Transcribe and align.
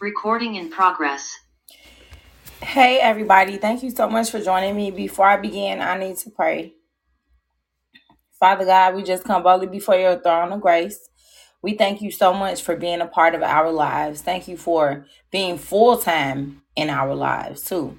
Recording 0.00 0.54
in 0.54 0.70
progress. 0.70 1.30
Hey, 2.62 2.98
everybody. 3.00 3.58
Thank 3.58 3.82
you 3.82 3.90
so 3.90 4.08
much 4.08 4.30
for 4.30 4.40
joining 4.40 4.74
me. 4.74 4.90
Before 4.90 5.26
I 5.26 5.36
begin, 5.36 5.82
I 5.82 5.98
need 5.98 6.16
to 6.18 6.30
pray. 6.30 6.72
Father 8.38 8.64
God, 8.64 8.94
we 8.94 9.02
just 9.02 9.24
come 9.24 9.42
boldly 9.42 9.66
before 9.66 9.96
your 9.96 10.18
throne 10.18 10.52
of 10.52 10.62
grace. 10.62 11.06
We 11.60 11.74
thank 11.74 12.00
you 12.00 12.10
so 12.10 12.32
much 12.32 12.62
for 12.62 12.76
being 12.76 13.02
a 13.02 13.06
part 13.06 13.34
of 13.34 13.42
our 13.42 13.70
lives. 13.70 14.22
Thank 14.22 14.48
you 14.48 14.56
for 14.56 15.04
being 15.30 15.58
full 15.58 15.98
time 15.98 16.62
in 16.76 16.88
our 16.88 17.14
lives, 17.14 17.62
too. 17.62 17.98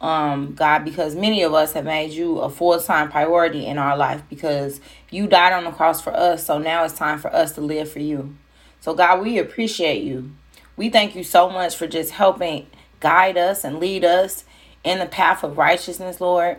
Um, 0.00 0.54
God, 0.54 0.84
because 0.84 1.16
many 1.16 1.42
of 1.42 1.52
us 1.52 1.72
have 1.72 1.84
made 1.84 2.12
you 2.12 2.38
a 2.38 2.48
full 2.48 2.78
time 2.78 3.10
priority 3.10 3.66
in 3.66 3.76
our 3.76 3.96
life 3.96 4.22
because 4.30 4.80
you 5.10 5.26
died 5.26 5.52
on 5.52 5.64
the 5.64 5.72
cross 5.72 6.00
for 6.00 6.12
us. 6.14 6.46
So 6.46 6.58
now 6.58 6.84
it's 6.84 6.94
time 6.94 7.18
for 7.18 7.34
us 7.34 7.52
to 7.56 7.60
live 7.60 7.90
for 7.90 7.98
you. 7.98 8.36
So, 8.78 8.94
God, 8.94 9.20
we 9.20 9.38
appreciate 9.38 10.04
you. 10.04 10.30
We 10.76 10.88
thank 10.90 11.14
you 11.14 11.24
so 11.24 11.50
much 11.50 11.76
for 11.76 11.86
just 11.86 12.12
helping 12.12 12.66
guide 13.00 13.36
us 13.36 13.64
and 13.64 13.78
lead 13.78 14.04
us 14.04 14.44
in 14.84 14.98
the 14.98 15.06
path 15.06 15.42
of 15.42 15.58
righteousness, 15.58 16.20
Lord. 16.20 16.58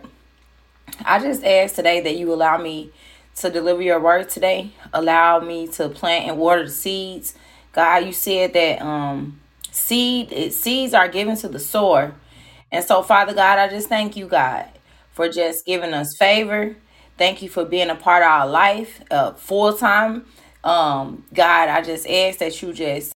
I 1.04 1.18
just 1.18 1.44
ask 1.44 1.74
today 1.74 2.00
that 2.00 2.16
you 2.16 2.32
allow 2.32 2.58
me 2.58 2.92
to 3.36 3.50
deliver 3.50 3.82
your 3.82 4.00
word 4.00 4.28
today. 4.28 4.72
Allow 4.92 5.40
me 5.40 5.66
to 5.68 5.88
plant 5.88 6.28
and 6.28 6.38
water 6.38 6.64
the 6.64 6.70
seeds. 6.70 7.34
God, 7.72 8.04
you 8.04 8.12
said 8.12 8.52
that 8.52 8.82
um 8.82 9.40
seed 9.70 10.52
seeds 10.52 10.94
are 10.94 11.08
given 11.08 11.36
to 11.38 11.48
the 11.48 11.58
sower. 11.58 12.14
And 12.70 12.84
so, 12.84 13.02
Father 13.02 13.34
God, 13.34 13.58
I 13.58 13.68
just 13.68 13.88
thank 13.88 14.16
you, 14.16 14.26
God, 14.26 14.66
for 15.12 15.28
just 15.28 15.66
giving 15.66 15.92
us 15.92 16.16
favor. 16.16 16.76
Thank 17.18 17.42
you 17.42 17.48
for 17.48 17.64
being 17.64 17.90
a 17.90 17.94
part 17.94 18.22
of 18.22 18.28
our 18.28 18.46
life, 18.46 19.02
uh, 19.10 19.32
full 19.32 19.74
time. 19.74 20.24
Um, 20.64 21.24
God, 21.34 21.68
I 21.68 21.82
just 21.82 22.08
ask 22.08 22.38
that 22.38 22.62
you 22.62 22.72
just 22.72 23.14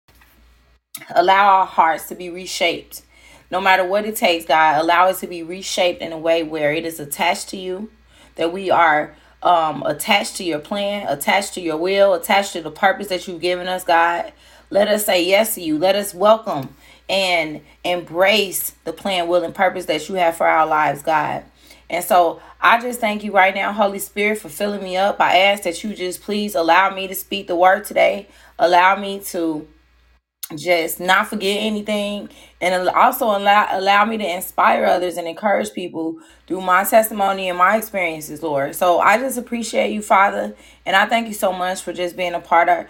Allow 1.15 1.61
our 1.61 1.67
hearts 1.67 2.09
to 2.09 2.15
be 2.15 2.31
reshaped. 2.31 3.03
No 3.51 3.61
matter 3.61 3.85
what 3.85 4.05
it 4.05 4.17
takes, 4.17 4.45
God, 4.45 4.81
allow 4.81 5.09
it 5.09 5.17
to 5.19 5.27
be 5.27 5.43
reshaped 5.43 6.03
in 6.03 6.13
a 6.13 6.19
way 6.19 6.43
where 6.43 6.73
it 6.73 6.85
is 6.85 6.99
attached 6.99 7.49
to 7.51 7.57
you, 7.57 7.91
that 8.35 8.53
we 8.53 8.71
are 8.71 9.15
um, 9.43 9.83
attached 9.85 10.37
to 10.37 10.45
your 10.45 10.59
plan, 10.59 11.07
attached 11.09 11.55
to 11.55 11.61
your 11.61 11.77
will, 11.77 12.15
attached 12.15 12.55
to 12.55 12.63
the 12.63 12.71
purpose 12.71 13.09
that 13.09 13.29
you've 13.29 13.41
given 13.41 13.69
us, 13.69 13.85
God. 13.85 14.33
Let 14.71 14.89
us 14.89 15.07
say 15.07 15.25
yes 15.25 15.55
to 15.55 15.61
you. 15.61 15.79
Let 15.79 15.95
us 15.95 16.13
welcome 16.13 16.75
and 17.09 17.61
embrace 17.85 18.73
the 18.85 18.93
plan, 18.93 19.29
will, 19.29 19.45
and 19.45 19.55
purpose 19.55 19.85
that 19.87 20.09
you 20.09 20.17
have 20.17 20.37
for 20.37 20.47
our 20.47 20.67
lives, 20.67 21.03
God. 21.03 21.45
And 21.89 22.05
so 22.05 22.41
I 22.61 22.81
just 22.81 22.99
thank 22.99 23.23
you 23.23 23.31
right 23.31 23.55
now, 23.55 23.73
Holy 23.73 24.01
Spirit, 24.01 24.39
for 24.39 24.49
filling 24.49 24.83
me 24.83 24.97
up. 24.97 25.21
I 25.21 25.39
ask 25.39 25.63
that 25.63 25.85
you 25.85 25.95
just 25.95 26.21
please 26.23 26.57
allow 26.57 26.93
me 26.93 27.07
to 27.07 27.15
speak 27.15 27.47
the 27.47 27.55
word 27.55 27.85
today. 27.85 28.29
Allow 28.59 28.97
me 28.97 29.21
to 29.27 29.69
just 30.55 31.01
not 31.01 31.27
forget 31.27 31.61
anything. 31.61 32.29
And 32.61 32.89
also 32.91 33.27
allow 33.27 33.67
allow 33.73 34.05
me 34.05 34.17
to 34.19 34.35
inspire 34.35 34.85
others 34.85 35.17
and 35.17 35.27
encourage 35.27 35.73
people 35.73 36.19
through 36.47 36.61
my 36.61 36.85
testimony 36.85 37.49
and 37.49 37.59
my 37.59 37.77
experiences 37.77 38.43
lord. 38.43 38.75
So 38.77 39.01
i 39.01 39.19
just 39.19 39.37
appreciate 39.39 39.93
you 39.93 40.03
father 40.03 40.55
and 40.85 40.95
i 40.95 41.07
thank 41.07 41.27
you 41.27 41.35
so 41.35 41.53
much 41.53 41.83
for 41.83 41.93
just 41.93 42.17
being 42.17 42.35
a 42.35 42.41
part 42.41 42.69
of 42.69 42.87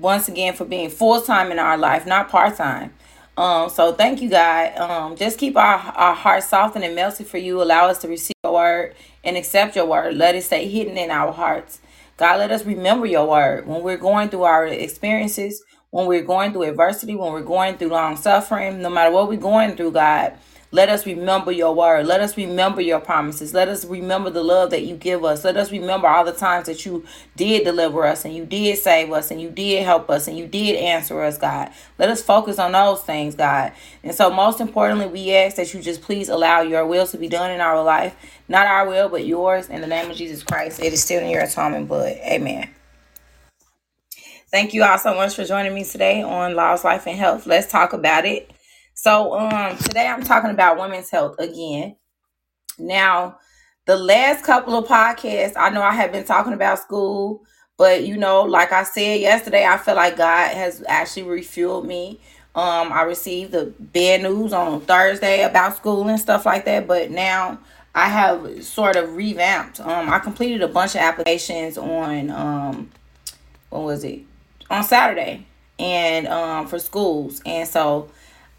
once 0.00 0.28
again 0.28 0.54
for 0.54 0.64
being 0.64 0.90
full-time 0.90 1.52
in 1.52 1.58
our 1.58 1.78
life 1.78 2.04
not 2.06 2.28
part-time. 2.28 2.92
Um 3.36 3.70
so 3.70 3.92
thank 3.92 4.20
you 4.20 4.28
god. 4.28 4.76
Um 4.76 5.16
just 5.16 5.38
keep 5.38 5.56
our, 5.56 5.78
our 5.78 6.14
hearts 6.14 6.48
softened 6.48 6.84
and 6.84 6.96
melted 6.96 7.28
for 7.28 7.38
you. 7.38 7.62
Allow 7.62 7.88
us 7.88 7.98
to 7.98 8.08
receive 8.08 8.34
your 8.42 8.54
word 8.54 8.94
and 9.22 9.36
accept 9.36 9.76
your 9.76 9.86
word. 9.86 10.16
Let 10.16 10.34
it 10.34 10.42
stay 10.42 10.68
hidden 10.68 10.98
in 10.98 11.10
our 11.10 11.32
hearts. 11.32 11.80
God 12.16 12.40
let 12.40 12.50
us 12.50 12.64
remember 12.64 13.06
your 13.06 13.28
word 13.28 13.66
when 13.66 13.82
we're 13.82 13.96
going 13.96 14.28
through 14.28 14.42
our 14.42 14.66
experiences 14.66 15.62
when 15.92 16.06
we're 16.06 16.22
going 16.22 16.52
through 16.52 16.62
adversity, 16.62 17.14
when 17.14 17.32
we're 17.32 17.42
going 17.42 17.76
through 17.76 17.88
long 17.88 18.16
suffering, 18.16 18.80
no 18.80 18.88
matter 18.88 19.12
what 19.12 19.28
we're 19.28 19.38
going 19.38 19.76
through, 19.76 19.92
God, 19.92 20.32
let 20.70 20.88
us 20.88 21.04
remember 21.04 21.52
your 21.52 21.74
word. 21.74 22.06
Let 22.06 22.22
us 22.22 22.34
remember 22.34 22.80
your 22.80 22.98
promises. 22.98 23.52
Let 23.52 23.68
us 23.68 23.84
remember 23.84 24.30
the 24.30 24.42
love 24.42 24.70
that 24.70 24.86
you 24.86 24.96
give 24.96 25.22
us. 25.22 25.44
Let 25.44 25.58
us 25.58 25.70
remember 25.70 26.08
all 26.08 26.24
the 26.24 26.32
times 26.32 26.64
that 26.64 26.86
you 26.86 27.04
did 27.36 27.64
deliver 27.64 28.06
us 28.06 28.24
and 28.24 28.34
you 28.34 28.46
did 28.46 28.78
save 28.78 29.12
us 29.12 29.30
and 29.30 29.38
you 29.38 29.50
did 29.50 29.84
help 29.84 30.08
us 30.08 30.28
and 30.28 30.38
you 30.38 30.46
did 30.46 30.76
answer 30.76 31.20
us, 31.20 31.36
God. 31.36 31.70
Let 31.98 32.08
us 32.08 32.22
focus 32.22 32.58
on 32.58 32.72
those 32.72 33.02
things, 33.02 33.34
God. 33.34 33.72
And 34.02 34.14
so, 34.14 34.30
most 34.30 34.62
importantly, 34.62 35.08
we 35.08 35.34
ask 35.34 35.56
that 35.56 35.74
you 35.74 35.82
just 35.82 36.00
please 36.00 36.30
allow 36.30 36.62
your 36.62 36.86
will 36.86 37.06
to 37.08 37.18
be 37.18 37.28
done 37.28 37.50
in 37.50 37.60
our 37.60 37.82
life. 37.84 38.16
Not 38.48 38.66
our 38.66 38.88
will, 38.88 39.10
but 39.10 39.26
yours. 39.26 39.68
In 39.68 39.82
the 39.82 39.86
name 39.86 40.10
of 40.10 40.16
Jesus 40.16 40.42
Christ, 40.42 40.80
it 40.80 40.94
is 40.94 41.02
still 41.02 41.22
in 41.22 41.28
your 41.28 41.42
atonement 41.42 41.86
blood. 41.86 42.16
Amen. 42.24 42.70
Thank 44.52 44.74
you 44.74 44.84
all 44.84 44.98
so 44.98 45.14
much 45.14 45.34
for 45.34 45.46
joining 45.46 45.74
me 45.74 45.82
today 45.82 46.20
on 46.20 46.54
Laws, 46.54 46.84
Life, 46.84 47.06
and 47.06 47.16
Health. 47.16 47.46
Let's 47.46 47.72
talk 47.72 47.94
about 47.94 48.26
it. 48.26 48.50
So, 48.92 49.32
um, 49.32 49.78
today 49.78 50.06
I'm 50.06 50.22
talking 50.22 50.50
about 50.50 50.78
women's 50.78 51.08
health 51.08 51.36
again. 51.38 51.96
Now, 52.78 53.38
the 53.86 53.96
last 53.96 54.44
couple 54.44 54.76
of 54.76 54.86
podcasts, 54.86 55.54
I 55.56 55.70
know 55.70 55.80
I 55.80 55.92
have 55.92 56.12
been 56.12 56.26
talking 56.26 56.52
about 56.52 56.80
school, 56.80 57.42
but 57.78 58.04
you 58.04 58.18
know, 58.18 58.42
like 58.42 58.72
I 58.72 58.82
said 58.82 59.22
yesterday, 59.22 59.64
I 59.64 59.78
feel 59.78 59.94
like 59.94 60.18
God 60.18 60.52
has 60.52 60.84
actually 60.86 61.22
refueled 61.22 61.86
me. 61.86 62.20
Um, 62.54 62.92
I 62.92 63.04
received 63.04 63.52
the 63.52 63.72
bad 63.78 64.20
news 64.20 64.52
on 64.52 64.82
Thursday 64.82 65.44
about 65.44 65.78
school 65.78 66.06
and 66.08 66.20
stuff 66.20 66.44
like 66.44 66.66
that, 66.66 66.86
but 66.86 67.10
now 67.10 67.58
I 67.94 68.10
have 68.10 68.62
sort 68.62 68.96
of 68.96 69.16
revamped. 69.16 69.80
Um, 69.80 70.10
I 70.10 70.18
completed 70.18 70.60
a 70.60 70.68
bunch 70.68 70.94
of 70.94 71.00
applications 71.00 71.78
on 71.78 72.28
um, 72.28 72.90
what 73.70 73.84
was 73.84 74.04
it? 74.04 74.24
On 74.72 74.82
Saturday 74.82 75.46
and 75.78 76.26
um 76.26 76.66
for 76.66 76.78
schools. 76.78 77.42
And 77.44 77.68
so 77.68 78.10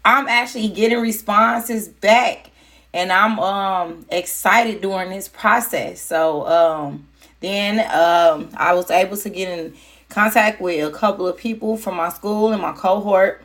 I'm 0.04 0.28
actually 0.28 0.68
getting 0.68 1.00
responses 1.00 1.88
back 1.88 2.50
and 2.92 3.12
I'm 3.12 3.38
um 3.40 4.06
excited 4.10 4.80
during 4.80 5.10
this 5.10 5.28
process. 5.28 6.00
So 6.00 6.46
um 6.46 7.08
then 7.40 7.80
um 7.80 8.50
I 8.56 8.74
was 8.74 8.90
able 8.90 9.16
to 9.18 9.28
get 9.28 9.58
in 9.58 9.74
contact 10.08 10.60
with 10.60 10.86
a 10.86 10.96
couple 10.96 11.26
of 11.26 11.36
people 11.36 11.76
from 11.76 11.96
my 11.96 12.08
school 12.08 12.52
and 12.52 12.62
my 12.62 12.72
cohort. 12.72 13.42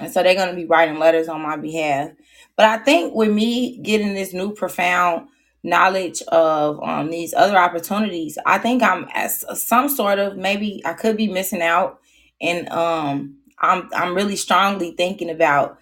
And 0.00 0.12
so 0.12 0.22
they're 0.22 0.36
going 0.36 0.50
to 0.50 0.54
be 0.54 0.64
writing 0.64 1.00
letters 1.00 1.26
on 1.26 1.42
my 1.42 1.56
behalf. 1.56 2.12
But 2.56 2.66
I 2.66 2.78
think 2.78 3.14
with 3.16 3.32
me 3.32 3.78
getting 3.78 4.14
this 4.14 4.32
new 4.32 4.54
profound 4.54 5.28
knowledge 5.68 6.22
of 6.28 6.82
um, 6.82 7.10
these 7.10 7.34
other 7.34 7.56
opportunities, 7.56 8.38
I 8.46 8.58
think 8.58 8.82
I'm 8.82 9.08
as 9.14 9.44
some 9.60 9.88
sort 9.88 10.18
of 10.18 10.36
maybe 10.36 10.82
I 10.84 10.92
could 10.92 11.16
be 11.16 11.28
missing 11.28 11.62
out, 11.62 12.00
and 12.40 12.68
um, 12.70 13.38
I'm 13.58 13.88
I'm 13.94 14.14
really 14.14 14.36
strongly 14.36 14.92
thinking 14.92 15.30
about, 15.30 15.78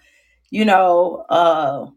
you 0.49 0.65
know, 0.65 1.25
uh, 1.29 1.87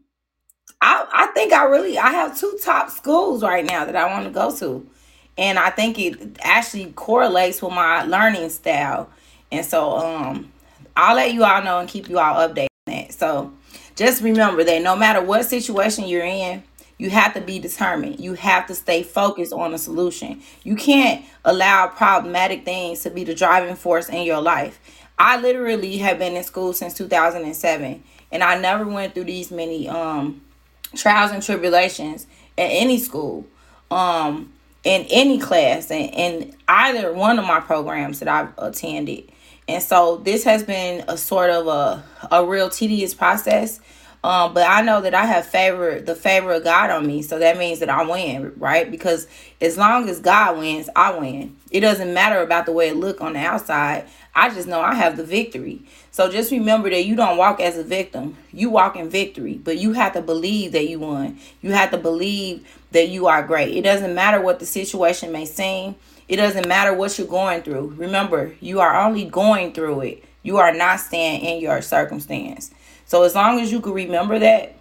I 0.81 1.07
I 1.11 1.27
think 1.33 1.53
I 1.53 1.65
really 1.65 1.97
I 1.97 2.11
have 2.11 2.39
two 2.39 2.57
top 2.63 2.89
schools 2.89 3.43
right 3.43 3.65
now 3.65 3.85
that 3.85 3.95
I 3.95 4.11
want 4.11 4.25
to 4.25 4.31
go 4.31 4.55
to, 4.57 4.87
and 5.37 5.59
I 5.59 5.69
think 5.69 5.99
it 5.99 6.37
actually 6.41 6.91
correlates 6.93 7.61
with 7.61 7.73
my 7.73 8.03
learning 8.03 8.49
style, 8.49 9.09
and 9.51 9.65
so 9.65 9.97
um, 9.97 10.51
I'll 10.95 11.15
let 11.15 11.33
you 11.33 11.43
all 11.43 11.63
know 11.63 11.79
and 11.79 11.89
keep 11.89 12.09
you 12.09 12.19
all 12.19 12.47
updated. 12.47 12.67
So 13.11 13.53
just 13.95 14.23
remember 14.23 14.63
that 14.63 14.81
no 14.81 14.95
matter 14.95 15.21
what 15.21 15.45
situation 15.45 16.07
you're 16.07 16.25
in 16.25 16.63
you 17.01 17.09
have 17.09 17.33
to 17.33 17.41
be 17.41 17.57
determined. 17.57 18.19
You 18.19 18.35
have 18.35 18.67
to 18.67 18.75
stay 18.75 19.01
focused 19.01 19.51
on 19.51 19.73
a 19.73 19.79
solution. 19.79 20.43
You 20.61 20.75
can't 20.75 21.25
allow 21.43 21.87
problematic 21.87 22.63
things 22.63 22.99
to 22.99 23.09
be 23.09 23.23
the 23.23 23.33
driving 23.33 23.75
force 23.75 24.07
in 24.07 24.21
your 24.21 24.39
life. 24.39 24.79
I 25.17 25.41
literally 25.41 25.97
have 25.97 26.19
been 26.19 26.35
in 26.35 26.43
school 26.43 26.73
since 26.73 26.93
2007 26.93 28.03
and 28.31 28.43
I 28.43 28.59
never 28.59 28.85
went 28.85 29.15
through 29.15 29.23
these 29.23 29.49
many 29.49 29.89
um 29.89 30.41
trials 30.95 31.31
and 31.31 31.41
tribulations 31.41 32.27
at 32.55 32.69
any 32.69 32.99
school. 32.99 33.47
Um 33.89 34.53
in 34.83 35.07
any 35.09 35.39
class 35.39 35.89
and 35.89 36.13
in 36.13 36.55
either 36.67 37.11
one 37.13 37.39
of 37.39 37.45
my 37.45 37.61
programs 37.61 38.19
that 38.19 38.27
I've 38.27 38.53
attended. 38.59 39.31
And 39.67 39.81
so 39.81 40.17
this 40.17 40.43
has 40.43 40.61
been 40.61 41.03
a 41.07 41.17
sort 41.17 41.49
of 41.49 41.65
a, 41.65 42.03
a 42.31 42.45
real 42.45 42.69
tedious 42.69 43.15
process 43.15 43.79
um, 44.23 44.53
but 44.53 44.69
I 44.69 44.81
know 44.81 45.01
that 45.01 45.15
I 45.15 45.25
have 45.25 45.47
favor 45.47 45.99
the 45.99 46.13
favor 46.15 46.53
of 46.53 46.63
God 46.63 46.91
on 46.91 47.07
me, 47.07 47.23
so 47.23 47.39
that 47.39 47.57
means 47.57 47.79
that 47.79 47.89
I 47.89 48.05
win, 48.05 48.53
right? 48.57 48.89
Because 48.89 49.27
as 49.59 49.77
long 49.77 50.07
as 50.09 50.19
God 50.19 50.59
wins, 50.59 50.89
I 50.95 51.17
win. 51.17 51.55
It 51.71 51.79
doesn't 51.79 52.13
matter 52.13 52.41
about 52.41 52.67
the 52.67 52.71
way 52.71 52.89
it 52.89 52.97
look 52.97 53.21
on 53.21 53.33
the 53.33 53.39
outside. 53.39 54.05
I 54.35 54.49
just 54.53 54.67
know 54.67 54.79
I 54.79 54.93
have 54.93 55.17
the 55.17 55.23
victory. 55.23 55.81
So 56.11 56.31
just 56.31 56.51
remember 56.51 56.89
that 56.89 57.05
you 57.05 57.15
don't 57.15 57.37
walk 57.37 57.59
as 57.59 57.77
a 57.77 57.83
victim. 57.83 58.37
You 58.53 58.69
walk 58.69 58.95
in 58.95 59.09
victory, 59.09 59.55
but 59.55 59.77
you 59.77 59.93
have 59.93 60.13
to 60.13 60.21
believe 60.21 60.73
that 60.73 60.87
you 60.87 60.99
won. 60.99 61.39
You 61.61 61.71
have 61.71 61.91
to 61.91 61.97
believe 61.97 62.67
that 62.91 63.09
you 63.09 63.27
are 63.27 63.45
great. 63.45 63.75
It 63.75 63.81
doesn't 63.81 64.13
matter 64.13 64.39
what 64.39 64.59
the 64.59 64.65
situation 64.65 65.31
may 65.31 65.45
seem. 65.45 65.95
It 66.27 66.37
doesn't 66.37 66.67
matter 66.67 66.93
what 66.93 67.17
you're 67.17 67.27
going 67.27 67.63
through. 67.63 67.95
Remember, 67.97 68.55
you 68.61 68.79
are 68.79 68.95
only 68.95 69.25
going 69.25 69.73
through 69.73 70.01
it. 70.01 70.23
You 70.43 70.57
are 70.57 70.73
not 70.73 70.99
staying 70.99 71.41
in 71.41 71.61
your 71.61 71.81
circumstance. 71.81 72.71
So 73.11 73.23
as 73.23 73.35
long 73.35 73.59
as 73.59 73.73
you 73.73 73.81
can 73.81 73.91
remember 73.91 74.39
that 74.39 74.73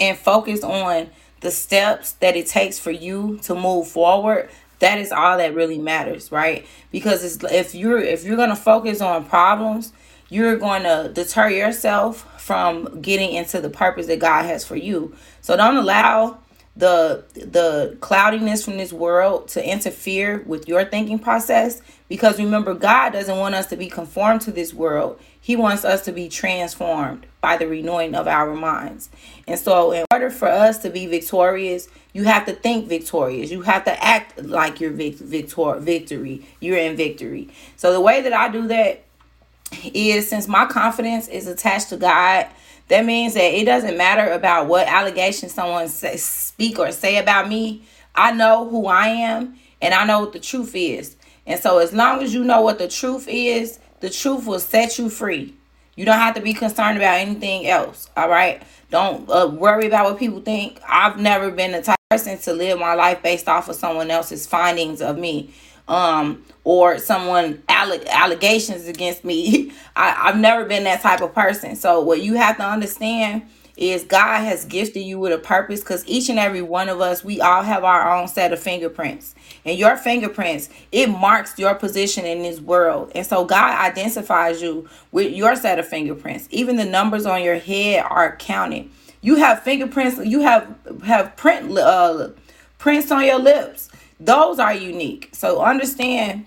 and 0.00 0.18
focus 0.18 0.64
on 0.64 1.10
the 1.42 1.52
steps 1.52 2.10
that 2.14 2.34
it 2.34 2.48
takes 2.48 2.80
for 2.80 2.90
you 2.90 3.38
to 3.44 3.54
move 3.54 3.86
forward, 3.86 4.50
that 4.80 4.98
is 4.98 5.12
all 5.12 5.38
that 5.38 5.54
really 5.54 5.78
matters, 5.78 6.32
right? 6.32 6.66
Because 6.90 7.40
if 7.44 7.72
you're 7.72 8.00
if 8.00 8.24
you're 8.24 8.36
gonna 8.36 8.56
focus 8.56 9.00
on 9.00 9.26
problems, 9.26 9.92
you're 10.28 10.56
going 10.56 10.82
to 10.82 11.12
deter 11.14 11.48
yourself 11.48 12.26
from 12.42 13.00
getting 13.00 13.32
into 13.32 13.60
the 13.60 13.70
purpose 13.70 14.06
that 14.08 14.18
God 14.18 14.44
has 14.46 14.64
for 14.64 14.74
you. 14.74 15.14
So 15.40 15.56
don't 15.56 15.76
allow 15.76 16.38
the 16.76 17.24
the 17.32 17.96
cloudiness 18.00 18.64
from 18.64 18.76
this 18.76 18.92
world 18.92 19.48
to 19.48 19.64
interfere 19.64 20.42
with 20.46 20.68
your 20.68 20.84
thinking 20.84 21.20
process 21.20 21.80
because 22.08 22.38
remember 22.38 22.74
God 22.74 23.12
doesn't 23.12 23.38
want 23.38 23.54
us 23.54 23.66
to 23.66 23.76
be 23.76 23.88
conformed 23.88 24.42
to 24.42 24.50
this 24.52 24.74
world. 24.74 25.18
He 25.46 25.54
wants 25.54 25.84
us 25.84 26.04
to 26.06 26.10
be 26.10 26.28
transformed 26.28 27.24
by 27.40 27.56
the 27.56 27.68
renewing 27.68 28.16
of 28.16 28.26
our 28.26 28.52
minds. 28.52 29.08
And 29.46 29.56
so 29.56 29.92
in 29.92 30.04
order 30.10 30.28
for 30.28 30.48
us 30.48 30.78
to 30.78 30.90
be 30.90 31.06
victorious, 31.06 31.86
you 32.12 32.24
have 32.24 32.46
to 32.46 32.52
think 32.52 32.88
victorious. 32.88 33.52
You 33.52 33.62
have 33.62 33.84
to 33.84 34.04
act 34.04 34.42
like 34.42 34.80
you're 34.80 34.90
vic- 34.90 35.18
victor- 35.18 35.78
victory. 35.78 36.44
You're 36.58 36.78
in 36.78 36.96
victory. 36.96 37.48
So 37.76 37.92
the 37.92 38.00
way 38.00 38.22
that 38.22 38.32
I 38.32 38.48
do 38.48 38.66
that 38.66 39.04
is 39.94 40.28
since 40.28 40.48
my 40.48 40.66
confidence 40.66 41.28
is 41.28 41.46
attached 41.46 41.90
to 41.90 41.96
God, 41.96 42.48
that 42.88 43.04
means 43.04 43.34
that 43.34 43.54
it 43.54 43.66
doesn't 43.66 43.96
matter 43.96 44.28
about 44.32 44.66
what 44.66 44.88
allegations 44.88 45.54
someone 45.54 45.86
say, 45.86 46.16
speak 46.16 46.80
or 46.80 46.90
say 46.90 47.18
about 47.18 47.48
me. 47.48 47.84
I 48.16 48.32
know 48.32 48.68
who 48.68 48.88
I 48.88 49.06
am 49.06 49.54
and 49.80 49.94
I 49.94 50.04
know 50.06 50.18
what 50.18 50.32
the 50.32 50.40
truth 50.40 50.72
is. 50.74 51.14
And 51.46 51.60
so 51.60 51.78
as 51.78 51.92
long 51.92 52.20
as 52.24 52.34
you 52.34 52.42
know 52.42 52.62
what 52.62 52.80
the 52.80 52.88
truth 52.88 53.28
is, 53.28 53.78
the 54.00 54.10
truth 54.10 54.46
will 54.46 54.60
set 54.60 54.98
you 54.98 55.08
free. 55.08 55.54
You 55.94 56.04
don't 56.04 56.18
have 56.18 56.34
to 56.34 56.42
be 56.42 56.52
concerned 56.52 56.98
about 56.98 57.18
anything 57.18 57.66
else. 57.66 58.10
All 58.16 58.28
right. 58.28 58.62
Don't 58.90 59.28
uh, 59.30 59.48
worry 59.48 59.86
about 59.86 60.04
what 60.04 60.18
people 60.18 60.40
think. 60.40 60.78
I've 60.86 61.18
never 61.18 61.50
been 61.50 61.72
the 61.72 61.82
type 61.82 61.96
person 62.10 62.38
to 62.38 62.52
live 62.52 62.78
my 62.78 62.94
life 62.94 63.20
based 63.20 63.48
off 63.48 63.68
of 63.68 63.74
someone 63.74 64.12
else's 64.12 64.46
findings 64.46 65.02
of 65.02 65.18
me 65.18 65.52
um, 65.88 66.44
or 66.62 66.98
someone 66.98 67.54
alleg- 67.68 68.06
allegations 68.06 68.86
against 68.86 69.24
me. 69.24 69.72
I, 69.96 70.28
I've 70.28 70.36
never 70.36 70.64
been 70.66 70.84
that 70.84 71.00
type 71.00 71.20
of 71.20 71.34
person. 71.34 71.74
So 71.74 72.00
what 72.00 72.22
you 72.22 72.34
have 72.34 72.58
to 72.58 72.64
understand 72.64 73.42
is 73.76 74.04
God 74.04 74.40
has 74.40 74.64
gifted 74.64 75.02
you 75.02 75.18
with 75.18 75.32
a 75.32 75.38
purpose 75.38 75.80
because 75.80 76.06
each 76.06 76.28
and 76.28 76.38
every 76.38 76.62
one 76.62 76.88
of 76.88 77.00
us, 77.00 77.22
we 77.22 77.40
all 77.40 77.62
have 77.62 77.84
our 77.84 78.10
own 78.14 78.26
set 78.26 78.52
of 78.52 78.58
fingerprints. 78.58 79.34
And 79.64 79.78
your 79.78 79.96
fingerprints, 79.96 80.70
it 80.92 81.08
marks 81.08 81.58
your 81.58 81.74
position 81.74 82.24
in 82.24 82.42
this 82.42 82.60
world. 82.60 83.12
And 83.14 83.26
so 83.26 83.44
God 83.44 83.78
identifies 83.78 84.62
you 84.62 84.88
with 85.12 85.32
your 85.32 85.56
set 85.56 85.78
of 85.78 85.86
fingerprints. 85.86 86.48
Even 86.50 86.76
the 86.76 86.86
numbers 86.86 87.26
on 87.26 87.42
your 87.42 87.58
head 87.58 88.04
are 88.08 88.36
counted. 88.36 88.88
You 89.20 89.36
have 89.36 89.62
fingerprints, 89.62 90.18
you 90.24 90.40
have 90.40 90.74
have 91.04 91.36
print 91.36 91.76
uh, 91.76 92.28
prints 92.78 93.10
on 93.10 93.24
your 93.24 93.38
lips. 93.38 93.90
Those 94.18 94.58
are 94.58 94.72
unique. 94.72 95.30
So 95.32 95.60
understand 95.60 96.46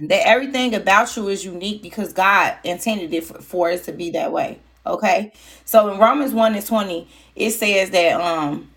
that 0.00 0.26
everything 0.26 0.74
about 0.74 1.16
you 1.16 1.28
is 1.28 1.44
unique 1.44 1.82
because 1.82 2.12
God 2.12 2.56
intended 2.64 3.12
it 3.12 3.24
for, 3.24 3.40
for 3.40 3.70
us 3.70 3.84
to 3.86 3.92
be 3.92 4.10
that 4.10 4.32
way. 4.32 4.60
Okay. 4.86 5.32
So 5.64 5.92
in 5.92 5.98
Romans 5.98 6.32
1 6.32 6.54
and 6.54 6.66
20, 6.66 7.08
it 7.36 7.50
says 7.50 7.90
that 7.90 8.20
um 8.20 8.70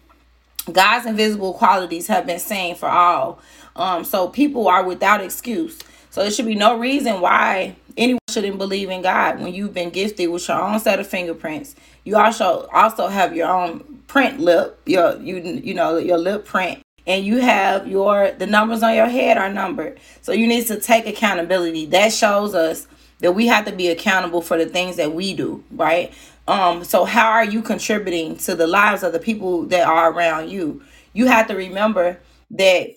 God's 0.71 1.05
invisible 1.05 1.53
qualities 1.53 2.07
have 2.07 2.25
been 2.25 2.39
seen 2.39 2.75
for 2.75 2.89
all. 2.89 3.39
Um, 3.75 4.03
so 4.03 4.29
people 4.29 4.67
are 4.67 4.83
without 4.83 5.21
excuse. 5.21 5.79
So 6.09 6.21
there 6.21 6.31
should 6.31 6.45
be 6.45 6.55
no 6.55 6.79
reason 6.79 7.21
why 7.21 7.75
anyone 7.97 8.19
shouldn't 8.29 8.57
believe 8.57 8.89
in 8.89 9.01
God 9.01 9.39
when 9.41 9.53
you've 9.53 9.73
been 9.73 9.89
gifted 9.89 10.29
with 10.29 10.47
your 10.47 10.59
own 10.61 10.79
set 10.79 10.99
of 10.99 11.07
fingerprints. 11.07 11.75
You 12.03 12.17
also 12.17 12.67
also 12.73 13.07
have 13.07 13.35
your 13.35 13.47
own 13.47 14.01
print 14.07 14.39
lip, 14.39 14.79
your 14.85 15.17
you 15.17 15.37
you 15.37 15.73
know 15.73 15.97
your 15.97 16.17
lip 16.17 16.45
print 16.45 16.81
and 17.07 17.25
you 17.25 17.37
have 17.37 17.87
your 17.87 18.31
the 18.31 18.47
numbers 18.47 18.81
on 18.83 18.95
your 18.95 19.07
head 19.07 19.37
are 19.37 19.51
numbered. 19.51 19.99
So 20.21 20.31
you 20.31 20.47
need 20.47 20.67
to 20.67 20.79
take 20.79 21.05
accountability. 21.07 21.85
That 21.87 22.11
shows 22.11 22.55
us 22.55 22.87
that 23.25 23.31
we 23.31 23.48
have 23.48 23.66
to 23.66 23.72
be 23.72 23.88
accountable 23.88 24.39
for 24.39 24.56
the 24.56 24.68
things 24.68 24.98
that 24.98 25.13
we 25.13 25.33
do, 25.33 25.63
right? 25.72 26.13
Um 26.48 26.83
so 26.83 27.06
how 27.06 27.31
are 27.31 27.44
you 27.44 27.63
contributing 27.63 28.38
to 28.38 28.56
the 28.56 28.68
lives 28.68 29.01
of 29.01 29.13
the 29.13 29.19
people 29.19 29.63
that 29.68 29.88
are 29.88 30.12
around 30.12 30.51
you? 30.51 30.83
You 31.13 31.25
have 31.25 31.48
to 31.48 31.56
remember 31.56 32.19
that 32.51 32.89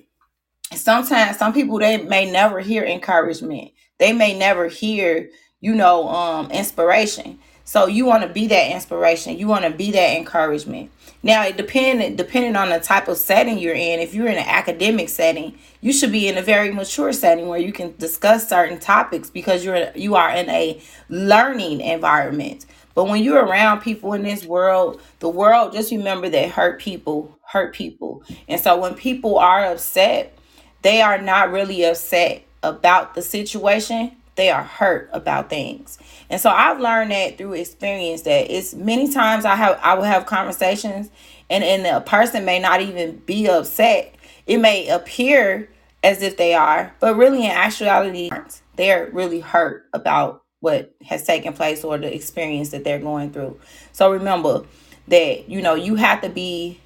sometimes 0.75 1.39
some 1.39 1.55
people 1.55 1.79
they 1.79 1.97
may 1.97 2.31
never 2.31 2.61
hear 2.61 2.85
encouragement. 2.85 3.73
They 3.97 4.13
may 4.13 4.39
never 4.39 4.69
hear, 4.69 5.31
you 5.61 5.75
know, 5.75 6.09
um 6.09 6.51
inspiration. 6.51 7.39
So 7.65 7.87
you 7.87 8.05
want 8.05 8.23
to 8.23 8.29
be 8.29 8.49
that 8.49 8.71
inspiration. 8.71 9.39
You 9.39 9.47
want 9.47 9.65
to 9.65 9.71
be 9.71 9.91
that 9.93 10.17
encouragement. 10.19 10.91
Now, 11.23 11.45
it 11.45 11.57
depend 11.57 12.17
depending 12.17 12.57
on 12.57 12.69
the 12.71 12.79
type 12.79 13.09
of 13.09 13.17
setting 13.17 13.59
you're 13.59 13.75
in. 13.75 14.01
If 14.01 14.15
you're 14.15 14.29
in 14.29 14.39
an 14.39 14.47
academic 14.47 15.09
setting, 15.09 15.59
you 15.81 15.93
should 15.93 16.13
be 16.13 16.29
in 16.29 16.39
a 16.39 16.43
very 16.43 16.71
mature 16.71 17.13
setting 17.13 17.49
where 17.49 17.59
you 17.59 17.73
can 17.73 17.95
discuss 17.97 18.49
certain 18.49 18.79
topics 18.79 19.29
because 19.29 19.65
you're 19.65 19.91
you 19.95 20.15
are 20.15 20.31
in 20.31 20.49
a 20.49 20.81
learning 21.09 21.81
environment. 21.81 22.67
But 22.95 23.05
when 23.05 23.23
you're 23.23 23.45
around 23.45 23.81
people 23.81 24.13
in 24.13 24.23
this 24.23 24.45
world, 24.45 25.01
the 25.21 25.29
world 25.29 25.73
just 25.73 25.91
remember 25.91 26.29
that 26.31 26.51
hurt 26.51 26.81
people 26.81 27.39
hurt 27.49 27.75
people. 27.75 28.23
And 28.47 28.61
so 28.61 28.79
when 28.79 28.95
people 28.95 29.39
are 29.39 29.65
upset, 29.65 30.37
they 30.83 31.01
are 31.01 31.19
not 31.19 31.51
really 31.51 31.85
upset 31.85 32.43
about 32.63 33.15
the 33.15 33.23
situation. 33.23 34.13
They 34.37 34.51
are 34.51 34.63
hurt 34.63 35.11
about 35.13 35.51
things. 35.51 35.99
And 36.31 36.41
so 36.41 36.51
I've 36.51 36.81
learned 36.81 37.11
that 37.11 37.39
through 37.39 37.55
experience 37.55 38.23
that 38.23 38.51
it's 38.55 38.75
many 38.75 39.11
times 39.13 39.45
I 39.45 39.57
have 39.57 39.79
I 39.83 39.95
will 39.95 40.05
have 40.05 40.27
conversations 40.27 41.11
and 41.49 41.65
and 41.65 41.85
the 41.85 42.01
person 42.01 42.45
may 42.45 42.59
not 42.59 42.81
even 42.81 43.17
be 43.19 43.49
upset. 43.49 44.15
It 44.47 44.59
may 44.59 44.89
appear 44.89 45.69
as 46.03 46.23
if 46.23 46.37
they 46.37 46.55
are, 46.55 46.95
but 47.01 47.17
really 47.17 47.45
in 47.45 47.51
actuality 47.51 48.31
they're 48.77 49.11
really 49.13 49.41
hurt 49.41 49.87
about 49.93 50.43
what 50.61 50.95
has 51.05 51.25
taken 51.25 51.53
place 51.53 51.85
or 51.85 51.99
the 51.99 52.15
experience 52.15 52.71
that 52.71 52.85
they're 52.85 52.99
going 52.99 53.31
through. 53.31 53.59
So 53.93 54.13
remember 54.13 54.65
that 55.09 55.49
you 55.49 55.63
know 55.63 55.75
you 55.75 55.95
have 55.95 56.21
to 56.23 56.29
be 56.29 56.81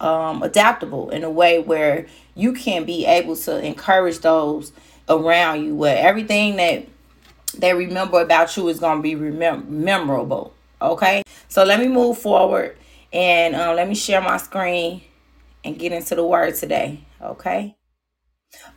um, 0.00 0.42
adaptable 0.42 1.10
in 1.10 1.22
a 1.22 1.30
way 1.30 1.60
where 1.60 2.06
you 2.34 2.52
can 2.52 2.84
be 2.84 3.06
able 3.06 3.36
to 3.36 3.64
encourage 3.64 4.18
those 4.18 4.72
around 5.08 5.64
you 5.64 5.74
where 5.74 5.96
everything 5.96 6.56
that 6.56 6.86
they 7.52 7.74
remember 7.74 8.20
about 8.20 8.56
you 8.56 8.68
is 8.68 8.80
going 8.80 8.98
to 8.98 9.02
be 9.02 9.14
remem- 9.14 9.68
memorable. 9.68 10.54
Okay, 10.80 11.22
so 11.48 11.64
let 11.64 11.78
me 11.78 11.88
move 11.88 12.18
forward 12.18 12.76
and 13.12 13.54
uh, 13.54 13.72
let 13.74 13.88
me 13.88 13.94
share 13.94 14.20
my 14.20 14.36
screen 14.36 15.02
and 15.64 15.78
get 15.78 15.92
into 15.92 16.14
the 16.14 16.24
word 16.24 16.54
today. 16.54 17.04
Okay. 17.20 17.76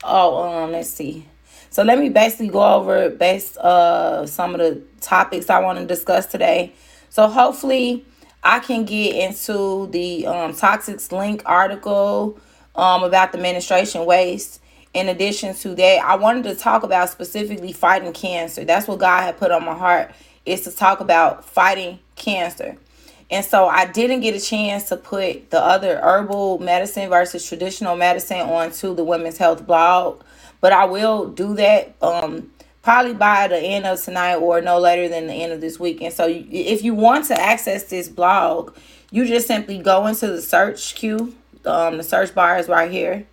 Oh, 0.03 0.43
um, 0.43 0.71
let's 0.71 0.89
see. 0.89 1.25
So 1.69 1.83
let 1.83 1.99
me 1.99 2.09
basically 2.09 2.47
go 2.47 2.63
over 2.63 3.09
based 3.09 3.57
uh 3.57 4.25
some 4.25 4.55
of 4.55 4.59
the 4.59 4.81
topics 5.01 5.49
I 5.49 5.59
want 5.59 5.79
to 5.79 5.85
discuss 5.85 6.25
today. 6.25 6.71
So 7.09 7.27
hopefully 7.27 8.05
I 8.43 8.59
can 8.59 8.85
get 8.85 9.15
into 9.15 9.87
the 9.87 10.25
um 10.25 10.53
toxics 10.53 11.11
link 11.11 11.41
article 11.45 12.39
um 12.75 13.03
about 13.03 13.33
the 13.33 13.39
menstruation 13.39 14.05
waste 14.05 14.61
in 14.95 15.09
addition 15.09 15.53
to 15.55 15.75
that, 15.75 16.03
I 16.05 16.15
wanted 16.15 16.45
to 16.45 16.55
talk 16.55 16.83
about 16.83 17.09
specifically 17.09 17.73
fighting 17.73 18.13
cancer. 18.13 18.63
That's 18.63 18.87
what 18.87 18.99
God 18.99 19.23
had 19.23 19.37
put 19.37 19.51
on 19.51 19.65
my 19.65 19.77
heart 19.77 20.11
is 20.45 20.61
to 20.61 20.71
talk 20.71 21.01
about 21.01 21.43
fighting 21.43 21.99
cancer. 22.15 22.77
And 23.29 23.43
so 23.43 23.67
I 23.67 23.87
didn't 23.87 24.21
get 24.21 24.35
a 24.35 24.39
chance 24.39 24.87
to 24.89 24.95
put 24.95 25.51
the 25.51 25.59
other 25.59 25.99
herbal 25.99 26.59
medicine 26.59 27.09
versus 27.09 27.45
traditional 27.45 27.97
medicine 27.97 28.39
onto 28.39 28.95
the 28.95 29.03
women's 29.03 29.37
health 29.37 29.67
blog, 29.67 30.23
but 30.61 30.71
I 30.71 30.85
will 30.85 31.27
do 31.27 31.55
that 31.55 31.95
um 32.01 32.51
probably 32.81 33.15
by 33.15 33.47
the 33.47 33.57
end 33.57 33.85
of 33.85 34.01
tonight 34.01 34.35
or 34.35 34.61
no 34.61 34.79
later 34.79 35.09
than 35.09 35.25
the 35.27 35.33
end 35.33 35.51
of 35.51 35.59
this 35.59 35.79
week. 35.79 36.01
And 36.01 36.13
so 36.13 36.27
if 36.29 36.83
you 36.83 36.93
want 36.93 37.25
to 37.25 37.41
access 37.41 37.85
this 37.85 38.07
blog, 38.07 38.77
you 39.09 39.25
just 39.25 39.47
simply 39.47 39.79
go 39.79 40.05
into 40.05 40.27
the 40.27 40.41
search 40.41 40.93
queue. 40.93 41.35
Um, 41.65 41.97
the 41.97 42.03
search 42.03 42.35
bar 42.35 42.59
is 42.59 42.69
right 42.69 42.91
here 42.91 43.25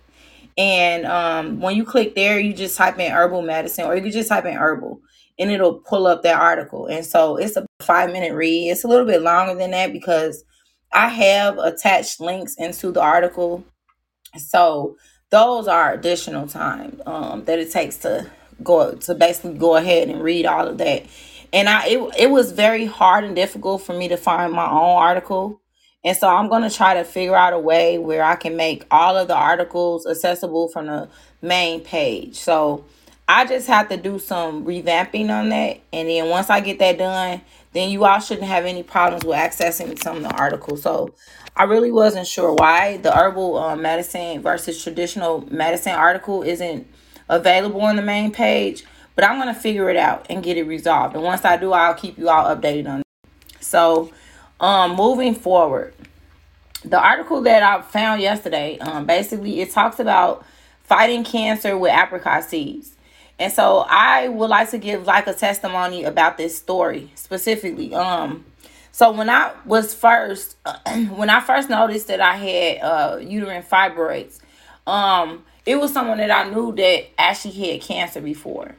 and 0.57 1.05
um, 1.05 1.59
when 1.59 1.75
you 1.75 1.83
click 1.83 2.15
there, 2.15 2.39
you 2.39 2.53
just 2.53 2.77
type 2.77 2.99
in 2.99 3.11
herbal 3.11 3.41
medicine, 3.41 3.85
or 3.85 3.95
you 3.95 4.01
can 4.01 4.11
just 4.11 4.29
type 4.29 4.45
in 4.45 4.55
herbal, 4.55 5.01
and 5.39 5.51
it'll 5.51 5.79
pull 5.79 6.05
up 6.07 6.21
that 6.23 6.39
article. 6.39 6.87
And 6.87 7.05
so 7.05 7.37
it's 7.37 7.57
a 7.57 7.65
five 7.81 8.11
minute 8.11 8.33
read. 8.33 8.69
It's 8.69 8.83
a 8.83 8.87
little 8.87 9.05
bit 9.05 9.21
longer 9.21 9.55
than 9.55 9.71
that 9.71 9.91
because 9.91 10.43
I 10.91 11.07
have 11.07 11.57
attached 11.57 12.19
links 12.19 12.55
into 12.57 12.91
the 12.91 13.01
article. 13.01 13.63
So 14.37 14.95
those 15.31 15.67
are 15.67 15.93
additional 15.93 16.47
time 16.47 17.01
um, 17.07 17.45
that 17.45 17.57
it 17.57 17.71
takes 17.71 17.97
to 17.97 18.29
go 18.63 18.93
to 18.93 19.15
basically 19.15 19.57
go 19.57 19.75
ahead 19.75 20.09
and 20.09 20.21
read 20.21 20.45
all 20.45 20.67
of 20.67 20.77
that. 20.77 21.05
And 21.51 21.67
I 21.67 21.87
it, 21.87 22.15
it 22.19 22.31
was 22.31 22.51
very 22.51 22.85
hard 22.85 23.23
and 23.23 23.35
difficult 23.35 23.81
for 23.81 23.93
me 23.93 24.07
to 24.09 24.17
find 24.17 24.53
my 24.53 24.69
own 24.69 24.97
article 25.01 25.59
and 26.03 26.17
so 26.17 26.27
I'm 26.27 26.49
going 26.49 26.63
to 26.63 26.75
try 26.75 26.95
to 26.95 27.03
figure 27.03 27.35
out 27.35 27.53
a 27.53 27.59
way 27.59 27.97
where 27.97 28.23
I 28.23 28.35
can 28.35 28.55
make 28.55 28.85
all 28.91 29.15
of 29.15 29.27
the 29.27 29.35
articles 29.35 30.05
accessible 30.05 30.67
from 30.67 30.87
the 30.87 31.09
main 31.41 31.81
page. 31.81 32.35
So 32.35 32.83
I 33.27 33.45
just 33.45 33.67
have 33.67 33.87
to 33.89 33.97
do 33.97 34.19
some 34.19 34.65
revamping 34.65 35.29
on 35.29 35.49
that. 35.49 35.79
And 35.93 36.09
then 36.09 36.29
once 36.29 36.49
I 36.49 36.59
get 36.59 36.79
that 36.79 36.97
done, 36.97 37.41
then 37.71 37.89
you 37.89 38.03
all 38.03 38.19
shouldn't 38.19 38.47
have 38.47 38.65
any 38.65 38.83
problems 38.83 39.23
with 39.23 39.37
accessing 39.37 40.01
some 40.01 40.17
of 40.17 40.23
the 40.23 40.35
articles. 40.35 40.81
So 40.81 41.13
I 41.55 41.63
really 41.63 41.91
wasn't 41.91 42.27
sure 42.27 42.53
why 42.53 42.97
the 42.97 43.11
herbal 43.15 43.57
uh, 43.57 43.75
medicine 43.75 44.41
versus 44.41 44.83
traditional 44.83 45.47
medicine 45.49 45.93
article 45.93 46.43
isn't 46.43 46.85
available 47.29 47.81
on 47.81 47.95
the 47.95 48.01
main 48.01 48.31
page. 48.31 48.83
but 49.15 49.23
I'm 49.23 49.37
gonna 49.37 49.53
figure 49.53 49.89
it 49.89 49.95
out 49.95 50.25
and 50.29 50.43
get 50.43 50.57
it 50.57 50.63
resolved. 50.63 51.15
And 51.15 51.23
once 51.23 51.45
I 51.45 51.57
do, 51.57 51.71
I'll 51.71 51.93
keep 51.93 52.17
you 52.17 52.29
all 52.29 52.45
updated 52.55 52.89
on. 52.89 52.99
It. 53.01 53.05
So, 53.59 54.11
um, 54.63 54.95
moving 54.95 55.35
forward, 55.35 55.93
the 56.85 56.97
article 56.97 57.41
that 57.41 57.61
I 57.61 57.81
found 57.81 58.21
yesterday, 58.21 58.79
um, 58.79 59.05
basically 59.05 59.59
it 59.59 59.71
talks 59.71 59.99
about 59.99 60.45
fighting 60.83 61.25
cancer 61.25 61.77
with 61.77 61.91
apricot 61.91 62.45
seeds. 62.45 62.95
And 63.37 63.51
so 63.51 63.85
I 63.89 64.29
would 64.29 64.49
like 64.49 64.69
to 64.69 64.77
give 64.77 65.05
like 65.05 65.27
a 65.27 65.33
testimony 65.33 66.05
about 66.05 66.37
this 66.37 66.57
story 66.57 67.11
specifically. 67.15 67.93
Um, 67.93 68.45
so 68.93 69.11
when 69.11 69.29
I 69.29 69.51
was 69.65 69.93
first, 69.93 70.55
when 71.15 71.29
I 71.29 71.41
first 71.41 71.69
noticed 71.69 72.07
that 72.07 72.21
I 72.21 72.37
had 72.37 72.77
uh, 72.81 73.17
uterine 73.17 73.63
fibroids, 73.63 74.39
um, 74.87 75.43
it 75.65 75.75
was 75.75 75.91
someone 75.91 76.19
that 76.19 76.31
I 76.31 76.49
knew 76.49 76.73
that 76.73 77.19
actually 77.19 77.55
had 77.55 77.81
cancer 77.81 78.21
before. 78.21 78.75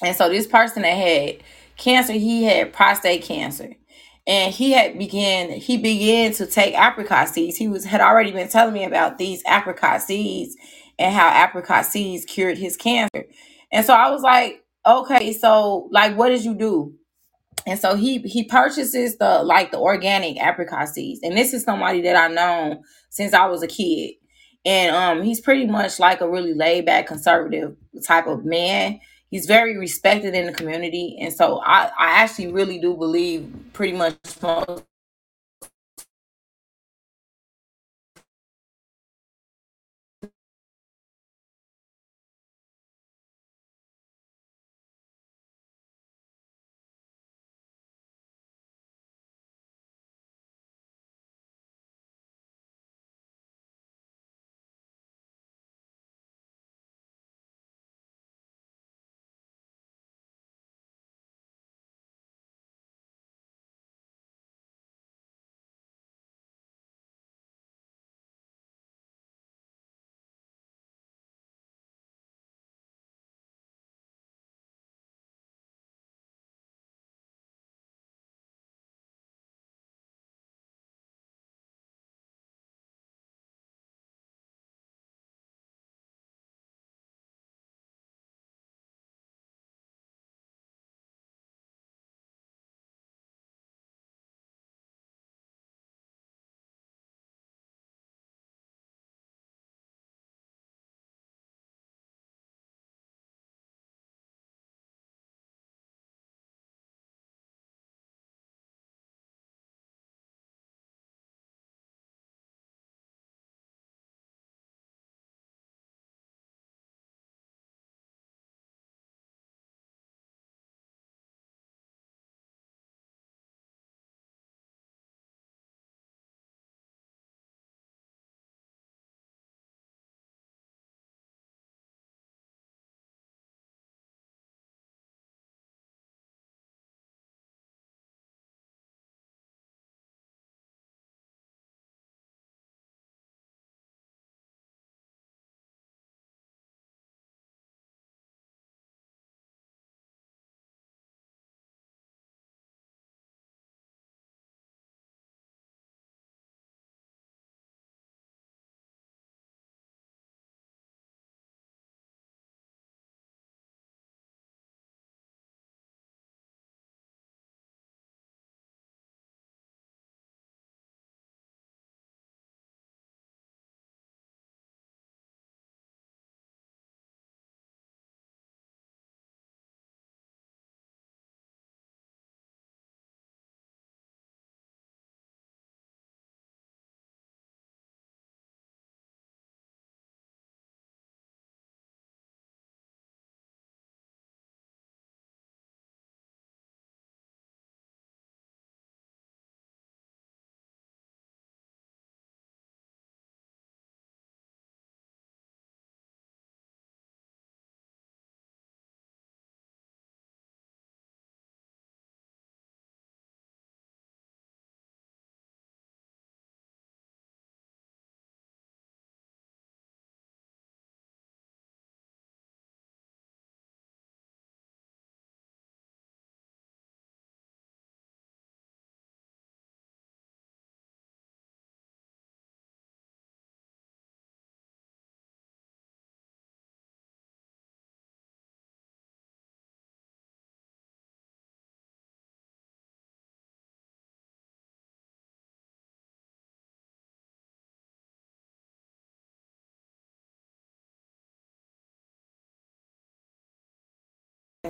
And 0.00 0.14
so 0.14 0.28
this 0.28 0.46
person 0.46 0.82
that 0.82 0.90
had 0.90 1.38
cancer, 1.76 2.12
he 2.12 2.44
had 2.44 2.72
prostate 2.72 3.24
cancer. 3.24 3.74
And 4.26 4.54
he 4.54 4.72
had 4.72 4.98
began 4.98 5.50
he 5.50 5.78
began 5.78 6.32
to 6.34 6.46
take 6.46 6.74
apricot 6.76 7.28
seeds. 7.30 7.58
He 7.58 7.68
was 7.68 7.84
had 7.84 8.00
already 8.02 8.32
been 8.32 8.48
telling 8.48 8.74
me 8.74 8.84
about 8.84 9.18
these 9.18 9.42
apricot 9.48 10.02
seeds 10.02 10.56
and 10.98 11.14
how 11.14 11.44
apricot 11.44 11.86
seeds 11.86 12.24
cured 12.24 12.58
his 12.58 12.76
cancer. 12.78 13.24
And 13.72 13.86
so 13.86 13.94
I 13.94 14.10
was 14.10 14.22
like, 14.22 14.64
okay, 14.86 15.34
so 15.34 15.88
like 15.92 16.16
what 16.16 16.30
did 16.30 16.44
you 16.44 16.54
do? 16.56 16.94
And 17.66 17.78
so 17.80 17.96
he 17.96 18.18
he 18.20 18.44
purchases 18.44 19.18
the 19.18 19.42
like 19.44 19.72
the 19.72 19.78
organic 19.80 20.38
apricot 20.38 20.88
seeds. 20.90 21.20
And 21.24 21.36
this 21.36 21.54
is 21.54 21.64
somebody 21.64 22.02
that 22.02 22.16
I 22.16 22.28
know 22.28 22.82
since 23.10 23.34
I 23.34 23.46
was 23.46 23.62
a 23.62 23.68
kid. 23.68 24.14
And 24.66 24.96
um 24.96 25.22
he's 25.24 25.40
pretty 25.40 25.66
much 25.66 26.00
like 26.00 26.20
a 26.22 26.30
really 26.30 26.54
laid 26.54 26.86
back 26.86 27.08
conservative 27.08 27.76
type 28.06 28.28
of 28.28 28.44
man. 28.44 29.00
He's 29.32 29.46
very 29.46 29.78
respected 29.78 30.36
in 30.36 30.46
the 30.46 30.54
community. 30.54 31.18
And 31.22 31.34
so 31.34 31.60
I, 31.62 31.86
I 31.98 32.10
actually 32.22 32.52
really 32.52 32.80
do 32.80 32.96
believe 32.96 33.52
pretty 33.74 33.94
much 33.94 34.16
most 34.42 34.91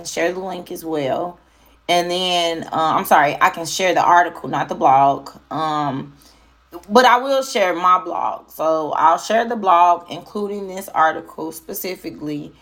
share 0.05 0.31
the 0.33 0.39
link 0.39 0.71
as 0.71 0.83
well. 0.85 1.39
And 1.89 2.09
then 2.09 2.63
uh, 2.65 2.69
I'm 2.71 3.05
sorry, 3.05 3.37
I 3.41 3.49
can 3.49 3.65
share 3.65 3.93
the 3.93 4.03
article, 4.03 4.49
not 4.49 4.69
the 4.69 4.75
blog. 4.75 5.29
Um, 5.51 6.15
but 6.89 7.05
I 7.05 7.17
will 7.17 7.43
share 7.43 7.75
my 7.75 8.03
blog. 8.03 8.49
So 8.49 8.93
I'll 8.93 9.17
share 9.17 9.47
the 9.47 9.55
blog, 9.55 10.09
including 10.09 10.67
this 10.67 10.89
article 10.89 11.51
specifically. 11.51 12.53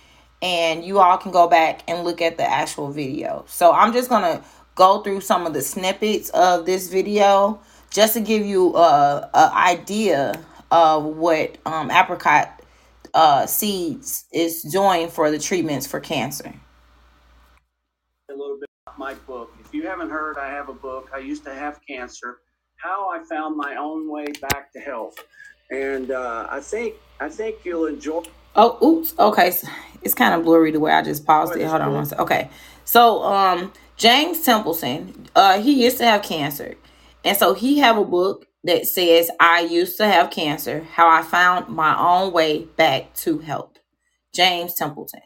and 0.42 0.84
you 0.84 1.00
all 1.00 1.18
can 1.18 1.32
go 1.32 1.48
back 1.48 1.84
and 1.88 2.04
look 2.04 2.22
at 2.22 2.38
the 2.38 2.50
actual 2.50 2.92
video. 2.92 3.46
So 3.48 3.72
I'm 3.72 3.94
just 3.94 4.10
to 4.10 4.44
go 4.76 5.02
through 5.02 5.22
some 5.22 5.46
of 5.46 5.54
the 5.54 5.62
snippets 5.62 6.30
of 6.30 6.66
this 6.66 6.90
video 6.90 7.60
just 7.92 8.14
to 8.14 8.22
give 8.22 8.46
you 8.46 8.76
a, 8.76 9.30
a 9.34 9.52
idea 9.54 10.34
of 10.72 11.04
what 11.04 11.58
um, 11.66 11.92
apricot 11.92 12.62
uh, 13.14 13.46
seeds 13.46 14.26
is 14.32 14.64
doing 14.64 15.10
for 15.10 15.30
the 15.30 15.38
treatments 15.38 15.86
for 15.86 16.00
cancer. 16.00 16.54
A 18.32 18.38
little 18.38 18.58
bit 18.58 18.70
about 18.88 18.98
my 18.98 19.14
book. 19.14 19.54
If 19.60 19.74
you 19.74 19.86
haven't 19.86 20.10
heard, 20.10 20.38
I 20.38 20.48
have 20.52 20.70
a 20.70 20.74
book. 20.74 21.10
I 21.14 21.18
used 21.18 21.44
to 21.44 21.54
have 21.54 21.82
cancer. 21.86 22.38
How 22.78 23.10
I 23.10 23.22
found 23.26 23.58
my 23.58 23.76
own 23.76 24.10
way 24.10 24.28
back 24.40 24.72
to 24.72 24.80
health, 24.80 25.16
and 25.70 26.12
uh, 26.12 26.48
I 26.50 26.62
think 26.62 26.96
I 27.20 27.28
think 27.28 27.58
you'll 27.66 27.88
enjoy. 27.88 28.24
Oh, 28.56 28.78
oops. 28.82 29.14
Okay, 29.20 29.52
it's 30.02 30.14
kind 30.14 30.34
of 30.34 30.44
blurry 30.46 30.72
the 30.72 30.80
way 30.80 30.94
I 30.94 31.02
just 31.02 31.26
paused 31.26 31.58
it. 31.58 31.68
Hold 31.68 31.82
on 31.82 31.94
one 31.94 32.06
second. 32.06 32.24
Okay, 32.24 32.50
so 32.86 33.22
um, 33.24 33.74
James 33.98 34.42
Templeton, 34.44 35.28
uh, 35.36 35.62
he 35.62 35.84
used 35.84 35.98
to 35.98 36.06
have 36.06 36.22
cancer, 36.22 36.76
and 37.26 37.36
so 37.36 37.54
he 37.54 37.80
have 37.80 37.98
a 37.98 38.06
book 38.06 38.46
that 38.64 38.88
says 38.88 39.30
I 39.42 39.62
used 39.62 39.98
to 39.98 40.08
have 40.08 40.32
cancer, 40.32 40.86
how 40.94 41.10
I 41.10 41.22
found 41.22 41.68
my 41.68 42.00
own 42.00 42.32
way 42.32 42.64
back 42.64 43.14
to 43.16 43.40
health. 43.40 43.80
James 44.34 44.74
Templeton. 44.76 45.22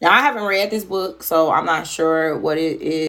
Now 0.00 0.12
I 0.12 0.20
haven't 0.22 0.44
read 0.44 0.70
this 0.70 0.84
book, 0.84 1.22
so 1.22 1.50
I'm 1.50 1.66
not 1.66 1.86
sure 1.86 2.38
what 2.38 2.56
it 2.56 2.80
is. 2.80 3.08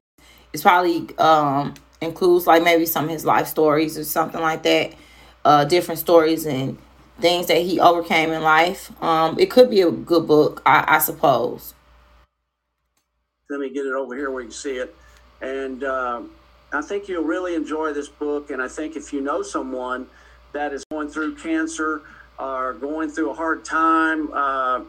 It's 0.52 0.64
probably 0.64 1.08
um 1.18 1.74
includes 2.02 2.48
like 2.48 2.64
maybe 2.64 2.86
some 2.86 3.06
of 3.06 3.12
his 3.12 3.26
life 3.26 3.48
stories 3.48 3.98
or 3.98 4.04
something 4.04 4.42
like 4.42 4.64
that. 4.64 4.94
Uh 5.46 5.64
different 5.66 6.00
stories 6.00 6.46
and 6.46 6.78
things 7.20 7.48
that 7.48 7.62
he 7.62 7.80
overcame 7.80 8.32
in 8.32 8.42
life. 8.42 8.92
Um 9.02 9.40
it 9.40 9.50
could 9.50 9.70
be 9.70 9.82
a 9.82 9.92
good 9.92 10.28
book, 10.28 10.62
I, 10.66 10.84
I 10.96 11.00
suppose. 11.00 11.74
Let 13.50 13.60
me 13.62 13.70
get 13.70 13.86
it 13.86 13.94
over 13.94 14.16
here 14.16 14.30
where 14.32 14.42
you 14.42 14.48
can 14.50 14.54
see 14.54 14.76
it. 14.78 14.94
And 15.42 15.86
um 15.86 16.32
I 16.74 16.82
think 16.82 17.08
you'll 17.08 17.24
really 17.24 17.56
enjoy 17.56 17.94
this 17.94 18.10
book. 18.10 18.50
And 18.50 18.62
I 18.62 18.68
think 18.68 18.98
if 18.98 19.14
you 19.14 19.22
know 19.22 19.42
someone 19.44 20.08
that 20.54 20.74
is 20.74 20.84
going 20.92 21.10
through 21.10 21.36
cancer 21.36 22.02
or 22.40 22.74
going 22.74 23.10
through 23.10 23.30
a 23.32 23.34
hard 23.34 23.64
time, 23.66 24.32
uh, 24.34 24.82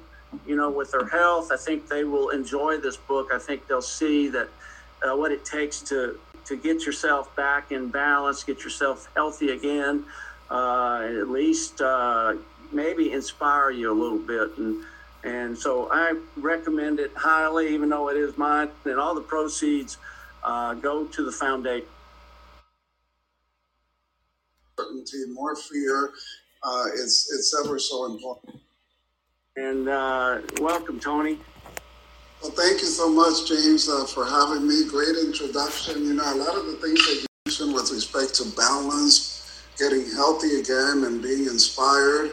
you 0.47 0.57
know, 0.57 0.71
with 0.71 0.93
their 0.93 1.07
health, 1.07 1.51
I 1.53 1.57
think 1.57 1.89
they 1.89 2.05
will 2.05 2.31
enjoy 2.31 2.79
this 2.79 2.97
book. 2.97 3.31
I 3.33 3.39
think 3.39 3.67
they'll 3.67 3.83
see 3.83 4.29
that 4.29 4.49
uh, 5.03 5.17
what 5.17 5.33
it 5.33 5.45
takes 5.45 5.81
to 5.83 6.19
to 6.45 6.57
get 6.57 6.85
yourself 6.85 7.35
back 7.37 7.71
in 7.71 7.89
balance, 7.89 8.43
get 8.43 8.65
yourself 8.65 9.09
healthy 9.15 9.51
again, 9.51 10.05
uh, 10.51 11.03
at 11.05 11.29
least 11.29 11.81
uh, 11.81 12.35
maybe 12.73 13.13
inspire 13.13 13.71
you 13.71 13.93
a 13.93 13.95
little 13.95 14.19
bit. 14.19 14.59
And 14.59 14.85
and 15.25 15.57
so 15.57 15.89
I 15.93 16.19
recommend 16.37 16.99
it 16.99 17.13
highly, 17.15 17.73
even 17.75 17.89
though 17.91 18.09
it 18.09 18.17
is 18.17 18.37
mine. 18.37 18.71
And 18.85 18.99
all 18.99 19.15
the 19.15 19.21
proceeds 19.21 19.99
uh, 20.43 20.75
go 20.75 21.07
to 21.07 21.25
the 21.25 21.33
foundation. 21.33 21.87
More 25.29 25.55
fear. 25.55 26.13
Uh, 26.65 26.87
it's 26.95 27.33
it's 27.33 27.55
ever 27.65 27.79
so 27.79 28.07
important. 28.07 28.61
And 29.57 29.87
uh, 29.87 30.41
welcome, 30.63 30.99
Tony. 30.99 31.39
Well, 32.41 32.53
thank 32.53 32.81
you 32.81 32.87
so 32.87 33.11
much, 33.11 33.47
James, 33.47 33.87
uh, 33.87 34.07
for 34.07 34.25
having 34.25 34.67
me. 34.67 34.89
Great 34.89 35.15
introduction. 35.15 36.07
You 36.07 36.15
know, 36.15 36.23
a 36.23 36.37
lot 36.37 36.57
of 36.57 36.65
the 36.65 36.77
things 36.77 37.07
that 37.07 37.21
you 37.21 37.27
mentioned 37.45 37.75
with 37.75 37.91
respect 37.91 38.35
to 38.37 38.45
balance, 38.57 39.63
getting 39.79 40.11
healthy 40.11 40.59
again, 40.59 41.05
and 41.05 41.23
being 41.23 41.45
inspired. 41.45 42.33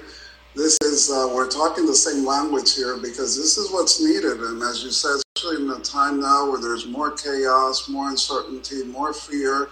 This 0.56 0.78
is, 0.82 1.12
uh, 1.12 1.30
we're 1.36 1.50
talking 1.50 1.86
the 1.86 1.94
same 1.94 2.26
language 2.26 2.74
here 2.74 2.96
because 2.96 3.36
this 3.36 3.58
is 3.58 3.70
what's 3.70 4.02
needed. 4.02 4.40
And 4.40 4.64
as 4.64 4.82
you 4.82 4.92
said, 4.92 5.20
especially 5.36 5.66
in 5.66 5.72
a 5.72 5.80
time 5.80 6.22
now 6.22 6.50
where 6.50 6.62
there's 6.62 6.88
more 6.88 7.12
chaos, 7.12 7.90
more 7.90 8.08
uncertainty, 8.10 8.86
more 8.86 9.12
fear, 9.12 9.68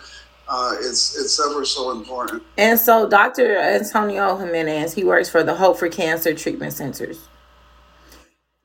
uh, 0.50 0.76
it's 0.80 1.18
it's 1.18 1.40
ever 1.40 1.64
so 1.64 1.92
important. 1.92 2.44
And 2.58 2.78
so 2.78 3.08
Dr. 3.08 3.58
Antonio 3.58 4.36
Jimenez, 4.36 4.94
he 4.94 5.06
works 5.06 5.30
for 5.30 5.44
the 5.44 5.56
Hope 5.56 5.80
for 5.80 5.88
Cancer 5.88 6.34
Treatment 6.34 6.74
Centers. 6.74 7.20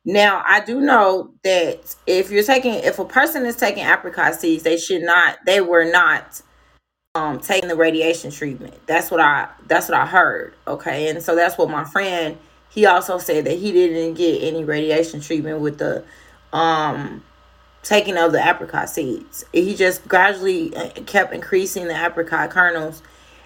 Now, 0.05 0.43
I 0.47 0.61
do 0.61 0.81
know 0.81 1.33
that 1.45 1.95
if 2.07 2.31
you're 2.31 2.43
taking 2.43 2.75
if 2.75 2.99
a 2.99 3.05
person 3.05 3.47
is 3.47 3.57
taking 3.57 3.85
apricot 3.85 4.35
seeds, 4.35 4.65
they 4.65 4.77
should 4.77 5.03
not 5.03 5.39
they 5.47 5.61
were 5.61 5.85
not 5.85 6.43
um 7.15 7.39
taking 7.39 7.69
the 7.69 7.77
radiation 7.77 8.31
treatment. 8.33 8.75
That's 8.87 9.11
what 9.11 9.21
I 9.21 9.49
that's 9.69 9.89
what 9.89 9.99
I 9.99 10.07
heard. 10.07 10.55
Okay. 10.67 11.09
And 11.09 11.23
so 11.23 11.37
that's 11.37 11.57
what 11.57 11.71
my 11.71 11.85
friend 11.85 12.37
he 12.71 12.87
also 12.87 13.19
said 13.19 13.45
that 13.45 13.59
he 13.59 13.71
didn't 13.71 14.15
get 14.15 14.43
any 14.43 14.65
radiation 14.65 15.21
treatment 15.21 15.61
with 15.61 15.79
the 15.79 16.05
um 16.53 17.23
taking 17.85 18.17
of 18.17 18.33
the 18.33 18.49
apricot 18.49 18.91
seeds. 18.91 19.45
He 19.53 19.77
just 19.77 20.09
gradually 20.09 20.75
uh, 20.75 20.91
kept 21.07 21.33
increasing 21.33 21.87
the 21.87 22.05
apricot 22.05 22.51
kernels 22.51 23.03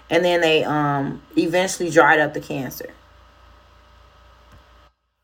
and 0.09 0.25
then 0.25 0.41
they 0.41 0.63
um 0.63 1.21
eventually 1.37 1.91
dried 1.91 2.19
up 2.19 2.33
the 2.33 2.41
cancer. 2.41 2.89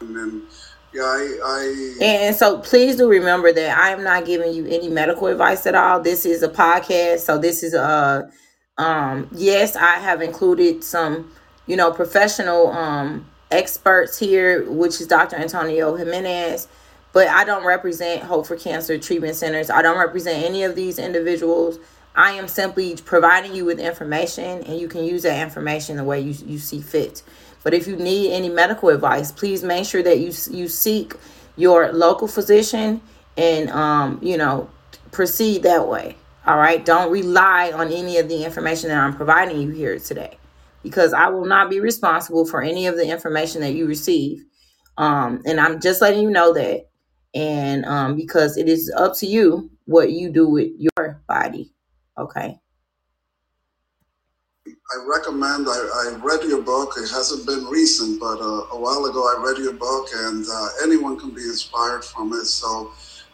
And 0.01 0.15
then, 0.15 0.47
yeah, 0.93 1.01
I, 1.03 1.39
I 1.43 1.95
And 2.01 2.35
so 2.35 2.59
please 2.59 2.97
do 2.97 3.09
remember 3.09 3.51
that 3.51 3.77
I 3.77 3.89
am 3.89 4.03
not 4.03 4.25
giving 4.25 4.53
you 4.53 4.65
any 4.67 4.89
medical 4.89 5.27
advice 5.27 5.65
at 5.65 5.75
all. 5.75 5.99
This 5.99 6.25
is 6.25 6.43
a 6.43 6.49
podcast, 6.49 7.19
so 7.19 7.37
this 7.37 7.63
is 7.63 7.73
a 7.73 8.29
um 8.77 9.27
yes, 9.31 9.75
I 9.75 9.99
have 9.99 10.21
included 10.21 10.83
some, 10.83 11.31
you 11.67 11.75
know, 11.75 11.91
professional 11.91 12.67
um 12.71 13.27
experts 13.51 14.17
here, 14.17 14.69
which 14.69 14.99
is 14.99 15.07
Dr. 15.07 15.35
Antonio 15.35 15.95
Jimenez, 15.95 16.67
but 17.11 17.27
I 17.27 17.43
don't 17.43 17.65
represent 17.65 18.23
Hope 18.23 18.47
for 18.47 18.55
Cancer 18.55 18.97
Treatment 18.97 19.35
Centers. 19.35 19.69
I 19.69 19.81
don't 19.81 19.99
represent 19.99 20.43
any 20.43 20.63
of 20.63 20.75
these 20.75 20.99
individuals. 20.99 21.79
I 22.15 22.31
am 22.31 22.47
simply 22.47 22.95
providing 22.95 23.55
you 23.55 23.65
with 23.65 23.79
information 23.79 24.63
and 24.63 24.79
you 24.79 24.87
can 24.87 25.03
use 25.03 25.23
that 25.23 25.41
information 25.41 25.97
the 25.97 26.03
way 26.03 26.19
you, 26.19 26.35
you 26.45 26.59
see 26.59 26.81
fit. 26.81 27.23
But 27.63 27.73
if 27.73 27.87
you 27.87 27.95
need 27.95 28.31
any 28.31 28.49
medical 28.49 28.89
advice, 28.89 29.31
please 29.31 29.63
make 29.63 29.85
sure 29.85 30.03
that 30.03 30.19
you 30.19 30.31
you 30.51 30.67
seek 30.67 31.15
your 31.55 31.91
local 31.93 32.27
physician 32.27 33.01
and 33.37 33.69
um, 33.69 34.19
you 34.21 34.37
know, 34.37 34.69
proceed 35.11 35.63
that 35.63 35.87
way. 35.87 36.17
All 36.45 36.57
right? 36.57 36.83
Don't 36.83 37.11
rely 37.11 37.71
on 37.71 37.91
any 37.91 38.17
of 38.17 38.27
the 38.27 38.43
information 38.43 38.89
that 38.89 39.01
I'm 39.01 39.15
providing 39.15 39.61
you 39.61 39.69
here 39.69 39.97
today 39.97 40.37
because 40.83 41.13
I 41.13 41.29
will 41.29 41.45
not 41.45 41.69
be 41.69 41.79
responsible 41.79 42.45
for 42.45 42.61
any 42.61 42.87
of 42.87 42.97
the 42.97 43.09
information 43.09 43.61
that 43.61 43.73
you 43.73 43.87
receive. 43.87 44.43
Um, 44.97 45.41
and 45.45 45.59
I'm 45.59 45.79
just 45.79 46.01
letting 46.01 46.21
you 46.21 46.29
know 46.29 46.53
that. 46.53 46.89
And 47.33 47.85
um, 47.85 48.15
because 48.15 48.57
it 48.57 48.67
is 48.67 48.93
up 48.95 49.15
to 49.17 49.25
you 49.25 49.71
what 49.85 50.11
you 50.11 50.29
do 50.29 50.47
with 50.47 50.71
your 50.77 51.21
body. 51.27 51.71
Okay. 52.17 52.59
I 54.91 55.05
recommend. 55.07 55.67
I, 55.67 55.71
I 55.71 56.19
read 56.21 56.43
your 56.43 56.61
book. 56.61 56.93
It 56.97 57.09
hasn't 57.09 57.47
been 57.47 57.65
recent, 57.65 58.19
but 58.19 58.39
uh, 58.39 58.75
a 58.75 58.79
while 58.79 59.05
ago 59.05 59.21
I 59.23 59.41
read 59.43 59.57
your 59.57 59.73
book, 59.73 60.09
and 60.13 60.45
uh, 60.51 60.67
anyone 60.83 61.17
can 61.19 61.31
be 61.31 61.41
inspired 61.41 62.03
from 62.03 62.33
it. 62.33 62.45
So 62.45 62.91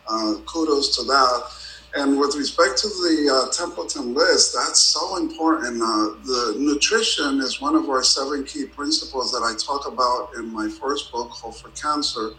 uh, 0.08 0.36
kudos 0.46 0.96
to 0.98 1.04
that. 1.04 1.52
And 1.96 2.20
with 2.20 2.36
respect 2.36 2.78
to 2.80 2.88
the 2.88 3.30
uh, 3.34 3.52
Templeton 3.52 4.14
list, 4.14 4.54
that's 4.54 4.80
so 4.80 5.18
important. 5.18 5.82
Uh, 5.82 6.22
the 6.24 6.56
nutrition 6.60 7.40
is 7.40 7.60
one 7.60 7.76
of 7.76 7.90
our 7.90 8.04
seven 8.04 8.44
key 8.44 8.66
principles 8.66 9.32
that 9.32 9.42
I 9.42 9.58
talk 9.58 9.92
about 9.92 10.36
in 10.36 10.54
my 10.54 10.70
first 10.70 11.12
book, 11.12 11.32
Hope 11.32 11.56
for 11.56 11.70
Cancer. 11.70 12.32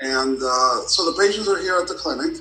And 0.00 0.38
uh, 0.40 0.86
so 0.86 1.10
the 1.10 1.20
patients 1.20 1.48
are 1.48 1.60
here 1.60 1.76
at 1.76 1.88
the 1.88 1.94
clinic, 1.94 2.40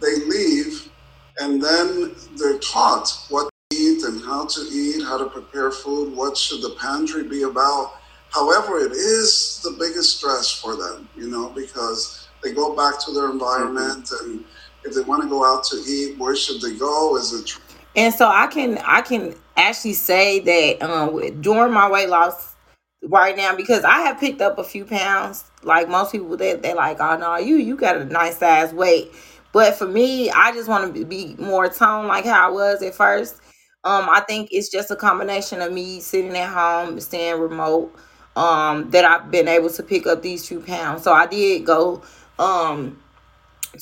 they 0.00 0.16
leave, 0.24 0.90
and 1.38 1.62
then 1.62 2.14
they're 2.36 2.58
taught 2.58 3.26
what 3.28 3.51
eat 3.72 4.02
and 4.04 4.22
how 4.24 4.46
to 4.46 4.60
eat, 4.60 5.02
how 5.02 5.18
to 5.18 5.26
prepare 5.26 5.70
food, 5.70 6.14
what 6.14 6.36
should 6.36 6.62
the 6.62 6.76
pantry 6.80 7.24
be 7.24 7.42
about. 7.42 7.94
However, 8.30 8.78
it 8.78 8.92
is 8.92 9.60
the 9.62 9.72
biggest 9.72 10.18
stress 10.18 10.50
for 10.50 10.76
them, 10.76 11.08
you 11.16 11.28
know, 11.28 11.50
because 11.50 12.28
they 12.42 12.52
go 12.52 12.74
back 12.74 12.98
to 13.04 13.12
their 13.12 13.30
environment 13.30 14.10
and 14.22 14.44
if 14.84 14.94
they 14.94 15.02
want 15.02 15.22
to 15.22 15.28
go 15.28 15.44
out 15.44 15.64
to 15.64 15.76
eat, 15.76 16.18
where 16.18 16.34
should 16.34 16.60
they 16.60 16.76
go? 16.76 17.16
Is 17.16 17.32
it 17.32 17.56
And 17.94 18.12
so 18.12 18.26
I 18.26 18.46
can 18.46 18.78
I 18.78 19.02
can 19.02 19.34
actually 19.56 19.92
say 19.94 20.40
that 20.40 20.82
um 20.82 21.40
during 21.40 21.72
my 21.72 21.90
weight 21.90 22.08
loss 22.08 22.54
right 23.02 23.36
now 23.36 23.54
because 23.54 23.84
I 23.84 24.00
have 24.00 24.18
picked 24.18 24.40
up 24.40 24.58
a 24.58 24.64
few 24.64 24.84
pounds. 24.84 25.44
Like 25.62 25.88
most 25.88 26.12
people, 26.12 26.36
they 26.36 26.54
they're 26.54 26.74
like, 26.74 27.00
oh 27.00 27.16
no, 27.16 27.36
you 27.36 27.56
you 27.56 27.76
got 27.76 27.96
a 27.96 28.04
nice 28.04 28.38
size 28.38 28.72
weight. 28.72 29.12
But 29.52 29.74
for 29.74 29.86
me, 29.86 30.30
I 30.30 30.52
just 30.52 30.68
want 30.68 30.94
to 30.94 31.04
be 31.04 31.36
more 31.38 31.68
toned 31.68 32.08
like 32.08 32.24
how 32.24 32.48
I 32.48 32.50
was 32.50 32.82
at 32.82 32.94
first. 32.94 33.40
Um, 33.84 34.08
I 34.08 34.20
think 34.20 34.50
it's 34.52 34.68
just 34.68 34.90
a 34.90 34.96
combination 34.96 35.60
of 35.60 35.72
me 35.72 36.00
sitting 36.00 36.36
at 36.36 36.48
home, 36.50 37.00
staying 37.00 37.40
remote, 37.40 37.94
um, 38.36 38.90
that 38.90 39.04
I've 39.04 39.30
been 39.30 39.48
able 39.48 39.70
to 39.70 39.82
pick 39.82 40.06
up 40.06 40.22
these 40.22 40.46
few 40.46 40.60
pounds. 40.60 41.02
So 41.02 41.12
I 41.12 41.26
did 41.26 41.64
go 41.66 42.02
um 42.38 43.02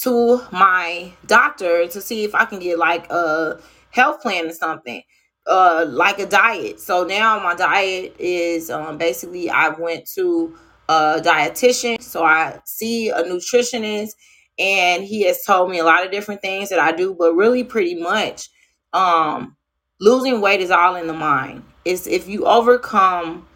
to 0.01 0.41
my 0.53 1.13
doctor 1.27 1.87
to 1.89 2.01
see 2.01 2.25
if 2.25 2.35
I 2.35 2.45
can 2.45 2.61
get 2.61 2.79
like 2.79 3.11
a 3.11 3.61
health 3.91 4.23
plan 4.23 4.47
or 4.47 4.53
something, 4.53 5.03
uh, 5.47 5.87
like 5.89 6.19
a 6.19 6.27
diet. 6.27 6.81
So 6.81 7.05
now 7.05 7.43
my 7.43 7.55
diet 7.55 8.15
is 8.19 8.71
um, 8.71 8.99
basically 8.99 9.51
I 9.51 9.71
went 9.71 10.07
to 10.15 10.57
a 10.89 11.21
dietitian, 11.23 12.01
so 12.03 12.25
I 12.25 12.61
see 12.65 13.09
a 13.11 13.23
nutritionist, 13.25 14.11
and 14.59 15.05
he 15.05 15.23
has 15.27 15.45
told 15.45 15.71
me 15.71 15.79
a 15.79 15.85
lot 15.85 16.05
of 16.05 16.13
different 16.13 16.41
things 16.41 16.69
that 16.71 16.79
I 16.79 16.93
do, 16.93 17.15
but 17.19 17.35
really 17.35 17.65
pretty 17.65 17.97
much 18.01 18.49
um 18.93 19.57
losing 20.01 20.41
weight 20.41 20.61
is 20.61 20.71
all 20.71 20.97
in 20.97 21.07
the 21.07 21.15
mind. 21.15 21.65
It's 21.85 22.07
if 22.07 22.29
you 22.29 22.47
overcome 22.47 23.47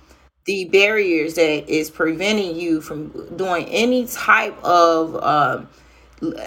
the 0.47 0.67
barriers 0.67 1.35
that 1.35 1.69
is 1.69 1.91
preventing 1.91 2.57
you 2.57 2.81
from 2.81 3.37
doing 3.37 3.67
any 3.67 4.07
type 4.07 4.57
of 4.65 5.17
um, 5.23 5.69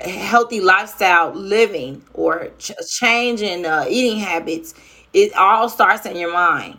healthy 0.03 0.61
lifestyle 0.61 1.31
living 1.33 2.03
or 2.13 2.49
ch- 2.59 2.73
change 2.89 3.41
in 3.41 3.65
uh, 3.65 3.85
eating 3.89 4.19
habits, 4.19 4.73
it 5.13 5.33
all 5.35 5.69
starts 5.69 6.05
in 6.05 6.17
your 6.17 6.33
mind 6.33 6.77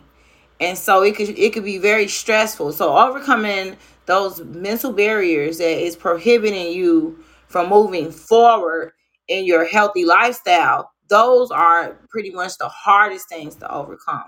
and 0.59 0.77
so 0.77 1.03
it 1.03 1.15
could 1.15 1.29
it 1.37 1.53
could 1.53 1.63
be 1.65 1.77
very 1.77 2.07
stressful 2.07 2.71
so 2.71 2.97
overcoming 2.97 3.77
those 4.07 4.41
mental 4.41 4.93
barriers 4.93 5.59
that 5.59 5.83
is 5.83 5.95
prohibiting 5.95 6.71
you 6.73 7.19
from 7.47 7.69
moving 7.69 8.11
forward 8.11 8.91
in 9.27 9.45
your 9.45 9.65
healthy 9.65 10.05
lifestyle 10.05 10.91
those 11.09 11.51
are 11.51 11.99
pretty 12.09 12.31
much 12.31 12.57
the 12.59 12.67
hardest 12.69 13.27
things 13.29 13.55
to 13.55 13.71
overcome 13.71 14.25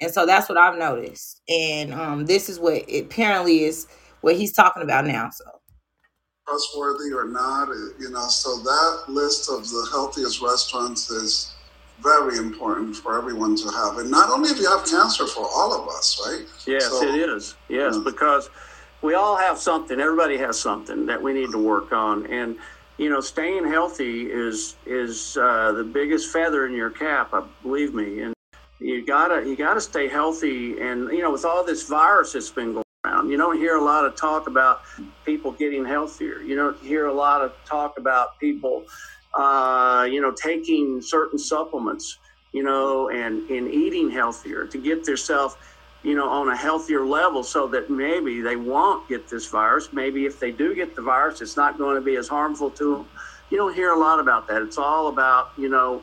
and 0.00 0.10
so 0.12 0.26
that's 0.26 0.48
what 0.48 0.58
i've 0.58 0.78
noticed 0.78 1.40
and 1.48 1.92
um, 1.94 2.26
this 2.26 2.48
is 2.48 2.58
what 2.58 2.74
it 2.88 3.04
apparently 3.06 3.64
is 3.64 3.86
what 4.22 4.36
he's 4.36 4.52
talking 4.52 4.82
about 4.82 5.06
now 5.06 5.30
so 5.30 5.44
trustworthy 6.46 7.12
or 7.12 7.26
not, 7.26 7.68
you 7.98 8.10
know. 8.10 8.26
So 8.28 8.58
that 8.58 9.04
list 9.08 9.48
of 9.50 9.68
the 9.68 9.88
healthiest 9.90 10.42
restaurants 10.42 11.10
is 11.10 11.54
very 12.02 12.36
important 12.36 12.96
for 12.96 13.16
everyone 13.16 13.56
to 13.56 13.68
have, 13.70 13.98
and 13.98 14.10
not 14.10 14.30
only 14.30 14.50
if 14.50 14.58
you 14.58 14.68
have 14.68 14.86
cancer, 14.86 15.26
for 15.26 15.46
all 15.46 15.72
of 15.72 15.88
us, 15.88 16.20
right? 16.26 16.44
Yes, 16.66 16.86
So- 16.88 17.02
it 17.02 17.14
is. 17.14 17.54
Yes, 17.68 17.94
Yeah. 17.96 18.02
because 18.04 18.50
we 19.00 19.14
all 19.14 19.36
have 19.36 19.58
something. 19.58 19.98
Everybody 20.00 20.36
has 20.38 20.58
something 20.60 21.06
that 21.06 21.22
we 21.22 21.32
need 21.32 21.50
to 21.52 21.58
work 21.58 21.92
on, 21.92 22.26
and 22.26 22.56
you 22.96 23.10
know, 23.10 23.20
staying 23.20 23.66
healthy 23.66 24.26
is 24.30 24.76
is 24.86 25.36
uh, 25.36 25.72
the 25.72 25.84
biggest 25.84 26.30
feather 26.32 26.66
in 26.66 26.74
your 26.74 26.90
cap. 26.90 27.32
Uh, 27.32 27.42
believe 27.62 27.94
me, 27.94 28.20
and 28.20 28.34
you 28.78 29.04
gotta 29.04 29.46
you 29.48 29.56
gotta 29.56 29.80
stay 29.80 30.08
healthy. 30.08 30.78
And 30.78 31.10
you 31.10 31.20
know, 31.20 31.32
with 31.32 31.44
all 31.44 31.64
this 31.64 31.88
virus 31.88 32.32
that's 32.32 32.50
been 32.50 32.74
going 32.74 32.84
around, 33.04 33.30
you 33.30 33.36
don't 33.36 33.56
hear 33.56 33.76
a 33.76 33.84
lot 33.84 34.04
of 34.04 34.14
talk 34.14 34.46
about 34.46 34.82
people 35.24 35.50
getting 35.52 35.84
healthier. 35.84 36.40
You 36.40 36.54
don't 36.54 36.78
hear 36.78 37.06
a 37.06 37.12
lot 37.12 37.42
of 37.42 37.52
talk 37.64 37.98
about 37.98 38.38
people, 38.38 38.84
uh, 39.34 40.06
you 40.08 40.20
know, 40.20 40.32
taking 40.32 41.02
certain 41.02 41.38
supplements, 41.38 42.18
you 42.52 42.62
know, 42.62 43.10
and 43.10 43.50
and 43.50 43.68
eating 43.72 44.08
healthier 44.08 44.66
to 44.66 44.78
get 44.78 45.04
themselves 45.04 45.56
you 46.04 46.14
know, 46.14 46.28
on 46.28 46.50
a 46.50 46.56
healthier 46.56 47.04
level 47.04 47.42
so 47.42 47.66
that 47.66 47.88
maybe 47.88 48.42
they 48.42 48.56
won't 48.56 49.08
get 49.08 49.26
this 49.26 49.46
virus. 49.46 49.88
Maybe 49.92 50.26
if 50.26 50.38
they 50.38 50.52
do 50.52 50.74
get 50.74 50.94
the 50.94 51.02
virus, 51.02 51.40
it's 51.40 51.56
not 51.56 51.78
going 51.78 51.96
to 51.96 52.02
be 52.02 52.16
as 52.16 52.28
harmful 52.28 52.70
to 52.72 52.96
them. 52.96 53.08
You 53.50 53.56
don't 53.56 53.74
hear 53.74 53.92
a 53.92 53.98
lot 53.98 54.20
about 54.20 54.46
that. 54.48 54.60
It's 54.60 54.76
all 54.76 55.08
about, 55.08 55.52
you 55.56 55.70
know, 55.70 56.02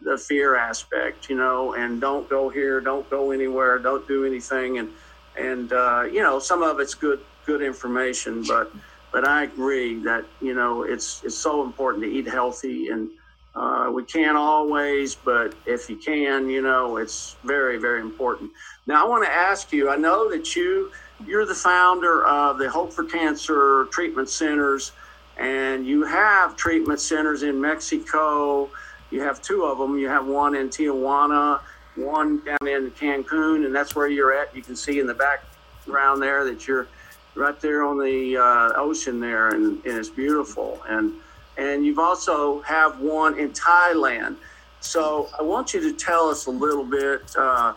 the 0.00 0.16
fear 0.16 0.56
aspect, 0.56 1.28
you 1.28 1.36
know, 1.36 1.74
and 1.74 2.00
don't 2.00 2.28
go 2.30 2.48
here, 2.48 2.80
don't 2.80 3.08
go 3.10 3.30
anywhere, 3.30 3.78
don't 3.78 4.08
do 4.08 4.24
anything. 4.24 4.78
And, 4.78 4.90
and, 5.38 5.72
uh, 5.72 6.04
you 6.10 6.22
know, 6.22 6.38
some 6.38 6.62
of 6.62 6.80
it's 6.80 6.94
good, 6.94 7.20
good 7.44 7.62
information, 7.62 8.44
but, 8.44 8.72
but 9.12 9.28
I 9.28 9.44
agree 9.44 10.02
that, 10.02 10.24
you 10.40 10.54
know, 10.54 10.82
it's, 10.82 11.22
it's 11.24 11.36
so 11.36 11.62
important 11.62 12.04
to 12.04 12.10
eat 12.10 12.26
healthy 12.26 12.88
and, 12.88 13.10
uh, 13.54 13.90
we 13.92 14.04
can't 14.04 14.36
always, 14.36 15.14
but 15.14 15.54
if 15.66 15.90
you 15.90 15.96
can, 15.96 16.48
you 16.48 16.62
know, 16.62 16.96
it's 16.96 17.36
very, 17.44 17.76
very 17.76 18.00
important. 18.00 18.50
Now, 18.86 19.04
I 19.04 19.08
want 19.08 19.24
to 19.24 19.32
ask 19.32 19.72
you. 19.72 19.90
I 19.90 19.96
know 19.96 20.30
that 20.30 20.56
you 20.56 20.90
you're 21.26 21.46
the 21.46 21.54
founder 21.54 22.24
of 22.24 22.58
the 22.58 22.68
Hope 22.68 22.92
for 22.92 23.04
Cancer 23.04 23.86
Treatment 23.90 24.28
Centers, 24.28 24.92
and 25.36 25.86
you 25.86 26.04
have 26.04 26.56
treatment 26.56 27.00
centers 27.00 27.42
in 27.42 27.60
Mexico. 27.60 28.70
You 29.10 29.20
have 29.20 29.42
two 29.42 29.64
of 29.64 29.78
them. 29.78 29.98
You 29.98 30.08
have 30.08 30.26
one 30.26 30.54
in 30.54 30.70
Tijuana, 30.70 31.60
one 31.96 32.42
down 32.44 32.66
in 32.66 32.90
Cancun, 32.92 33.66
and 33.66 33.74
that's 33.74 33.94
where 33.94 34.08
you're 34.08 34.32
at. 34.32 34.56
You 34.56 34.62
can 34.62 34.76
see 34.76 34.98
in 34.98 35.06
the 35.06 35.14
background 35.14 36.22
there 36.22 36.44
that 36.44 36.66
you're 36.66 36.86
right 37.34 37.58
there 37.60 37.84
on 37.84 37.98
the 37.98 38.36
uh, 38.38 38.80
ocean 38.80 39.20
there, 39.20 39.50
and, 39.50 39.84
and 39.84 39.98
it's 39.98 40.08
beautiful. 40.08 40.82
And 40.88 41.12
and 41.56 41.84
you've 41.84 41.98
also 41.98 42.60
have 42.62 43.00
one 43.00 43.38
in 43.38 43.50
Thailand. 43.50 44.36
So 44.80 45.28
I 45.38 45.42
want 45.42 45.74
you 45.74 45.80
to 45.80 45.92
tell 45.92 46.28
us 46.28 46.46
a 46.46 46.50
little 46.50 46.84
bit, 46.84 47.22
uh, 47.36 47.74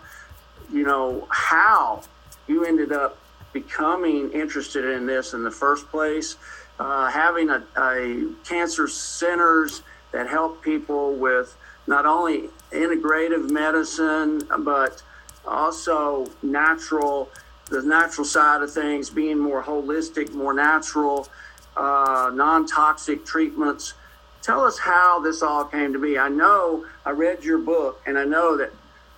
you 0.71 0.83
know, 0.83 1.27
how 1.29 2.01
you 2.47 2.65
ended 2.65 2.91
up 2.91 3.17
becoming 3.53 4.31
interested 4.31 4.85
in 4.85 5.05
this 5.05 5.33
in 5.33 5.43
the 5.43 5.51
first 5.51 5.87
place, 5.89 6.35
uh, 6.79 7.09
having 7.09 7.49
a, 7.49 7.63
a 7.77 8.27
cancer 8.43 8.87
centers 8.87 9.81
that 10.11 10.27
help 10.27 10.61
people 10.61 11.15
with 11.15 11.55
not 11.87 12.05
only 12.05 12.49
integrative 12.71 13.49
medicine 13.51 14.41
but 14.59 15.01
also 15.47 16.29
natural, 16.41 17.29
the 17.69 17.81
natural 17.81 18.25
side 18.25 18.61
of 18.61 18.71
things, 18.73 19.09
being 19.09 19.37
more 19.37 19.63
holistic, 19.63 20.33
more 20.33 20.53
natural 20.53 21.27
uh, 21.77 22.31
non-toxic 22.33 23.25
treatments. 23.25 23.93
Tell 24.41 24.63
us 24.63 24.77
how 24.79 25.19
this 25.19 25.41
all 25.41 25.65
came 25.65 25.93
to 25.93 25.99
be. 25.99 26.17
I 26.17 26.29
know 26.29 26.85
I 27.05 27.11
read 27.11 27.43
your 27.43 27.57
book, 27.57 28.01
and 28.05 28.17
I 28.17 28.25
know 28.25 28.57
that 28.57 28.71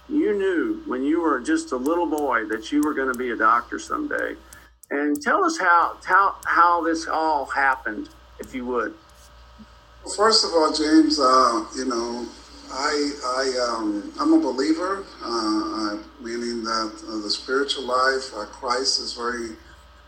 you 0.09 0.33
knew 0.37 0.81
when 0.85 1.03
you 1.03 1.21
were 1.21 1.39
just 1.39 1.71
a 1.71 1.77
little 1.77 2.07
boy 2.07 2.45
that 2.45 2.71
you 2.71 2.81
were 2.81 2.93
going 2.93 3.11
to 3.11 3.17
be 3.17 3.31
a 3.31 3.35
doctor 3.35 3.77
someday. 3.79 4.35
And 4.89 5.21
tell 5.21 5.43
us 5.43 5.57
how 5.57 5.97
how 6.05 6.35
how 6.45 6.81
this 6.83 7.07
all 7.07 7.45
happened, 7.45 8.09
if 8.39 8.53
you 8.55 8.65
would. 8.65 8.93
Well, 10.05 10.13
First 10.15 10.45
of 10.45 10.51
all, 10.53 10.71
James, 10.71 11.19
uh, 11.19 11.65
you 11.75 11.85
know, 11.85 12.25
I, 12.71 13.11
I, 13.25 13.67
um, 13.69 14.13
I'm 14.19 14.33
a 14.33 14.39
believer, 14.39 15.05
uh, 15.21 15.27
uh, 15.27 15.97
meaning 16.21 16.63
that 16.63 17.03
uh, 17.09 17.17
the 17.21 17.29
spiritual 17.29 17.83
life, 17.85 18.31
uh, 18.35 18.45
Christ 18.45 18.99
is 19.01 19.13
very 19.13 19.51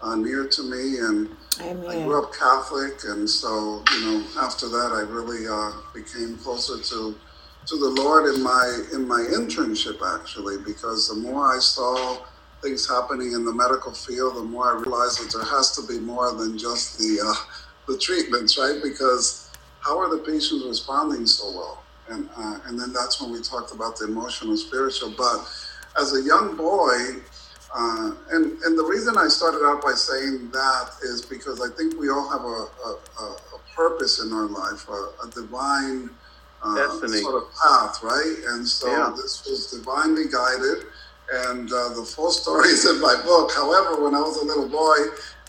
uh, 0.02 0.16
near 0.16 0.48
to 0.48 0.64
me, 0.64 1.00
and 1.00 1.30
I 1.62 2.04
grew 2.06 2.24
up 2.24 2.34
Catholic, 2.34 3.00
and 3.06 3.30
so 3.30 3.84
you 3.94 4.02
know, 4.06 4.26
after 4.40 4.70
that, 4.70 4.92
I 4.94 5.02
really 5.02 5.48
uh, 5.48 5.72
became 5.94 6.38
closer 6.38 6.82
to 6.82 7.16
to 7.68 7.78
the 7.78 8.02
Lord 8.02 8.34
in 8.34 8.42
my 8.44 8.84
in 8.94 9.08
my 9.08 9.22
internship, 9.34 10.00
actually, 10.20 10.58
because 10.66 11.10
the 11.10 11.16
more 11.16 11.46
I 11.56 11.60
saw 11.60 12.20
things 12.62 12.88
happening 12.90 13.34
in 13.34 13.46
the 13.46 13.54
medical 13.54 13.94
field, 13.94 14.36
the 14.38 14.44
more 14.44 14.78
I 14.78 14.82
realized 14.82 15.22
that 15.22 15.32
there 15.38 15.46
has 15.46 15.72
to 15.78 15.88
be 15.88 16.00
more 16.00 16.34
than 16.34 16.58
just 16.58 16.98
the 17.00 17.20
uh, 17.26 17.36
the 17.92 17.98
treatments, 17.98 18.58
right? 18.58 18.80
Because 18.84 19.52
how 19.80 20.00
are 20.00 20.10
the 20.10 20.24
patients 20.24 20.66
responding 20.66 21.26
so 21.26 21.52
well? 21.52 21.84
And 22.10 22.30
uh, 22.38 22.60
and 22.68 22.80
then 22.80 22.94
that's 22.94 23.22
when 23.22 23.32
we 23.32 23.42
talked 23.42 23.74
about 23.74 23.98
the 23.98 24.06
emotional, 24.06 24.58
spiritual. 24.58 25.14
But 25.18 25.48
as 26.00 26.16
a 26.16 26.24
young 26.24 26.56
boy, 26.56 27.22
uh, 27.74 28.12
and 28.32 28.60
and 28.64 28.78
the 28.78 28.84
reason 28.84 29.18
I 29.18 29.28
started 29.28 29.64
out 29.64 29.82
by 29.84 29.94
saying 29.94 30.50
that 30.52 30.90
is 31.04 31.22
because 31.22 31.62
I 31.62 31.76
think 31.78 32.00
we 32.00 32.10
all 32.10 32.30
have 32.30 32.42
a 32.42 32.68
a, 32.88 33.24
a, 33.24 33.38
purpose 33.76 34.20
in 34.20 34.34
our 34.34 34.48
life, 34.48 34.90
a, 34.90 35.26
a 35.26 35.30
divine 35.34 36.10
uh, 36.62 36.90
sort 37.08 37.36
of 37.36 37.48
path, 37.64 38.04
right? 38.04 38.36
And 38.50 38.68
so 38.68 38.88
Yeah. 38.88 39.14
this 39.16 39.46
was 39.46 39.72
divinely 39.72 40.26
guided, 40.28 40.88
and 41.46 41.72
uh, 41.72 41.90
the 41.94 42.04
full 42.04 42.32
story 42.42 42.70
is 42.70 42.86
in 42.86 43.00
my 43.00 43.16
book. 43.24 43.52
However, 43.56 44.04
when 44.04 44.16
I 44.16 44.20
was 44.20 44.38
a 44.38 44.46
little 44.46 44.68
boy, 44.68 44.98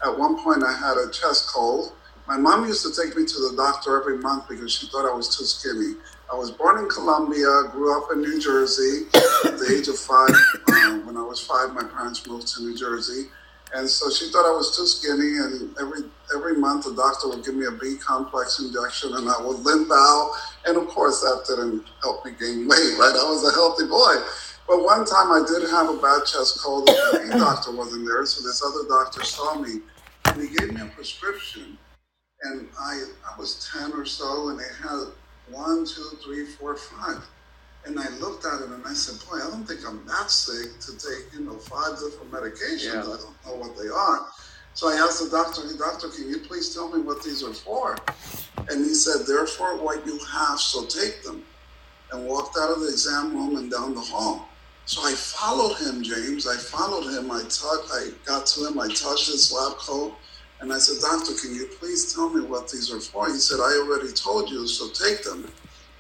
at 0.05 0.17
one 0.17 0.43
point 0.45 0.63
I 0.63 0.73
had 0.73 0.97
a 0.97 1.11
chest 1.11 1.49
cold. 1.49 1.93
My 2.29 2.37
mom 2.37 2.67
used 2.67 2.85
to 2.87 2.93
take 3.03 3.17
me 3.17 3.25
to 3.27 3.39
the 3.49 3.55
doctor 3.57 4.01
every 4.01 4.19
month 4.19 4.49
because 4.49 4.73
she 4.73 4.87
thought 4.87 5.11
I 5.11 5.15
was 5.15 5.37
too 5.37 5.45
skinny. 5.45 5.95
I 6.33 6.37
was 6.37 6.51
born 6.53 6.79
in 6.79 6.89
Colombia, 6.89 7.71
grew 7.73 7.97
up 7.97 8.11
in 8.13 8.21
New 8.21 8.41
Jersey. 8.41 9.07
At 9.45 9.59
the 9.59 9.77
age 9.77 9.89
of 9.89 9.99
five, 9.99 10.31
uh, 10.31 10.99
when 11.05 11.17
I 11.17 11.23
was 11.23 11.41
five, 11.41 11.75
my 11.75 11.83
parents 11.83 12.25
moved 12.27 12.47
to 12.55 12.63
New 12.63 12.77
Jersey, 12.77 13.27
and 13.75 13.89
so 13.89 14.11
she 14.11 14.31
thought 14.31 14.47
I 14.47 14.55
was 14.55 14.77
too 14.77 14.87
skinny. 14.87 15.39
And 15.43 15.77
every 15.81 16.03
every 16.35 16.57
month, 16.57 16.85
the 16.85 16.95
doctor 16.95 17.29
would 17.29 17.45
give 17.45 17.57
me 17.57 17.67
a 17.67 17.73
B 17.73 17.97
complex 17.99 18.61
injection, 18.61 19.15
and 19.15 19.29
I 19.29 19.43
would 19.43 19.59
limp 19.61 19.91
out. 19.91 20.33
And 20.67 20.77
of 20.77 20.87
course, 20.89 21.21
that 21.21 21.45
didn't 21.49 21.85
help 22.03 22.25
me 22.25 22.33
gain 22.39 22.69
weight. 22.69 22.95
Right? 22.99 23.17
I 23.19 23.27
was 23.27 23.43
a 23.43 23.55
healthy 23.55 23.87
boy. 23.87 24.15
But 24.69 24.85
one 24.85 25.05
time, 25.05 25.33
I 25.33 25.43
did 25.49 25.69
have 25.71 25.91
a 25.91 25.99
bad 25.99 26.27
chest 26.27 26.61
cold. 26.63 26.89
and 27.15 27.33
The 27.33 27.39
doctor 27.39 27.75
wasn't 27.75 28.07
there, 28.07 28.25
so 28.25 28.47
this 28.47 28.63
other 28.63 28.87
doctor 28.89 29.25
saw 29.25 29.59
me, 29.59 29.81
and 30.27 30.41
he 30.41 30.55
gave 30.55 30.73
me 30.73 30.81
a 30.81 30.87
prescription. 30.95 31.77
And 32.43 32.69
I 32.79 33.03
I 33.27 33.37
was 33.37 33.69
ten 33.75 33.93
or 33.93 34.07
so, 34.07 34.51
and 34.51 34.61
it 34.61 34.71
had 34.81 35.11
one, 35.53 35.85
two, 35.87 36.19
three, 36.25 36.47
four, 36.47 36.77
five. 36.77 37.27
And 37.87 37.99
I 37.99 38.09
looked 38.19 38.45
at 38.45 38.61
it 38.61 38.69
and 38.69 38.85
I 38.87 38.93
said, 38.93 39.27
boy, 39.29 39.37
I 39.37 39.51
don't 39.51 39.65
think 39.65 39.81
I'm 39.87 40.05
that 40.07 40.31
sick 40.31 40.79
to 40.81 40.93
take, 40.93 41.33
you 41.33 41.41
know, 41.41 41.57
five 41.57 41.99
different 41.99 42.31
medications. 42.31 42.85
Yeah. 42.85 43.01
I 43.01 43.17
don't 43.17 43.47
know 43.47 43.55
what 43.55 43.77
they 43.77 43.89
are. 43.89 44.27
So 44.75 44.89
I 44.89 44.95
asked 44.95 45.23
the 45.23 45.31
doctor, 45.31 45.63
hey, 45.63 45.77
doctor, 45.79 46.09
can 46.09 46.29
you 46.29 46.39
please 46.41 46.75
tell 46.75 46.91
me 46.95 47.03
what 47.03 47.23
these 47.23 47.43
are 47.43 47.53
for? 47.53 47.97
And 48.69 48.85
he 48.85 48.95
said, 48.95 49.27
they're 49.27 49.47
for 49.47 49.77
what 49.83 50.07
you 50.07 50.19
have, 50.31 50.61
so 50.61 50.85
take 50.87 51.23
them. 51.23 51.43
And 52.13 52.27
walked 52.27 52.57
out 52.59 52.71
of 52.71 52.81
the 52.81 52.89
exam 52.89 53.35
room 53.35 53.57
and 53.57 53.71
down 53.71 53.95
the 53.95 54.01
hall. 54.01 54.49
So 54.85 55.03
I 55.03 55.13
followed 55.13 55.77
him, 55.77 56.03
James. 56.03 56.49
I 56.49 56.57
followed 56.57 57.09
him. 57.13 57.31
I 57.31 57.43
talked. 57.43 57.89
I 57.93 58.09
got 58.27 58.47
to 58.47 58.67
him. 58.67 58.81
I 58.81 58.89
touched 58.89 59.27
his 59.27 59.53
lab 59.53 59.77
coat, 59.79 60.15
and 60.61 60.73
I 60.73 60.79
said, 60.79 61.01
"Doctor, 61.03 61.35
can 61.35 61.55
you 61.55 61.69
please 61.81 62.15
tell 62.15 62.31
me 62.31 62.43
what 62.43 62.71
these 62.71 62.93
are 62.93 63.01
for?" 63.01 63.29
He 63.33 63.39
said, 63.39 63.61
"I 63.61 63.73
already 63.79 64.13
told 64.13 64.51
you, 64.51 64.67
so 64.69 64.91
take 64.91 65.25
them." 65.25 65.51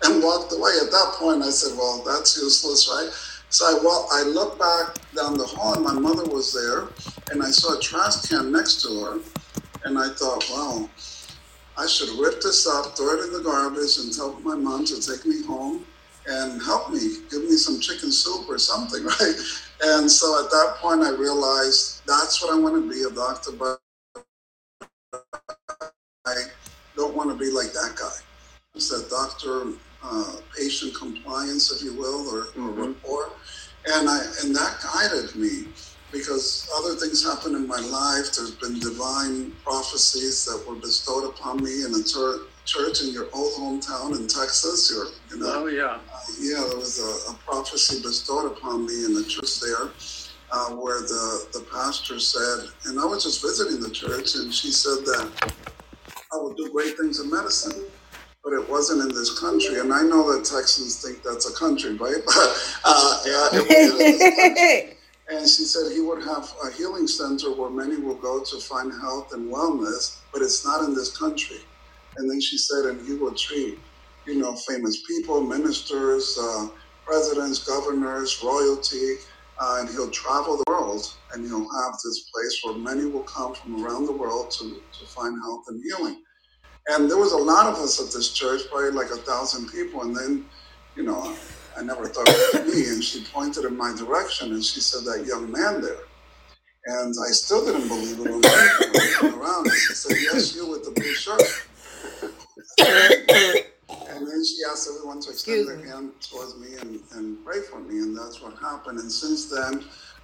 And 0.04 0.22
walked 0.22 0.52
away. 0.52 0.72
At 0.82 0.92
that 0.92 1.14
point, 1.18 1.42
I 1.42 1.50
said, 1.50 1.76
"Well, 1.78 2.02
that's 2.06 2.36
useless, 2.36 2.88
right?" 2.88 3.10
So 3.50 3.66
I 3.66 3.74
well, 3.84 4.08
I 4.12 4.22
looked 4.22 4.58
back 4.60 4.96
down 5.16 5.34
the 5.38 5.46
hall, 5.46 5.74
and 5.74 5.84
my 5.84 5.94
mother 5.94 6.24
was 6.26 6.52
there, 6.54 6.88
and 7.30 7.42
I 7.42 7.50
saw 7.50 7.76
a 7.78 7.80
trash 7.80 8.22
can 8.28 8.52
next 8.52 8.82
to 8.82 9.00
her, 9.04 9.18
and 9.84 9.98
I 9.98 10.10
thought, 10.10 10.44
"Wow." 10.50 10.90
I 11.78 11.88
should 11.88 12.10
rip 12.20 12.40
this 12.42 12.68
up, 12.68 12.96
throw 12.96 13.18
it 13.20 13.24
in 13.26 13.34
the 13.34 13.40
garbage, 13.42 13.98
and 13.98 14.14
tell 14.14 14.40
my 14.42 14.56
mom 14.56 14.86
to 14.86 15.00
take 15.02 15.26
me 15.26 15.42
home 15.44 15.86
and 16.26 16.62
help 16.62 16.90
me, 16.92 17.00
give 17.30 17.42
me 17.44 17.56
some 17.56 17.80
chicken 17.80 18.12
soup 18.12 18.48
or 18.48 18.58
something, 18.58 19.04
right? 19.20 19.34
And 19.82 20.10
so 20.10 20.44
at 20.44 20.50
that 20.52 20.76
point, 20.80 21.02
I 21.02 21.10
realized 21.10 22.02
that's 22.06 22.42
what 22.42 22.54
I 22.54 22.58
want 22.58 22.76
to 22.76 22.90
be 22.90 23.02
a 23.04 23.10
doctor, 23.14 23.52
but 23.52 23.80
I 26.26 26.34
don't 26.96 27.16
want 27.16 27.30
to 27.30 27.36
be 27.36 27.50
like 27.50 27.72
that 27.72 27.96
guy. 27.98 28.18
It's 28.74 28.90
that 28.90 29.08
doctor 29.08 29.72
uh, 30.02 30.36
patient 30.56 30.94
compliance, 30.94 31.72
if 31.72 31.82
you 31.82 31.96
will, 31.96 32.28
or, 32.28 32.46
mm-hmm. 32.46 32.80
or 32.80 32.86
rapport. 32.86 33.32
And 33.86 34.08
I 34.08 34.20
and 34.42 34.54
that 34.54 34.76
guided 34.82 35.34
me 35.34 35.68
because 36.12 36.68
other 36.76 36.94
things 36.96 37.24
happened 37.24 37.56
in 37.56 37.66
my 37.66 37.80
life. 37.80 38.34
There's 38.36 38.50
been 38.50 38.78
divine 38.78 39.52
prophecies 39.64 40.44
that 40.44 40.62
were 40.68 40.76
bestowed 40.76 41.24
upon 41.30 41.62
me 41.64 41.84
in 41.84 41.94
a 41.94 42.02
ter- 42.02 42.44
church 42.66 43.00
in 43.00 43.12
your 43.14 43.28
old 43.32 43.54
hometown 43.54 44.14
in 44.20 44.28
Texas. 44.28 44.92
You 45.30 45.38
know, 45.38 45.64
oh 45.64 45.66
yeah, 45.68 45.98
uh, 46.12 46.20
yeah. 46.38 46.66
There 46.68 46.76
was 46.76 47.00
a, 47.00 47.32
a, 47.32 47.34
prophecy 47.36 48.02
bestowed 48.02 48.52
upon 48.52 48.86
me 48.86 49.06
in 49.06 49.14
the 49.14 49.24
church 49.24 49.60
there, 49.60 49.88
uh, 50.52 50.74
where 50.76 51.00
the 51.00 51.46
the 51.54 51.64
pastor 51.72 52.20
said, 52.20 52.68
and 52.84 53.00
I 53.00 53.06
was 53.06 53.24
just 53.24 53.40
visiting 53.40 53.80
the 53.80 53.90
church, 53.90 54.34
and 54.34 54.52
she 54.52 54.70
said 54.70 55.06
that 55.06 55.54
I 56.32 56.38
would 56.38 56.56
do 56.56 56.70
great 56.70 56.96
things 56.96 57.20
in 57.20 57.30
medicine. 57.30 57.86
But 58.44 58.54
it 58.54 58.70
wasn't 58.70 59.02
in 59.02 59.08
this 59.14 59.38
country, 59.38 59.80
and 59.80 59.92
I 59.92 60.02
know 60.02 60.32
that 60.32 60.46
Texans 60.46 61.02
think 61.02 61.22
that's 61.22 61.50
a 61.50 61.54
country, 61.58 61.94
right? 61.96 62.16
But 62.26 62.80
uh, 62.84 63.22
yeah, 63.26 63.48
it, 63.52 64.96
and 65.28 65.42
she 65.48 65.64
said 65.64 65.92
he 65.92 66.00
would 66.00 66.24
have 66.24 66.50
a 66.64 66.70
healing 66.72 67.06
center 67.06 67.52
where 67.52 67.70
many 67.70 67.96
will 67.98 68.16
go 68.16 68.42
to 68.42 68.60
find 68.60 68.92
health 69.02 69.34
and 69.34 69.52
wellness, 69.52 70.20
but 70.32 70.42
it's 70.42 70.64
not 70.64 70.84
in 70.84 70.94
this 70.94 71.16
country. 71.16 71.58
And 72.16 72.30
then 72.30 72.40
she 72.40 72.58
said, 72.58 72.86
and 72.86 73.06
he 73.06 73.14
will 73.14 73.34
treat, 73.34 73.78
you 74.26 74.38
know, 74.38 74.54
famous 74.54 75.02
people, 75.06 75.42
ministers, 75.42 76.38
uh, 76.40 76.68
presidents, 77.04 77.64
governors, 77.64 78.40
royalty, 78.42 79.16
uh, 79.60 79.76
and 79.80 79.88
he'll 79.90 80.10
travel 80.10 80.56
the 80.56 80.64
world 80.66 81.14
and 81.32 81.46
he'll 81.46 81.68
have 81.82 81.92
this 82.02 82.30
place 82.32 82.60
where 82.64 82.74
many 82.74 83.04
will 83.04 83.22
come 83.24 83.54
from 83.54 83.84
around 83.84 84.06
the 84.06 84.12
world 84.12 84.50
to, 84.50 84.80
to 84.98 85.06
find 85.06 85.38
health 85.42 85.64
and 85.68 85.82
healing. 85.84 86.22
And 86.88 87.10
there 87.10 87.18
was 87.18 87.32
a 87.32 87.36
lot 87.36 87.66
of 87.66 87.74
us 87.74 88.00
at 88.00 88.10
this 88.12 88.32
church, 88.32 88.62
probably 88.70 88.90
like 88.90 89.10
a 89.10 89.18
thousand 89.18 89.68
people. 89.70 90.02
And 90.02 90.16
then, 90.16 90.46
you 90.96 91.02
know, 91.02 91.36
I 91.76 91.82
never 91.82 92.06
thought 92.06 92.26
it 92.28 92.64
was 92.64 92.74
me. 92.74 92.88
And 92.88 93.04
she 93.04 93.22
pointed 93.24 93.66
in 93.66 93.76
my 93.76 93.94
direction 93.94 94.52
and 94.52 94.64
she 94.64 94.80
said, 94.80 95.04
That 95.04 95.26
young 95.26 95.52
man 95.52 95.82
there. 95.82 96.04
And 96.86 97.14
I 97.28 97.30
still 97.30 97.64
didn't 97.64 97.88
believe 97.88 98.18
it 98.18 98.30
when 98.30 98.40
I 98.42 99.18
turned 99.20 99.34
around. 99.34 99.66
And 99.66 99.76
she 99.76 99.92
said, 99.92 100.16
Yes, 100.20 100.54
you 100.56 100.70
with 100.70 100.84
the 100.84 100.92
blue 100.92 101.14
shirt. 101.14 101.42
and 104.20 104.28
then 104.28 104.44
she 104.44 104.58
asked 104.70 104.88
everyone 104.88 105.20
to 105.22 105.30
extend 105.30 105.66
their 105.66 105.84
hand 105.84 106.12
towards 106.20 106.56
me 106.58 106.76
and, 106.80 107.00
and 107.12 107.44
pray 107.44 107.60
for 107.62 107.80
me. 107.80 107.98
And 107.98 108.16
that's 108.16 108.40
what 108.40 108.58
happened. 108.58 108.98
And 108.98 109.10
since 109.10 109.46
then, 109.50 109.82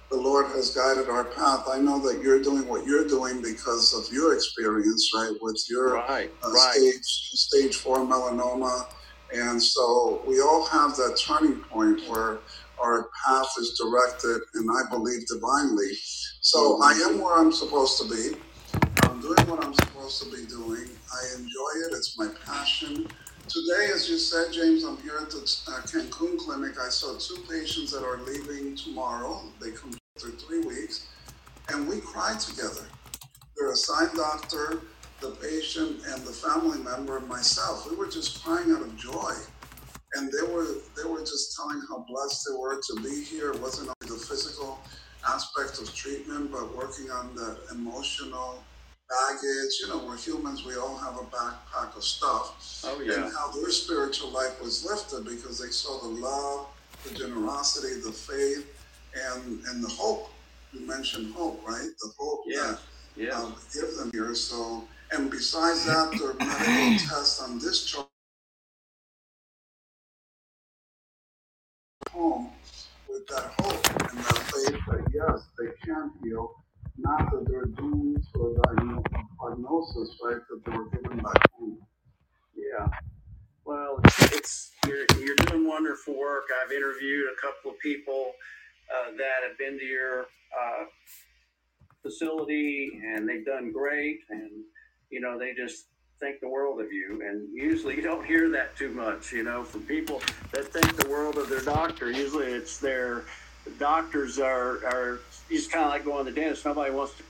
the 0.09 0.15
Lord 0.15 0.45
has 0.47 0.69
guided 0.69 1.09
our 1.09 1.25
path. 1.25 1.65
I 1.69 1.79
know 1.79 1.99
that 2.07 2.21
you're 2.21 2.41
doing 2.41 2.67
what 2.67 2.85
you're 2.85 3.07
doing 3.07 3.41
because 3.41 3.93
of 3.93 4.13
your 4.13 4.33
experience, 4.35 5.11
right, 5.13 5.33
with 5.41 5.61
your 5.69 5.95
right, 5.95 6.31
uh, 6.45 6.51
right. 6.51 6.73
stage 6.73 7.03
stage 7.03 7.75
four 7.75 7.97
melanoma 7.97 8.87
and 9.33 9.61
so 9.61 10.21
we 10.25 10.39
all 10.39 10.65
have 10.67 10.95
that 10.95 11.17
turning 11.17 11.59
point 11.61 12.01
where 12.07 12.39
our 12.79 13.09
path 13.25 13.47
is 13.59 13.77
directed, 13.77 14.41
and 14.53 14.69
I 14.71 14.89
believe 14.89 15.25
divinely. 15.27 15.91
So 16.41 16.79
I 16.81 16.93
am 16.93 17.19
where 17.19 17.37
I'm 17.37 17.51
supposed 17.51 17.99
to 18.01 18.09
be. 18.09 18.37
I'm 19.03 19.19
doing 19.19 19.47
what 19.47 19.65
I'm 19.65 19.73
supposed 19.73 20.23
to 20.23 20.29
be 20.29 20.45
doing. 20.45 20.87
I 21.11 21.35
enjoy 21.35 21.87
it. 21.87 21.93
It's 21.93 22.17
my 22.17 22.29
passion. 22.45 23.07
Today, 23.47 23.91
as 23.93 24.09
you 24.09 24.17
said, 24.17 24.51
James, 24.51 24.83
I'm 24.83 24.97
here 24.97 25.19
at 25.21 25.29
the 25.29 25.39
uh, 25.67 25.81
Cancun 25.81 26.37
clinic. 26.37 26.79
I 26.79 26.89
saw 26.89 27.17
two 27.17 27.41
patients 27.49 27.91
that 27.91 28.03
are 28.03 28.19
leaving 28.23 28.75
tomorrow. 28.75 29.41
They 29.61 29.71
come 29.71 29.97
after 30.15 30.31
three 30.31 30.61
weeks, 30.61 31.07
and 31.69 31.87
we 31.87 32.01
cried 32.01 32.39
together. 32.39 32.85
They're 33.55 33.71
a 33.71 33.75
sign 33.75 34.15
doctor 34.15 34.81
the 35.19 35.31
patient 35.31 36.01
and 36.07 36.21
the 36.23 36.31
family 36.31 36.79
member 36.79 37.17
and 37.17 37.27
myself, 37.27 37.89
we 37.89 37.95
were 37.95 38.07
just 38.07 38.43
crying 38.43 38.71
out 38.71 38.81
of 38.81 38.95
joy. 38.95 39.33
And 40.13 40.31
they 40.31 40.51
were 40.51 40.67
they 40.95 41.09
were 41.09 41.19
just 41.19 41.55
telling 41.55 41.81
how 41.89 42.05
blessed 42.07 42.47
they 42.47 42.55
were 42.57 42.79
to 42.79 43.01
be 43.01 43.23
here. 43.23 43.51
It 43.51 43.61
wasn't 43.61 43.89
only 43.89 44.17
the 44.17 44.25
physical 44.25 44.79
aspect 45.27 45.79
of 45.81 45.93
treatment, 45.93 46.51
but 46.51 46.75
working 46.75 47.11
on 47.11 47.35
the 47.35 47.57
emotional 47.71 48.63
baggage. 49.09 49.79
You 49.81 49.89
know, 49.89 50.05
we're 50.05 50.17
humans, 50.17 50.65
we 50.65 50.75
all 50.75 50.97
have 50.97 51.15
a 51.15 51.25
backpack 51.25 51.95
of 51.95 52.03
stuff. 52.03 52.81
Oh, 52.85 53.01
yeah. 53.01 53.25
And 53.25 53.33
how 53.33 53.51
their 53.51 53.69
spiritual 53.69 54.29
life 54.31 54.61
was 54.61 54.85
lifted 54.85 55.25
because 55.25 55.59
they 55.59 55.69
saw 55.69 55.99
the 56.01 56.09
love, 56.09 56.67
the 57.03 57.13
generosity, 57.15 57.99
the 58.01 58.11
faith, 58.11 58.65
and 59.15 59.61
and 59.67 59.83
the 59.83 59.89
hope. 59.89 60.29
You 60.73 60.85
mentioned 60.85 61.33
hope, 61.33 61.61
right? 61.65 61.89
The 62.01 62.11
hope 62.19 62.43
yeah. 62.45 62.75
that 62.75 62.79
yeah. 63.15 63.31
um, 63.31 63.55
give 63.73 63.95
them 63.95 64.11
here. 64.11 64.35
So 64.35 64.83
and 65.11 65.31
besides 65.31 65.85
that, 65.85 66.11
the 66.11 66.35
medical 66.45 67.07
test 67.07 67.41
on 67.41 67.59
discharge 67.59 68.05
home 72.11 72.49
with 73.09 73.27
that 73.27 73.53
hope 73.59 74.09
and 74.09 74.19
that 74.19 74.37
faith 74.51 74.79
that 74.87 75.05
yes, 75.13 75.47
they 75.57 75.67
can 75.85 76.11
heal, 76.23 76.51
not 76.97 77.31
that 77.31 77.45
they're 77.47 77.65
doomed 77.65 78.25
to 78.33 78.61
a 78.61 79.01
prognosis, 79.39 80.17
right, 80.23 80.41
that 80.49 80.65
they 80.65 80.77
were 80.77 80.89
given 80.89 81.17
back 81.17 81.51
home. 81.51 81.77
Yeah. 82.55 82.87
Well, 83.65 83.99
it's 84.05 84.71
you're 84.87 85.05
you're 85.19 85.35
doing 85.35 85.67
wonderful 85.67 86.17
work. 86.17 86.45
I've 86.63 86.71
interviewed 86.71 87.25
a 87.31 87.41
couple 87.41 87.71
of 87.71 87.79
people 87.79 88.31
uh, 88.93 89.11
that 89.17 89.47
have 89.47 89.57
been 89.57 89.77
to 89.77 89.85
your 89.85 90.21
uh, 90.21 90.85
facility, 92.01 92.99
and 93.03 93.27
they've 93.27 93.45
done 93.45 93.71
great. 93.71 94.19
And 94.29 94.49
you 95.09 95.19
know, 95.21 95.37
they 95.37 95.53
just 95.53 95.85
think 96.19 96.39
the 96.39 96.49
world 96.49 96.81
of 96.81 96.91
you. 96.91 97.21
And 97.25 97.47
usually 97.53 97.95
you 97.95 98.01
don't 98.01 98.25
hear 98.25 98.49
that 98.49 98.75
too 98.75 98.91
much, 98.91 99.31
you 99.31 99.43
know, 99.43 99.63
from 99.63 99.83
people 99.83 100.21
that 100.51 100.65
think 100.65 100.95
the 100.95 101.09
world 101.09 101.37
of 101.37 101.49
their 101.49 101.61
doctor. 101.61 102.11
Usually 102.11 102.47
it's 102.47 102.77
their 102.77 103.23
doctors 103.77 104.39
are, 104.39 104.77
are 104.85 105.19
just 105.49 105.71
kind 105.71 105.85
of 105.85 105.91
like 105.91 106.05
going 106.05 106.25
to 106.25 106.31
the 106.31 106.39
dentist. 106.39 106.65
Nobody 106.65 106.91
wants 106.91 107.13
to. 107.15 107.23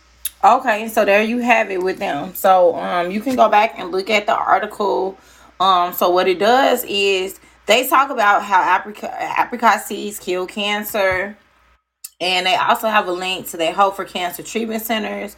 Okay, 0.43 0.87
so 0.87 1.03
there 1.03 1.23
you 1.23 1.39
have 1.39 1.71
it 1.71 1.81
with 1.81 1.97
them. 1.97 2.35
So 2.35 2.75
um, 2.75 3.11
you 3.11 3.21
can 3.21 3.35
go 3.35 3.49
back 3.49 3.77
and 3.77 3.91
look 3.91 4.09
at 4.09 4.27
the 4.27 4.35
article. 4.35 5.17
Um, 5.59 5.93
so 5.93 6.09
what 6.09 6.27
it 6.27 6.37
does 6.39 6.83
is 6.87 7.39
they 7.65 7.87
talk 7.87 8.11
about 8.11 8.43
how 8.43 8.77
apricot, 8.77 9.13
apricot 9.39 9.81
seeds 9.81 10.19
kill 10.19 10.45
cancer. 10.45 11.37
And 12.19 12.45
they 12.45 12.55
also 12.55 12.87
have 12.87 13.07
a 13.07 13.11
link 13.11 13.47
to 13.49 13.57
their 13.57 13.73
Hope 13.73 13.95
for 13.95 14.05
Cancer 14.05 14.41
Treatment 14.41 14.81
Centers 14.81 15.35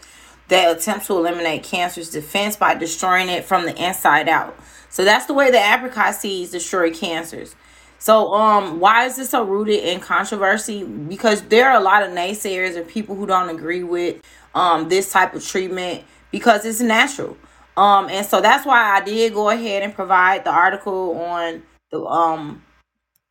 that 0.47 0.75
attempt 0.75 1.05
to 1.07 1.13
eliminate 1.17 1.63
cancer's 1.63 2.09
defense 2.09 2.55
by 2.55 2.73
destroying 2.73 3.29
it 3.29 3.43
from 3.43 3.65
the 3.65 3.75
inside 3.75 4.29
out. 4.29 4.57
So 4.89 5.05
that's 5.05 5.25
the 5.25 5.33
way 5.33 5.51
the 5.51 5.57
apricot 5.57 6.15
seeds 6.15 6.51
destroy 6.51 6.91
cancers. 6.91 7.55
So 7.99 8.33
um 8.33 8.79
why 8.79 9.05
is 9.05 9.17
this 9.17 9.29
so 9.29 9.43
rooted 9.43 9.83
in 9.83 9.99
controversy? 9.99 10.83
Because 10.83 11.41
there 11.43 11.69
are 11.69 11.77
a 11.79 11.83
lot 11.83 12.03
of 12.03 12.09
naysayers 12.09 12.75
and 12.75 12.87
people 12.87 13.15
who 13.15 13.27
don't 13.27 13.49
agree 13.49 13.83
with 13.83 14.21
um 14.55 14.89
this 14.89 15.11
type 15.11 15.33
of 15.35 15.45
treatment 15.45 16.03
because 16.31 16.65
it's 16.65 16.81
natural. 16.81 17.37
Um 17.77 18.09
and 18.09 18.25
so 18.25 18.41
that's 18.41 18.65
why 18.65 18.97
I 18.97 19.01
did 19.01 19.33
go 19.33 19.49
ahead 19.49 19.83
and 19.83 19.93
provide 19.93 20.43
the 20.43 20.51
article 20.51 21.19
on 21.19 21.63
the 21.91 22.03
um 22.05 22.63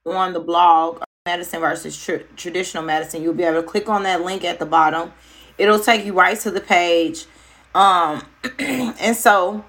on 0.07 0.33
the 0.33 0.41
blog 0.41 1.03
medicine 1.27 1.61
versus 1.61 2.03
tr- 2.03 2.25
traditional 2.37 2.83
medicine. 2.83 3.23
You'll 3.23 3.35
be 3.35 3.43
able 3.45 3.61
to 3.63 3.67
click 3.67 3.89
on 3.89 4.05
that 4.05 4.23
link 4.23 4.45
at 4.45 4.59
the 4.59 4.67
bottom 4.67 5.13
it'll 5.59 5.81
take 5.81 6.05
you 6.05 6.15
right 6.15 6.39
to 6.41 6.51
the 6.51 6.61
page 6.61 7.27
um 7.75 8.25
and 8.59 9.17
so 9.17 9.65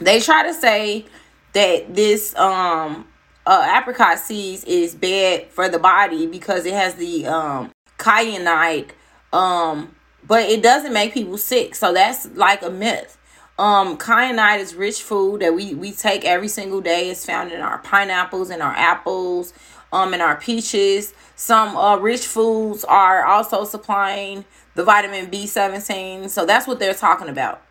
they 0.00 0.20
try 0.20 0.46
to 0.46 0.54
say 0.54 1.04
that 1.52 1.94
this 1.94 2.34
um 2.36 3.06
uh, 3.46 3.78
apricot 3.80 4.18
seeds 4.18 4.64
is 4.64 4.94
bad 4.94 5.50
for 5.50 5.68
the 5.68 5.78
body 5.78 6.26
because 6.26 6.64
it 6.66 6.74
has 6.74 6.94
the 6.94 7.26
um 7.26 7.70
cyanide 7.98 8.92
um 9.32 9.94
but 10.26 10.42
it 10.48 10.62
doesn't 10.62 10.92
make 10.92 11.12
people 11.12 11.38
sick 11.38 11.74
so 11.74 11.92
that's 11.92 12.26
like 12.34 12.62
a 12.62 12.70
myth 12.70 13.18
um 13.58 13.98
cyanide 13.98 14.60
is 14.60 14.74
rich 14.74 15.02
food 15.02 15.40
that 15.40 15.54
we 15.54 15.74
we 15.74 15.92
take 15.92 16.24
every 16.24 16.48
single 16.48 16.80
day 16.80 17.10
it's 17.10 17.24
found 17.24 17.52
in 17.52 17.60
our 17.60 17.78
pineapples 17.78 18.50
and 18.50 18.62
our 18.62 18.72
apples 18.72 19.52
um 19.94 20.12
in 20.12 20.20
our 20.20 20.36
peaches. 20.36 21.14
Some 21.36 21.76
uh, 21.76 21.96
rich 21.96 22.26
foods 22.26 22.84
are 22.84 23.24
also 23.24 23.64
supplying 23.64 24.44
the 24.74 24.84
vitamin 24.84 25.30
B17. 25.30 26.28
So 26.28 26.44
that's 26.44 26.66
what 26.66 26.78
they're 26.78 26.94
talking 26.94 27.28
about. 27.28 27.62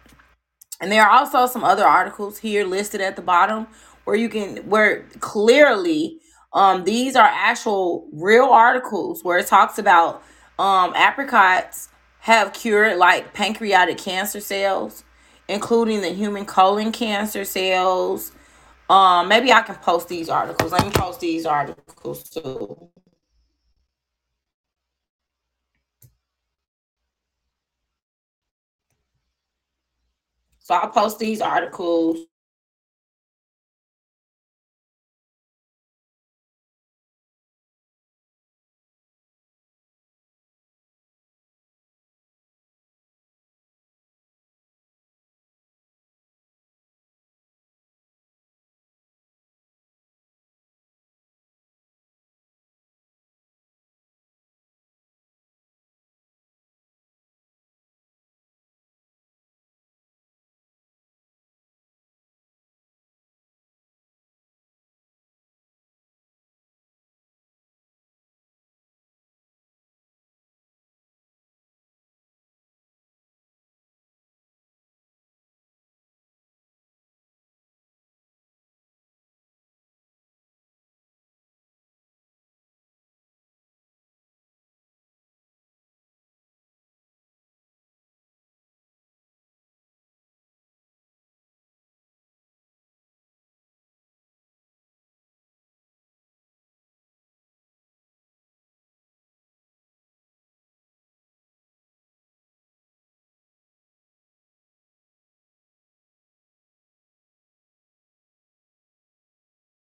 And 0.82 0.92
there 0.92 1.04
are 1.04 1.10
also 1.10 1.46
some 1.46 1.64
other 1.64 1.86
articles 1.86 2.40
here 2.40 2.66
listed 2.66 3.02
at 3.02 3.16
the 3.16 3.22
bottom 3.22 3.68
where 4.06 4.16
you 4.16 4.30
can 4.30 4.58
where 4.70 5.04
clearly 5.20 6.20
um 6.54 6.84
these 6.86 7.16
are 7.16 7.28
actual 7.32 8.08
real 8.14 8.46
articles 8.46 9.24
where 9.24 9.40
it 9.40 9.48
talks 9.48 9.80
about 9.80 10.24
um 10.60 10.94
apricots 10.96 11.90
have 12.22 12.54
cured 12.54 12.98
like 12.98 13.34
pancreatic 13.34 13.98
cancer 13.98 14.40
cells, 14.42 15.04
including 15.50 16.02
the 16.02 16.10
human 16.10 16.46
colon 16.46 16.92
cancer 16.92 17.46
cells. 17.46 18.32
Um 18.90 19.28
maybe 19.30 19.52
I 19.54 19.62
can 19.64 19.76
post 19.78 20.10
these 20.10 20.30
articles. 20.30 20.72
Let 20.74 20.86
me 20.86 20.92
post 20.92 21.22
these 21.22 21.46
articles 21.46 22.30
too. 22.30 22.90
So 30.60 30.76
I'll 30.76 30.90
post 30.90 31.20
these 31.20 31.42
articles 31.42 32.20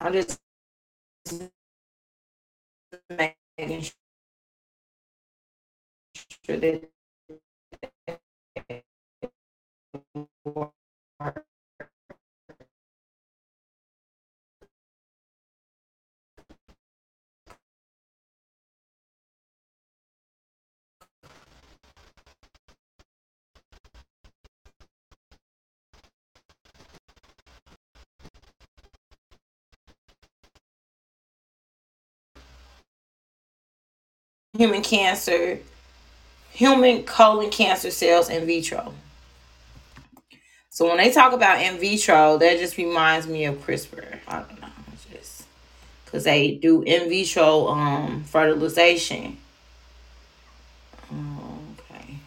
I'm 0.01 0.13
just 0.13 0.39
making 3.09 3.83
sure 6.45 6.57
that 6.57 6.83
human 34.61 34.83
cancer, 34.83 35.57
human 36.51 37.01
colon 37.01 37.49
cancer 37.49 37.89
cells 37.89 38.29
in 38.29 38.45
vitro. 38.45 38.93
So 40.69 40.87
when 40.87 40.97
they 40.97 41.11
talk 41.11 41.33
about 41.33 41.61
in 41.61 41.79
vitro, 41.79 42.37
that 42.37 42.59
just 42.59 42.77
reminds 42.77 43.25
me 43.25 43.45
of 43.45 43.55
CRISPR. 43.65 44.19
I 44.27 44.41
don't 44.41 44.61
know, 44.61 44.67
just 45.11 45.45
because 46.05 46.25
they 46.25 46.51
do 46.51 46.83
in 46.83 47.09
vitro 47.09 47.69
um 47.69 48.23
fertilization. 48.23 49.37
Okay. 51.11 52.17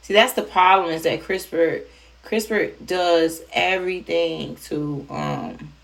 See, 0.00 0.14
that's 0.14 0.32
the 0.32 0.42
problem 0.42 0.90
is 0.90 1.02
that 1.02 1.20
CRISPR 1.20 1.82
CRISPR 2.24 2.86
does 2.86 3.42
everything 3.52 4.56
to 4.68 5.06
um 5.10 5.74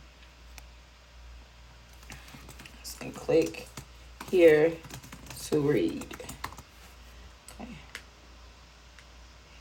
and 3.03 3.15
click 3.15 3.67
here 4.31 4.73
to 5.47 5.61
read. 5.61 6.07
Okay. 7.61 7.71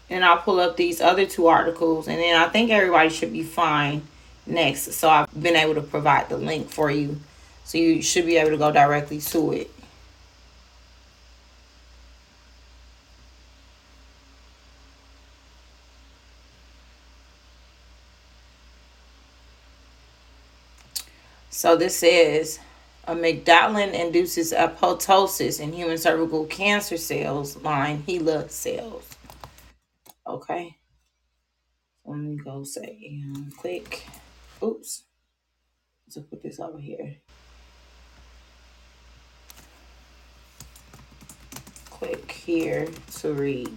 And 0.10 0.24
I'll 0.24 0.38
pull 0.38 0.60
up 0.60 0.78
these 0.78 1.02
other 1.02 1.26
two 1.26 1.48
articles 1.48 2.08
and 2.08 2.20
then 2.20 2.36
I 2.40 2.48
think 2.50 2.70
everybody 2.70 3.10
should 3.10 3.34
be 3.34 3.44
fine 3.44 4.04
next. 4.46 4.94
So 4.94 5.10
I've 5.10 5.42
been 5.42 5.56
able 5.56 5.76
to 5.76 5.82
provide 5.82 6.30
the 6.30 6.38
link 6.38 6.70
for 6.70 6.92
you. 6.92 7.20
So 7.64 7.78
you 7.78 8.02
should 8.02 8.26
be 8.26 8.38
able 8.38 8.52
to 8.52 8.58
go 8.58 8.72
directly 8.72 9.20
to 9.20 9.52
it. 9.54 9.72
So 21.50 21.76
this 21.76 22.04
says 23.10 23.18
amygdalin 23.18 23.94
induces 23.94 24.54
apoptosis 24.54 25.60
in 25.60 25.74
human 25.74 25.98
cervical 25.98 26.46
cancer 26.46 26.98
cells, 26.98 27.58
line 27.58 28.04
HeLa 28.08 28.50
cells. 28.50 29.16
Okay. 30.26 30.76
Let 32.06 32.18
me 32.18 32.38
go 32.38 32.64
say 32.64 33.22
um, 33.36 33.52
click. 33.58 34.06
Oops. 34.64 35.04
So 36.10 36.22
put 36.22 36.42
this 36.42 36.60
over 36.60 36.80
here. 36.80 37.18
Click 41.90 42.32
here 42.32 42.88
to 43.18 43.34
read. 43.34 43.72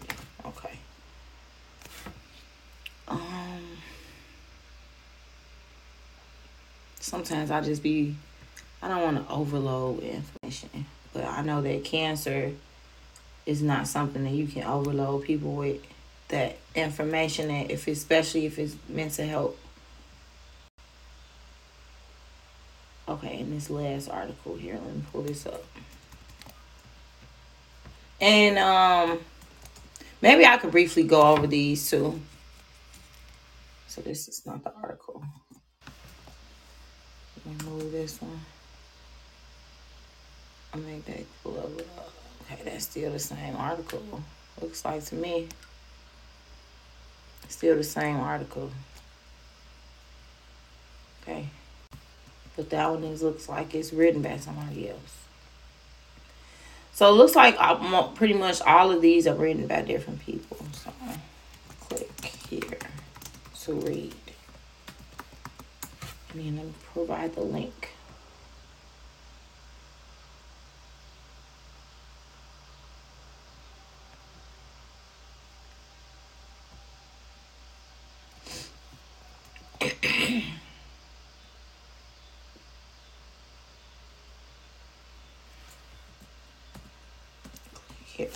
Okay. 0.46 0.78
Um. 3.08 3.18
Sometimes 7.00 7.50
I 7.50 7.60
just 7.60 7.82
be 7.82 8.14
I 8.82 8.88
don't 8.88 9.02
want 9.02 9.26
to 9.26 9.32
overload 9.32 10.00
information, 10.00 10.86
but 11.12 11.24
I 11.24 11.42
know 11.42 11.62
that 11.62 11.84
cancer 11.84 12.52
is 13.46 13.62
not 13.62 13.86
something 13.86 14.24
that 14.24 14.32
you 14.32 14.46
can 14.48 14.64
overload 14.64 15.22
people 15.22 15.54
with 15.54 15.80
that 16.28 16.56
information 16.74 17.48
that 17.48 17.70
if 17.70 17.86
especially 17.86 18.46
if 18.46 18.58
it's 18.58 18.74
meant 18.88 19.12
to 19.12 19.24
help. 19.24 19.58
Okay, 23.08 23.38
in 23.38 23.50
this 23.50 23.70
last 23.70 24.08
article 24.08 24.56
here, 24.56 24.74
let 24.74 24.94
me 24.94 25.02
pull 25.12 25.22
this 25.22 25.46
up. 25.46 25.64
And 28.20 28.58
um 28.58 29.20
maybe 30.20 30.44
I 30.44 30.56
could 30.56 30.70
briefly 30.72 31.04
go 31.04 31.22
over 31.22 31.46
these 31.46 31.88
too. 31.88 32.20
So 33.86 34.00
this 34.00 34.26
is 34.26 34.44
not 34.46 34.64
the 34.64 34.72
article. 34.82 35.22
Let 37.44 37.62
me 37.62 37.70
move 37.70 37.92
this 37.92 38.20
one. 38.22 38.40
I 40.72 40.78
make 40.78 41.04
that 41.06 41.24
pull 41.42 41.58
up. 41.58 41.70
Okay, 42.50 42.62
that's 42.64 42.84
still 42.84 43.12
the 43.12 43.18
same 43.18 43.56
article. 43.56 44.22
Looks 44.60 44.84
like 44.84 45.04
to 45.06 45.14
me. 45.14 45.48
Still 47.48 47.76
the 47.76 47.84
same 47.84 48.16
article. 48.16 48.70
Okay. 51.22 51.48
But 52.56 52.70
that 52.70 52.90
one 52.90 53.14
looks 53.16 53.48
like 53.48 53.74
it's 53.74 53.92
written 53.92 54.22
by 54.22 54.38
somebody 54.38 54.90
else. 54.90 55.18
So 56.94 57.08
it 57.08 57.16
looks 57.16 57.34
like 57.34 57.56
uh, 57.58 58.08
pretty 58.08 58.34
much 58.34 58.60
all 58.62 58.90
of 58.90 59.00
these 59.00 59.26
are 59.26 59.34
written 59.34 59.66
by 59.66 59.82
different 59.82 60.20
people. 60.20 60.58
So 60.72 60.92
click 61.80 62.24
here 62.48 62.78
to 63.62 63.72
read. 63.72 64.14
And 66.34 66.58
then 66.58 66.74
provide 66.92 67.34
the 67.34 67.42
link. 67.42 67.92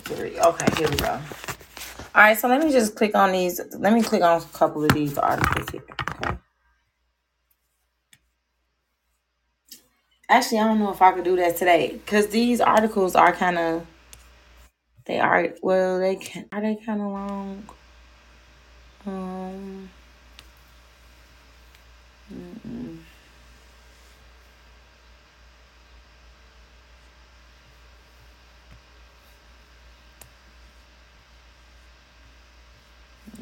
three. 0.07 0.26
Okay, 0.37 0.67
here 0.77 0.89
we 0.89 0.97
go. 0.97 1.19
All 2.15 2.23
right, 2.23 2.37
so 2.37 2.47
let 2.47 2.63
me 2.63 2.71
just 2.71 2.95
click 2.95 3.15
on 3.15 3.31
these. 3.33 3.61
Let 3.77 3.93
me 3.93 4.03
click 4.03 4.21
on 4.23 4.41
a 4.41 4.45
couple 4.57 4.83
of 4.85 4.91
these 4.93 5.17
articles 5.17 5.69
here. 5.71 5.83
Okay. 6.23 6.37
Actually, 10.29 10.59
I 10.59 10.67
don't 10.67 10.79
know 10.79 10.91
if 10.91 11.01
I 11.01 11.11
could 11.13 11.25
do 11.25 11.35
that 11.37 11.57
today 11.57 11.93
because 11.93 12.27
these 12.27 12.61
articles 12.61 13.15
are 13.15 13.33
kind 13.33 13.57
of. 13.59 13.87
They 15.05 15.19
are 15.19 15.53
well. 15.63 15.99
They 15.99 16.17
can 16.17 16.47
are 16.51 16.61
they 16.61 16.75
kind 16.77 17.01
of 17.01 17.07
long. 17.11 17.67
Um. 19.05 19.89
mm-mm. 22.33 22.97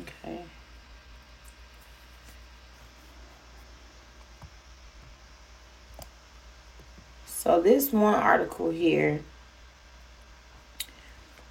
Okay. 0.02 0.44
So 7.46 7.62
this 7.62 7.94
one 7.94 8.16
article 8.16 8.72
here, 8.72 9.22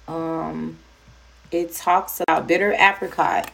um, 0.09 0.77
it 1.51 1.73
talks 1.73 2.19
about 2.19 2.47
bitter 2.47 2.73
apricot. 2.73 3.49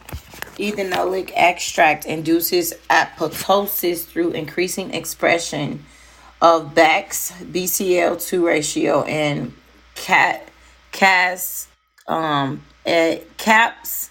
Ethanolic 0.58 1.30
extract 1.36 2.04
induces 2.04 2.74
apoptosis 2.90 4.04
through 4.04 4.32
increasing 4.32 4.92
expression 4.92 5.84
of 6.40 6.74
Bax 6.74 7.30
BCL2 7.30 8.44
ratio 8.44 9.04
and 9.04 9.52
cat 9.94 10.48
cas 10.90 11.68
um 12.08 12.60
caps 13.38 14.10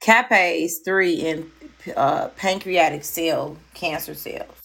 capase 0.00 0.84
3 0.84 1.14
in 1.14 1.50
uh, 1.96 2.28
pancreatic 2.28 3.02
cell 3.02 3.56
cancer 3.74 4.14
cells. 4.14 4.61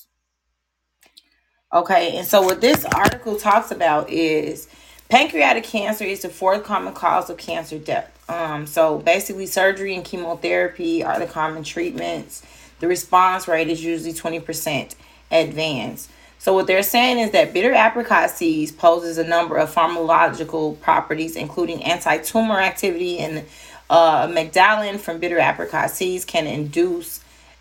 Okay, 1.73 2.15
and 2.15 2.25
so 2.25 2.41
what 2.41 2.61
this 2.61 2.85
article 2.85 3.35
talks 3.35 3.71
about 3.71 4.09
is 4.09 4.69
pancreatic 5.09 5.65
cancer 5.65 6.05
is 6.05 6.21
the 6.21 6.29
fourth 6.29 6.63
common 6.63 6.93
cause 6.93 7.29
of 7.29 7.37
cancer 7.37 7.77
death. 7.77 8.09
Um, 8.29 8.65
so 8.65 8.99
basically, 8.99 9.47
surgery 9.47 9.93
and 9.93 10.05
chemotherapy 10.05 11.03
are 11.03 11.19
the 11.19 11.25
common 11.25 11.63
treatments. 11.63 12.41
The 12.79 12.87
response 12.87 13.49
rate 13.49 13.67
is 13.67 13.83
usually 13.83 14.13
20% 14.13 14.95
advanced. 15.29 16.09
So 16.39 16.53
what 16.53 16.67
they're 16.67 16.83
saying 16.83 17.19
is 17.19 17.31
that 17.31 17.53
bitter 17.53 17.73
apricot 17.73 18.29
seeds 18.29 18.71
poses 18.71 19.17
a 19.17 19.27
number 19.27 19.57
of 19.57 19.73
pharmacological 19.73 20.79
properties, 20.79 21.35
including 21.35 21.83
anti-tumor 21.83 22.61
activity 22.61 23.19
and 23.19 23.45
uh, 23.89 24.25
amygdalin 24.25 24.99
from 24.99 25.19
bitter 25.19 25.39
apricot 25.39 25.91
seeds 25.91 26.23
can 26.23 26.47
induce 26.47 27.19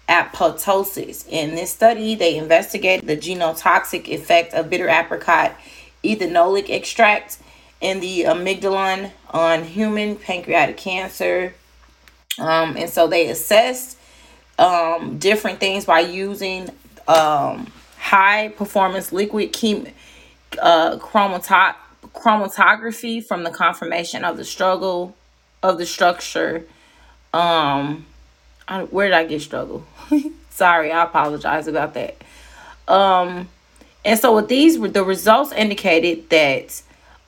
apoptosis. 0.08 1.26
In 1.28 1.54
this 1.54 1.72
study, 1.72 2.14
they 2.14 2.36
investigated 2.36 3.08
the 3.08 3.16
genotoxic 3.16 4.08
effect 4.08 4.54
of 4.54 4.70
bitter 4.70 4.88
apricot 4.88 5.56
ethanolic 6.04 6.70
extract 6.70 7.38
in 7.80 8.00
the 8.00 8.22
amygdalin 8.22 9.10
on 9.30 9.64
human 9.64 10.16
pancreatic 10.16 10.76
cancer. 10.76 11.54
Um, 12.38 12.76
and 12.76 12.88
so 12.88 13.06
they 13.06 13.28
assessed 13.28 13.98
um, 14.58 15.18
different 15.18 15.60
things 15.60 15.84
by 15.84 16.00
using 16.00 16.70
um, 17.08 17.70
high 17.98 18.48
performance 18.48 19.12
liquid 19.12 19.52
chem- 19.52 19.88
uh, 20.60 20.96
chromato- 20.98 21.74
chromatography 22.14 23.24
from 23.24 23.42
the 23.42 23.50
confirmation 23.50 24.24
of 24.24 24.36
the 24.36 24.44
struggle 24.44 25.16
of 25.62 25.78
the 25.78 25.86
structure. 25.86 26.64
Um, 27.34 28.06
I, 28.68 28.84
where 28.84 29.08
did 29.08 29.14
I 29.14 29.24
get 29.26 29.42
struggle? 29.42 29.86
Sorry, 30.50 30.92
I 30.92 31.04
apologize 31.04 31.68
about 31.68 31.94
that. 31.94 32.16
Um, 32.88 33.48
and 34.04 34.18
so 34.18 34.34
with 34.36 34.48
these, 34.48 34.80
the 34.80 35.04
results 35.04 35.52
indicated 35.52 36.30
that 36.30 36.82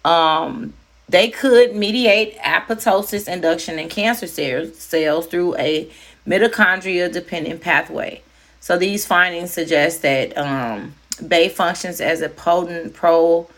um, 0.04 0.72
they 1.08 1.28
could 1.28 1.74
mediate 1.74 2.36
apoptosis 2.38 3.32
induction 3.32 3.78
in 3.78 3.88
cancer 3.88 4.26
cells, 4.26 5.26
through 5.26 5.56
a 5.56 5.90
mitochondria 6.26 7.12
dependent 7.12 7.60
pathway. 7.60 8.22
So 8.60 8.76
these 8.78 9.06
findings 9.06 9.52
suggest 9.52 10.02
that 10.02 10.36
um, 10.36 10.94
BAE 11.26 11.48
functions 11.48 12.00
as 12.00 12.20
a 12.20 12.28
potent 12.28 12.94
pro 12.94 13.48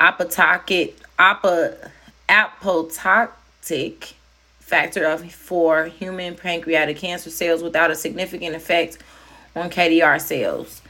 apoptotic, 0.00 0.94
apoptotic 2.28 4.12
factor 4.70 5.04
of 5.04 5.30
for 5.32 5.86
human 5.86 6.36
pancreatic 6.36 6.96
cancer 6.96 7.28
cells 7.28 7.60
without 7.60 7.90
a 7.90 7.96
significant 7.96 8.54
effect 8.54 8.98
on 9.56 9.68
KDR 9.68 10.20
cells. 10.20 10.80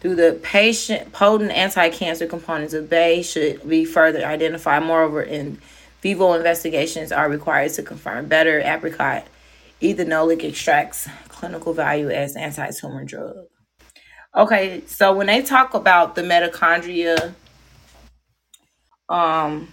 Through 0.00 0.16
the 0.16 0.38
patient 0.42 1.12
potent 1.12 1.52
anti-cancer 1.52 2.26
components 2.26 2.74
of 2.74 2.90
Bay 2.90 3.22
should 3.22 3.66
be 3.68 3.84
further 3.84 4.24
identified. 4.24 4.82
Moreover, 4.82 5.22
in 5.22 5.60
vivo 6.02 6.34
investigations 6.34 7.12
are 7.12 7.30
required 7.30 7.72
to 7.74 7.82
confirm 7.82 8.26
better 8.26 8.60
apricot 8.60 9.26
ethanolic 9.80 10.44
extracts 10.44 11.08
clinical 11.28 11.72
value 11.72 12.10
as 12.10 12.34
anti-tumor 12.34 13.04
drug. 13.04 13.36
Okay, 14.36 14.82
so 14.86 15.12
when 15.12 15.28
they 15.28 15.42
talk 15.42 15.74
about 15.74 16.16
the 16.16 16.22
mitochondria, 16.22 17.34
um, 19.08 19.68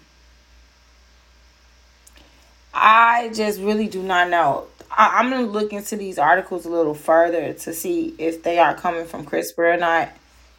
I 2.76 3.32
just 3.34 3.62
really 3.62 3.88
do 3.88 4.04
not 4.04 4.30
know. 4.30 4.66
I, 4.92 5.20
I'm 5.20 5.30
gonna 5.30 5.48
look 5.48 5.72
into 5.72 5.96
these 5.96 6.20
articles 6.20 6.66
a 6.66 6.70
little 6.70 6.94
further 6.94 7.54
to 7.54 7.74
see 7.74 8.14
if 8.18 8.44
they 8.44 8.60
are 8.60 8.76
coming 8.76 9.06
from 9.06 9.26
CRISPR 9.26 9.76
or 9.76 9.78
not, 9.78 10.10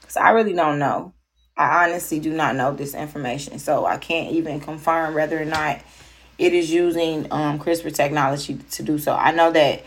because 0.01 0.17
I 0.17 0.31
really 0.31 0.55
don't 0.55 0.79
know. 0.79 1.13
I 1.59 1.85
honestly 1.85 2.19
do 2.19 2.33
not 2.33 2.57
know 2.57 2.75
this 2.75 2.95
information, 2.95 3.59
so 3.59 3.85
I 3.85 3.99
can't 3.99 4.33
even 4.33 4.61
confirm 4.61 5.15
whether 5.15 5.41
or 5.41 5.45
not 5.45 5.81
it 6.39 6.55
is 6.55 6.73
using 6.73 7.31
um, 7.31 7.59
CRISPR 7.59 7.95
technology 7.95 8.59
to 8.73 8.83
do 8.83 8.99
so. 8.99 9.15
I 9.15 9.33
know 9.33 9.51
that 9.53 9.85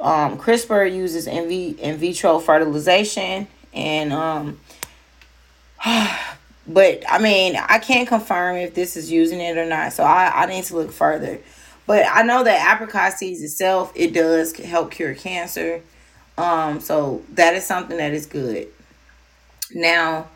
um, 0.00 0.38
CRISPR 0.38 0.92
uses 0.92 1.26
in, 1.26 1.48
v- 1.48 1.76
in 1.80 1.96
vitro 1.96 2.38
fertilization, 2.38 3.48
and 3.74 4.12
um, 4.12 4.60
but 6.66 7.02
I 7.08 7.18
mean, 7.20 7.56
I 7.56 7.80
can't 7.80 8.06
confirm 8.06 8.56
if 8.56 8.74
this 8.74 8.96
is 8.96 9.10
using 9.10 9.40
it 9.40 9.56
or 9.56 9.66
not, 9.66 9.92
so 9.92 10.04
I, 10.04 10.42
I 10.42 10.46
need 10.46 10.62
to 10.64 10.76
look 10.76 10.92
further. 10.92 11.40
But 11.86 12.06
I 12.08 12.22
know 12.22 12.44
that 12.44 12.74
apricot 12.74 13.14
seeds 13.14 13.42
itself, 13.42 13.92
it 13.94 14.14
does 14.14 14.54
help 14.56 14.92
cure 14.92 15.14
cancer. 15.14 15.82
Um, 16.38 16.80
so 16.80 17.22
that 17.30 17.54
is 17.54 17.66
something 17.66 17.96
that 17.96 18.12
is 18.12 18.26
good. 18.26 18.68
Now, 19.74 20.28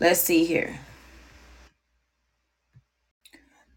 let's 0.00 0.20
see 0.20 0.44
here. 0.44 0.80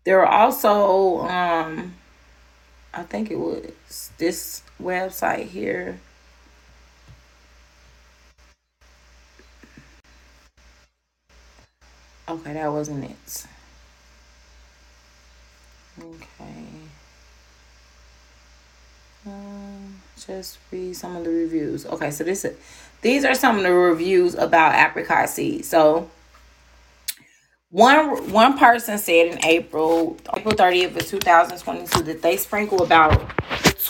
There 0.06 0.26
are 0.26 0.44
also, 0.44 1.20
um, 1.28 1.94
I 2.94 3.04
think 3.04 3.30
it 3.30 3.38
was 3.38 4.12
this 4.18 4.64
website 4.82 5.48
here. 5.48 6.00
Okay, 12.28 12.54
that 12.54 12.72
wasn't 12.72 13.06
it. 13.06 13.46
Okay. 16.00 16.66
Um, 19.26 20.02
just 20.30 20.59
read 20.71 20.95
some 20.95 21.15
of 21.15 21.23
the 21.23 21.30
reviews. 21.32 21.86
Okay, 21.88 22.11
so 22.11 22.23
this 22.23 22.45
is 22.45 22.55
these 23.01 23.25
are 23.25 23.34
some 23.34 23.57
of 23.57 23.63
the 23.63 23.71
reviews 23.71 24.36
about 24.36 24.75
apricot 24.75 25.30
seeds. 25.30 25.67
So 25.67 26.09
one 27.71 28.32
one 28.32 28.57
person 28.57 28.97
said 28.99 29.27
in 29.27 29.43
April 29.43 30.17
April 30.36 30.53
30th 30.53 30.95
of 30.97 31.07
2022 31.07 32.03
that 32.03 32.21
they 32.21 32.38
sprinkle 32.38 32.84
about 32.84 33.19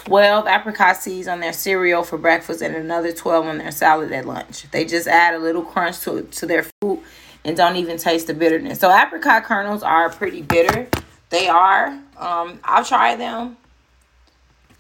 12 0.06 0.48
apricot 0.48 0.96
seeds 0.96 1.28
on 1.28 1.42
their 1.42 1.54
cereal 1.54 2.04
for 2.04 2.18
breakfast 2.18 2.62
and 2.62 2.76
another 2.76 3.12
12 3.12 3.46
on 3.46 3.58
their 3.58 3.72
salad 3.72 4.12
at 4.14 4.26
lunch. 4.26 4.70
They 4.72 4.86
just 4.86 5.08
add 5.08 5.34
a 5.34 5.40
little 5.40 5.64
crunch 5.64 6.00
to 6.02 6.22
to 6.24 6.46
their 6.46 6.64
food 6.82 7.02
and 7.44 7.58
don't 7.58 7.76
even 7.76 7.98
taste 7.98 8.28
the 8.28 8.34
bitterness. 8.34 8.80
So 8.80 8.96
apricot 8.96 9.44
kernels 9.44 9.84
are 9.84 10.10
pretty 10.10 10.42
bitter. 10.42 10.88
They 11.32 11.50
are. 11.50 11.88
Um, 12.18 12.60
I've 12.64 12.88
tried 12.88 13.20
them. 13.20 13.58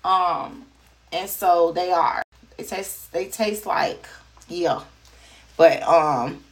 Um, 0.03 0.65
and 1.11 1.29
so 1.29 1.71
they 1.71 1.91
are. 1.91 2.21
It 2.57 2.67
tastes. 2.67 3.07
They 3.07 3.27
taste 3.27 3.65
like 3.65 4.07
yeah, 4.47 4.81
but 5.57 5.83
um, 5.83 6.43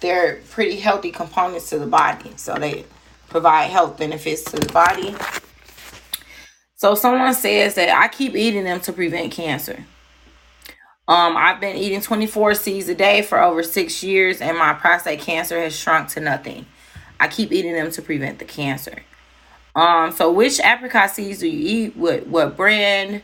they're 0.00 0.40
pretty 0.50 0.76
healthy 0.76 1.10
components 1.10 1.70
to 1.70 1.78
the 1.78 1.86
body. 1.86 2.32
So 2.36 2.54
they 2.54 2.84
provide 3.28 3.70
health 3.70 3.98
benefits 3.98 4.44
to 4.44 4.56
the 4.58 4.72
body. 4.72 5.14
So 6.76 6.94
someone 6.94 7.34
says 7.34 7.74
that 7.74 7.88
I 7.88 8.08
keep 8.08 8.34
eating 8.34 8.64
them 8.64 8.80
to 8.80 8.92
prevent 8.92 9.32
cancer. 9.32 9.84
Um, 11.08 11.36
I've 11.36 11.60
been 11.60 11.76
eating 11.76 12.00
24 12.00 12.54
seeds 12.54 12.88
a 12.88 12.94
day 12.94 13.22
for 13.22 13.40
over 13.40 13.62
six 13.62 14.02
years, 14.02 14.40
and 14.40 14.58
my 14.58 14.74
prostate 14.74 15.20
cancer 15.20 15.58
has 15.60 15.74
shrunk 15.74 16.08
to 16.10 16.20
nothing. 16.20 16.66
I 17.20 17.28
keep 17.28 17.52
eating 17.52 17.74
them 17.74 17.90
to 17.92 18.02
prevent 18.02 18.40
the 18.40 18.44
cancer. 18.44 19.02
Um, 19.76 20.10
so 20.10 20.32
which 20.32 20.58
apricot 20.60 21.10
seeds 21.10 21.38
do 21.40 21.48
you 21.48 21.86
eat? 21.86 21.96
What 21.96 22.26
what 22.26 22.56
brand? 22.56 23.22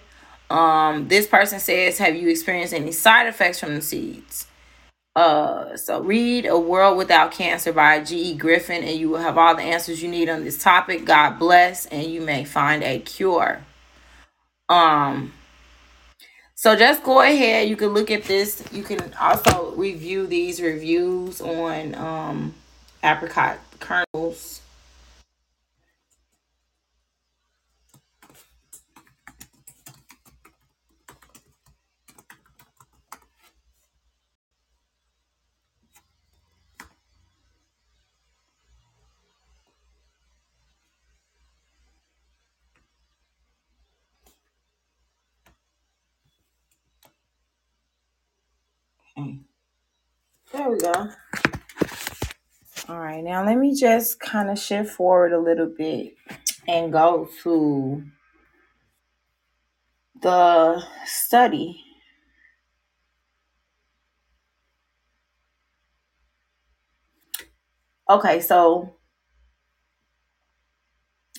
Um, 0.53 1.09
this 1.09 1.26
person 1.26 1.59
says, 1.61 1.98
have 1.98 2.14
you 2.14 2.28
experienced 2.28 2.74
any 2.74 2.92
side 2.92 3.26
effects 3.26 3.59
from 3.59 3.74
the 3.74 3.80
seeds? 3.82 4.46
Uh, 5.16 5.76
so 5.76 6.03
read 6.03 6.46
A 6.46 6.59
World 6.59 6.96
Without 6.96 7.32
Cancer 7.32 7.72
by 7.72 8.00
G.E. 8.00 8.34
Griffin, 8.36 8.82
and 8.82 8.98
you 8.98 9.11
will 9.11 9.18
have 9.18 9.36
all 9.36 9.55
the 9.55 9.62
answers 9.62 10.03
you 10.03 10.09
need 10.09 10.28
on 10.28 10.44
this 10.44 10.62
topic. 10.62 11.05
God 11.05 11.38
bless, 11.38 11.86
and 11.86 12.05
you 12.05 12.20
may 12.20 12.44
find 12.44 12.82
a 12.82 12.98
cure. 12.98 13.62
Um, 14.68 15.32
so 16.55 16.76
just 16.76 17.03
go 17.03 17.20
ahead. 17.20 17.68
You 17.68 17.76
can 17.76 17.88
look 17.88 18.11
at 18.11 18.24
this. 18.24 18.64
You 18.72 18.82
can 18.82 19.12
also 19.20 19.74
review 19.74 20.26
these 20.26 20.62
reviews 20.62 21.40
on 21.40 21.94
um 21.96 22.55
apricot 23.03 23.59
kernels. 23.80 24.61
There 50.52 50.70
we 50.70 50.78
go. 50.78 51.08
All 52.88 52.98
right, 52.98 53.22
now 53.22 53.44
let 53.44 53.56
me 53.56 53.74
just 53.74 54.20
kind 54.20 54.50
of 54.50 54.58
shift 54.58 54.90
forward 54.90 55.32
a 55.32 55.40
little 55.40 55.66
bit 55.66 56.14
and 56.68 56.92
go 56.92 57.28
to 57.42 58.02
the 60.20 60.82
study. 61.06 61.80
Okay, 68.10 68.40
so 68.40 68.94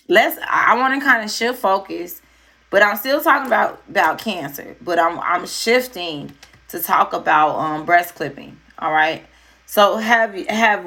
let's 0.07 0.39
I 0.49 0.75
want 0.75 0.99
to 0.99 1.05
kind 1.05 1.23
of 1.23 1.29
shift 1.29 1.59
focus, 1.59 2.21
but 2.69 2.81
I'm 2.81 2.97
still 2.97 3.21
talking 3.21 3.47
about 3.47 3.81
about 3.89 4.17
cancer, 4.17 4.75
but 4.81 4.97
I'm 4.97 5.19
I'm 5.19 5.45
shifting 5.45 6.34
to 6.74 6.82
talk 6.82 7.13
about 7.13 7.55
um 7.59 7.86
breast 7.86 8.15
clipping. 8.15 8.57
All 8.80 8.91
right. 8.91 9.24
So 9.67 9.97
have 9.97 10.34
have 10.47 10.84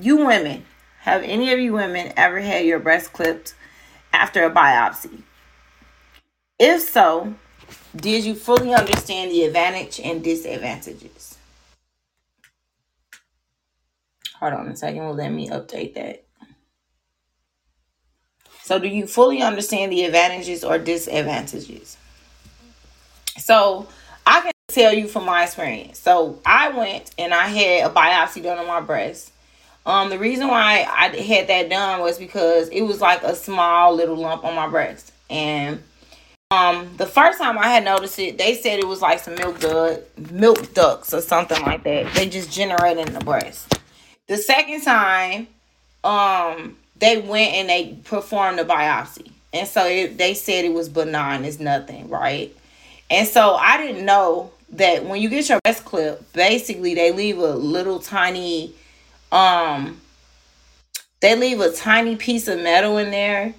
you 0.00 0.18
women 0.18 0.64
have 1.00 1.24
any 1.24 1.52
of 1.52 1.58
you 1.58 1.72
women 1.72 2.12
ever 2.16 2.38
had 2.38 2.64
your 2.64 2.78
breast 2.78 3.12
clipped 3.12 3.56
after 4.12 4.44
a 4.44 4.50
biopsy? 4.50 5.22
If 6.56 6.82
so, 6.82 7.34
did 7.96 8.24
you 8.24 8.36
fully 8.36 8.72
understand 8.72 9.32
the 9.32 9.42
advantage 9.42 9.98
and 9.98 10.22
disadvantages? 10.22 11.36
Hold 14.38 14.52
on 14.52 14.68
a 14.68 14.76
second. 14.76 15.00
Well, 15.00 15.14
let 15.14 15.30
me 15.30 15.48
update 15.48 15.94
that. 15.94 16.22
So, 18.62 18.78
do 18.78 18.86
you 18.86 19.08
fully 19.08 19.42
understand 19.42 19.90
the 19.90 20.04
advantages 20.04 20.62
or 20.62 20.78
disadvantages? 20.78 21.96
So, 23.36 23.88
I 24.24 24.40
can 24.40 24.53
tell 24.74 24.92
you 24.92 25.08
from 25.08 25.24
my 25.24 25.44
experience. 25.44 25.98
So, 25.98 26.40
I 26.44 26.70
went 26.70 27.10
and 27.18 27.32
I 27.32 27.46
had 27.48 27.90
a 27.90 27.94
biopsy 27.94 28.42
done 28.42 28.58
on 28.58 28.66
my 28.66 28.80
breast. 28.80 29.32
Um, 29.86 30.08
the 30.08 30.18
reason 30.18 30.48
why 30.48 30.86
I 30.90 31.08
had 31.08 31.46
that 31.48 31.68
done 31.68 32.00
was 32.00 32.18
because 32.18 32.68
it 32.70 32.82
was 32.82 33.00
like 33.00 33.22
a 33.22 33.34
small 33.34 33.94
little 33.94 34.16
lump 34.16 34.44
on 34.44 34.54
my 34.54 34.66
breast, 34.66 35.12
and 35.28 35.82
um, 36.50 36.88
the 36.96 37.06
first 37.06 37.38
time 37.38 37.58
I 37.58 37.68
had 37.68 37.84
noticed 37.84 38.18
it, 38.18 38.38
they 38.38 38.54
said 38.54 38.78
it 38.78 38.86
was 38.86 39.02
like 39.02 39.18
some 39.18 39.34
milk 39.34 39.60
milk 40.30 40.72
ducts 40.72 41.12
or 41.12 41.20
something 41.20 41.60
like 41.62 41.82
that. 41.84 42.14
They 42.14 42.28
just 42.28 42.50
generated 42.50 43.08
in 43.08 43.14
the 43.14 43.24
breast. 43.24 43.78
The 44.26 44.38
second 44.38 44.82
time, 44.82 45.48
um, 46.02 46.76
they 46.96 47.18
went 47.18 47.52
and 47.54 47.68
they 47.68 47.98
performed 48.04 48.60
a 48.60 48.64
biopsy, 48.64 49.32
and 49.52 49.68
so 49.68 49.84
it, 49.84 50.16
they 50.16 50.32
said 50.32 50.64
it 50.64 50.72
was 50.72 50.88
benign. 50.88 51.44
It's 51.44 51.60
nothing, 51.60 52.08
right? 52.08 52.56
And 53.10 53.28
so 53.28 53.54
I 53.54 53.76
didn't 53.76 54.04
know 54.06 54.50
that 54.70 55.04
when 55.04 55.20
you 55.20 55.28
get 55.28 55.48
your 55.48 55.60
breast 55.62 55.84
clip, 55.84 56.32
basically 56.32 56.94
they 56.94 57.12
leave 57.12 57.38
a 57.38 57.54
little 57.54 57.98
tiny, 57.98 58.74
um, 59.32 60.00
they 61.20 61.36
leave 61.36 61.60
a 61.60 61.72
tiny 61.72 62.16
piece 62.16 62.48
of 62.48 62.60
metal 62.60 62.98
in 62.98 63.10
there 63.10 63.54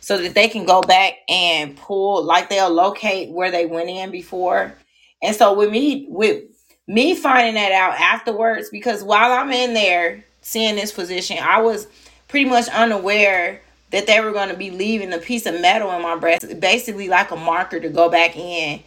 so 0.00 0.18
that 0.18 0.34
they 0.34 0.48
can 0.48 0.64
go 0.64 0.80
back 0.82 1.14
and 1.28 1.76
pull 1.76 2.22
like 2.22 2.48
they'll 2.48 2.70
locate 2.70 3.30
where 3.30 3.50
they 3.50 3.66
went 3.66 3.88
in 3.88 4.10
before. 4.10 4.74
And 5.22 5.34
so 5.34 5.52
with 5.54 5.70
me 5.70 6.06
with 6.08 6.44
me 6.86 7.14
finding 7.14 7.54
that 7.54 7.72
out 7.72 7.98
afterwards 7.98 8.68
because 8.70 9.02
while 9.02 9.32
I'm 9.32 9.50
in 9.50 9.74
there 9.74 10.24
seeing 10.42 10.76
this 10.76 10.92
physician, 10.92 11.38
I 11.40 11.60
was 11.60 11.88
pretty 12.28 12.48
much 12.48 12.68
unaware 12.68 13.62
that 13.90 14.06
they 14.06 14.20
were 14.20 14.32
going 14.32 14.48
to 14.48 14.56
be 14.56 14.70
leaving 14.70 15.12
a 15.12 15.18
piece 15.18 15.46
of 15.46 15.60
metal 15.60 15.90
in 15.92 16.02
my 16.02 16.16
breast, 16.16 16.60
basically 16.60 17.08
like 17.08 17.30
a 17.30 17.36
marker 17.36 17.80
to 17.80 17.88
go 17.88 18.08
back 18.08 18.36
in 18.36 18.82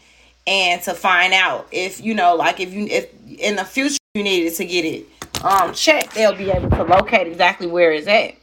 and 0.49 0.81
to 0.81 0.95
find 0.95 1.31
out 1.31 1.67
if 1.71 2.01
you 2.01 2.15
know 2.15 2.35
like 2.35 2.59
if 2.59 2.73
you 2.73 2.87
if 2.87 3.07
in 3.39 3.55
the 3.55 3.63
future 3.63 3.97
you 4.15 4.23
needed 4.23 4.53
to 4.55 4.65
get 4.65 4.83
it 4.83 5.05
um 5.43 5.73
checked, 5.73 6.15
they'll 6.15 6.35
be 6.35 6.49
able 6.49 6.69
to 6.71 6.83
locate 6.83 7.27
exactly 7.27 7.67
where 7.67 7.91
it's 7.91 8.07
at. 8.07 8.35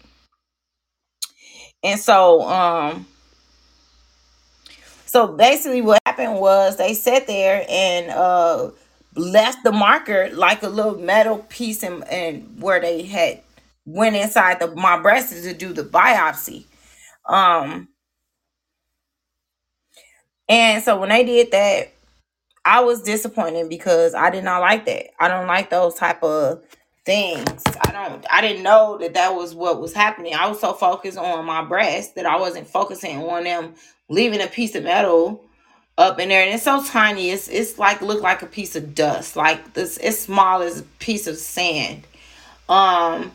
And 1.82 2.00
so, 2.00 2.42
um, 2.42 3.06
so 5.04 5.26
basically 5.26 5.82
what 5.82 6.00
happened 6.06 6.40
was 6.40 6.76
they 6.76 6.94
sat 6.94 7.26
there 7.26 7.66
and 7.68 8.10
uh 8.10 8.70
left 9.14 9.64
the 9.64 9.72
marker 9.72 10.30
like 10.32 10.62
a 10.62 10.68
little 10.68 10.98
metal 10.98 11.38
piece 11.48 11.82
and, 11.82 12.06
and 12.08 12.60
where 12.62 12.80
they 12.80 13.02
had 13.02 13.40
went 13.84 14.14
inside 14.14 14.60
the 14.60 14.74
my 14.74 14.98
breast 15.00 15.32
to 15.32 15.54
do 15.54 15.72
the 15.72 15.82
biopsy. 15.82 16.64
Um 17.24 17.88
and 20.48 20.82
so 20.82 21.00
when 21.00 21.08
they 21.08 21.24
did 21.24 21.50
that, 21.50 21.92
I 22.66 22.80
was 22.80 23.00
disappointed 23.00 23.68
because 23.68 24.12
I 24.12 24.28
did 24.28 24.42
not 24.42 24.60
like 24.60 24.86
that. 24.86 25.10
I 25.22 25.28
don't 25.28 25.46
like 25.46 25.70
those 25.70 25.94
type 25.94 26.20
of 26.24 26.64
things. 27.04 27.62
I 27.80 27.92
don't 27.92 28.26
I 28.28 28.40
didn't 28.40 28.64
know 28.64 28.98
that 28.98 29.14
that 29.14 29.34
was 29.36 29.54
what 29.54 29.80
was 29.80 29.94
happening. 29.94 30.34
I 30.34 30.48
was 30.48 30.60
so 30.60 30.72
focused 30.72 31.16
on 31.16 31.44
my 31.46 31.62
breast 31.64 32.16
that 32.16 32.26
I 32.26 32.36
wasn't 32.40 32.66
focusing 32.66 33.22
on 33.22 33.44
them 33.44 33.74
leaving 34.08 34.40
a 34.40 34.48
piece 34.48 34.74
of 34.74 34.82
metal 34.82 35.44
up 35.96 36.18
in 36.18 36.28
there 36.28 36.42
and 36.42 36.52
it's 36.52 36.64
so 36.64 36.84
tiny. 36.84 37.30
It's 37.30 37.46
it's 37.46 37.78
like 37.78 38.02
look 38.02 38.20
like 38.20 38.42
a 38.42 38.46
piece 38.46 38.74
of 38.74 38.96
dust. 38.96 39.36
Like 39.36 39.74
this 39.74 39.96
it's 39.98 40.18
small 40.18 40.60
as 40.60 40.80
a 40.80 40.82
piece 40.98 41.28
of 41.28 41.36
sand. 41.36 42.02
Um 42.68 43.30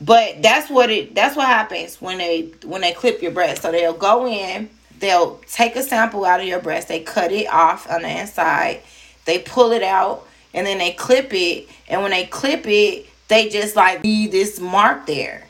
but 0.00 0.40
that's 0.40 0.70
what 0.70 0.88
it 0.88 1.16
that's 1.16 1.34
what 1.34 1.48
happens 1.48 2.00
when 2.00 2.18
they 2.18 2.52
when 2.64 2.80
they 2.80 2.92
clip 2.92 3.22
your 3.22 3.32
breast. 3.32 3.62
So 3.62 3.72
they'll 3.72 3.92
go 3.92 4.28
in, 4.28 4.70
they'll 5.02 5.36
take 5.46 5.76
a 5.76 5.82
sample 5.82 6.24
out 6.24 6.40
of 6.40 6.46
your 6.46 6.60
breast, 6.60 6.88
they 6.88 7.00
cut 7.00 7.30
it 7.30 7.46
off 7.52 7.90
on 7.90 8.02
the 8.02 8.20
inside, 8.20 8.80
they 9.26 9.40
pull 9.40 9.72
it 9.72 9.82
out, 9.82 10.26
and 10.54 10.66
then 10.66 10.78
they 10.78 10.92
clip 10.92 11.34
it. 11.34 11.68
And 11.88 12.00
when 12.00 12.12
they 12.12 12.24
clip 12.24 12.66
it, 12.66 13.06
they 13.28 13.50
just 13.50 13.76
like 13.76 14.02
leave 14.02 14.30
this 14.30 14.58
mark 14.58 15.06
there. 15.06 15.46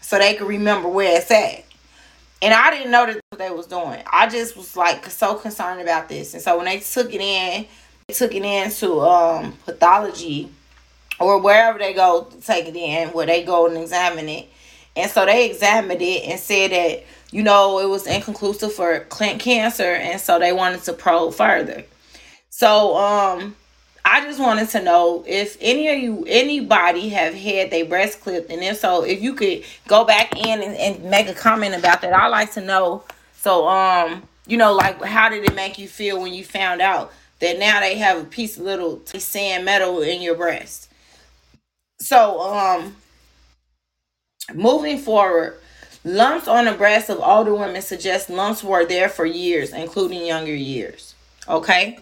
So 0.00 0.18
they 0.18 0.34
can 0.34 0.46
remember 0.46 0.88
where 0.88 1.18
it's 1.18 1.30
at. 1.30 1.64
And 2.42 2.52
I 2.52 2.70
didn't 2.70 2.90
know 2.90 3.06
that 3.06 3.20
what 3.30 3.38
they 3.38 3.50
was 3.50 3.66
doing. 3.66 4.02
I 4.12 4.28
just 4.28 4.56
was 4.56 4.76
like 4.76 5.06
so 5.06 5.34
concerned 5.34 5.80
about 5.80 6.08
this. 6.08 6.34
And 6.34 6.42
so 6.42 6.56
when 6.56 6.66
they 6.66 6.78
took 6.78 7.12
it 7.12 7.20
in, 7.20 7.66
they 8.06 8.14
took 8.14 8.34
it 8.34 8.44
into 8.44 9.00
um 9.00 9.54
pathology 9.64 10.50
or 11.18 11.40
wherever 11.40 11.78
they 11.78 11.94
go 11.94 12.24
to 12.24 12.40
take 12.40 12.66
it 12.66 12.76
in, 12.76 13.08
where 13.08 13.26
they 13.26 13.44
go 13.44 13.66
and 13.66 13.78
examine 13.78 14.28
it. 14.28 14.48
And 14.96 15.10
so 15.10 15.24
they 15.24 15.50
examined 15.50 16.02
it 16.02 16.24
and 16.24 16.38
said 16.38 16.70
that, 16.70 17.04
you 17.34 17.42
know, 17.42 17.80
it 17.80 17.88
was 17.88 18.06
inconclusive 18.06 18.72
for 18.72 19.00
Clint 19.00 19.40
cancer. 19.40 19.82
And 19.82 20.20
so 20.20 20.38
they 20.38 20.52
wanted 20.52 20.84
to 20.84 20.92
probe 20.92 21.34
further. 21.34 21.82
So 22.48 22.96
um 22.96 23.56
I 24.04 24.24
just 24.24 24.38
wanted 24.38 24.68
to 24.68 24.82
know 24.82 25.24
if 25.26 25.56
any 25.60 25.88
of 25.88 25.98
you, 25.98 26.24
anybody 26.28 27.08
have 27.08 27.34
had 27.34 27.72
their 27.72 27.86
breast 27.86 28.20
clipped. 28.20 28.52
And 28.52 28.62
if 28.62 28.78
so, 28.78 29.02
if 29.02 29.20
you 29.20 29.34
could 29.34 29.64
go 29.88 30.04
back 30.04 30.36
in 30.36 30.62
and, 30.62 30.76
and 30.76 31.10
make 31.10 31.26
a 31.26 31.34
comment 31.34 31.74
about 31.74 32.02
that. 32.02 32.12
i 32.12 32.28
like 32.28 32.52
to 32.52 32.60
know. 32.60 33.02
So, 33.34 33.66
um, 33.66 34.22
you 34.46 34.56
know, 34.56 34.72
like 34.72 35.02
how 35.02 35.28
did 35.28 35.42
it 35.42 35.56
make 35.56 35.76
you 35.76 35.88
feel 35.88 36.22
when 36.22 36.32
you 36.32 36.44
found 36.44 36.80
out 36.80 37.12
that 37.40 37.58
now 37.58 37.80
they 37.80 37.96
have 37.96 38.20
a 38.20 38.24
piece 38.24 38.58
of 38.58 38.62
little 38.62 39.04
sand 39.06 39.64
metal 39.64 40.02
in 40.02 40.22
your 40.22 40.36
breast? 40.36 40.88
So, 41.98 42.40
um, 42.42 42.94
moving 44.54 44.98
forward, 44.98 45.58
lumps 46.04 46.46
on 46.46 46.66
the 46.66 46.72
breasts 46.72 47.10
of 47.10 47.18
older 47.20 47.54
women 47.54 47.82
suggest 47.82 48.30
lumps 48.30 48.62
were 48.62 48.84
there 48.84 49.08
for 49.08 49.26
years, 49.26 49.72
including 49.72 50.24
younger 50.24 50.54
years. 50.54 51.14
Okay, 51.48 51.98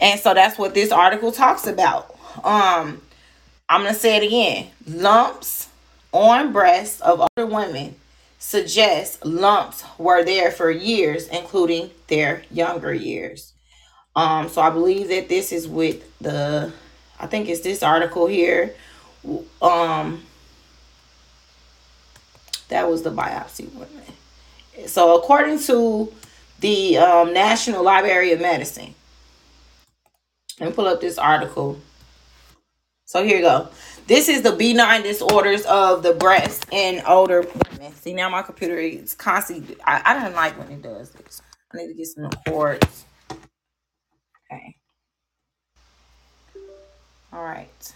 and 0.00 0.20
so 0.20 0.34
that's 0.34 0.58
what 0.58 0.74
this 0.74 0.92
article 0.92 1.32
talks 1.32 1.66
about. 1.66 2.16
Um, 2.42 3.00
I'm 3.68 3.82
gonna 3.82 3.94
say 3.94 4.16
it 4.16 4.24
again: 4.24 4.70
lumps 4.86 5.68
on 6.12 6.52
breasts 6.52 7.00
of 7.00 7.20
older 7.20 7.52
women 7.52 7.96
suggests 8.38 9.24
lumps 9.24 9.84
were 9.96 10.22
there 10.22 10.50
for 10.50 10.70
years, 10.70 11.28
including 11.28 11.90
their 12.08 12.42
younger 12.50 12.92
years. 12.92 13.54
Um, 14.14 14.48
so 14.48 14.60
I 14.60 14.70
believe 14.70 15.08
that 15.08 15.28
this 15.28 15.50
is 15.50 15.66
with 15.66 16.06
the, 16.18 16.72
I 17.18 17.26
think 17.26 17.48
it's 17.48 17.62
this 17.62 17.82
article 17.82 18.26
here. 18.26 18.74
Um, 19.62 20.22
that 22.68 22.88
was 22.88 23.02
the 23.02 23.10
biopsy 23.10 23.72
women. 23.72 24.86
So 24.86 25.16
according 25.16 25.60
to 25.60 26.12
the 26.60 26.98
um, 26.98 27.32
National 27.32 27.82
Library 27.82 28.32
of 28.32 28.40
Medicine, 28.40 28.94
let 30.60 30.70
me 30.70 30.74
pull 30.74 30.86
up 30.86 31.00
this 31.00 31.18
article. 31.18 31.78
So 33.04 33.24
here 33.24 33.36
you 33.36 33.42
go. 33.42 33.68
This 34.06 34.28
is 34.28 34.42
the 34.42 34.52
benign 34.52 35.02
disorders 35.02 35.64
of 35.66 36.02
the 36.02 36.14
breast 36.14 36.66
in 36.70 37.02
older 37.06 37.42
women. 37.42 37.92
See 37.94 38.12
now 38.12 38.28
my 38.28 38.42
computer 38.42 38.76
is 38.76 39.14
constantly. 39.14 39.76
I, 39.84 40.02
I 40.04 40.20
don't 40.20 40.34
like 40.34 40.58
when 40.58 40.70
it 40.70 40.82
does 40.82 41.10
this. 41.10 41.42
I 41.72 41.78
need 41.78 41.88
to 41.88 41.94
get 41.94 42.06
some 42.06 42.30
cords. 42.46 43.04
Okay. 44.52 44.76
All 47.32 47.42
right. 47.42 47.92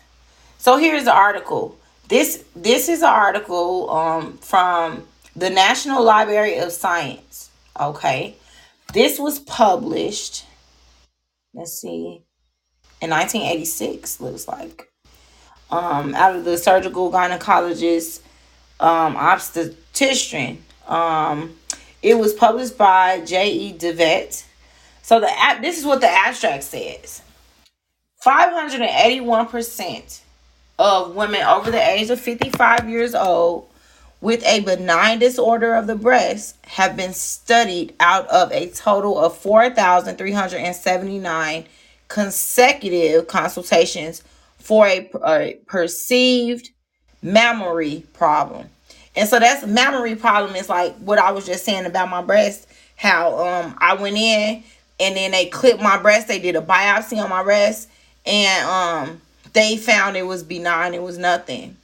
So 0.59 0.77
here's 0.79 1.05
the 1.05 1.15
article. 1.15 1.78
This 2.09 2.43
this 2.57 2.89
is 2.89 3.03
an 3.03 3.11
article 3.11 3.91
um 3.91 4.39
from 4.39 5.07
the 5.37 5.51
National 5.51 6.03
Library 6.03 6.57
of 6.57 6.73
Science. 6.73 7.51
Okay. 7.79 8.35
This 8.95 9.19
was 9.19 9.39
published. 9.41 10.47
Let's 11.53 11.75
see. 11.75 12.23
In 13.03 13.11
1986 13.11 14.23
looks 14.23 14.49
like. 14.49 14.91
Um 15.71 16.15
out 16.15 16.35
of 16.35 16.47
the 16.47 16.57
surgical 16.57 17.13
gynecologist 17.13 18.21
um 18.81 19.15
obstetrician. 19.15 20.65
Um 20.87 21.57
it 22.01 22.15
was 22.15 22.33
published 22.33 22.79
by 22.79 23.21
J.E. 23.21 23.73
Devitt. 23.73 24.47
So 25.03 25.21
the 25.21 25.29
this 25.61 25.77
is 25.79 25.85
what 25.85 26.01
the 26.01 26.09
abstract 26.09 26.65
says. 26.65 27.21
581% 28.25 30.21
of 30.79 31.15
women 31.15 31.43
over 31.43 31.71
the 31.71 31.91
age 31.91 32.09
of 32.11 32.21
55 32.21 32.89
years 32.89 33.15
old 33.15 33.69
with 34.21 34.45
a 34.45 34.61
benign 34.61 35.19
disorder 35.19 35.75
of 35.75 35.87
the 35.87 35.95
breast 35.95 36.57
have 36.67 36.97
been 36.97 37.13
studied 37.13 37.95
out 38.01 38.27
of 38.29 38.51
a 38.53 38.69
total 38.71 39.19
of 39.19 39.37
4,379 39.37 41.67
consecutive 42.09 43.29
consultations 43.29 44.23
for 44.59 44.87
a, 44.87 45.11
a 45.25 45.59
perceived 45.67 46.71
mammary 47.23 48.05
problem. 48.13 48.69
And 49.15 49.29
so 49.29 49.39
that's 49.39 49.67
mammary 49.67 50.17
problem 50.17 50.57
is 50.57 50.69
like 50.69 50.95
what 50.97 51.19
I 51.19 51.33
was 51.33 51.47
just 51.47 51.65
saying 51.65 51.87
about 51.87 52.09
my 52.09 52.23
breast, 52.23 52.69
how 52.97 53.39
um 53.39 53.77
I 53.79 53.95
went 53.95 54.17
in 54.17 54.63
and 55.01 55.17
then 55.17 55.31
they 55.31 55.47
clipped 55.47 55.83
my 55.83 55.99
breast, 55.99 56.29
they 56.29 56.39
did 56.39 56.57
a 56.57 56.61
biopsy 56.61 57.23
on 57.23 57.31
my 57.31 57.43
breast 57.43 57.89
and 58.27 58.69
um 58.69 59.21
they 59.53 59.77
found 59.77 60.17
it 60.17 60.27
was 60.27 60.43
benign, 60.43 60.95
it 60.95 61.03
was 61.03 61.19
nothing. 61.19 61.77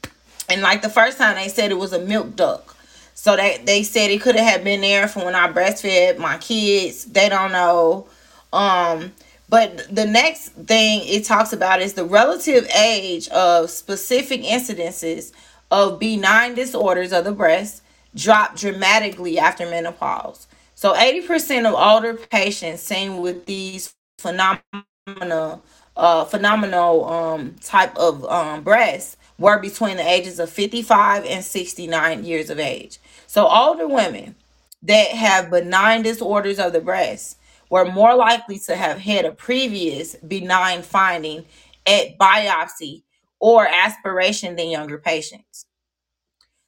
And 0.48 0.62
like 0.62 0.82
the 0.82 0.90
first 0.90 1.18
time 1.18 1.36
they 1.36 1.48
said 1.48 1.70
it 1.70 1.78
was 1.78 1.92
a 1.92 1.98
milk 2.00 2.36
duct. 2.36 2.70
So 3.14 3.36
they, 3.36 3.60
they 3.64 3.82
said 3.82 4.10
it 4.10 4.20
could 4.20 4.36
have 4.36 4.64
been 4.64 4.82
there 4.82 5.08
from 5.08 5.24
when 5.24 5.34
I 5.34 5.50
breastfed 5.50 6.18
my 6.18 6.38
kids. 6.38 7.06
They 7.06 7.28
don't 7.28 7.52
know. 7.52 8.06
Um, 8.52 9.12
but 9.48 9.94
the 9.94 10.06
next 10.06 10.50
thing 10.50 11.02
it 11.04 11.24
talks 11.24 11.52
about 11.52 11.80
is 11.80 11.94
the 11.94 12.04
relative 12.04 12.68
age 12.76 13.28
of 13.28 13.70
specific 13.70 14.42
incidences 14.42 15.32
of 15.70 15.98
benign 15.98 16.54
disorders 16.54 17.12
of 17.12 17.24
the 17.24 17.32
breast 17.32 17.82
drop 18.14 18.56
dramatically 18.56 19.38
after 19.38 19.66
menopause. 19.68 20.46
So 20.74 20.94
80% 20.94 21.66
of 21.68 21.74
older 21.74 22.14
patients 22.14 22.82
seen 22.82 23.18
with 23.18 23.46
these 23.46 23.94
phenomena 24.18 25.60
uh, 25.96 26.24
phenomenal 26.24 27.04
um, 27.04 27.54
type 27.60 27.96
of 27.96 28.24
um, 28.26 28.62
breasts 28.62 29.16
were 29.38 29.58
between 29.58 29.96
the 29.96 30.08
ages 30.08 30.38
of 30.38 30.50
55 30.50 31.24
and 31.24 31.44
69 31.44 32.24
years 32.24 32.50
of 32.50 32.58
age. 32.58 32.98
So 33.26 33.46
older 33.46 33.88
women 33.88 34.34
that 34.82 35.08
have 35.08 35.50
benign 35.50 36.02
disorders 36.02 36.58
of 36.58 36.72
the 36.72 36.80
breast 36.80 37.38
were 37.70 37.84
more 37.84 38.14
likely 38.14 38.58
to 38.60 38.76
have 38.76 38.98
had 38.98 39.24
a 39.24 39.32
previous 39.32 40.14
benign 40.16 40.82
finding 40.82 41.44
at 41.86 42.18
biopsy 42.18 43.02
or 43.40 43.66
aspiration 43.66 44.56
than 44.56 44.68
younger 44.70 44.98
patients. 44.98 45.66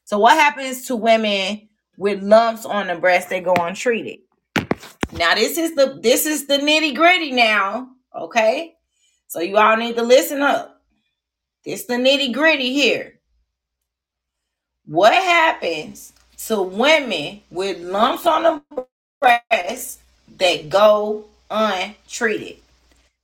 So 0.04 0.18
what 0.18 0.36
happens 0.36 0.86
to 0.86 0.96
women 0.96 1.68
with 1.96 2.22
lumps 2.22 2.64
on 2.64 2.88
the 2.88 2.96
breast 2.96 3.30
that 3.30 3.44
go 3.44 3.54
untreated? 3.54 4.20
Now 5.12 5.34
this 5.34 5.58
is 5.58 5.74
the 5.74 5.98
this 6.02 6.26
is 6.26 6.46
the 6.46 6.58
nitty 6.58 6.94
gritty 6.94 7.32
now, 7.32 7.88
okay? 8.14 8.75
So 9.36 9.42
you 9.42 9.58
all 9.58 9.76
need 9.76 9.96
to 9.96 10.02
listen 10.02 10.40
up. 10.40 10.80
This 11.62 11.84
the 11.84 11.96
nitty 11.96 12.32
gritty 12.32 12.72
here. 12.72 13.20
What 14.86 15.12
happens 15.12 16.14
to 16.46 16.62
women 16.62 17.42
with 17.50 17.78
lumps 17.80 18.24
on 18.24 18.62
the 18.70 18.86
breast 19.20 20.00
that 20.38 20.70
go 20.70 21.26
untreated? 21.50 22.62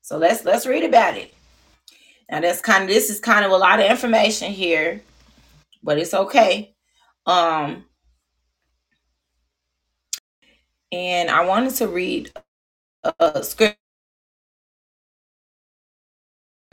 So 0.03 0.19
let's 0.19 0.45
let's 0.45 0.67
read 0.67 0.85
about 0.85 1.17
it. 1.17 1.33
Now 2.31 2.41
that's 2.41 2.61
kind 2.61 2.83
of 2.83 2.91
this 2.91 3.09
is 3.09 3.19
kind 3.19 3.47
of 3.47 3.51
a 3.51 3.57
lot 3.57 3.81
of 3.81 3.91
information 3.91 4.53
here, 4.53 5.01
but 5.83 5.99
it's 5.99 6.13
okay. 6.13 6.75
Um 7.25 7.87
and 10.93 11.31
I 11.31 11.47
wanted 11.47 11.75
to 11.77 11.89
read 11.89 12.33
a 13.19 13.43
scripture. 13.43 13.77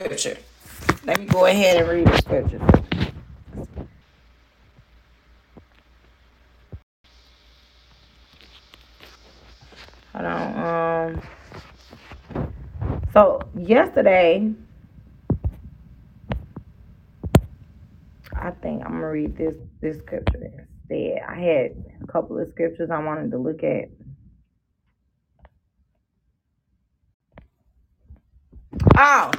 Let 0.00 1.18
me 1.18 1.26
go 1.26 1.44
ahead 1.44 1.76
and 1.76 1.88
read 1.88 2.06
the 2.06 2.16
scripture. 2.16 2.58
Hold 10.14 10.24
on. 10.24 11.14
Um 11.14 11.22
so 13.12 13.40
yesterday 13.54 14.54
I 18.34 18.50
think 18.52 18.82
I'm 18.86 18.92
gonna 18.92 19.10
read 19.10 19.36
this 19.36 19.54
this 19.82 19.98
scripture 19.98 20.66
instead. 20.88 21.22
I 21.28 21.38
had 21.38 21.84
a 22.02 22.06
couple 22.06 22.38
of 22.38 22.48
scriptures 22.48 22.88
I 22.90 23.04
wanted 23.04 23.30
to 23.32 23.38
look 23.38 23.62
at. 23.62 23.90
Oh, 28.96 29.30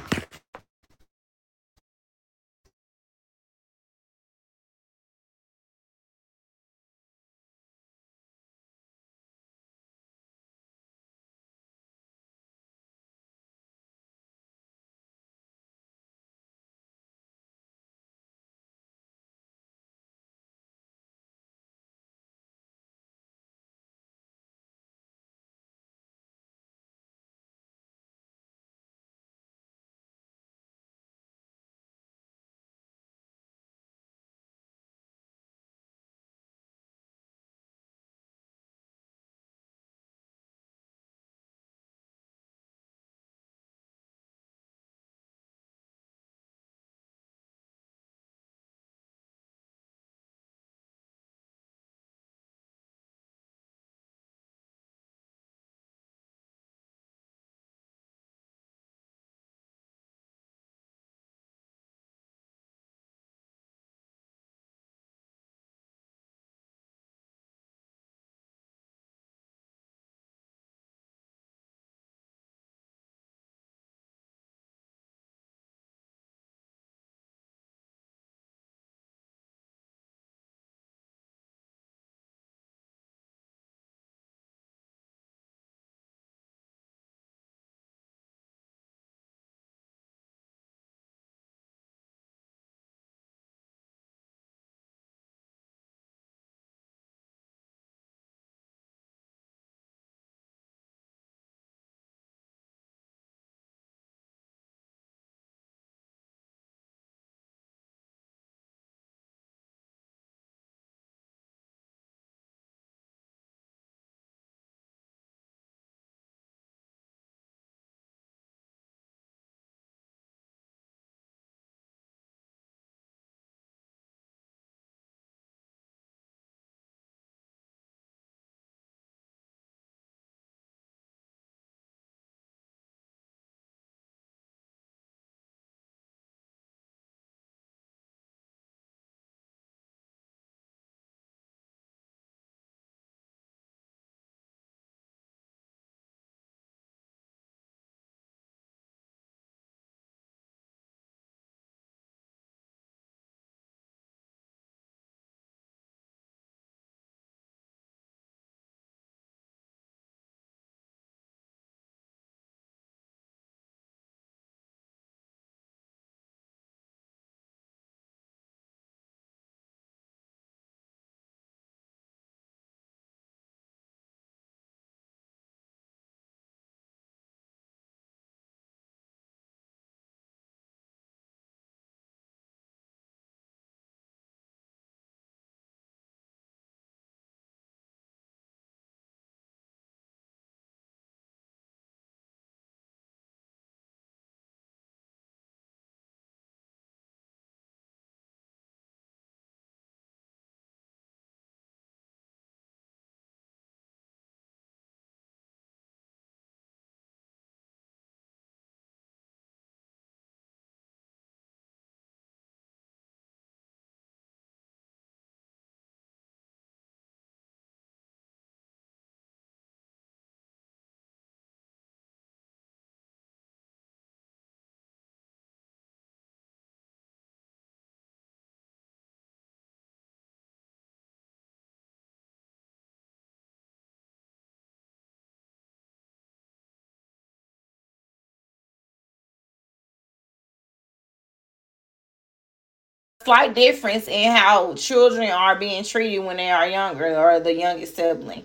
slight 243.24 243.54
difference 243.54 244.08
in 244.08 244.30
how 244.32 244.74
children 244.74 245.30
are 245.30 245.58
being 245.58 245.84
treated 245.84 246.20
when 246.20 246.36
they 246.38 246.50
are 246.50 246.68
younger 246.68 247.16
or 247.16 247.40
the 247.40 247.54
youngest 247.54 247.96
sibling. 247.96 248.44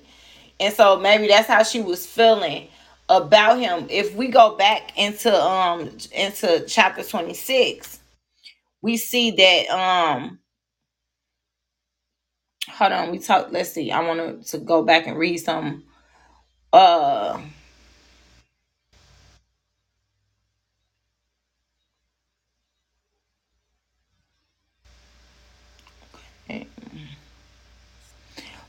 And 0.60 0.74
so 0.74 1.00
maybe 1.00 1.28
that's 1.28 1.48
how 1.48 1.64
she 1.64 1.82
was 1.82 2.06
feeling 2.06 2.68
about 3.10 3.60
him. 3.60 3.88
If 3.90 4.16
we 4.16 4.28
go 4.30 4.56
back 4.58 4.98
into 4.98 5.34
um 5.34 5.92
into 6.12 6.66
chapter 6.68 7.04
26, 7.04 8.00
we 8.82 8.98
see 8.98 9.32
that 9.32 9.70
um 9.70 10.40
hold 12.70 12.92
on, 12.92 13.12
we 13.12 13.20
talk 13.20 13.50
let's 13.52 13.72
see. 13.74 13.92
I 13.92 14.02
want 14.02 14.46
to 14.48 14.58
go 14.60 14.84
back 14.84 15.08
and 15.08 15.18
read 15.18 15.38
some 15.38 15.84
uh 16.74 17.42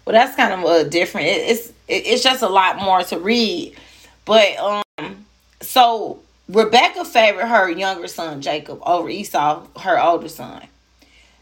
well 0.09 0.15
that's 0.15 0.35
kind 0.37 0.55
of 0.55 0.65
a 0.65 0.89
different. 0.89 1.27
It, 1.27 1.51
it's 1.51 1.69
it, 1.87 2.07
it's 2.07 2.23
just 2.23 2.41
a 2.41 2.49
lot 2.49 2.81
more 2.81 3.03
to 3.03 3.19
read. 3.19 3.77
But 4.25 4.57
um 4.57 5.27
so 5.61 6.21
rebecca 6.49 7.05
favored 7.05 7.45
her 7.45 7.69
younger 7.69 8.09
son 8.09 8.41
jacob 8.41 8.81
over 8.87 9.11
esau 9.11 9.67
her 9.81 10.01
older 10.01 10.31
son. 10.31 10.67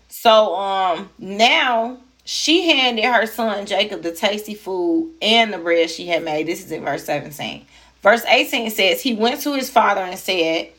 So 0.09 0.57
um 0.57 1.11
now 1.17 1.99
she 2.25 2.69
handed 2.69 3.05
her 3.05 3.27
son 3.27 3.67
jacob 3.67 4.03
the 4.03 4.11
tasty 4.11 4.57
food 4.57 5.15
and 5.23 5.53
the 5.53 5.59
bread 5.59 5.89
she 5.89 6.09
had 6.09 6.25
made. 6.25 6.49
This 6.49 6.65
is 6.65 6.73
in 6.73 6.83
verse 6.83 7.05
17 7.05 7.65
verse 8.03 8.25
18 8.27 8.71
says 8.71 9.01
he 9.01 9.15
went 9.15 9.43
to 9.43 9.55
his 9.55 9.71
father 9.71 10.01
and 10.01 10.19
said 10.19 10.71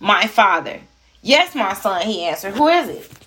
my 0.00 0.26
father 0.26 0.80
yes 1.22 1.54
my 1.54 1.74
son 1.74 2.02
he 2.02 2.24
answered. 2.24 2.54
Who 2.54 2.66
is 2.66 2.88
it 2.88 3.25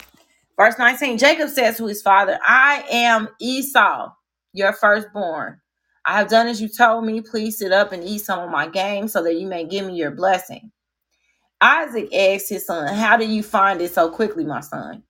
Verse 0.59 0.77
19 0.77 1.17
Jacob 1.17 1.49
says 1.49 1.77
to 1.77 1.85
his 1.85 2.01
father, 2.01 2.37
I 2.45 2.83
am 2.91 3.29
Esau, 3.39 4.11
your 4.51 4.73
firstborn. 4.73 5.61
I 6.05 6.17
have 6.17 6.29
done 6.29 6.47
as 6.47 6.61
you 6.61 6.67
told 6.67 7.05
me. 7.05 7.21
Please 7.21 7.59
sit 7.59 7.71
up 7.71 7.93
and 7.93 8.03
eat 8.03 8.19
some 8.19 8.39
of 8.39 8.49
my 8.49 8.67
game 8.67 9.07
so 9.07 9.23
that 9.23 9.35
you 9.35 9.47
may 9.47 9.63
give 9.63 9.85
me 9.85 9.95
your 9.95 10.11
blessing. 10.11 10.71
Isaac 11.61 12.13
asked 12.13 12.49
his 12.49 12.65
son, 12.65 12.93
How 12.93 13.15
do 13.15 13.25
you 13.25 13.41
find 13.41 13.79
it 13.79 13.93
so 13.93 14.09
quickly, 14.09 14.43
my 14.43 14.59
son? 14.59 15.03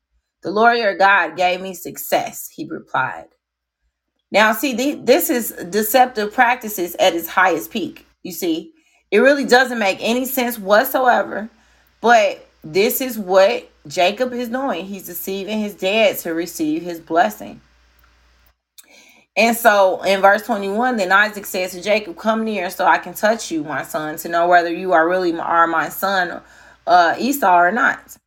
The 0.44 0.52
Lord 0.52 0.78
your 0.78 0.96
God 0.96 1.36
gave 1.36 1.62
me 1.62 1.74
success, 1.74 2.50
he 2.54 2.68
replied. 2.70 3.30
Now, 4.32 4.54
see, 4.54 4.74
this 4.96 5.32
is 5.32 5.52
deceptive 5.70 6.32
practices 6.32 6.96
at 7.00 7.16
its 7.16 7.28
highest 7.28 7.72
peak. 7.72 8.06
You 8.22 8.32
see, 8.34 8.74
it 9.10 9.20
really 9.20 9.46
doesn't 9.46 9.80
make 9.80 9.98
any 10.02 10.26
sense 10.26 10.60
whatsoever, 10.60 11.50
but 12.02 12.48
this 12.64 13.02
is 13.02 13.18
what 13.18 13.69
Jacob 13.90 14.34
is 14.34 14.50
doing. 14.50 14.86
He's 14.86 15.06
deceiving 15.06 15.60
his 15.60 15.74
dad 15.74 16.18
to 16.20 16.34
receive 16.34 16.84
his 16.84 17.00
blessing. 17.00 17.60
And 19.36 19.56
so 19.56 20.02
in 20.04 20.22
verse 20.22 20.46
21, 20.46 20.98
then 20.98 21.12
Isaac 21.12 21.46
says 21.46 21.72
to 21.72 21.82
Jacob, 21.82 22.18
Come 22.18 22.44
near 22.44 22.70
so 22.70 22.86
I 22.86 22.98
can 22.98 23.14
touch 23.14 23.52
you, 23.52 23.64
my 23.64 23.84
son, 23.84 24.18
to 24.18 24.30
know 24.30 24.48
whether 24.48 24.74
you 24.74 24.94
are 24.94 25.08
really 25.08 25.38
are 25.40 25.68
my 25.68 25.90
son 25.90 26.42
uh, 26.86 27.16
Esau 27.18 27.58
or 27.58 27.72
not. 27.72 28.18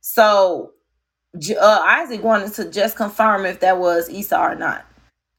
So 0.00 0.72
uh, 1.34 1.82
Isaac 1.84 2.22
wanted 2.22 2.54
to 2.54 2.70
just 2.70 2.96
confirm 2.96 3.44
if 3.46 3.60
that 3.60 3.78
was 3.78 4.08
Esau 4.08 4.52
or 4.52 4.54
not, 4.54 4.86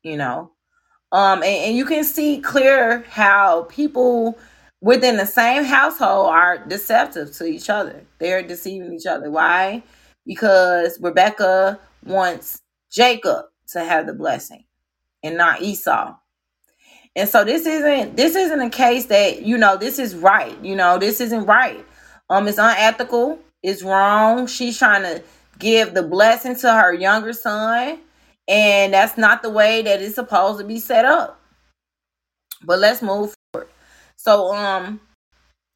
you 0.03 0.17
know. 0.17 0.51
Um, 1.11 1.43
and, 1.43 1.45
and 1.45 1.77
you 1.77 1.85
can 1.85 2.03
see 2.03 2.39
clear 2.39 3.03
how 3.09 3.63
people 3.63 4.37
within 4.83 5.15
the 5.15 5.25
same 5.25 5.63
household 5.63 6.27
are 6.27 6.57
deceptive 6.67 7.31
to 7.37 7.45
each 7.45 7.69
other. 7.69 8.03
They're 8.19 8.43
deceiving 8.43 8.93
each 8.93 9.05
other. 9.05 9.31
Why? 9.31 9.81
Because 10.25 10.99
Rebecca 11.01 11.79
wants 12.05 12.59
Jacob 12.91 13.45
to 13.69 13.83
have 13.83 14.05
the 14.05 14.13
blessing 14.13 14.65
and 15.23 15.37
not 15.37 15.61
Esau. 15.61 16.15
And 17.15 17.29
so 17.29 17.45
this 17.45 17.65
isn't 17.65 18.17
this 18.17 18.35
isn't 18.35 18.59
a 18.59 18.69
case 18.69 19.05
that, 19.05 19.43
you 19.43 19.57
know, 19.57 19.77
this 19.77 19.99
is 19.99 20.15
right. 20.15 20.57
You 20.61 20.75
know, 20.75 20.97
this 20.97 21.21
isn't 21.21 21.45
right. 21.45 21.85
Um, 22.29 22.47
it's 22.47 22.57
unethical, 22.57 23.39
it's 23.61 23.83
wrong. 23.83 24.47
She's 24.47 24.77
trying 24.77 25.03
to 25.03 25.23
give 25.59 25.93
the 25.93 26.03
blessing 26.03 26.55
to 26.57 26.73
her 26.73 26.93
younger 26.93 27.31
son, 27.31 27.99
and 28.47 28.93
that's 28.93 29.17
not 29.17 29.43
the 29.43 29.49
way 29.49 29.81
that 29.83 30.01
it's 30.01 30.15
supposed 30.15 30.59
to 30.59 30.65
be 30.65 30.79
set 30.79 31.05
up. 31.05 31.39
But 32.63 32.79
let's 32.79 33.01
move 33.01 33.35
so 34.15 34.53
um 34.53 34.99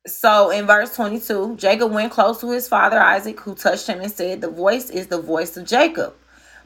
so 0.08 0.52
in 0.52 0.66
verse 0.66 0.96
22, 0.96 1.58
Jacob 1.58 1.92
went 1.92 2.14
close 2.14 2.40
to 2.40 2.50
his 2.52 2.68
father 2.68 2.98
Isaac, 2.98 3.38
who 3.42 3.54
touched 3.54 3.88
him 3.88 4.00
and 4.00 4.12
said, 4.12 4.40
The 4.40 4.50
voice 4.50 4.90
is 4.90 5.08
the 5.08 5.22
voice 5.22 5.58
of 5.58 5.68
Jacob, 5.68 6.16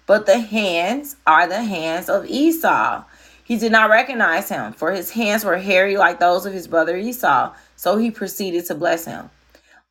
but 0.05 0.27
the 0.27 0.39
hands 0.39 1.15
are 1.25 1.47
the 1.47 1.63
hands 1.63 2.07
of 2.07 2.27
Esau. 2.27 3.03
He 3.43 3.57
did 3.57 3.71
not 3.71 3.89
recognize 3.89 4.47
him, 4.47 4.73
for 4.73 4.91
his 4.91 5.09
hands 5.09 5.43
were 5.43 5.57
hairy 5.57 5.97
like 5.97 6.19
those 6.19 6.45
of 6.45 6.53
his 6.53 6.67
brother 6.67 6.95
Esau. 6.95 7.53
So 7.75 7.97
he 7.97 8.11
proceeded 8.11 8.65
to 8.67 8.75
bless 8.75 9.05
him. 9.05 9.31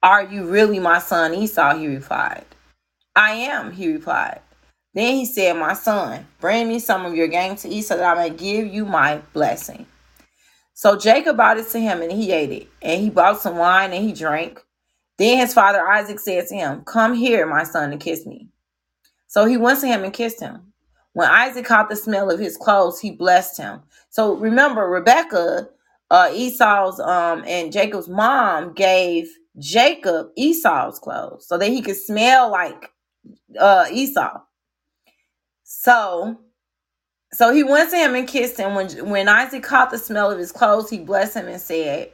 Are 0.03 0.23
you 0.23 0.47
really 0.47 0.79
my 0.79 1.01
son 1.01 1.35
Esau? 1.35 1.77
He 1.77 1.89
replied. 1.89 2.45
I 3.17 3.33
am, 3.33 3.73
he 3.73 3.93
replied. 3.93 4.41
Then 4.95 5.17
he 5.17 5.25
said, 5.27 5.57
My 5.57 5.75
son, 5.75 6.27
bring 6.41 6.69
me 6.69 6.79
some 6.79 7.05
of 7.05 7.17
your 7.17 7.29
game 7.29 7.57
to 7.57 7.69
eat 7.69 7.83
so 7.83 7.97
that 7.97 8.17
I 8.17 8.29
may 8.29 8.35
give 8.35 8.73
you 8.73 8.85
my 8.85 9.23
blessing. 9.33 9.87
So 10.81 10.97
Jacob 10.97 11.37
brought 11.37 11.59
it 11.59 11.69
to 11.73 11.79
him 11.79 12.01
and 12.01 12.11
he 12.11 12.33
ate 12.33 12.51
it. 12.51 12.69
And 12.81 13.03
he 13.03 13.11
bought 13.11 13.43
some 13.43 13.59
wine 13.59 13.93
and 13.93 14.03
he 14.03 14.15
drank. 14.15 14.65
Then 15.19 15.37
his 15.37 15.53
father 15.53 15.87
Isaac 15.87 16.19
said 16.19 16.47
to 16.47 16.55
him, 16.55 16.85
Come 16.87 17.13
here, 17.13 17.47
my 17.47 17.65
son, 17.65 17.93
and 17.93 18.01
kiss 18.01 18.25
me. 18.25 18.49
So 19.27 19.45
he 19.45 19.59
went 19.59 19.81
to 19.81 19.87
him 19.87 20.05
and 20.05 20.13
kissed 20.15 20.41
him. 20.41 20.73
When 21.13 21.29
Isaac 21.29 21.67
caught 21.67 21.91
the 21.91 21.97
smell 21.97 22.31
of 22.31 22.41
his 22.41 22.57
clothes, 22.57 22.99
he 22.99 23.11
blessed 23.11 23.59
him. 23.59 23.83
So 24.09 24.37
remember, 24.37 24.89
Rebecca, 24.89 25.69
uh, 26.11 26.31
Esau's 26.33 26.99
um, 26.99 27.45
and 27.47 27.71
Jacob's 27.71 28.09
mom 28.09 28.73
gave 28.73 29.29
Jacob 29.59 30.29
Esau's 30.35 30.99
clothes 30.99 31.47
so 31.47 31.59
that 31.59 31.69
he 31.69 31.83
could 31.83 31.97
smell 31.97 32.51
like 32.51 32.91
uh, 33.59 33.85
Esau. 33.93 34.41
So 35.63 36.41
so 37.33 37.53
he 37.53 37.63
went 37.63 37.91
to 37.91 37.97
him 37.97 38.15
and 38.15 38.27
kissed 38.29 38.59
him. 38.59 38.75
When 38.75 38.89
when 39.09 39.29
Isaac 39.29 39.63
caught 39.63 39.91
the 39.91 39.99
smell 39.99 40.31
of 40.31 40.39
his 40.39 40.53
clothes, 40.53 40.91
he 40.91 40.99
blessed 40.99 41.37
him 41.37 41.49
and 41.49 41.61
said, 41.61 42.11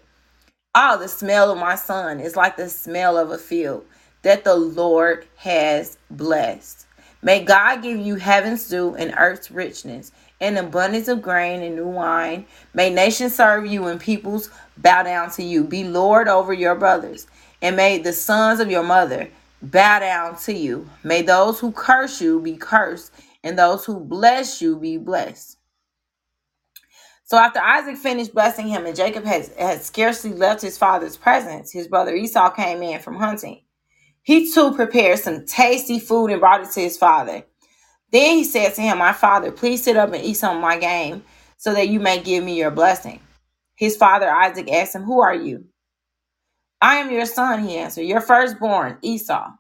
Oh, 0.74 0.98
the 0.98 1.08
smell 1.08 1.50
of 1.50 1.58
my 1.58 1.74
son 1.74 2.20
is 2.20 2.36
like 2.36 2.56
the 2.56 2.68
smell 2.68 3.16
of 3.16 3.30
a 3.30 3.38
field 3.38 3.86
that 4.22 4.44
the 4.44 4.56
Lord 4.56 5.26
has 5.36 5.96
blessed. 6.10 6.86
May 7.22 7.44
God 7.44 7.82
give 7.82 7.98
you 7.98 8.16
heaven's 8.16 8.68
dew 8.68 8.94
and 8.94 9.14
earth's 9.16 9.50
richness, 9.50 10.12
and 10.40 10.58
abundance 10.58 11.08
of 11.08 11.22
grain 11.22 11.62
and 11.62 11.76
new 11.76 11.88
wine. 11.88 12.44
May 12.74 12.90
nations 12.90 13.34
serve 13.34 13.66
you 13.66 13.86
and 13.86 13.98
peoples 13.98 14.50
bow 14.76 15.02
down 15.02 15.30
to 15.32 15.42
you. 15.42 15.64
Be 15.64 15.84
Lord 15.84 16.28
over 16.28 16.52
your 16.52 16.74
brothers, 16.74 17.26
and 17.62 17.74
may 17.74 17.98
the 17.98 18.12
sons 18.12 18.60
of 18.60 18.70
your 18.70 18.82
mother 18.82 19.28
bow 19.62 20.00
down 20.00 20.36
to 20.40 20.52
you. 20.52 20.90
May 21.02 21.22
those 21.22 21.58
who 21.58 21.72
curse 21.72 22.20
you 22.20 22.40
be 22.40 22.56
cursed, 22.56 23.12
and 23.44 23.58
those 23.58 23.84
who 23.84 24.00
bless 24.00 24.62
you 24.62 24.78
be 24.78 24.98
blessed. 24.98 25.58
So 27.24 27.38
after 27.38 27.60
Isaac 27.60 27.96
finished 27.96 28.34
blessing 28.34 28.68
him, 28.68 28.86
and 28.86 28.96
Jacob 28.96 29.24
had, 29.24 29.48
had 29.58 29.82
scarcely 29.82 30.32
left 30.32 30.62
his 30.62 30.78
father's 30.78 31.16
presence, 31.16 31.72
his 31.72 31.88
brother 31.88 32.14
Esau 32.14 32.50
came 32.50 32.82
in 32.82 33.00
from 33.00 33.16
hunting. 33.16 33.62
He 34.22 34.52
too 34.52 34.74
prepared 34.74 35.18
some 35.20 35.46
tasty 35.46 36.00
food 36.00 36.30
and 36.30 36.40
brought 36.40 36.62
it 36.62 36.70
to 36.72 36.80
his 36.80 36.98
father. 36.98 37.44
Then 38.12 38.36
he 38.36 38.44
said 38.44 38.74
to 38.74 38.82
him, 38.82 38.98
My 38.98 39.12
father, 39.12 39.52
please 39.52 39.84
sit 39.84 39.96
up 39.96 40.12
and 40.12 40.24
eat 40.24 40.34
some 40.34 40.56
of 40.56 40.62
my 40.62 40.78
game 40.78 41.24
so 41.58 41.74
that 41.74 41.88
you 41.88 42.00
may 42.00 42.20
give 42.22 42.44
me 42.44 42.56
your 42.56 42.70
blessing. 42.70 43.20
His 43.76 43.96
father 43.96 44.30
Isaac 44.30 44.70
asked 44.72 44.94
him, 44.94 45.04
Who 45.04 45.20
are 45.22 45.34
you? 45.34 45.66
I 46.80 46.96
am 46.96 47.10
your 47.10 47.26
son, 47.26 47.64
he 47.64 47.76
answered, 47.76 48.02
your 48.02 48.20
firstborn, 48.20 48.98
Esau. 49.02 49.50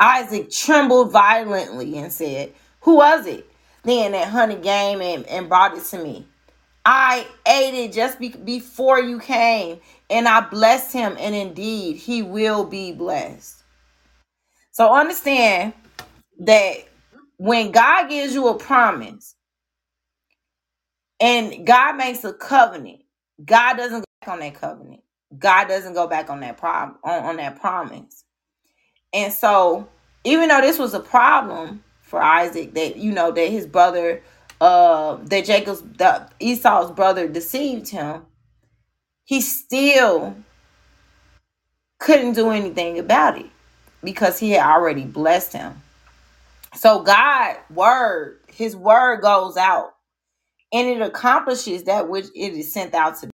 Isaac 0.00 0.50
trembled 0.50 1.12
violently 1.12 1.98
and 1.98 2.12
said, 2.12 2.54
who 2.80 2.96
was 2.96 3.26
it? 3.26 3.46
Then 3.84 4.12
that 4.12 4.28
honey 4.28 4.56
game 4.56 5.00
and, 5.00 5.26
and 5.26 5.48
brought 5.48 5.76
it 5.76 5.84
to 5.84 6.02
me. 6.02 6.26
I 6.84 7.26
ate 7.46 7.74
it 7.74 7.92
just 7.92 8.18
be- 8.18 8.28
before 8.30 9.00
you 9.00 9.18
came, 9.18 9.80
and 10.08 10.26
I 10.26 10.40
blessed 10.40 10.92
him, 10.92 11.16
and 11.18 11.34
indeed 11.34 11.96
he 11.96 12.22
will 12.22 12.64
be 12.64 12.92
blessed. 12.92 13.62
So 14.72 14.94
understand 14.94 15.74
that 16.40 16.88
when 17.36 17.70
God 17.70 18.08
gives 18.08 18.34
you 18.34 18.48
a 18.48 18.56
promise 18.56 19.34
and 21.20 21.66
God 21.66 21.96
makes 21.96 22.24
a 22.24 22.32
covenant, 22.32 23.02
God 23.44 23.76
doesn't 23.76 24.00
go 24.00 24.06
back 24.20 24.32
on 24.32 24.40
that 24.40 24.54
covenant. 24.54 25.00
God 25.38 25.68
doesn't 25.68 25.94
go 25.94 26.06
back 26.06 26.30
on 26.30 26.40
that 26.40 26.56
problem 26.56 26.98
on, 27.04 27.24
on 27.24 27.36
that 27.36 27.60
promise. 27.60 28.24
And 29.12 29.32
so 29.32 29.88
even 30.24 30.48
though 30.48 30.60
this 30.60 30.78
was 30.78 30.94
a 30.94 31.00
problem, 31.00 31.82
for 32.10 32.22
Isaac 32.22 32.74
that 32.74 32.98
you 32.98 33.12
know 33.12 33.32
that 33.32 33.50
his 33.50 33.66
brother 33.66 34.22
uh 34.60 35.18
that 35.24 35.46
Jacob's 35.46 35.82
that 35.98 36.34
Esau's 36.40 36.92
brother 36.92 37.28
deceived 37.28 37.88
him, 37.90 38.22
he 39.24 39.40
still 39.42 40.36
couldn't 42.00 42.34
do 42.34 42.50
anything 42.50 42.98
about 42.98 43.38
it. 43.38 43.46
because 44.04 44.40
he 44.40 44.52
had 44.52 44.66
already 44.66 45.04
blessed 45.04 45.54
him. 45.54 45.82
So 46.76 47.02
God 47.02 47.56
word, 47.70 48.40
his 48.48 48.76
word 48.76 49.22
goes 49.22 49.56
out 49.56 49.94
and 50.72 50.88
it 50.88 51.02
accomplishes 51.02 51.84
that 51.84 52.08
which 52.08 52.26
it 52.36 52.54
is 52.54 52.72
sent 52.72 52.94
out 52.94 53.20
to. 53.20 53.30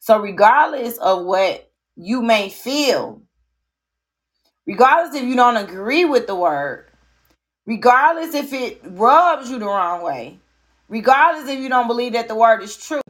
So 0.00 0.20
regardless 0.20 0.98
of 0.98 1.24
what 1.24 1.70
you 1.96 2.22
may 2.22 2.50
feel, 2.50 3.22
regardless 4.66 5.16
if 5.16 5.24
you 5.28 5.36
don't 5.36 5.58
agree 5.58 6.06
with 6.06 6.28
the 6.28 6.36
word, 6.36 6.86
regardless 7.66 8.34
if 8.34 8.52
it 8.52 8.80
rubs 8.84 9.50
you 9.50 9.58
the 9.58 9.66
wrong 9.66 10.02
way, 10.02 10.38
regardless 10.88 11.48
if 11.48 11.58
you 11.58 11.68
don't 11.68 11.86
believe 11.86 12.12
that 12.14 12.28
the 12.28 12.34
word 12.34 12.62
is 12.62 12.76
true, 12.76 13.00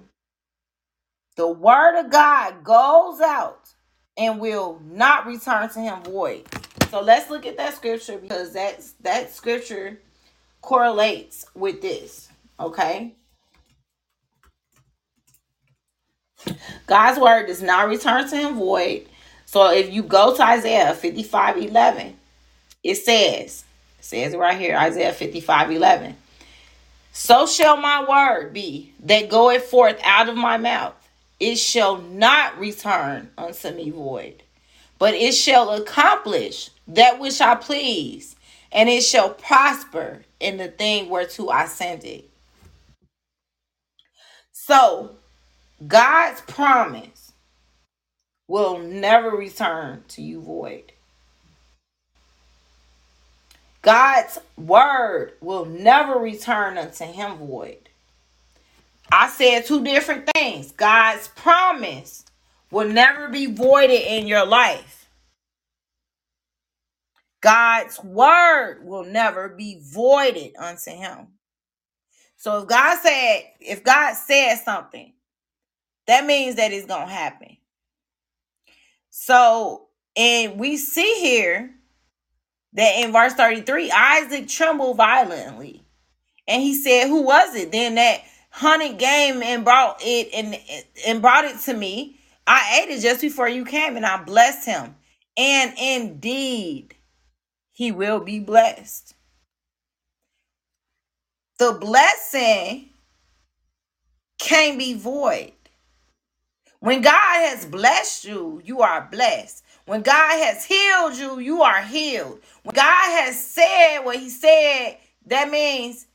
the 1.36 1.48
word 1.48 1.98
of 1.98 2.11
God 2.11 2.62
goes 2.62 3.20
out 3.20 3.68
and 4.16 4.38
will 4.40 4.80
not 4.84 5.26
return 5.26 5.68
to 5.70 5.80
him 5.80 6.03
void. 6.03 6.46
So 6.90 7.00
let's 7.00 7.30
look 7.30 7.46
at 7.46 7.57
that 7.57 7.74
scripture 7.74 8.18
because 8.18 8.53
that's 8.53 8.92
that 9.00 9.32
scripture 9.32 9.98
correlates 10.61 11.46
with 11.55 11.80
this. 11.80 12.28
Okay. 12.61 13.14
God's 16.86 17.18
word 17.18 17.46
does 17.46 17.62
not 17.62 17.88
return 17.88 18.28
to 18.28 18.36
him 18.36 18.57
void. 18.57 19.07
So 19.46 19.70
if 19.70 19.92
you 19.92 20.03
go 20.03 20.36
to 20.36 20.42
Isaiah 20.42 20.94
55 20.94 21.57
11, 21.57 22.16
it 22.82 22.96
says, 22.96 23.64
it 24.03 24.05
says 24.05 24.34
right 24.34 24.59
here, 24.59 24.76
Isaiah 24.76 25.12
55 25.12 25.70
11. 25.70 26.16
So 27.12 27.46
shall 27.46 27.76
my 27.76 28.05
word 28.05 28.53
be 28.53 28.92
that 29.05 29.30
goeth 29.30 29.62
forth 29.66 30.00
out 30.03 30.28
of 30.28 30.36
my 30.36 30.57
mouth. 30.57 30.94
It 31.38 31.55
shall 31.55 31.98
not 31.98 32.59
return 32.59 33.30
unto 33.38 33.70
me 33.70 33.90
void, 33.90 34.42
but 34.98 35.14
it 35.14 35.34
shall 35.34 35.70
accomplish 35.70 36.70
that 36.88 37.20
which 37.20 37.40
I 37.40 37.55
please, 37.55 38.34
and 38.72 38.88
it 38.88 39.05
shall 39.05 39.30
prosper 39.30 40.22
in 40.40 40.57
the 40.57 40.66
thing 40.68 41.09
whereto 41.09 41.48
I 41.50 41.66
send 41.66 42.05
it. 42.05 42.28
So, 44.50 45.12
God's 45.86 46.40
promise 46.40 47.34
will 48.48 48.80
never 48.80 49.30
return 49.30 50.03
to 50.09 50.22
you 50.22 50.40
void. 50.40 50.91
God's 53.83 54.39
word 54.57 55.33
will 55.41 55.64
never 55.64 56.18
return 56.18 56.78
unto 56.78 57.05
him 57.05 57.37
void. 57.37 57.89
I 59.11 59.28
said 59.28 59.66
two 59.66 59.85
different 59.85 60.28
things. 60.35 60.72
God's 60.72 61.28
promise 61.28 62.24
will 62.70 62.89
never 62.89 63.28
be 63.28 63.47
voided 63.47 64.01
in 64.01 64.26
your 64.26 64.47
life. 64.47 65.09
God's 67.41 68.03
word 68.03 68.85
will 68.85 69.05
never 69.05 69.49
be 69.49 69.80
voided 69.83 70.55
unto 70.57 70.93
him. 70.93 71.26
So 72.37 72.62
if 72.62 72.68
God 72.68 72.99
said, 73.03 73.43
if 73.61 73.83
God 73.83 74.14
said 74.14 74.57
something, 74.57 75.12
that 76.07 76.24
means 76.24 76.57
that 76.57 76.72
it's 76.72 76.87
going 76.87 77.09
to 77.09 77.12
happen. 77.12 77.57
So, 79.11 79.89
and 80.16 80.59
we 80.59 80.76
see 80.76 81.14
here 81.20 81.74
that 82.75 82.97
in 82.99 83.12
verse 83.12 83.35
33, 83.35 83.91
Isaac 83.91 84.49
trembled 84.49 84.97
violently. 84.97 85.83
And 86.49 86.62
he 86.62 86.75
said, 86.75 87.09
Who 87.09 87.23
was 87.23 87.55
it? 87.55 87.73
Then 87.73 87.95
that 87.97 88.23
hunted 88.51 88.99
game 88.99 89.43
and 89.43 89.64
brought 89.64 90.01
it 90.03 90.29
and, 90.35 90.59
and 91.07 91.23
brought 91.23 91.45
it 91.45 91.59
to 91.61 91.75
me. 91.75 92.18
I 92.47 92.83
ate 92.83 92.91
it 92.91 93.01
just 93.01 93.20
before 93.20 93.49
you 93.49 93.64
came 93.64 93.97
and 93.97 94.05
I 94.05 94.23
blessed 94.23 94.66
him. 94.66 94.97
And 95.37 95.73
indeed, 95.79 96.95
he 97.70 97.93
will 97.93 98.20
be 98.20 98.41
blessed. 98.41 99.14
The 101.59 101.73
blessing 101.73 102.91
can't 104.39 104.79
be 104.79 104.95
void. 104.95 105.53
When 106.81 107.01
God 107.01 107.49
has 107.49 107.64
blessed 107.64 108.25
you, 108.25 108.61
you 108.64 108.83
are 108.83 109.09
blessed. 109.11 109.62
When 109.87 110.03
God 110.03 110.45
has 110.45 110.64
healed 110.64 111.16
you, 111.16 111.39
you 111.41 111.62
are 111.62 111.83
healed. 111.83 112.41
When 112.62 112.74
God 112.74 113.20
has 113.22 113.45
said 113.45 114.01
what 114.01 114.16
he 114.16 114.30
said, 114.30 114.99
that 115.26 115.51
means 115.51 116.07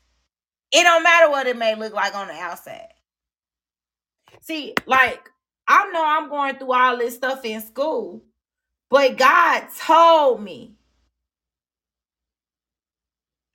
it 0.72 0.84
don't 0.84 1.04
matter 1.04 1.30
what 1.30 1.48
it 1.48 1.58
may 1.58 1.76
look 1.76 1.94
like 1.94 2.16
on 2.16 2.28
the 2.28 2.34
outside. 2.34 2.94
See, 4.42 4.74
like 4.86 5.30
I 5.68 5.92
know 5.92 6.04
I'm 6.06 6.30
going 6.30 6.56
through 6.58 6.74
all 6.74 6.98
this 6.98 7.16
stuff 7.16 7.44
in 7.44 7.62
school, 7.62 8.24
but 8.90 9.18
God 9.18 9.64
told 9.86 10.42
me 10.42 10.76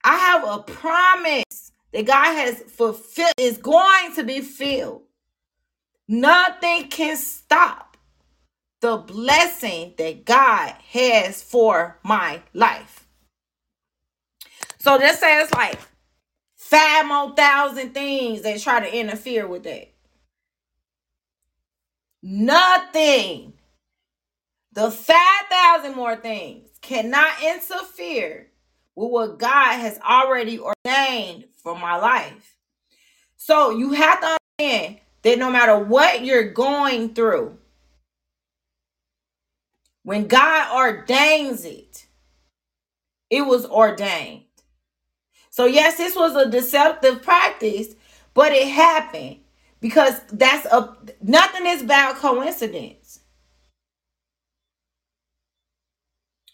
I 0.04 0.16
have 0.16 0.44
a 0.44 0.62
promise 0.62 1.72
that 1.92 2.06
God 2.06 2.34
has 2.34 2.60
fulfilled 2.62 3.34
is 3.38 3.58
going 3.58 4.14
to 4.16 4.24
be 4.24 4.40
filled. 4.40 5.02
Nothing 6.08 6.88
can 6.88 7.16
stop 7.16 7.91
the 8.82 8.96
blessing 8.96 9.94
that 9.96 10.24
God 10.24 10.74
has 10.90 11.40
for 11.40 11.98
my 12.02 12.42
life. 12.52 13.06
So 14.78 14.98
just 14.98 15.20
say 15.20 15.40
it's 15.40 15.52
like 15.52 15.78
five 16.56 17.06
more 17.06 17.34
thousand 17.34 17.94
things 17.94 18.42
that 18.42 18.60
try 18.60 18.80
to 18.80 18.94
interfere 18.94 19.46
with 19.46 19.62
that. 19.62 19.92
Nothing. 22.22 23.52
The 24.72 24.90
5,000 24.90 25.94
more 25.94 26.16
things 26.16 26.68
cannot 26.80 27.30
interfere 27.44 28.48
with 28.96 29.10
what 29.10 29.38
God 29.38 29.78
has 29.78 30.00
already 30.00 30.58
ordained 30.58 31.44
for 31.62 31.78
my 31.78 31.96
life. 31.96 32.56
So 33.36 33.70
you 33.70 33.92
have 33.92 34.20
to 34.20 34.38
understand 34.58 34.98
that 35.22 35.38
no 35.38 35.50
matter 35.50 35.78
what 35.78 36.24
you're 36.24 36.50
going 36.50 37.14
through, 37.14 37.58
when 40.04 40.28
God 40.28 40.74
ordains 40.76 41.64
it, 41.64 42.06
it 43.30 43.42
was 43.42 43.66
ordained. 43.66 44.44
So, 45.50 45.66
yes, 45.66 45.96
this 45.98 46.16
was 46.16 46.34
a 46.36 46.50
deceptive 46.50 47.22
practice, 47.22 47.94
but 48.34 48.52
it 48.52 48.68
happened 48.68 49.38
because 49.80 50.20
that's 50.32 50.66
a 50.66 50.96
nothing 51.22 51.66
is 51.66 51.82
about 51.82 52.16
coincidence. 52.16 53.20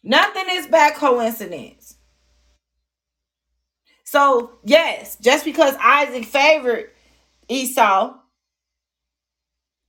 Nothing 0.03 0.47
is 0.51 0.67
by 0.67 0.91
coincidence. 0.91 1.97
So, 4.05 4.59
yes, 4.65 5.17
just 5.21 5.45
because 5.45 5.75
Isaac 5.81 6.25
favored 6.25 6.91
Esau, 7.49 8.15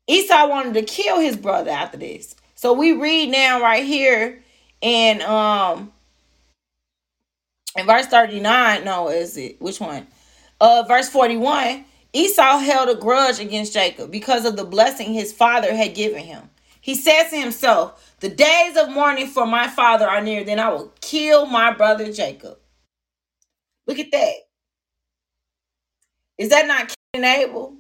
Esau 0.08 0.48
wanted 0.50 0.74
to 0.76 0.84
kill 0.84 1.20
his 1.20 1.38
brother 1.38 1.72
after 1.72 1.98
this. 1.98 2.36
So 2.60 2.74
we 2.74 2.92
read 2.92 3.30
now 3.30 3.62
right 3.62 3.86
here 3.86 4.44
in 4.82 5.22
um 5.22 5.94
in 7.78 7.86
verse 7.86 8.08
39, 8.08 8.84
no, 8.84 9.08
is 9.08 9.38
it 9.38 9.62
which 9.62 9.80
one? 9.80 10.06
Uh 10.60 10.84
verse 10.86 11.08
41, 11.08 11.86
Esau 12.12 12.58
held 12.58 12.90
a 12.90 13.00
grudge 13.00 13.40
against 13.40 13.72
Jacob 13.72 14.12
because 14.12 14.44
of 14.44 14.58
the 14.58 14.66
blessing 14.66 15.14
his 15.14 15.32
father 15.32 15.74
had 15.74 15.96
given 15.96 16.22
him. 16.22 16.50
He 16.82 16.96
says 16.96 17.30
to 17.30 17.38
himself, 17.40 18.14
The 18.20 18.28
days 18.28 18.76
of 18.76 18.90
mourning 18.90 19.28
for 19.28 19.46
my 19.46 19.70
father 19.70 20.06
are 20.06 20.20
near, 20.20 20.44
then 20.44 20.60
I 20.60 20.68
will 20.68 20.92
kill 21.00 21.46
my 21.46 21.72
brother 21.72 22.12
Jacob. 22.12 22.58
Look 23.88 24.00
at 24.00 24.12
that. 24.12 24.34
Is 26.38 26.50
that 26.50 26.68
not 26.68 26.90
Cain 26.90 27.24
and 27.24 27.26
Abel? 27.26 27.78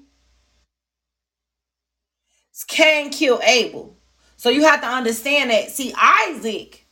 Cain 2.69 3.09
killed 3.09 3.41
Abel. 3.43 3.98
So 4.39 4.49
you 4.49 4.63
have 4.63 4.79
to 4.79 4.87
understand 4.87 5.49
that. 5.49 5.69
See, 5.69 5.93
Isaac, 5.97 6.85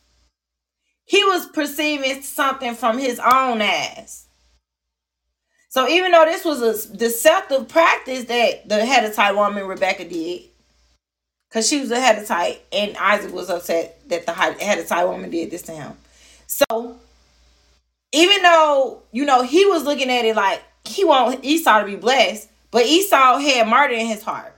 he 1.06 1.24
was 1.24 1.46
perceiving 1.46 2.20
something 2.20 2.74
from 2.74 2.98
his 2.98 3.18
own 3.18 3.62
ass. 3.62 4.26
So 5.70 5.88
even 5.88 6.12
though 6.12 6.26
this 6.26 6.44
was 6.44 6.60
a 6.60 6.94
deceptive 6.94 7.66
practice 7.66 8.24
that 8.24 8.68
the 8.68 8.84
Hittite 8.84 9.34
woman 9.34 9.66
Rebecca 9.66 10.06
did, 10.06 10.42
because 11.48 11.66
she 11.66 11.80
was 11.80 11.90
a 11.90 11.98
Hittite, 11.98 12.60
and 12.70 12.94
Isaac 12.98 13.32
was 13.32 13.48
upset 13.48 14.06
that 14.10 14.26
the 14.26 14.34
Hittite 14.34 15.08
woman 15.08 15.30
did 15.30 15.50
this 15.50 15.62
to 15.62 15.72
him. 15.72 15.94
So 16.46 16.98
even 18.12 18.42
though 18.42 19.04
you 19.10 19.24
know 19.24 19.42
he 19.42 19.64
was 19.64 19.84
looking 19.84 20.10
at 20.10 20.26
it 20.26 20.36
like 20.36 20.62
he 20.84 21.02
want 21.02 21.42
Esau 21.42 21.80
to 21.80 21.86
be 21.86 21.96
blessed, 21.96 22.50
but 22.70 22.84
Esau 22.84 23.38
had 23.38 23.68
murder 23.68 23.94
in 23.94 24.06
his 24.06 24.22
heart. 24.22 24.54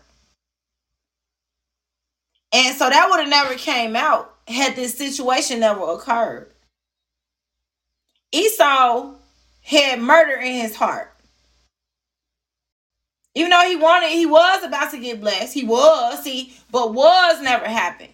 And 2.53 2.77
so 2.77 2.89
that 2.89 3.09
would 3.11 3.21
have 3.21 3.29
never 3.29 3.55
came 3.55 3.95
out 3.95 4.31
had 4.51 4.77
this 4.77 4.97
situation 4.97 5.61
never 5.61 5.83
occurred. 5.93 6.53
Esau 8.33 9.15
had 9.63 10.01
murder 10.01 10.41
in 10.41 10.55
his 10.55 10.77
heart. 10.77 11.13
Even 13.35 13.51
though 13.51 13.65
he 13.67 13.77
wanted, 13.77 14.11
he 14.11 14.27
was 14.27 14.65
about 14.65 14.91
to 14.91 14.99
get 14.99 15.21
blessed. 15.21 15.55
He 15.55 15.65
was, 15.65 16.23
see, 16.23 16.57
but 16.71 16.93
was 16.93 17.41
never 17.41 17.67
happened. 17.67 18.13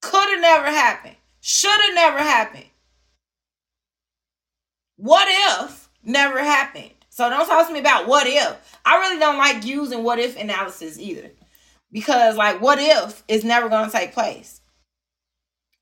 Could 0.00 0.28
have 0.30 0.40
never 0.40 0.66
happened. 0.66 1.16
Should 1.40 1.70
have 1.70 1.94
never 1.94 2.18
happened. 2.18 2.64
What 4.96 5.28
if 5.30 5.88
never 6.02 6.38
happened? 6.38 6.90
So 7.10 7.28
don't 7.28 7.46
talk 7.46 7.66
to 7.66 7.72
me 7.72 7.80
about 7.80 8.08
what 8.08 8.26
if. 8.26 8.78
I 8.84 8.98
really 8.98 9.18
don't 9.18 9.38
like 9.38 9.64
using 9.64 10.02
what 10.02 10.18
if 10.18 10.40
analysis 10.40 10.98
either. 10.98 11.30
Because 11.92 12.36
like 12.36 12.60
what 12.60 12.78
if 12.80 13.22
is 13.28 13.44
never 13.44 13.68
gonna 13.68 13.90
take 13.90 14.12
place. 14.12 14.60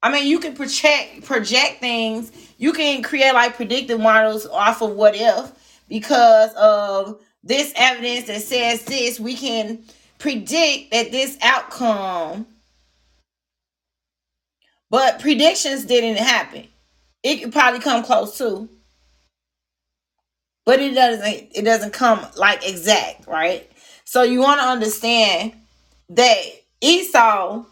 I 0.02 0.12
mean, 0.12 0.26
you 0.28 0.38
can 0.38 0.54
project 0.54 1.24
project 1.24 1.80
things. 1.80 2.30
You 2.58 2.72
can 2.72 3.02
create 3.02 3.32
like 3.34 3.56
predictive 3.56 4.00
models 4.00 4.46
off 4.46 4.82
of 4.82 4.92
what 4.92 5.16
if 5.16 5.52
because 5.88 6.52
of 6.54 7.20
this 7.42 7.72
evidence 7.76 8.26
that 8.28 8.42
says 8.42 8.84
this. 8.84 9.18
We 9.18 9.36
can 9.36 9.84
predict 10.18 10.92
that 10.92 11.10
this 11.10 11.36
outcome, 11.42 12.46
but 14.90 15.18
predictions 15.20 15.86
didn't 15.86 16.18
happen. 16.18 16.68
It 17.24 17.42
could 17.42 17.52
probably 17.52 17.80
come 17.80 18.04
close 18.04 18.38
to, 18.38 18.68
but 20.64 20.80
it 20.80 20.94
doesn't. 20.94 21.48
It 21.52 21.62
doesn't 21.64 21.92
come 21.92 22.24
like 22.36 22.68
exact, 22.68 23.26
right? 23.26 23.68
So 24.04 24.22
you 24.22 24.40
want 24.40 24.60
to 24.60 24.66
understand 24.68 25.54
that 26.10 26.42
Esau 26.80 27.64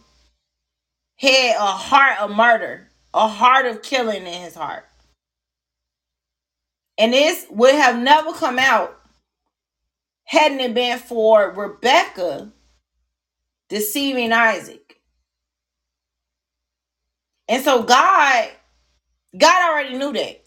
had 1.17 1.57
a 1.57 1.67
heart 1.67 2.21
of 2.21 2.31
murder, 2.31 2.89
a 3.13 3.29
heart 3.29 3.67
of 3.67 3.83
killing 3.83 4.27
in 4.27 4.43
his 4.43 4.55
heart. 4.55 4.85
And 6.99 7.13
this 7.13 7.47
would 7.51 7.75
have 7.75 7.99
never 7.99 8.33
come 8.33 8.59
out 8.59 9.01
hadn't 10.25 10.61
it 10.61 10.75
been 10.75 10.99
for 10.99 11.51
Rebecca 11.51 12.51
deceiving 13.69 14.33
Isaac. 14.33 15.01
And 17.49 17.63
so 17.63 17.83
God, 17.83 18.49
God 19.37 19.71
already 19.71 19.99
knew 19.99 20.13
that. 20.13 20.44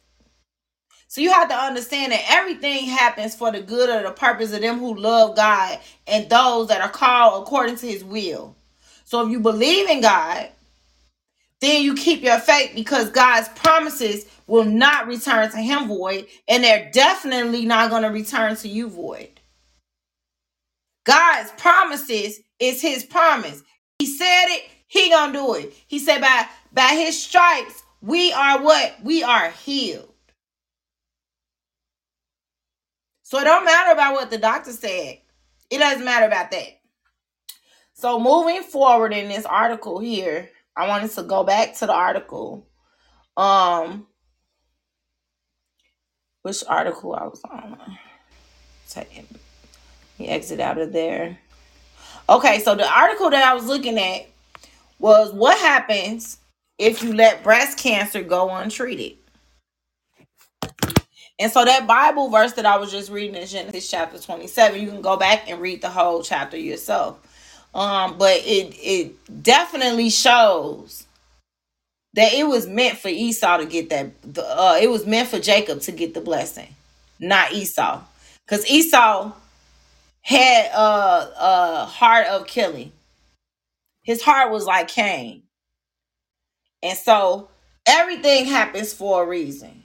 So 1.17 1.23
you 1.23 1.31
have 1.31 1.49
to 1.49 1.55
understand 1.55 2.11
that 2.11 2.25
everything 2.29 2.85
happens 2.85 3.33
for 3.33 3.51
the 3.51 3.59
good 3.59 3.89
of 3.89 4.03
the 4.03 4.11
purpose 4.11 4.53
of 4.53 4.61
them 4.61 4.77
who 4.77 4.93
love 4.93 5.35
God 5.35 5.79
and 6.05 6.29
those 6.29 6.67
that 6.67 6.79
are 6.79 6.91
called 6.91 7.41
according 7.41 7.77
to 7.77 7.87
his 7.87 8.03
will. 8.03 8.55
So 9.03 9.25
if 9.25 9.31
you 9.31 9.39
believe 9.39 9.89
in 9.89 10.01
God, 10.01 10.49
then 11.59 11.81
you 11.81 11.95
keep 11.95 12.21
your 12.21 12.37
faith 12.37 12.73
because 12.75 13.09
God's 13.09 13.49
promises 13.55 14.27
will 14.45 14.65
not 14.65 15.07
return 15.07 15.49
to 15.49 15.57
him 15.57 15.87
void, 15.87 16.27
and 16.47 16.63
they're 16.63 16.91
definitely 16.91 17.65
not 17.65 17.89
going 17.89 18.03
to 18.03 18.09
return 18.09 18.55
to 18.57 18.67
you 18.67 18.87
void. 18.87 19.39
God's 21.03 21.49
promises 21.57 22.41
is 22.59 22.79
his 22.79 23.03
promise. 23.03 23.63
He 23.97 24.05
said 24.05 24.45
it, 24.49 24.69
he 24.85 25.09
gonna 25.09 25.33
do 25.33 25.55
it. 25.55 25.73
He 25.87 25.97
said 25.97 26.21
by 26.21 26.45
by 26.73 26.89
his 26.89 27.19
stripes, 27.19 27.81
we 28.01 28.31
are 28.33 28.61
what? 28.61 28.97
We 29.03 29.23
are 29.23 29.49
healed. 29.49 30.13
So 33.27 33.39
it 33.39 33.43
don't 33.43 33.65
matter 33.65 33.91
about 33.91 34.13
what 34.13 34.29
the 34.29 34.37
doctor 34.37 34.71
said. 34.71 35.17
It 35.69 35.79
doesn't 35.79 36.05
matter 36.05 36.27
about 36.27 36.49
that. 36.51 36.79
So 37.93 38.21
moving 38.21 38.63
forward 38.63 39.11
in 39.11 39.27
this 39.27 39.45
article 39.45 39.99
here, 39.99 40.49
I 40.77 40.87
wanted 40.87 41.11
to 41.11 41.23
go 41.23 41.43
back 41.43 41.75
to 41.75 41.87
the 41.87 41.93
article. 41.93 42.69
Um 43.35 44.07
which 46.43 46.63
article 46.69 47.15
I 47.15 47.25
was 47.25 47.41
on. 47.43 47.97
Take 48.89 49.25
me 50.17 50.29
exit 50.29 50.61
out 50.61 50.77
of 50.77 50.93
there. 50.93 51.37
Okay, 52.29 52.59
so 52.59 52.75
the 52.75 52.89
article 52.89 53.29
that 53.29 53.43
I 53.43 53.53
was 53.53 53.65
looking 53.65 53.99
at 53.99 54.29
was 54.99 55.33
what 55.33 55.57
happens 55.57 56.37
if 56.77 57.03
you 57.03 57.11
let 57.11 57.43
breast 57.43 57.77
cancer 57.77 58.23
go 58.23 58.49
untreated. 58.55 59.17
And 61.39 61.51
so 61.51 61.65
that 61.65 61.87
Bible 61.87 62.29
verse 62.29 62.53
that 62.53 62.65
I 62.65 62.77
was 62.77 62.91
just 62.91 63.11
reading 63.11 63.35
in 63.35 63.47
Genesis 63.47 63.89
chapter 63.89 64.19
27, 64.19 64.81
you 64.81 64.87
can 64.89 65.01
go 65.01 65.17
back 65.17 65.49
and 65.49 65.61
read 65.61 65.81
the 65.81 65.89
whole 65.89 66.23
chapter 66.23 66.57
yourself. 66.57 67.19
Um, 67.75 68.17
but 68.17 68.37
it 68.37 68.73
it 68.81 69.43
definitely 69.43 70.09
shows 70.09 71.05
that 72.13 72.33
it 72.33 72.47
was 72.47 72.67
meant 72.67 72.97
for 72.97 73.09
Esau 73.09 73.57
to 73.57 73.65
get 73.65 73.89
that 73.89 74.11
uh 74.39 74.79
it 74.81 74.89
was 74.89 75.05
meant 75.05 75.29
for 75.29 75.39
Jacob 75.39 75.81
to 75.81 75.91
get 75.91 76.13
the 76.15 76.21
blessing, 76.21 76.75
not 77.19 77.53
Esau. 77.53 78.01
Because 78.45 78.69
Esau 78.69 79.31
had 80.21 80.71
a, 80.73 81.31
a 81.39 81.85
heart 81.85 82.27
of 82.27 82.47
killing. 82.47 82.91
His 84.03 84.21
heart 84.23 84.51
was 84.51 84.65
like 84.65 84.87
Cain. 84.89 85.43
And 86.83 86.97
so 86.97 87.49
everything 87.85 88.45
happens 88.45 88.93
for 88.93 89.23
a 89.23 89.27
reason. 89.27 89.83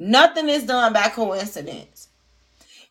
Nothing 0.00 0.48
is 0.48 0.64
done 0.64 0.94
by 0.94 1.10
coincidence. 1.10 2.08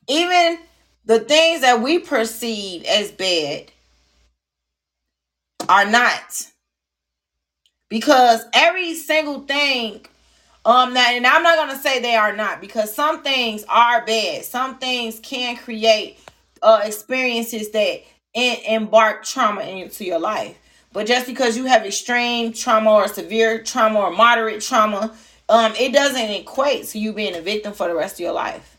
Even 0.07 0.59
the 1.05 1.19
things 1.19 1.61
that 1.61 1.81
we 1.81 1.99
perceive 1.99 2.83
as 2.85 3.11
bad 3.11 3.71
are 5.67 5.85
not. 5.85 6.47
Because 7.89 8.45
every 8.53 8.93
single 8.93 9.41
thing, 9.41 10.05
um, 10.65 10.93
that 10.93 11.13
and 11.15 11.25
I'm 11.25 11.41
not 11.41 11.55
gonna 11.57 11.79
say 11.81 11.99
they 11.99 12.15
are 12.15 12.35
not, 12.35 12.61
because 12.61 12.93
some 12.93 13.23
things 13.23 13.65
are 13.67 14.05
bad. 14.05 14.45
Some 14.45 14.77
things 14.77 15.19
can 15.19 15.57
create 15.57 16.19
uh 16.61 16.81
experiences 16.83 17.71
that 17.71 18.03
in, 18.35 18.57
embark 18.67 19.23
trauma 19.25 19.61
into 19.61 20.05
your 20.05 20.19
life. 20.19 20.55
But 20.93 21.07
just 21.07 21.25
because 21.25 21.57
you 21.57 21.65
have 21.65 21.85
extreme 21.85 22.53
trauma 22.53 22.91
or 22.91 23.07
severe 23.07 23.63
trauma 23.63 23.99
or 23.99 24.11
moderate 24.11 24.61
trauma, 24.61 25.15
um, 25.49 25.73
it 25.77 25.91
doesn't 25.91 26.29
equate 26.29 26.85
to 26.89 26.99
you 26.99 27.11
being 27.11 27.35
a 27.35 27.41
victim 27.41 27.73
for 27.73 27.87
the 27.87 27.95
rest 27.95 28.15
of 28.15 28.19
your 28.21 28.33
life. 28.33 28.77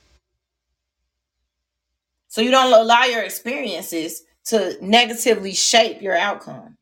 So 2.28 2.40
you 2.40 2.52
don't 2.52 2.72
allow 2.72 3.04
your 3.04 3.22
experiences 3.22 4.22
to 4.46 4.76
negatively 4.80 5.52
shape 5.52 6.00
your 6.00 6.16
outcome. 6.16 6.76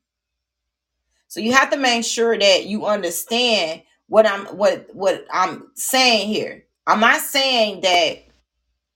So 1.27 1.41
you 1.41 1.53
have 1.55 1.71
to 1.71 1.79
make 1.79 2.05
sure 2.05 2.39
that 2.39 2.67
you 2.67 2.87
understand 2.87 3.83
what 4.09 4.27
I'm 4.27 4.47
what 4.47 4.89
what 4.95 5.27
I'm 5.33 5.71
saying 5.75 6.29
here. 6.29 6.65
I'm 6.87 7.01
not 7.01 7.21
saying 7.21 7.81
that 7.83 8.25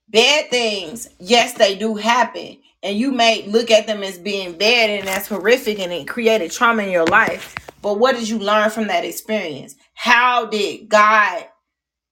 bad 0.09 0.49
things, 0.49 1.09
yes, 1.19 1.53
they 1.53 1.75
do 1.75 1.95
happen. 1.95 2.57
And 2.81 2.97
you 2.97 3.11
may 3.11 3.47
look 3.47 3.71
at 3.71 3.87
them 3.87 4.03
as 4.03 4.17
being 4.17 4.57
bad 4.57 4.89
and 4.89 5.07
that's 5.07 5.27
horrific 5.27 5.79
and 5.79 5.91
it 5.91 6.07
created 6.07 6.51
trauma 6.51 6.83
in 6.83 6.91
your 6.91 7.05
life. 7.05 7.55
But 7.83 7.99
what 7.99 8.15
did 8.15 8.29
you 8.29 8.39
learn 8.39 8.69
from 8.71 8.87
that 8.87 9.03
experience? 9.03 9.75
How 9.93 10.45
did 10.45 10.87
God 10.87 11.45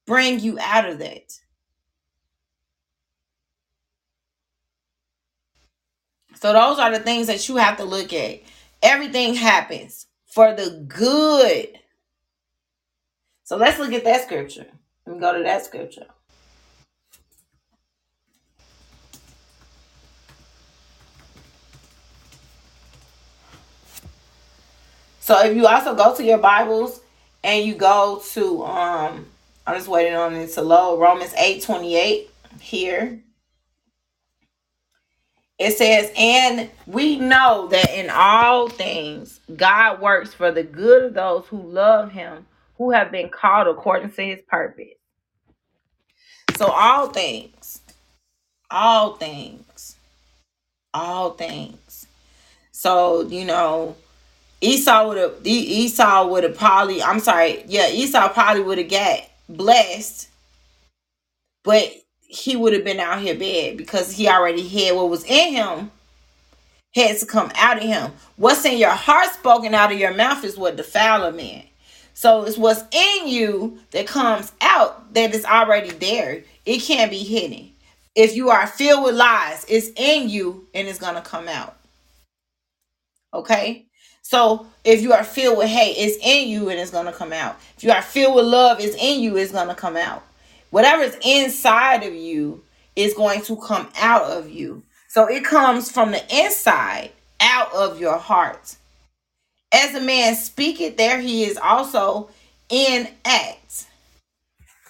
bring 0.05 0.41
you 0.41 0.59
out 0.59 0.85
of 0.85 0.99
that? 0.99 1.31
So 6.35 6.51
those 6.51 6.77
are 6.77 6.91
the 6.91 6.99
things 6.99 7.27
that 7.27 7.47
you 7.47 7.55
have 7.55 7.77
to 7.77 7.85
look 7.85 8.11
at. 8.11 8.41
Everything 8.83 9.33
happens 9.35 10.07
for 10.27 10.53
the 10.53 10.85
good. 10.89 11.79
So 13.45 13.55
let's 13.55 13.79
look 13.79 13.93
at 13.93 14.03
that 14.03 14.25
scripture. 14.25 14.67
Let 15.07 15.15
me 15.15 15.21
go 15.21 15.37
to 15.37 15.43
that 15.43 15.65
scripture. 15.65 16.07
So 25.31 25.39
if 25.45 25.55
you 25.55 25.65
also 25.65 25.95
go 25.95 26.13
to 26.13 26.23
your 26.25 26.39
Bibles 26.39 26.99
and 27.41 27.65
you 27.65 27.73
go 27.73 28.21
to 28.33 28.65
um 28.65 29.25
I'm 29.65 29.77
just 29.77 29.87
waiting 29.87 30.13
on 30.13 30.35
it 30.35 30.51
to 30.55 30.61
load 30.61 30.99
Romans 30.99 31.33
8 31.37 31.63
28 31.63 32.29
here. 32.59 33.17
It 35.57 35.77
says, 35.77 36.11
and 36.17 36.69
we 36.85 37.17
know 37.17 37.69
that 37.71 37.91
in 37.91 38.09
all 38.09 38.67
things 38.67 39.39
God 39.55 40.01
works 40.01 40.33
for 40.33 40.51
the 40.51 40.63
good 40.63 41.05
of 41.05 41.13
those 41.13 41.45
who 41.47 41.61
love 41.61 42.11
him, 42.11 42.45
who 42.77 42.91
have 42.91 43.09
been 43.09 43.29
called 43.29 43.67
according 43.67 44.11
to 44.11 44.21
his 44.21 44.41
purpose. 44.49 44.97
So 46.57 46.65
all 46.65 47.07
things, 47.07 47.79
all 48.69 49.15
things, 49.15 49.95
all 50.93 51.29
things. 51.31 52.05
So, 52.73 53.21
you 53.21 53.45
know, 53.45 53.95
Esau 54.61 55.07
would 55.07 55.17
have 55.17 55.33
Esau 55.43 56.27
would 56.27 56.43
have 56.43 56.57
probably 56.57 57.01
I'm 57.01 57.19
sorry, 57.19 57.63
yeah, 57.67 57.89
Esau 57.89 58.29
probably 58.29 58.63
would 58.63 58.77
have 58.77 58.89
got 58.89 59.29
blessed, 59.49 60.29
but 61.63 61.91
he 62.19 62.55
would 62.55 62.73
have 62.73 62.83
been 62.85 62.99
out 62.99 63.19
here 63.21 63.35
bad 63.35 63.77
because 63.77 64.11
he 64.11 64.27
already 64.29 64.67
had 64.67 64.95
what 64.95 65.09
was 65.09 65.25
in 65.25 65.53
him 65.53 65.91
had 66.93 67.17
to 67.17 67.25
come 67.25 67.51
out 67.55 67.77
of 67.77 67.83
him. 67.83 68.11
What's 68.35 68.65
in 68.65 68.77
your 68.77 68.91
heart 68.91 69.29
spoken 69.33 69.73
out 69.73 69.91
of 69.91 69.99
your 69.99 70.13
mouth 70.13 70.43
is 70.43 70.57
what 70.57 70.75
defile 70.75 71.23
a 71.23 71.31
man. 71.31 71.63
So 72.13 72.43
it's 72.43 72.57
what's 72.57 72.83
in 72.91 73.27
you 73.27 73.79
that 73.91 74.07
comes 74.07 74.51
out 74.61 75.13
that 75.13 75.33
is 75.33 75.45
already 75.45 75.91
there. 75.91 76.43
It 76.65 76.79
can't 76.79 77.09
be 77.09 77.23
hidden. 77.23 77.71
If 78.15 78.35
you 78.35 78.49
are 78.49 78.67
filled 78.67 79.05
with 79.05 79.15
lies, 79.15 79.65
it's 79.69 79.89
in 79.95 80.29
you 80.29 80.67
and 80.73 80.87
it's 80.87 80.99
gonna 80.99 81.21
come 81.21 81.47
out. 81.47 81.75
Okay? 83.33 83.85
So 84.31 84.65
if 84.85 85.01
you 85.01 85.11
are 85.11 85.25
filled 85.25 85.57
with 85.57 85.67
hate, 85.67 85.97
it's 85.97 86.17
in 86.23 86.47
you 86.47 86.69
and 86.69 86.79
it's 86.79 86.89
gonna 86.89 87.11
come 87.11 87.33
out. 87.33 87.59
If 87.75 87.83
you 87.83 87.91
are 87.91 88.01
filled 88.01 88.35
with 88.35 88.45
love, 88.45 88.79
it's 88.79 88.95
in 88.95 89.19
you, 89.19 89.35
it's 89.35 89.51
gonna 89.51 89.75
come 89.75 89.97
out. 89.97 90.23
Whatever's 90.69 91.17
inside 91.21 92.03
of 92.03 92.13
you 92.13 92.63
is 92.95 93.13
going 93.13 93.41
to 93.41 93.57
come 93.57 93.89
out 93.99 94.23
of 94.31 94.49
you. 94.49 94.83
So 95.09 95.25
it 95.25 95.43
comes 95.43 95.91
from 95.91 96.11
the 96.11 96.23
inside 96.33 97.11
out 97.41 97.73
of 97.73 97.99
your 97.99 98.17
heart. 98.17 98.77
As 99.73 99.95
a 99.95 99.99
man 99.99 100.35
speaketh, 100.35 100.95
there 100.95 101.19
he 101.19 101.43
is 101.43 101.57
also 101.57 102.29
in 102.69 103.09
act. 103.25 103.87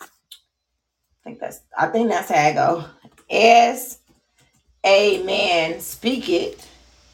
I 0.02 1.24
think 1.24 1.40
that's 1.40 1.62
I 1.76 1.88
think 1.88 2.10
that's 2.12 2.30
how 2.30 2.48
I 2.48 2.54
go. 2.54 2.86
As 3.32 3.98
a 4.84 5.24
man 5.24 5.80
speak 5.80 6.30
it. 6.30 6.68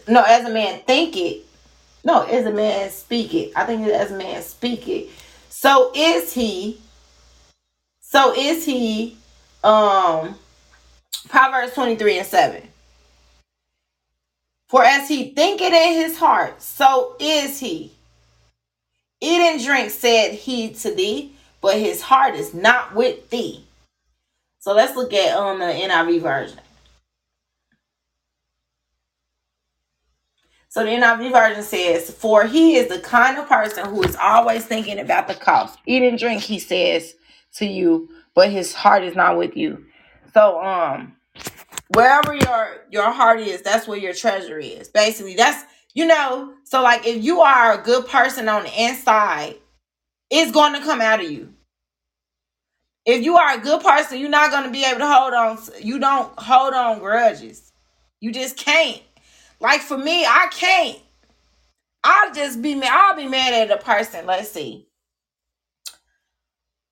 No, 0.09 0.24
as 0.24 0.43
a 0.43 0.51
man 0.51 0.82
think 0.86 1.16
it. 1.16 1.46
No, 2.08 2.21
as 2.21 2.46
a 2.46 2.51
man 2.51 2.89
speak 2.89 3.34
it. 3.34 3.51
I 3.54 3.66
think 3.66 3.86
as 3.86 4.12
a 4.12 4.17
man 4.17 4.42
speak 4.42 4.88
it. 4.88 5.09
So 5.50 5.92
is 5.93 6.32
he. 6.32 6.79
So 8.00 8.34
is 8.34 8.63
he. 8.63 9.17
Um 9.62 10.36
Proverbs 11.28 11.74
23 11.74 12.20
and 12.20 12.28
7. 12.28 12.62
For 14.70 14.86
as 14.86 15.09
he 15.09 15.32
thinketh 15.32 15.74
in 15.74 15.93
his 15.96 16.17
heart, 16.17 16.62
so 16.62 17.17
is 17.20 17.59
he. 17.59 17.92
Eat 19.20 19.42
and 19.42 19.62
drink, 19.62 19.92
said 19.92 20.32
he 20.32 20.70
to 20.75 20.96
thee, 20.96 21.34
but 21.59 21.78
his 21.78 22.01
heart 22.01 22.36
is 22.36 22.54
not 22.54 22.96
with 22.96 23.29
thee. 23.32 23.66
So 24.59 24.74
let's 24.74 24.96
look 24.96 25.12
at 25.12 25.36
um 25.36 25.59
the 25.59 25.66
NIV 25.66 26.21
version. 26.21 26.59
So 30.78 30.83
the 30.83 30.91
NIV 30.91 31.32
version 31.32 31.63
says, 31.63 32.12
For 32.12 32.45
he 32.45 32.75
is 32.75 32.87
the 32.87 32.99
kind 32.99 33.39
of 33.39 33.49
person 33.49 33.89
who 33.89 34.04
is 34.04 34.16
always 34.16 34.63
thinking 34.63 34.99
about 34.99 35.28
the 35.28 35.33
cost. 35.33 35.79
Eat 35.87 36.04
and 36.04 36.20
drink, 36.20 36.43
he 36.43 36.59
says 36.59 37.16
to 37.55 37.66
you, 37.66 38.09
but 38.36 38.51
his 38.51 38.75
heart 38.75 39.01
is 39.04 39.16
not 39.16 39.39
with 39.39 39.58
you. 39.58 39.83
So 40.36 40.63
um 40.63 41.16
wherever 41.95 42.36
your 42.36 42.86
your 42.91 43.09
heart 43.09 43.39
is, 43.39 43.63
that's 43.63 43.87
where 43.87 43.97
your 43.97 44.13
treasure 44.13 44.59
is. 44.59 44.87
Basically, 44.87 45.33
that's 45.33 45.66
you 45.95 46.05
know, 46.05 46.54
so 46.63 46.83
like 46.83 47.08
if 47.08 47.24
you 47.24 47.41
are 47.41 47.74
a 47.74 47.83
good 47.83 48.05
person 48.05 48.47
on 48.47 48.62
the 48.62 48.83
inside, 48.83 49.55
it's 50.29 50.51
going 50.51 50.74
to 50.74 50.82
come 50.82 51.01
out 51.01 51.24
of 51.24 51.32
you. 51.32 51.55
If 53.04 53.24
you 53.24 53.36
are 53.36 53.58
a 53.58 53.59
good 53.59 53.82
person, 53.82 54.20
you're 54.20 54.29
not 54.29 54.51
going 54.51 54.66
to 54.66 54.70
be 54.70 54.86
able 54.86 54.99
to 54.99 55.08
hold 55.12 55.33
on. 55.33 55.58
You 55.82 55.97
don't 55.97 56.37
hold 56.37 56.75
on 56.75 56.99
grudges. 56.99 57.71
You 58.20 58.32
just 58.32 58.58
can't. 58.58 59.01
Like 59.59 59.82
for 59.82 59.97
me, 59.97 60.25
I 60.25 60.47
can't. 60.51 61.00
I'll 62.04 62.34
just 62.34 62.62
be 62.62 62.75
mad. 62.75 62.89
I'll 62.92 63.16
be 63.16 63.28
mad 63.28 63.54
at 63.54 63.78
a 63.78 63.84
person. 63.84 64.25
Let's 64.25 64.51
see. 64.51 64.88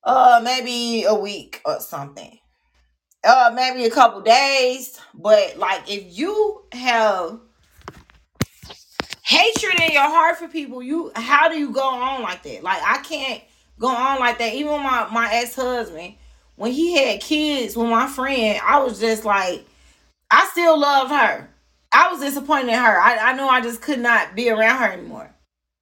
Uh, 0.03 0.41
maybe 0.43 1.03
a 1.03 1.15
week 1.15 1.61
or 1.65 1.79
something. 1.79 2.37
Uh, 3.23 3.51
maybe 3.55 3.85
a 3.85 3.89
couple 3.89 4.21
days. 4.21 4.99
But 5.13 5.57
like, 5.57 5.89
if 5.89 6.17
you 6.17 6.63
have 6.71 7.39
hatred 9.23 9.79
in 9.81 9.91
your 9.91 10.03
heart 10.03 10.37
for 10.37 10.47
people, 10.47 10.83
you 10.83 11.11
how 11.15 11.49
do 11.49 11.57
you 11.57 11.71
go 11.71 11.87
on 11.87 12.21
like 12.21 12.43
that? 12.43 12.63
Like, 12.63 12.81
I 12.85 12.97
can't 12.97 13.41
go 13.79 13.87
on 13.87 14.19
like 14.19 14.37
that. 14.39 14.53
Even 14.53 14.83
my 14.83 15.07
my 15.11 15.29
ex 15.31 15.55
husband, 15.55 16.15
when 16.55 16.71
he 16.71 16.95
had 16.97 17.21
kids 17.21 17.75
with 17.75 17.89
my 17.89 18.07
friend, 18.07 18.59
I 18.63 18.83
was 18.83 18.99
just 18.99 19.25
like, 19.25 19.65
I 20.29 20.47
still 20.51 20.79
love 20.79 21.09
her. 21.09 21.49
I 21.95 22.11
was 22.11 22.19
disappointed 22.19 22.69
in 22.69 22.75
her. 22.79 22.99
I, 23.01 23.17
I 23.17 23.33
know 23.33 23.47
I 23.47 23.61
just 23.61 23.81
could 23.81 23.99
not 23.99 24.35
be 24.35 24.49
around 24.49 24.79
her 24.79 24.91
anymore. 24.91 25.31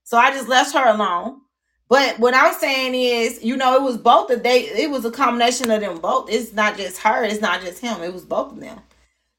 So 0.04 0.18
I 0.18 0.32
just 0.32 0.48
left 0.48 0.74
her 0.76 0.88
alone. 0.88 1.42
But 1.90 2.20
what 2.20 2.36
I'm 2.36 2.54
saying 2.56 2.96
is, 2.96 3.44
you 3.44 3.58
know, 3.58 3.76
it 3.76 3.82
was 3.82 3.98
both 3.98 4.30
of 4.32 4.44
they 4.44 4.62
it 4.62 4.92
was 4.92 5.06
a 5.06 5.12
combination 5.12 5.72
of 5.72 5.82
them 5.82 6.00
both. 6.00 6.30
It's 6.32 6.54
not 6.54 6.78
just 6.78 7.00
her, 7.00 7.24
it's 7.24 7.42
not 7.42 7.62
just 7.62 7.80
him, 7.82 8.02
it 8.04 8.14
was 8.14 8.26
both 8.26 8.54
of 8.54 8.60
them. 8.60 8.80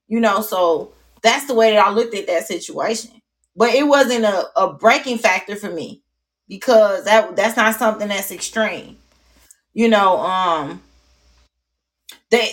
You 0.09 0.21
know, 0.21 0.43
so 0.43 0.93
that's 1.23 1.47
the 1.47 1.55
way 1.55 1.73
that 1.73 1.87
I 1.87 1.91
looked 1.91 2.15
at 2.15 2.27
that 2.27 2.47
situation. 2.47 3.13
But 3.57 3.75
it 3.75 3.87
wasn't 3.87 4.25
a, 4.25 4.49
a 4.59 4.73
breaking 4.75 5.19
factor 5.19 5.57
for 5.57 5.71
me 5.71 6.03
because 6.49 7.05
that 7.05 7.37
that's 7.37 7.57
not 7.57 7.77
something 7.77 8.09
that's 8.09 8.33
extreme. 8.33 8.99
You 9.73 9.89
know, 9.89 10.21
um 10.21 10.83
that 12.31 12.51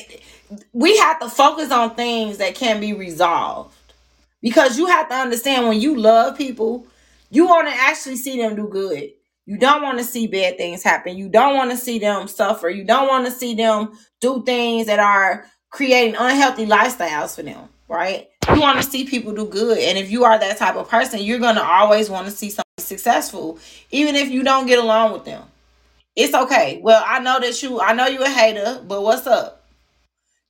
we 0.74 0.98
have 0.98 1.20
to 1.20 1.30
focus 1.30 1.72
on 1.72 1.96
things 1.96 2.38
that 2.40 2.56
can 2.56 2.80
be 2.80 2.94
resolved 2.94 3.76
because 4.42 4.78
you 4.78 4.88
have 4.88 5.10
to 5.10 5.16
understand 5.16 5.68
when 5.68 5.80
you 5.80 5.98
love 5.98 6.38
people, 6.38 6.88
you 7.30 7.48
want 7.48 7.68
to 7.68 7.74
actually 7.74 8.18
see 8.18 8.38
them 8.38 8.56
do 8.56 8.68
good. 8.68 9.12
You 9.46 9.58
don't 9.58 9.82
want 9.82 9.98
to 9.98 10.04
see 10.04 10.28
bad 10.28 10.58
things 10.58 10.84
happen. 10.84 11.18
You 11.18 11.30
don't 11.30 11.56
want 11.56 11.72
to 11.72 11.78
see 11.78 12.00
them 12.00 12.28
suffer. 12.28 12.70
You 12.70 12.84
don't 12.84 13.08
want 13.08 13.26
to 13.26 13.32
see 13.32 13.56
them 13.56 13.98
do 14.20 14.44
things 14.44 14.88
that 14.88 15.00
are 15.00 15.46
creating 15.70 16.16
unhealthy 16.20 16.66
lifestyles 16.66 17.36
for 17.36 17.44
them, 17.44 17.68
right? 17.88 18.28
You 18.54 18.62
want 18.62 18.82
to 18.82 18.90
see 18.90 19.06
people 19.06 19.34
do 19.34 19.46
good. 19.46 19.78
And 19.78 19.98
if 19.98 20.12
you 20.12 20.24
are 20.26 20.38
that 20.38 20.58
type 20.58 20.76
of 20.76 20.90
person, 20.90 21.22
you're 21.22 21.40
going 21.40 21.56
to 21.56 21.64
always 21.64 22.10
want 22.10 22.28
to 22.28 22.32
see 22.32 22.50
somebody 22.50 22.66
successful, 22.80 23.60
even 23.90 24.16
if 24.16 24.30
you 24.30 24.44
don't 24.44 24.68
get 24.68 24.80
along 24.80 25.14
with 25.14 25.26
them. 25.26 25.44
It's 26.16 26.34
okay. 26.34 26.80
Well, 26.84 27.04
I 27.06 27.20
know 27.20 27.40
that 27.40 27.64
you, 27.64 27.80
I 27.80 27.94
know 27.94 28.08
you're 28.08 28.24
a 28.24 28.30
hater, 28.30 28.82
but 28.86 29.02
what's 29.02 29.26
up? 29.28 29.61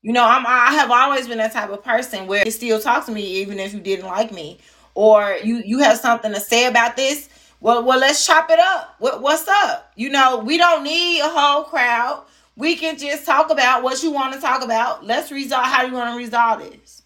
You 0.02 0.14
know, 0.14 0.26
I'm 0.26 0.46
I 0.48 0.74
have 0.74 0.90
always 0.90 1.28
been 1.28 1.38
that 1.38 1.54
type 1.54 1.70
of 1.70 1.84
person 1.84 2.26
where 2.28 2.44
you 2.44 2.52
still 2.52 2.80
talk 2.80 3.06
to 3.06 3.12
me 3.12 3.22
even 3.42 3.60
if 3.60 3.74
you 3.74 3.80
didn't 3.80 4.08
like 4.08 4.32
me. 4.32 4.60
Or 4.96 5.38
you 5.44 5.62
you 5.64 5.80
have 5.80 5.98
something 5.98 6.34
to 6.34 6.40
say 6.40 6.66
about 6.66 6.96
this. 6.96 7.30
Well, 7.60 7.84
well, 7.84 8.00
let's 8.00 8.26
chop 8.26 8.50
it 8.50 8.60
up. 8.60 8.96
What 9.00 9.22
what's 9.22 9.48
up? 9.48 9.92
You 9.96 10.10
know, 10.10 10.40
we 10.40 10.58
don't 10.58 10.84
need 10.84 11.22
a 11.22 11.30
whole 11.30 11.64
crowd. 11.64 12.26
We 12.56 12.76
can 12.76 12.98
just 12.98 13.26
talk 13.26 13.52
about 13.52 13.84
what 13.84 14.02
you 14.04 14.12
want 14.12 14.34
to 14.34 14.42
talk 14.42 14.64
about. 14.64 15.06
Let's 15.06 15.32
resolve 15.32 15.66
how 15.66 15.84
you 15.84 15.94
want 15.94 16.12
to 16.14 16.18
resolve 16.18 16.60
this. 16.62 17.04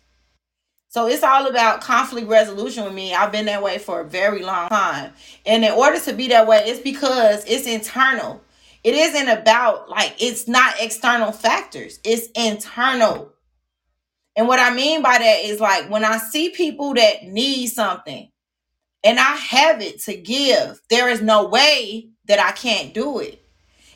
So 0.88 1.08
it's 1.08 1.24
all 1.24 1.48
about 1.48 1.82
conflict 1.82 2.30
resolution 2.30 2.86
with 2.86 2.94
me. 2.94 3.14
I've 3.14 3.32
been 3.32 3.48
that 3.48 3.62
way 3.62 3.78
for 3.78 4.00
a 4.00 4.06
very 4.06 4.42
long 4.44 4.70
time. 4.70 5.12
And 5.46 5.66
in 5.66 5.74
order 5.74 6.00
to 6.00 6.14
be 6.14 6.30
that 6.30 6.48
way, 6.48 6.64
it's 6.66 6.80
because 6.80 7.44
it's 7.46 7.68
internal. 7.68 8.42
It 8.86 8.94
isn't 8.94 9.30
about 9.30 9.90
like 9.90 10.14
it's 10.20 10.48
not 10.48 10.76
external 10.80 11.32
factors. 11.32 11.99
It's 12.03 12.28
internal. 12.36 13.34
And 14.36 14.48
what 14.48 14.60
I 14.60 14.76
mean 14.76 15.02
by 15.02 15.18
that 15.18 15.40
is 15.44 15.60
like 15.60 15.90
when 15.90 16.06
I 16.06 16.20
see 16.20 16.52
people 16.52 16.94
that 16.94 17.24
need 17.24 17.66
something 17.70 18.30
and 19.03 19.20
I 19.20 19.38
have 19.38 19.82
it 19.82 20.02
to 20.03 20.16
give, 20.16 20.80
there 20.91 21.10
is 21.10 21.20
no 21.20 21.48
way 21.48 22.10
that 22.26 22.40
I 22.40 22.52
can't 22.52 22.94
do 22.94 23.18
it. 23.18 23.41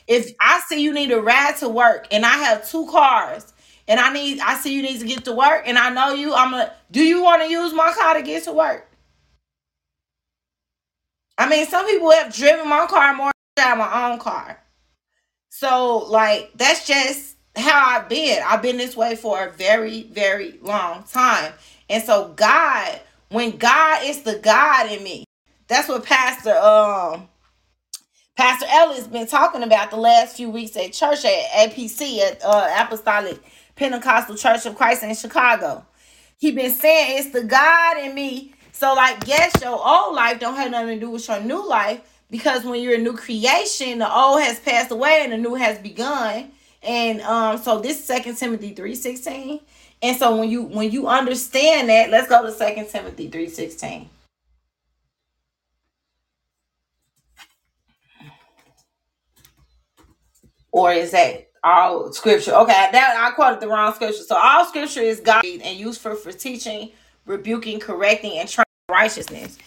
If 0.08 0.32
I 0.40 0.60
see 0.66 0.82
you 0.82 0.92
need 0.92 1.12
a 1.12 1.22
ride 1.22 1.54
to 1.58 1.68
work 1.68 2.08
and 2.10 2.26
I 2.26 2.38
have 2.38 2.68
two 2.68 2.88
cars 2.88 3.52
and 3.86 4.00
I 4.00 4.12
need 4.12 4.40
I 4.40 4.56
see 4.56 4.74
you 4.74 4.82
need 4.82 4.98
to 4.98 5.06
get 5.06 5.24
to 5.26 5.32
work 5.32 5.68
and 5.68 5.78
I 5.78 5.90
know 5.90 6.14
you 6.14 6.34
I'm 6.34 6.52
a 6.52 6.72
do 6.90 7.04
you 7.04 7.22
want 7.22 7.42
to 7.42 7.48
use 7.48 7.72
my 7.72 7.92
car 7.92 8.14
to 8.14 8.22
get 8.22 8.42
to 8.42 8.52
work? 8.52 8.90
I 11.38 11.48
mean, 11.48 11.64
some 11.68 11.86
people 11.86 12.10
have 12.10 12.34
driven 12.34 12.68
my 12.68 12.86
car 12.86 13.14
more 13.14 13.30
than 13.54 13.78
my 13.78 14.10
own 14.10 14.18
car. 14.18 14.58
So, 15.50 15.98
like, 15.98 16.52
that's 16.56 16.86
just 16.86 17.36
how 17.56 17.98
I've 17.98 18.08
been. 18.10 18.42
I've 18.46 18.62
been 18.62 18.78
this 18.78 18.96
way 18.96 19.16
for 19.16 19.46
a 19.46 19.52
very, 19.52 20.04
very 20.04 20.58
long 20.62 21.04
time. 21.04 21.52
And 21.90 22.02
so, 22.04 22.34
God, 22.36 23.00
when 23.30 23.58
God 23.58 24.04
is 24.04 24.22
the 24.22 24.38
God 24.38 24.90
in 24.92 25.04
me, 25.04 25.24
that's 25.68 25.88
what 25.88 26.04
Pastor 26.04 26.56
um 26.56 27.28
Pastor 28.36 28.66
Ellis 28.68 29.06
been 29.06 29.28
talking 29.28 29.62
about 29.62 29.90
the 29.92 29.98
last 29.98 30.36
few 30.36 30.50
weeks 30.50 30.76
at 30.76 30.92
church 30.92 31.24
at 31.24 31.70
APC 31.70 32.20
at 32.20 32.42
uh, 32.44 32.74
Apostolic 32.80 33.38
Pentecostal 33.76 34.36
Church 34.36 34.66
of 34.66 34.76
Christ 34.76 35.04
in 35.04 35.14
Chicago. 35.14 35.86
He 36.38 36.52
been 36.52 36.72
saying 36.72 37.18
it's 37.20 37.30
the 37.32 37.44
God 37.44 37.98
in 37.98 38.14
me. 38.14 38.54
So 38.72 38.94
like, 38.94 39.26
yes, 39.28 39.52
your 39.62 39.78
old 39.78 40.16
life 40.16 40.40
don't 40.40 40.56
have 40.56 40.72
nothing 40.72 40.98
to 40.98 41.06
do 41.06 41.10
with 41.10 41.28
your 41.28 41.40
new 41.42 41.68
life, 41.68 42.00
because 42.30 42.64
when 42.64 42.80
you're 42.82 42.94
a 42.94 42.98
new 42.98 43.16
creation, 43.16 43.98
the 43.98 44.12
old 44.12 44.40
has 44.42 44.60
passed 44.60 44.90
away 44.90 45.20
and 45.22 45.32
the 45.32 45.38
new 45.38 45.54
has 45.54 45.78
begun. 45.78 46.52
And 46.82 47.20
um, 47.22 47.58
so 47.58 47.80
this 47.80 48.02
Second 48.04 48.36
Timothy 48.36 48.72
three 48.72 48.94
sixteen. 48.94 49.60
And 50.02 50.16
so 50.16 50.36
when 50.36 50.48
you 50.48 50.62
when 50.62 50.90
you 50.90 51.08
understand 51.08 51.90
that, 51.90 52.10
let's 52.10 52.28
go 52.28 52.42
to 52.42 52.52
Second 52.52 52.88
Timothy 52.88 53.28
three 53.28 53.50
sixteen. 53.50 54.08
Or 60.72 60.92
is 60.92 61.10
that 61.10 61.48
all 61.62 62.12
scripture? 62.12 62.54
Okay, 62.54 62.88
that 62.92 63.16
I 63.18 63.34
quoted 63.34 63.60
the 63.60 63.68
wrong 63.68 63.92
scripture. 63.92 64.22
So 64.22 64.36
all 64.36 64.64
scripture 64.64 65.00
is 65.00 65.20
God 65.20 65.44
and 65.44 65.78
used 65.78 66.00
for 66.00 66.14
for 66.14 66.32
teaching, 66.32 66.92
rebuking, 67.26 67.80
correcting, 67.80 68.38
and 68.38 68.48
training 68.48 68.64
righteousness. 68.88 69.58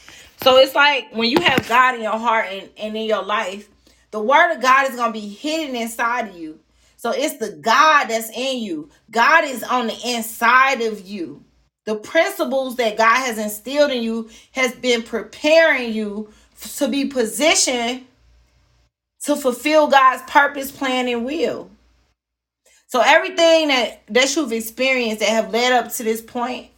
So 0.44 0.58
it's 0.58 0.76
like 0.76 1.08
when 1.14 1.30
you 1.30 1.40
have 1.40 1.70
God 1.70 1.96
in 1.96 2.02
your 2.02 2.20
heart 2.20 2.48
and, 2.50 2.70
and 2.78 2.98
in 2.98 3.06
your 3.06 3.24
life, 3.24 3.70
the 4.12 4.20
word 4.20 4.54
of 4.54 4.62
God 4.62 4.90
is 4.90 4.98
going 4.98 5.14
to 5.14 5.20
be 5.20 5.26
hidden 5.26 5.74
inside 5.74 6.28
of 6.28 6.38
you. 6.38 6.60
So 6.98 7.12
it's 7.12 7.38
the 7.38 7.52
God 7.52 8.08
that's 8.08 8.30
in 8.30 8.58
you. 8.62 8.90
God 9.10 9.46
is 9.46 9.64
on 9.64 9.88
the 9.88 9.98
inside 10.06 10.82
of 10.82 11.08
you. 11.08 11.46
The 11.86 11.96
principles 11.96 12.76
that 12.76 12.98
God 12.98 13.26
has 13.26 13.38
instilled 13.38 13.92
in 13.92 14.04
you 14.04 14.30
has 14.52 14.74
been 14.76 15.02
preparing 15.02 15.94
you 15.94 16.30
to 16.76 16.90
be 16.90 17.06
positioned 17.06 18.06
to 19.24 19.38
fulfill 19.38 19.88
God's 19.88 20.30
purpose, 20.30 20.74
plan, 20.74 21.08
and 21.08 21.24
will. 21.24 21.70
So 22.88 23.00
everything 23.00 23.70
that 23.70 24.02
that 24.10 24.36
you've 24.36 24.52
experienced 24.52 25.22
that 25.22 25.30
have 25.30 25.54
led 25.54 25.72
up 25.72 25.90
to 25.94 26.04
this 26.04 26.22
point 26.22 26.70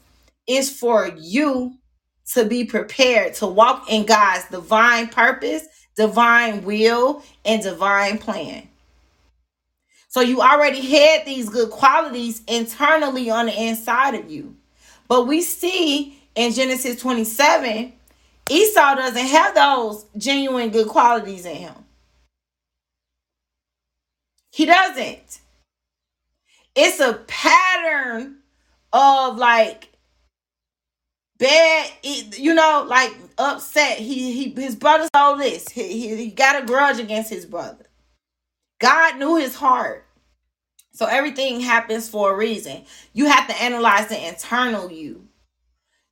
is 0.47 0.69
for 0.69 1.07
you 1.17 1.79
to 2.34 2.45
be 2.45 2.65
prepared 2.65 3.34
to 3.35 3.47
walk 3.47 3.89
in 3.89 4.06
God's 4.06 4.45
divine 4.49 5.07
purpose, 5.07 5.68
divine 5.95 6.64
will, 6.64 7.23
and 7.45 7.61
divine 7.61 8.18
plan. 8.18 8.68
So 10.10 10.22
you 10.22 10.41
already 10.41 10.81
had 10.81 11.26
these 11.26 11.49
good 11.49 11.69
qualities 11.69 12.41
internally 12.47 13.30
on 13.30 13.47
the 13.47 13.64
inside 13.64 14.15
of 14.15 14.31
you. 14.31 14.56
But 15.07 15.27
we 15.27 15.41
see 15.41 16.18
in 16.35 16.53
Genesis 16.53 16.99
27, 17.02 17.93
Esau 18.49 18.95
doesn't 18.95 19.27
have 19.27 19.56
those 19.56 20.06
genuine 20.18 20.69
good 20.69 20.88
qualities 20.88 21.45
in 21.45 21.56
him. 21.56 21.76
He 24.52 24.65
doesn't. 24.65 25.39
It's 26.76 26.99
a 26.99 27.14
pattern 27.27 28.38
of 28.93 29.38
like 29.38 29.89
bad, 31.37 31.91
you 32.03 32.53
know, 32.53 32.85
like 32.87 33.15
upset. 33.37 33.97
He 33.97 34.31
he 34.31 34.61
his 34.61 34.75
brother 34.75 35.07
saw 35.15 35.35
this. 35.35 35.67
He, 35.69 35.87
he, 35.87 36.15
he 36.15 36.27
got 36.31 36.61
a 36.61 36.65
grudge 36.65 36.99
against 36.99 37.29
his 37.29 37.45
brother. 37.45 37.85
God 38.79 39.17
knew 39.17 39.35
his 39.37 39.55
heart. 39.55 40.05
So 40.93 41.05
everything 41.07 41.59
happens 41.59 42.07
for 42.07 42.33
a 42.33 42.37
reason. 42.37 42.83
You 43.13 43.25
have 43.25 43.47
to 43.47 43.61
analyze 43.61 44.07
the 44.07 44.27
internal 44.27 44.89
you. 44.89 45.27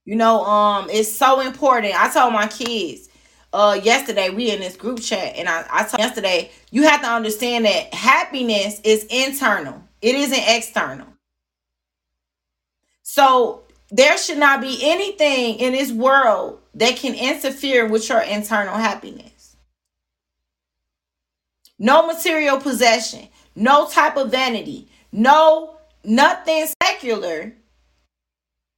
You 0.05 0.15
know, 0.17 0.43
um, 0.43 0.89
it's 0.89 1.11
so 1.11 1.39
important. 1.39 1.95
I 1.95 2.11
told 2.11 2.33
my 2.33 2.47
kids 2.47 3.09
uh 3.53 3.79
yesterday, 3.83 4.29
we 4.29 4.51
in 4.51 4.59
this 4.59 4.75
group 4.75 4.99
chat, 4.99 5.35
and 5.35 5.47
I, 5.47 5.65
I 5.71 5.83
told 5.83 5.99
yesterday, 5.99 6.51
you 6.71 6.83
have 6.83 7.01
to 7.01 7.07
understand 7.07 7.65
that 7.65 7.93
happiness 7.93 8.81
is 8.83 9.05
internal, 9.09 9.81
it 10.01 10.15
isn't 10.15 10.43
external. 10.47 11.07
So 13.03 13.63
there 13.94 14.18
should 14.18 14.40
not 14.40 14.60
be 14.60 14.80
anything 14.82 15.60
in 15.60 15.74
this 15.74 15.91
world 15.91 16.60
that 16.74 16.95
can 16.95 17.14
interfere 17.14 17.88
with 17.88 18.10
your 18.10 18.22
internal 18.22 18.76
happiness. 18.76 19.56
No 21.78 22.07
material 22.07 22.57
possession, 22.57 23.28
no 23.56 23.88
type 23.88 24.18
of 24.18 24.32
vanity, 24.32 24.88
no 25.11 25.76
nothing 26.03 26.65
secular 26.82 27.53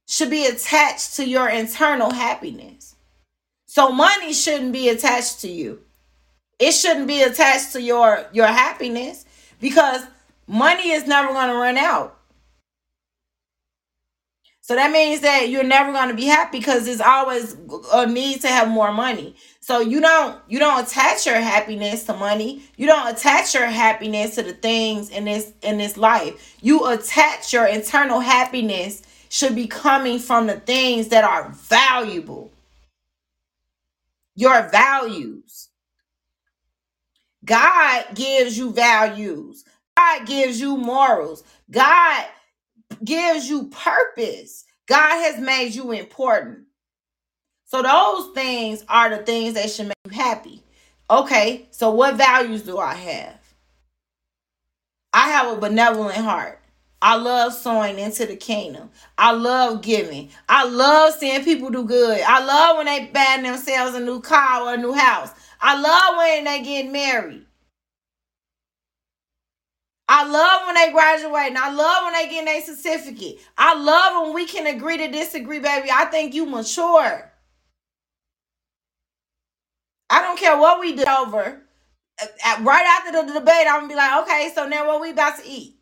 should 0.06 0.28
be 0.28 0.44
attached 0.44 1.16
to 1.16 1.26
your 1.26 1.48
internal 1.48 2.12
happiness. 2.12 2.94
So 3.64 3.90
money 3.90 4.34
shouldn't 4.34 4.74
be 4.74 4.90
attached 4.90 5.40
to 5.40 5.48
you. 5.48 5.80
It 6.58 6.72
shouldn't 6.72 7.06
be 7.06 7.22
attached 7.22 7.72
to 7.72 7.80
your 7.80 8.26
your 8.34 8.48
happiness 8.48 9.24
because 9.62 10.02
money 10.46 10.90
is 10.90 11.06
never 11.06 11.32
going 11.32 11.48
to 11.48 11.54
run 11.54 11.78
out. 11.78 12.15
So 14.66 14.74
that 14.74 14.90
means 14.90 15.20
that 15.20 15.48
you're 15.48 15.62
never 15.62 15.92
going 15.92 16.08
to 16.08 16.14
be 16.16 16.24
happy 16.24 16.58
because 16.58 16.86
there's 16.86 17.00
always 17.00 17.56
a 17.92 18.04
need 18.04 18.40
to 18.40 18.48
have 18.48 18.66
more 18.66 18.92
money. 18.92 19.36
So 19.60 19.78
you 19.78 20.00
don't 20.00 20.40
you 20.48 20.58
don't 20.58 20.84
attach 20.84 21.24
your 21.24 21.36
happiness 21.36 22.02
to 22.06 22.14
money. 22.14 22.64
You 22.76 22.88
don't 22.88 23.14
attach 23.14 23.54
your 23.54 23.66
happiness 23.66 24.34
to 24.34 24.42
the 24.42 24.54
things 24.54 25.10
in 25.10 25.24
this 25.24 25.52
in 25.62 25.78
this 25.78 25.96
life. 25.96 26.56
You 26.62 26.84
attach 26.88 27.52
your 27.52 27.66
internal 27.66 28.18
happiness 28.18 29.02
should 29.28 29.54
be 29.54 29.68
coming 29.68 30.18
from 30.18 30.48
the 30.48 30.58
things 30.58 31.08
that 31.08 31.22
are 31.22 31.48
valuable. 31.50 32.50
Your 34.34 34.68
values. 34.68 35.68
God 37.44 38.04
gives 38.16 38.58
you 38.58 38.72
values. 38.72 39.64
God 39.96 40.26
gives 40.26 40.60
you 40.60 40.76
morals. 40.76 41.44
God 41.70 42.26
gives 43.04 43.48
you 43.48 43.68
purpose. 43.68 44.64
God 44.86 45.22
has 45.22 45.40
made 45.40 45.74
you 45.74 45.92
important. 45.92 46.66
So 47.64 47.82
those 47.82 48.32
things 48.34 48.84
are 48.88 49.10
the 49.10 49.18
things 49.18 49.54
that 49.54 49.70
should 49.70 49.88
make 49.88 49.96
you 50.04 50.12
happy. 50.12 50.62
Okay, 51.10 51.66
so 51.70 51.90
what 51.90 52.16
values 52.16 52.62
do 52.62 52.78
I 52.78 52.94
have? 52.94 53.40
I 55.12 55.28
have 55.30 55.56
a 55.56 55.60
benevolent 55.60 56.16
heart. 56.18 56.60
I 57.00 57.16
love 57.16 57.54
sowing 57.54 57.98
into 57.98 58.26
the 58.26 58.36
kingdom. 58.36 58.90
I 59.16 59.32
love 59.32 59.80
giving. 59.80 60.28
I 60.48 60.66
love 60.66 61.14
seeing 61.14 61.42
people 61.42 61.70
do 61.70 61.84
good. 61.84 62.20
I 62.20 62.44
love 62.44 62.76
when 62.76 62.86
they 62.86 63.06
buy 63.06 63.38
themselves 63.42 63.94
a 63.96 64.00
new 64.00 64.20
car 64.20 64.62
or 64.62 64.74
a 64.74 64.76
new 64.76 64.92
house. 64.92 65.30
I 65.60 65.80
love 65.80 66.16
when 66.18 66.44
they 66.44 66.62
get 66.62 66.92
married. 66.92 67.45
I 70.08 70.26
love 70.28 70.62
when 70.66 70.76
they 70.76 70.92
graduate 70.92 71.48
and 71.48 71.58
I 71.58 71.72
love 71.72 72.04
when 72.04 72.12
they 72.14 72.28
get 72.28 72.44
their 72.44 72.62
certificate. 72.62 73.40
I 73.58 73.74
love 73.74 74.24
when 74.26 74.34
we 74.34 74.46
can 74.46 74.66
agree 74.66 74.98
to 74.98 75.08
disagree, 75.08 75.58
baby. 75.60 75.88
I 75.92 76.06
think 76.06 76.34
you 76.34 76.46
mature. 76.46 77.32
I 80.10 80.22
don't 80.22 80.38
care 80.38 80.58
what 80.58 80.80
we 80.80 80.94
did 80.96 81.08
over. 81.08 81.62
Right 82.62 82.86
after 82.86 83.12
the 83.12 83.34
debate, 83.40 83.66
I'm 83.68 83.82
gonna 83.82 83.88
be 83.88 83.96
like, 83.96 84.22
okay, 84.24 84.52
so 84.54 84.68
now 84.68 84.86
what 84.86 85.00
we 85.02 85.10
about 85.10 85.38
to 85.40 85.48
eat? 85.48 85.76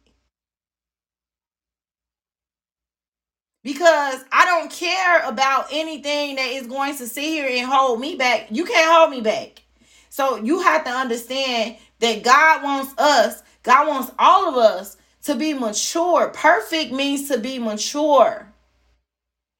Because 3.65 4.25
I 4.33 4.47
don't 4.47 4.73
care 4.73 5.23
about 5.29 5.69
anything 5.73 6.37
that 6.37 6.49
is 6.51 6.67
going 6.67 6.97
to 6.99 7.07
sit 7.07 7.25
here 7.25 7.49
and 7.51 7.71
hold 7.71 8.01
me 8.01 8.17
back. 8.17 8.49
You 8.51 8.65
can't 8.65 8.93
hold 8.93 9.11
me 9.11 9.23
back. 9.23 9.63
So 10.11 10.37
you 10.39 10.63
have 10.63 10.85
to 10.85 10.91
understand 10.91 11.77
that 12.01 12.25
God 12.25 12.65
wants 12.65 12.95
us 12.99 13.44
God 13.65 13.89
wants 13.89 14.13
all 14.19 14.49
of 14.49 14.57
us 14.57 14.97
to 15.25 15.35
be 15.35 15.55
mature. 15.55 16.29
Perfect 16.29 16.93
means 16.93 17.29
to 17.29 17.39
be 17.39 17.59
mature. 17.59 18.47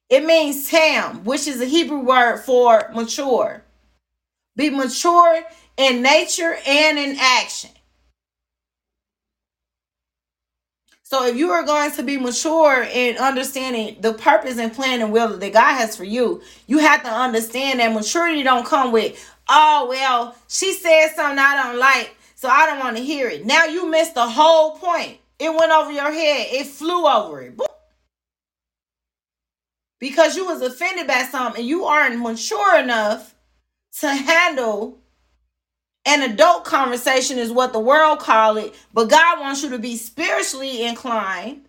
It 0.09 0.25
means 0.25 0.71
tam, 0.71 1.25
which 1.25 1.49
is 1.49 1.61
a 1.61 1.65
Hebrew 1.67 2.01
word 2.01 2.39
for 2.39 2.91
mature. 2.95 3.65
Be 4.57 4.71
mature 4.71 5.43
in 5.77 6.03
nature 6.03 6.57
and 6.67 6.99
in 6.99 7.17
action. 7.19 7.71
So 11.03 11.27
if 11.27 11.37
you 11.37 11.51
are 11.51 11.65
going 11.65 11.93
to 11.93 12.03
be 12.03 12.19
mature 12.19 12.83
in 12.83 13.17
understanding 13.19 13.97
the 14.01 14.15
purpose 14.15 14.59
and 14.59 14.73
plan 14.73 15.01
and 15.01 15.13
will 15.13 15.37
that 15.39 15.53
God 15.53 15.75
has 15.75 15.97
for 15.97 16.05
you, 16.05 16.43
you 16.67 16.79
have 16.79 17.03
to 17.05 17.09
understand 17.11 17.81
that 17.81 17.93
maturity 17.93 18.43
don't 18.43 18.67
come 18.67 18.93
with, 18.93 19.35
oh 19.49 19.87
well, 19.89 20.37
she 20.49 20.75
said 20.75 21.11
something 21.15 21.39
I 21.39 21.63
don't 21.63 21.79
like. 21.79 22.17
So 22.35 22.49
I 22.49 22.67
don't 22.67 22.81
want 22.81 22.97
to 22.97 23.03
hear 23.03 23.29
it. 23.29 23.47
Now 23.47 23.65
you 23.67 23.91
missed 23.91 24.15
the 24.15 24.27
whole 24.27 24.73
point. 24.77 25.19
It 25.39 25.51
went 25.51 25.73
over 25.73 25.93
your 25.93 26.13
head. 26.13 26.49
It 26.51 26.67
flew 26.67 27.07
over 27.07 27.43
it. 27.43 27.59
Because 29.99 30.37
you 30.37 30.47
was 30.47 30.61
offended 30.61 31.07
by 31.07 31.23
something 31.23 31.61
and 31.61 31.69
you 31.69 31.85
aren't 31.85 32.21
mature 32.21 32.79
enough 32.79 33.35
to 34.01 34.09
handle 34.09 34.99
an 36.07 36.23
adult 36.31 36.65
conversation 36.65 37.39
is 37.39 37.51
what 37.51 37.73
the 37.73 37.81
world 37.81 38.19
call 38.19 38.59
it, 38.59 38.75
but 38.93 39.09
God 39.09 39.41
wants 39.41 39.63
you 39.63 39.71
to 39.71 39.79
be 39.79 39.97
spiritually 39.97 40.85
inclined 40.85 41.67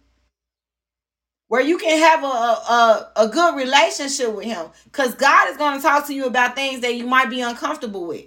where 1.47 1.61
you 1.61 1.77
can 1.77 1.97
have 1.99 2.23
a, 2.23 2.27
a, 2.27 3.11
a 3.17 3.27
good 3.29 3.55
relationship 3.55 4.33
with 4.35 4.45
him 4.45 4.67
because 4.85 5.15
God 5.15 5.49
is 5.49 5.57
going 5.57 5.77
to 5.77 5.81
talk 5.81 6.07
to 6.07 6.13
you 6.13 6.25
about 6.25 6.55
things 6.55 6.81
that 6.81 6.95
you 6.95 7.05
might 7.05 7.29
be 7.29 7.41
uncomfortable 7.41 8.07
with. 8.07 8.25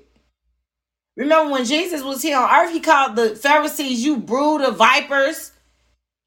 Remember 1.19 1.51
when 1.51 1.65
Jesus 1.65 2.05
was 2.05 2.23
here 2.23 2.39
on 2.39 2.49
earth, 2.49 2.73
he 2.73 2.79
called 2.79 3.17
the 3.17 3.35
Pharisees, 3.35 4.05
you 4.05 4.19
brood 4.19 4.63
of 4.63 4.77
vipers. 4.77 5.51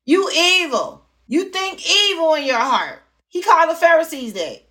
You 0.06 0.30
evil. 0.36 1.06
You 1.28 1.46
think 1.46 1.90
evil 1.90 2.34
in 2.34 2.44
your 2.44 2.60
heart. 2.60 3.02
He 3.30 3.42
called 3.42 3.70
the 3.70 3.76
Pharisees 3.76 4.34
that. 4.34 4.68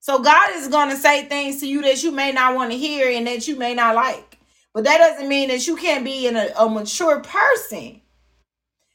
So 0.00 0.18
God 0.22 0.50
is 0.56 0.68
going 0.68 0.90
to 0.90 0.96
say 0.96 1.24
things 1.24 1.60
to 1.60 1.66
you 1.66 1.80
that 1.82 2.02
you 2.02 2.12
may 2.12 2.30
not 2.30 2.54
want 2.54 2.72
to 2.72 2.76
hear 2.76 3.10
and 3.10 3.26
that 3.26 3.48
you 3.48 3.56
may 3.56 3.72
not 3.72 3.94
like. 3.94 4.38
But 4.74 4.84
that 4.84 4.98
doesn't 4.98 5.28
mean 5.28 5.48
that 5.48 5.66
you 5.66 5.76
can't 5.76 6.04
be 6.04 6.26
in 6.26 6.36
a, 6.36 6.50
a 6.58 6.68
mature 6.68 7.20
person. 7.20 8.02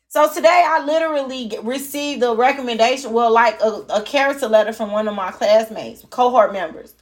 So 0.10 0.32
today 0.32 0.64
I 0.68 0.86
literally 0.86 1.52
received 1.64 2.22
a 2.22 2.36
recommendation, 2.36 3.12
well, 3.12 3.34
like 3.34 3.60
a, 3.60 3.86
a 3.90 4.02
character 4.04 4.48
letter 4.48 4.72
from 4.72 4.92
one 4.92 5.08
of 5.08 5.16
my 5.16 5.32
classmates, 5.32 6.06
cohort 6.12 6.54
members. 6.54 6.94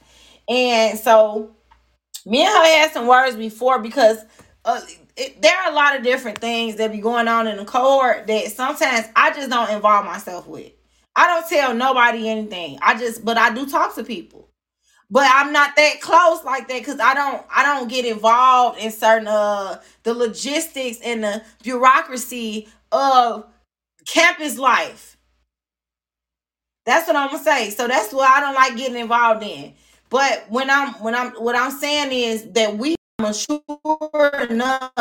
And 0.48 0.98
so 0.98 1.54
me 2.26 2.42
and 2.42 2.48
her 2.48 2.64
had 2.64 2.92
some 2.92 3.06
words 3.06 3.36
before 3.36 3.80
because 3.80 4.18
uh, 4.64 4.80
it, 5.16 5.40
there 5.42 5.56
are 5.56 5.70
a 5.70 5.74
lot 5.74 5.96
of 5.96 6.02
different 6.02 6.38
things 6.38 6.76
that 6.76 6.92
be 6.92 6.98
going 6.98 7.28
on 7.28 7.46
in 7.46 7.56
the 7.56 7.64
cohort 7.64 8.26
that 8.26 8.52
sometimes 8.52 9.06
I 9.16 9.30
just 9.32 9.50
don't 9.50 9.70
involve 9.70 10.04
myself 10.06 10.46
with. 10.46 10.72
I 11.16 11.26
don't 11.26 11.48
tell 11.48 11.74
nobody 11.74 12.28
anything. 12.28 12.78
I 12.82 12.98
just, 12.98 13.24
but 13.24 13.36
I 13.36 13.52
do 13.52 13.66
talk 13.68 13.94
to 13.96 14.04
people. 14.04 14.48
But 15.10 15.26
I'm 15.28 15.52
not 15.52 15.74
that 15.76 16.00
close 16.00 16.44
like 16.44 16.68
that 16.68 16.78
because 16.78 17.00
I 17.00 17.14
don't 17.14 17.44
I 17.54 17.64
don't 17.64 17.88
get 17.88 18.04
involved 18.04 18.78
in 18.78 18.92
certain 18.92 19.26
uh 19.26 19.80
the 20.04 20.14
logistics 20.14 20.98
and 21.02 21.24
the 21.24 21.42
bureaucracy 21.64 22.68
of 22.92 23.46
campus 24.06 24.56
life. 24.56 25.16
That's 26.86 27.08
what 27.08 27.16
I'm 27.16 27.30
gonna 27.32 27.42
say. 27.42 27.70
So 27.70 27.88
that's 27.88 28.12
what 28.12 28.30
I 28.30 28.40
don't 28.40 28.54
like 28.54 28.76
getting 28.76 28.98
involved 28.98 29.42
in. 29.42 29.74
But 30.10 30.46
when 30.50 30.70
I'm 30.70 30.94
when 31.02 31.14
I'm 31.16 31.32
what 31.32 31.56
I'm 31.56 31.72
saying 31.72 32.12
is 32.12 32.52
that 32.52 32.78
we 32.78 32.96
mature 33.20 33.62
enough 34.50 34.92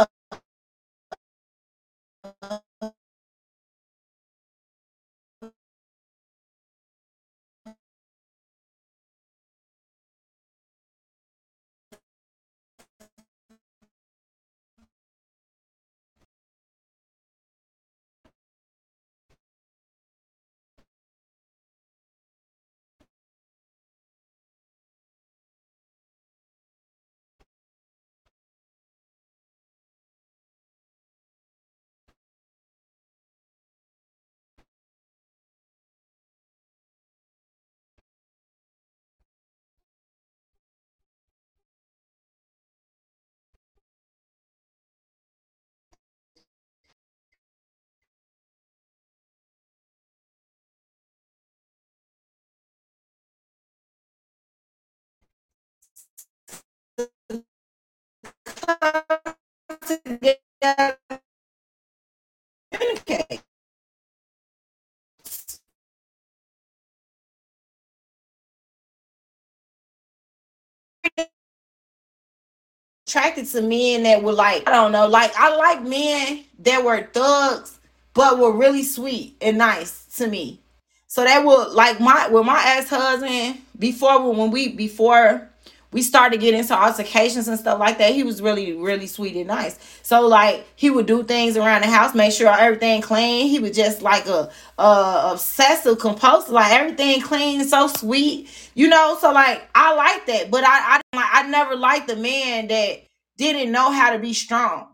attracted 73.07 73.45
to 73.47 73.61
men 73.61 74.03
that 74.03 74.23
were 74.23 74.33
like, 74.33 74.67
I 74.67 74.73
don't 74.73 74.93
know, 74.93 75.07
like 75.07 75.33
I 75.37 75.55
like 75.57 75.83
men 75.83 76.45
that 76.61 76.83
were 76.85 77.03
thugs, 77.13 77.79
but 78.15 78.39
were 78.39 78.53
really 78.53 78.83
sweet 78.83 79.37
and 79.41 79.59
nice 79.59 80.05
to 80.17 80.27
me. 80.27 80.61
So 81.07 81.25
that 81.25 81.45
would 81.45 81.71
like 81.73 82.01
my 82.01 82.29
with 82.29 82.45
my 82.45 82.61
ex 82.65 82.89
husband 82.91 83.59
before 83.79 84.31
when 84.33 84.51
we 84.51 84.69
before 84.69 85.48
we 85.91 86.03
started 86.03 86.39
getting 86.39 86.59
into 86.59 86.79
altercations 86.79 87.47
and 87.47 87.57
stuff 87.57 87.79
like 87.79 87.97
that. 87.97 88.13
He 88.13 88.23
was 88.23 88.41
really, 88.41 88.73
really 88.73 89.07
sweet 89.07 89.35
and 89.35 89.47
nice. 89.47 89.77
So 90.03 90.27
like 90.27 90.67
he 90.75 90.89
would 90.89 91.07
do 91.07 91.23
things 91.23 91.57
around 91.57 91.81
the 91.81 91.87
house, 91.87 92.13
make 92.13 92.31
sure 92.31 92.47
everything 92.47 93.01
clean. 93.01 93.49
He 93.49 93.59
was 93.59 93.75
just 93.75 94.01
like 94.01 94.27
a, 94.27 94.51
a 94.77 95.31
obsessive 95.33 95.97
compulsive, 95.97 96.51
like 96.51 96.71
everything 96.71 97.21
clean, 97.21 97.63
so 97.63 97.87
sweet, 97.87 98.49
you 98.75 98.87
know. 98.87 99.17
So 99.19 99.31
like 99.31 99.67
I 99.73 99.95
like 99.95 100.27
that, 100.27 100.51
but 100.51 100.63
I 100.63 101.01
I 101.13 101.41
I 101.43 101.47
never 101.47 101.75
liked 101.75 102.07
the 102.07 102.15
man 102.15 102.67
that 102.67 103.03
didn't 103.37 103.71
know 103.71 103.91
how 103.91 104.13
to 104.13 104.19
be 104.19 104.33
strong. 104.33 104.89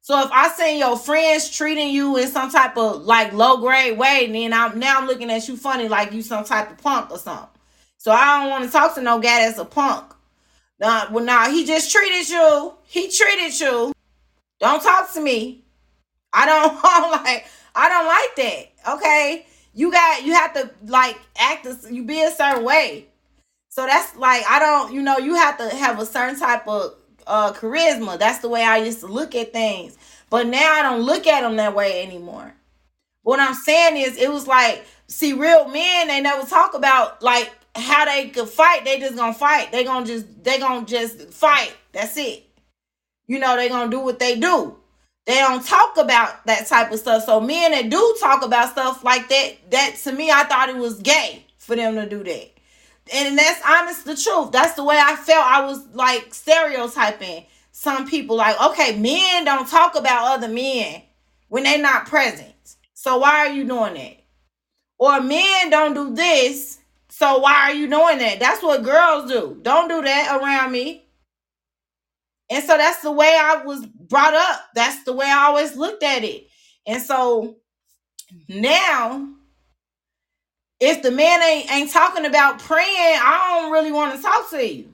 So 0.00 0.20
if 0.20 0.30
I 0.32 0.48
see 0.48 0.78
your 0.80 0.96
friends 0.96 1.50
treating 1.50 1.90
you 1.90 2.16
in 2.16 2.28
some 2.28 2.50
type 2.50 2.76
of 2.76 3.02
like 3.02 3.32
low 3.34 3.58
grade 3.58 3.98
way, 3.98 4.28
then 4.32 4.52
I'm 4.52 4.78
now 4.78 4.98
I'm 4.98 5.06
looking 5.06 5.30
at 5.30 5.46
you 5.46 5.56
funny 5.56 5.88
like 5.88 6.12
you 6.12 6.22
some 6.22 6.44
type 6.44 6.70
of 6.70 6.78
punk 6.78 7.10
or 7.10 7.18
something. 7.18 7.51
So 8.02 8.10
I 8.10 8.40
don't 8.40 8.50
want 8.50 8.64
to 8.64 8.70
talk 8.70 8.96
to 8.96 9.00
no 9.00 9.20
guy 9.20 9.46
that's 9.46 9.58
a 9.58 9.64
punk. 9.64 10.12
Nah, 10.80 11.06
well, 11.12 11.24
nah, 11.24 11.48
he 11.48 11.64
just 11.64 11.92
treated 11.92 12.28
you. 12.28 12.74
He 12.82 13.08
treated 13.08 13.60
you. 13.60 13.92
Don't 14.58 14.82
talk 14.82 15.12
to 15.12 15.20
me. 15.20 15.62
I 16.32 16.44
don't, 16.46 16.82
like. 17.24 17.46
I 17.76 17.88
don't 17.88 18.06
like 18.06 18.36
that. 18.36 18.94
Okay, 18.96 19.46
you 19.72 19.92
got 19.92 20.24
you 20.24 20.32
have 20.32 20.52
to 20.54 20.68
like 20.86 21.16
act. 21.36 21.64
You 21.88 22.02
be 22.02 22.22
a 22.24 22.32
certain 22.32 22.64
way. 22.64 23.06
So 23.68 23.86
that's 23.86 24.16
like 24.16 24.42
I 24.50 24.58
don't. 24.58 24.92
You 24.92 25.00
know, 25.00 25.18
you 25.18 25.36
have 25.36 25.56
to 25.58 25.68
have 25.70 26.00
a 26.00 26.04
certain 26.04 26.36
type 26.36 26.66
of 26.66 26.94
uh 27.24 27.52
charisma. 27.52 28.18
That's 28.18 28.40
the 28.40 28.48
way 28.48 28.64
I 28.64 28.78
used 28.78 28.98
to 29.00 29.06
look 29.06 29.36
at 29.36 29.52
things. 29.52 29.96
But 30.28 30.48
now 30.48 30.72
I 30.72 30.82
don't 30.82 31.02
look 31.02 31.28
at 31.28 31.42
them 31.42 31.54
that 31.56 31.76
way 31.76 32.02
anymore. 32.02 32.52
What 33.22 33.38
I'm 33.38 33.54
saying 33.54 33.96
is, 33.96 34.16
it 34.16 34.32
was 34.32 34.48
like, 34.48 34.84
see, 35.06 35.32
real 35.32 35.68
men 35.68 36.08
they 36.08 36.20
never 36.20 36.44
talk 36.44 36.74
about 36.74 37.22
like 37.22 37.52
how 37.74 38.04
they 38.04 38.28
could 38.28 38.48
fight, 38.48 38.84
they 38.84 38.98
just 38.98 39.16
gonna 39.16 39.34
fight. 39.34 39.72
They 39.72 39.84
gonna 39.84 40.06
just 40.06 40.44
they 40.44 40.58
gonna 40.58 40.86
just 40.86 41.32
fight. 41.32 41.74
That's 41.92 42.16
it. 42.16 42.44
You 43.26 43.38
know, 43.38 43.56
they 43.56 43.68
gonna 43.68 43.90
do 43.90 44.00
what 44.00 44.18
they 44.18 44.38
do. 44.38 44.76
They 45.24 45.34
don't 45.34 45.64
talk 45.64 45.96
about 45.96 46.44
that 46.46 46.66
type 46.66 46.90
of 46.90 46.98
stuff. 46.98 47.24
So 47.24 47.40
men 47.40 47.70
that 47.72 47.90
do 47.90 48.16
talk 48.20 48.44
about 48.44 48.70
stuff 48.70 49.04
like 49.04 49.28
that, 49.28 49.70
that 49.70 49.96
to 50.04 50.12
me, 50.12 50.30
I 50.30 50.44
thought 50.44 50.68
it 50.68 50.76
was 50.76 50.98
gay 50.98 51.46
for 51.58 51.76
them 51.76 51.94
to 51.94 52.08
do 52.08 52.24
that. 52.24 52.50
And 53.12 53.38
that's 53.38 53.62
honest 53.66 54.04
the 54.04 54.16
truth. 54.16 54.50
That's 54.52 54.74
the 54.74 54.84
way 54.84 54.98
I 55.00 55.14
felt. 55.16 55.46
I 55.46 55.64
was 55.64 55.86
like 55.94 56.34
stereotyping 56.34 57.46
some 57.72 58.06
people 58.08 58.36
like, 58.36 58.60
okay, 58.60 58.96
men 58.96 59.44
don't 59.44 59.68
talk 59.68 59.96
about 59.96 60.36
other 60.36 60.48
men 60.48 61.02
when 61.48 61.64
they're 61.64 61.80
not 61.80 62.06
present. 62.06 62.54
So 62.94 63.18
why 63.18 63.46
are 63.46 63.52
you 63.52 63.64
doing 63.64 63.94
that? 63.94 64.18
Or 64.98 65.20
men 65.20 65.70
don't 65.70 65.94
do 65.94 66.14
this 66.14 66.78
so 67.22 67.38
why 67.38 67.70
are 67.70 67.72
you 67.72 67.88
doing 67.88 68.18
that? 68.18 68.40
That's 68.40 68.64
what 68.64 68.82
girls 68.82 69.30
do. 69.30 69.56
Don't 69.62 69.86
do 69.86 70.02
that 70.02 70.40
around 70.42 70.72
me. 70.72 71.04
And 72.50 72.64
so 72.64 72.76
that's 72.76 73.00
the 73.00 73.12
way 73.12 73.28
I 73.28 73.62
was 73.64 73.86
brought 73.86 74.34
up. 74.34 74.60
That's 74.74 75.04
the 75.04 75.12
way 75.12 75.26
I 75.26 75.44
always 75.44 75.76
looked 75.76 76.02
at 76.02 76.24
it. 76.24 76.48
And 76.84 77.00
so 77.00 77.58
now, 78.48 79.28
if 80.80 81.00
the 81.02 81.12
man 81.12 81.40
ain't, 81.44 81.70
ain't 81.70 81.92
talking 81.92 82.26
about 82.26 82.58
praying, 82.58 82.88
I 82.90 83.60
don't 83.60 83.70
really 83.70 83.92
want 83.92 84.16
to 84.16 84.22
talk 84.22 84.50
to 84.50 84.66
you. 84.66 84.92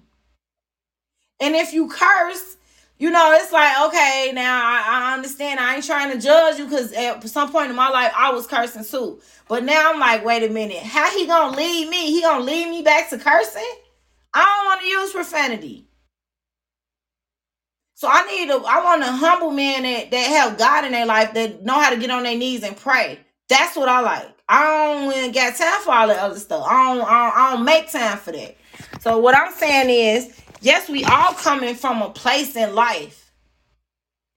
And 1.40 1.56
if 1.56 1.72
you 1.72 1.88
curse, 1.88 2.57
you 2.98 3.10
know, 3.10 3.32
it's 3.32 3.52
like, 3.52 3.80
okay, 3.88 4.32
now 4.34 4.60
I, 4.60 4.84
I 4.86 5.14
understand. 5.14 5.60
I 5.60 5.76
ain't 5.76 5.86
trying 5.86 6.12
to 6.12 6.20
judge 6.20 6.58
you 6.58 6.64
because 6.64 6.92
at 6.92 7.26
some 7.28 7.52
point 7.52 7.70
in 7.70 7.76
my 7.76 7.88
life, 7.88 8.12
I 8.16 8.32
was 8.32 8.46
cursing 8.46 8.84
too. 8.84 9.20
But 9.48 9.64
now 9.64 9.92
I'm 9.92 10.00
like, 10.00 10.24
wait 10.24 10.42
a 10.42 10.52
minute. 10.52 10.82
How 10.82 11.08
he 11.16 11.26
gonna 11.26 11.56
lead 11.56 11.88
me? 11.88 12.10
He 12.10 12.22
gonna 12.22 12.44
lead 12.44 12.68
me 12.70 12.82
back 12.82 13.08
to 13.10 13.18
cursing? 13.18 13.74
I 14.34 14.44
don't 14.44 14.66
want 14.66 14.80
to 14.80 14.86
use 14.86 15.12
profanity. 15.12 15.86
So 17.94 18.08
I 18.10 18.24
need 18.26 18.50
a, 18.50 18.54
I 18.54 18.84
want 18.84 19.02
a 19.02 19.10
humble 19.10 19.50
man 19.50 19.82
that, 19.82 20.10
that 20.10 20.26
have 20.28 20.58
God 20.58 20.84
in 20.84 20.92
their 20.92 21.06
life 21.06 21.34
that 21.34 21.64
know 21.64 21.80
how 21.80 21.90
to 21.90 21.96
get 21.96 22.10
on 22.10 22.24
their 22.24 22.36
knees 22.36 22.62
and 22.62 22.76
pray. 22.76 23.18
That's 23.48 23.76
what 23.76 23.88
I 23.88 24.00
like. 24.00 24.28
I 24.48 24.64
don't 24.64 25.32
got 25.34 25.56
time 25.56 25.80
for 25.82 25.92
all 25.92 26.08
that 26.08 26.18
other 26.18 26.38
stuff. 26.38 26.64
I 26.66 26.94
don't, 26.94 27.04
I 27.04 27.26
don't, 27.26 27.36
I 27.36 27.54
don't 27.54 27.64
make 27.64 27.90
time 27.90 28.18
for 28.18 28.32
that. 28.32 28.56
So 29.00 29.18
what 29.18 29.36
I'm 29.36 29.52
saying 29.52 29.90
is, 29.90 30.40
yes, 30.60 30.88
we 30.88 31.04
all 31.04 31.34
coming 31.34 31.74
from 31.74 32.02
a 32.02 32.10
place 32.10 32.56
in 32.56 32.74
life, 32.74 33.32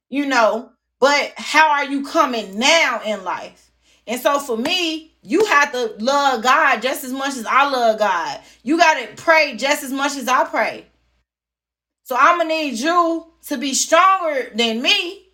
you 0.09 0.25
know, 0.25 0.71
but 0.99 1.33
how 1.37 1.71
are 1.71 1.85
you 1.85 2.05
coming 2.05 2.59
now 2.59 3.01
in 3.05 3.23
life? 3.23 3.71
And 4.07 4.19
so 4.19 4.39
for 4.39 4.57
me, 4.57 5.13
you 5.23 5.45
have 5.45 5.71
to 5.71 5.95
love 5.99 6.43
God 6.43 6.81
just 6.81 7.03
as 7.03 7.11
much 7.11 7.37
as 7.37 7.45
I 7.45 7.69
love 7.69 7.99
God. 7.99 8.39
You 8.63 8.77
got 8.77 8.95
to 8.95 9.21
pray 9.21 9.55
just 9.55 9.83
as 9.83 9.91
much 9.91 10.15
as 10.17 10.27
I 10.27 10.45
pray. 10.45 10.85
So 12.03 12.15
I'm 12.19 12.37
going 12.37 12.49
to 12.49 12.55
need 12.55 12.79
you 12.79 13.27
to 13.47 13.57
be 13.57 13.73
stronger 13.73 14.51
than 14.55 14.81
me. 14.81 15.27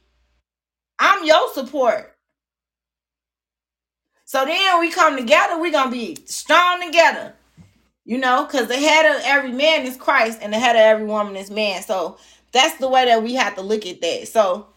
I'm 1.00 1.26
your 1.26 1.54
support. 1.54 2.16
So 4.26 4.44
then 4.44 4.80
we 4.82 4.92
come 4.92 5.16
together, 5.16 5.60
we're 5.60 5.72
going 5.72 5.90
to 5.90 5.98
be 5.98 6.18
strong 6.26 6.82
together. 6.86 7.34
You 8.08 8.18
know, 8.18 8.46
because 8.46 8.70
the 8.70 8.78
head 8.78 9.06
of 9.18 9.22
every 9.26 9.52
man 9.52 9.86
is 9.86 9.98
Christ 9.98 10.40
and 10.42 10.54
the 10.54 10.58
head 10.58 10.78
of 10.78 10.82
every 10.82 11.06
woman 11.06 11.36
is 11.36 11.52
man. 11.52 11.84
So 11.84 12.18
that's 12.54 12.78
the 12.78 12.88
way 12.88 13.04
that 13.04 13.22
we 13.22 13.34
have 13.34 13.56
to 13.56 13.62
look 13.62 13.86
at 13.86 14.00
that. 14.00 14.30
So 14.30 14.68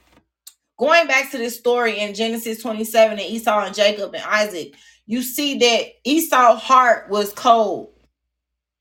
going 0.81 1.07
back 1.07 1.31
to 1.31 1.39
this 1.39 1.57
story 1.57 2.01
in 2.01 2.13
Genesis 2.13 2.61
27 2.61 3.21
and 3.21 3.21
Esau 3.21 3.67
and 3.67 3.75
Jacob 3.75 4.17
and 4.17 4.25
Isaac, 4.25 4.75
you 5.07 5.23
see 5.23 5.57
that 5.59 5.93
Esau's 6.03 6.61
heart 6.61 7.09
was 7.09 7.33
cold. 7.33 7.91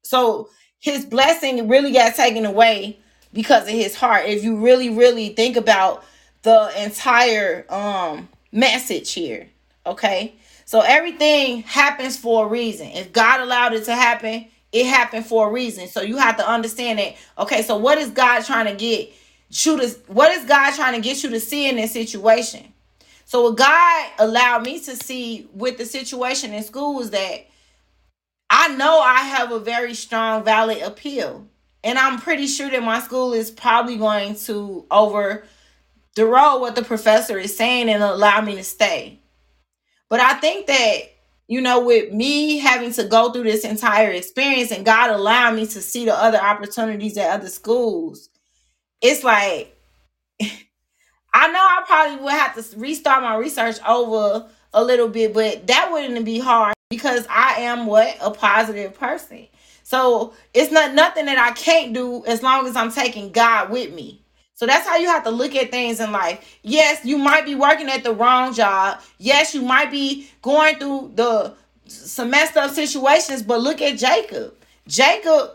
So 0.03 0.49
his 0.79 1.05
blessing 1.05 1.67
really 1.67 1.91
got 1.91 2.15
taken 2.15 2.43
away 2.43 2.97
because 3.31 3.63
of 3.63 3.75
his 3.75 3.93
heart. 3.93 4.25
If 4.25 4.43
you 4.43 4.59
really, 4.59 4.89
really 4.89 5.29
think 5.29 5.57
about 5.57 6.03
the 6.41 6.71
entire 6.83 7.71
um 7.71 8.27
message 8.51 9.13
here, 9.13 9.47
okay? 9.85 10.33
So 10.69 10.81
everything 10.81 11.63
happens 11.63 12.15
for 12.15 12.45
a 12.45 12.47
reason. 12.47 12.89
If 12.89 13.11
God 13.11 13.39
allowed 13.39 13.73
it 13.73 13.85
to 13.85 13.95
happen, 13.95 14.45
it 14.71 14.85
happened 14.85 15.25
for 15.25 15.49
a 15.49 15.51
reason. 15.51 15.87
So 15.87 16.01
you 16.01 16.17
have 16.17 16.37
to 16.37 16.47
understand 16.47 16.99
that. 16.99 17.15
Okay, 17.39 17.63
so 17.63 17.75
what 17.77 17.97
is 17.97 18.11
God 18.11 18.45
trying 18.45 18.67
to 18.67 18.75
get 18.75 19.11
you 19.49 19.79
to 19.79 19.87
what 20.05 20.31
is 20.31 20.45
God 20.45 20.75
trying 20.75 20.93
to 20.93 21.01
get 21.01 21.23
you 21.23 21.31
to 21.31 21.39
see 21.39 21.67
in 21.67 21.77
this 21.77 21.91
situation? 21.91 22.71
So 23.25 23.45
what 23.45 23.57
God 23.57 24.09
allowed 24.19 24.61
me 24.61 24.79
to 24.81 24.95
see 24.95 25.49
with 25.55 25.79
the 25.79 25.87
situation 25.87 26.53
in 26.53 26.61
school 26.61 26.99
is 27.01 27.09
that 27.09 27.47
I 28.51 28.67
know 28.75 28.99
I 28.99 29.21
have 29.21 29.51
a 29.51 29.57
very 29.57 29.95
strong 29.95 30.43
valid 30.43 30.83
appeal. 30.83 31.47
And 31.83 31.97
I'm 31.97 32.19
pretty 32.19 32.45
sure 32.45 32.69
that 32.69 32.83
my 32.83 32.99
school 32.99 33.33
is 33.33 33.49
probably 33.49 33.97
going 33.97 34.35
to 34.35 34.85
over 34.91 35.45
the 36.13 36.27
road 36.27 36.59
what 36.59 36.75
the 36.75 36.83
professor 36.83 37.39
is 37.39 37.57
saying 37.57 37.89
and 37.89 38.03
allow 38.03 38.41
me 38.41 38.53
to 38.53 38.63
stay. 38.63 39.18
But 40.09 40.19
I 40.19 40.33
think 40.35 40.67
that, 40.67 40.99
you 41.47 41.61
know, 41.61 41.83
with 41.85 42.11
me 42.11 42.57
having 42.57 42.91
to 42.93 43.03
go 43.03 43.31
through 43.31 43.43
this 43.43 43.63
entire 43.63 44.11
experience 44.11 44.71
and 44.71 44.85
God 44.85 45.11
allowing 45.11 45.55
me 45.55 45.67
to 45.67 45.81
see 45.81 46.05
the 46.05 46.15
other 46.15 46.39
opportunities 46.39 47.17
at 47.17 47.29
other 47.29 47.49
schools, 47.49 48.29
it's 49.01 49.23
like 49.23 49.75
I 51.33 51.47
know 51.51 51.59
I 51.59 51.83
probably 51.85 52.23
would 52.23 52.33
have 52.33 52.55
to 52.55 52.79
restart 52.79 53.21
my 53.23 53.35
research 53.35 53.77
over 53.87 54.49
a 54.73 54.83
little 54.83 55.07
bit, 55.07 55.33
but 55.33 55.67
that 55.67 55.89
wouldn't 55.91 56.25
be 56.25 56.39
hard 56.39 56.73
because 56.89 57.25
I 57.29 57.61
am 57.61 57.85
what 57.85 58.17
a 58.19 58.31
positive 58.31 58.95
person. 58.95 59.47
So 59.83 60.33
it's 60.53 60.71
not 60.71 60.93
nothing 60.93 61.25
that 61.25 61.37
I 61.37 61.51
can't 61.53 61.93
do 61.93 62.23
as 62.25 62.43
long 62.43 62.67
as 62.67 62.75
I'm 62.75 62.91
taking 62.91 63.31
God 63.31 63.69
with 63.69 63.93
me. 63.93 64.23
So 64.59 64.65
that's 64.65 64.85
how 64.85 64.97
you 64.97 65.07
have 65.07 65.23
to 65.23 65.29
look 65.29 65.55
at 65.55 65.71
things 65.71 66.01
in 66.01 66.11
life. 66.11 66.59
Yes, 66.63 67.05
you 67.05 67.17
might 67.17 67.45
be 67.45 67.55
working 67.55 67.87
at 67.87 68.03
the 68.03 68.13
wrong 68.13 68.53
job. 68.53 68.99
Yes, 69.17 69.55
you 69.55 69.61
might 69.61 69.89
be 69.89 70.29
going 70.41 70.75
through 70.75 71.13
the 71.15 71.53
some 71.87 72.29
messed 72.29 72.57
up 72.57 72.71
situations, 72.71 73.41
but 73.41 73.61
look 73.61 73.81
at 73.81 73.97
Jacob. 73.97 74.53
Jacob 74.85 75.51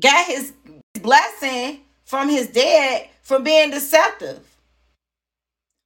got 0.00 0.26
his 0.26 0.54
blessing 1.02 1.80
from 2.06 2.30
his 2.30 2.48
dad 2.48 3.06
from 3.20 3.44
being 3.44 3.70
deceptive. 3.70 4.40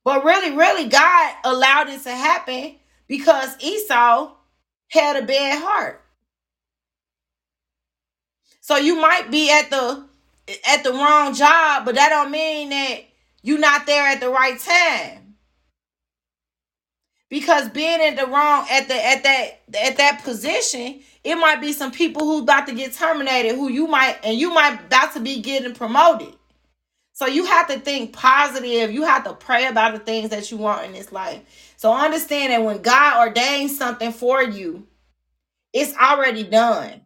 But 0.05 0.25
really, 0.25 0.57
really, 0.57 0.89
God 0.89 1.35
allowed 1.43 1.89
it 1.89 2.05
to 2.05 2.13
happen 2.13 2.77
because 3.09 3.57
Esau 3.59 4.31
had 4.87 5.17
a 5.17 5.27
bad 5.27 5.61
heart. 5.61 6.01
So 8.61 8.77
you 8.77 9.01
might 9.01 9.33
be 9.33 9.51
at 9.51 9.69
the 9.71 10.08
at 10.67 10.85
the 10.85 10.93
wrong 10.93 11.35
job, 11.35 11.85
but 11.85 11.95
that 11.95 12.11
don't 12.11 12.31
mean 12.31 12.71
that 12.71 13.01
you're 13.43 13.59
not 13.59 13.87
there 13.87 14.07
at 14.07 14.21
the 14.21 14.31
right 14.31 14.59
time. 14.59 15.37
Because 17.29 17.69
being 17.69 18.01
at 18.01 18.17
the 18.17 18.27
wrong 18.27 18.67
at 18.71 18.89
the 18.89 18.95
at 18.95 19.23
that 19.25 19.61
at 19.79 19.97
that 19.99 20.23
position, 20.25 21.01
it 21.25 21.35
might 21.37 21.61
be 21.61 21.73
some 21.73 21.93
people 21.93 22.23
who 22.25 22.43
about 22.43 22.67
to 22.69 22.75
get 22.75 22.95
terminated, 22.95 23.55
who 23.55 23.69
you 23.69 23.87
might 23.87 24.19
and 24.25 24.39
you 24.39 24.51
might 24.51 24.87
about 24.87 25.13
to 25.15 25.21
be 25.21 25.41
getting 25.41 25.75
promoted. 25.75 26.35
So 27.13 27.27
you 27.27 27.47
have 27.47 27.67
to 27.69 27.81
think 27.81 28.13
positive. 28.13 28.93
You 28.93 29.03
have 29.05 29.25
to 29.25 29.35
pray 29.35 29.67
about 29.67 29.93
the 29.93 29.99
things 29.99 30.31
that 30.31 30.51
you 30.51 30.57
want 30.57 30.87
in 30.87 30.93
this 30.93 31.13
life. 31.13 31.43
So 31.77 31.93
understand 31.93 32.53
that 32.53 32.63
when 32.63 32.81
God 32.81 33.19
ordains 33.27 33.77
something 33.77 34.13
for 34.13 34.43
you, 34.43 34.87
it's 35.73 35.97
already 35.97 36.45
done. 36.45 37.03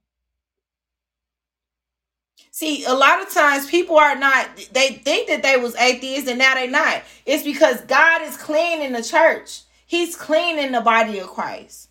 See, 2.52 2.84
a 2.84 2.92
lot 2.92 3.22
of 3.22 3.32
times 3.32 3.66
people 3.66 3.96
are 3.96 4.14
not, 4.14 4.46
they 4.72 4.90
think 4.90 5.28
that 5.28 5.42
they 5.42 5.56
was 5.56 5.74
atheists 5.76 6.28
and 6.28 6.38
now 6.38 6.54
they're 6.54 6.70
not. 6.70 7.02
It's 7.24 7.42
because 7.44 7.80
God 7.82 8.20
is 8.22 8.36
cleaning 8.36 8.92
the 8.92 9.02
church. 9.02 9.62
He's 9.86 10.14
cleaning 10.14 10.72
the 10.72 10.82
body 10.82 11.18
of 11.18 11.28
Christ. 11.28 11.88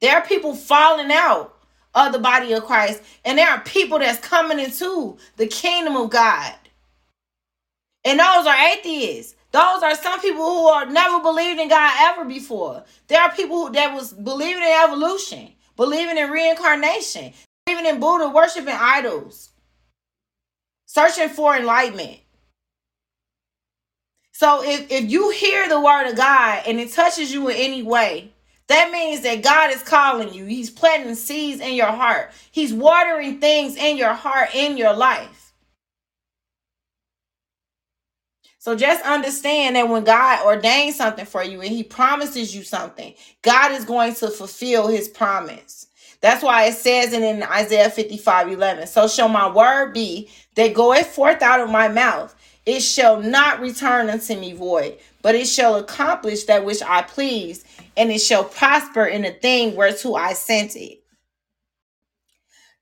There 0.00 0.16
are 0.16 0.26
people 0.26 0.54
falling 0.54 1.10
out 1.12 1.54
of 1.94 2.12
the 2.12 2.18
body 2.18 2.52
of 2.54 2.64
Christ, 2.64 3.02
and 3.24 3.36
there 3.36 3.50
are 3.50 3.60
people 3.60 3.98
that's 3.98 4.18
coming 4.26 4.58
into 4.60 5.18
the 5.36 5.46
kingdom 5.46 5.96
of 5.96 6.10
God. 6.10 6.54
And 8.04 8.18
those 8.18 8.46
are 8.46 8.68
atheists. 8.68 9.34
Those 9.52 9.82
are 9.82 9.94
some 9.94 10.20
people 10.20 10.44
who 10.44 10.68
are 10.68 10.86
never 10.86 11.20
believed 11.20 11.60
in 11.60 11.68
God 11.68 11.96
ever 12.00 12.24
before. 12.24 12.84
There 13.08 13.20
are 13.20 13.32
people 13.32 13.66
who, 13.66 13.72
that 13.72 13.94
was 13.94 14.12
believing 14.12 14.62
in 14.62 14.82
evolution, 14.84 15.52
believing 15.76 16.16
in 16.16 16.30
reincarnation, 16.30 17.32
believing 17.68 17.94
in 17.94 18.00
Buddha, 18.00 18.28
worshiping 18.30 18.74
idols, 18.74 19.50
searching 20.86 21.28
for 21.28 21.56
enlightenment. 21.56 22.18
So 24.32 24.62
if, 24.64 24.90
if 24.90 25.10
you 25.10 25.30
hear 25.30 25.68
the 25.68 25.80
word 25.80 26.08
of 26.08 26.16
God 26.16 26.62
and 26.66 26.80
it 26.80 26.92
touches 26.92 27.32
you 27.32 27.48
in 27.48 27.56
any 27.56 27.82
way, 27.82 28.32
that 28.68 28.90
means 28.92 29.22
that 29.22 29.42
God 29.42 29.70
is 29.70 29.82
calling 29.82 30.32
you. 30.32 30.44
He's 30.44 30.70
planting 30.70 31.14
seeds 31.14 31.60
in 31.60 31.74
your 31.74 31.90
heart. 31.90 32.32
He's 32.50 32.72
watering 32.72 33.40
things 33.40 33.76
in 33.76 33.96
your 33.96 34.14
heart, 34.14 34.50
in 34.54 34.76
your 34.76 34.94
life. 34.94 35.52
So 38.58 38.76
just 38.76 39.04
understand 39.04 39.76
that 39.76 39.88
when 39.88 40.04
God 40.04 40.46
ordains 40.46 40.96
something 40.96 41.26
for 41.26 41.44
you 41.44 41.62
and 41.62 41.70
he 41.70 41.82
promises 41.82 42.54
you 42.54 42.62
something, 42.64 43.14
God 43.42 43.72
is 43.72 43.84
going 43.84 44.14
to 44.16 44.30
fulfill 44.30 44.88
his 44.88 45.08
promise. 45.08 45.87
That's 46.20 46.42
why 46.42 46.64
it 46.66 46.74
says 46.74 47.12
it 47.12 47.22
in 47.22 47.42
Isaiah 47.44 47.90
55 47.90 48.48
11. 48.48 48.86
So 48.88 49.08
shall 49.08 49.28
my 49.28 49.50
word 49.50 49.92
be 49.94 50.30
that 50.56 50.74
goeth 50.74 51.06
forth 51.08 51.42
out 51.42 51.60
of 51.60 51.70
my 51.70 51.88
mouth. 51.88 52.34
It 52.66 52.80
shall 52.80 53.22
not 53.22 53.60
return 53.60 54.10
unto 54.10 54.38
me 54.38 54.52
void, 54.52 54.98
but 55.22 55.34
it 55.34 55.46
shall 55.46 55.76
accomplish 55.76 56.44
that 56.44 56.64
which 56.64 56.82
I 56.82 57.02
please, 57.02 57.64
and 57.96 58.10
it 58.10 58.20
shall 58.20 58.44
prosper 58.44 59.06
in 59.06 59.22
the 59.22 59.30
thing 59.30 59.76
whereto 59.76 60.14
I 60.14 60.34
sent 60.34 60.76
it. 60.76 61.02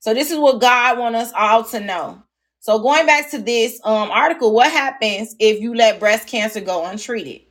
So 0.00 0.14
this 0.14 0.30
is 0.30 0.38
what 0.38 0.60
God 0.60 0.98
wants 0.98 1.18
us 1.18 1.32
all 1.36 1.64
to 1.64 1.80
know. 1.80 2.22
So 2.60 2.80
going 2.80 3.06
back 3.06 3.30
to 3.32 3.38
this 3.38 3.80
um, 3.84 4.10
article, 4.10 4.52
what 4.52 4.72
happens 4.72 5.36
if 5.38 5.60
you 5.60 5.74
let 5.74 6.00
breast 6.00 6.28
cancer 6.28 6.60
go 6.60 6.86
untreated? 6.86 7.45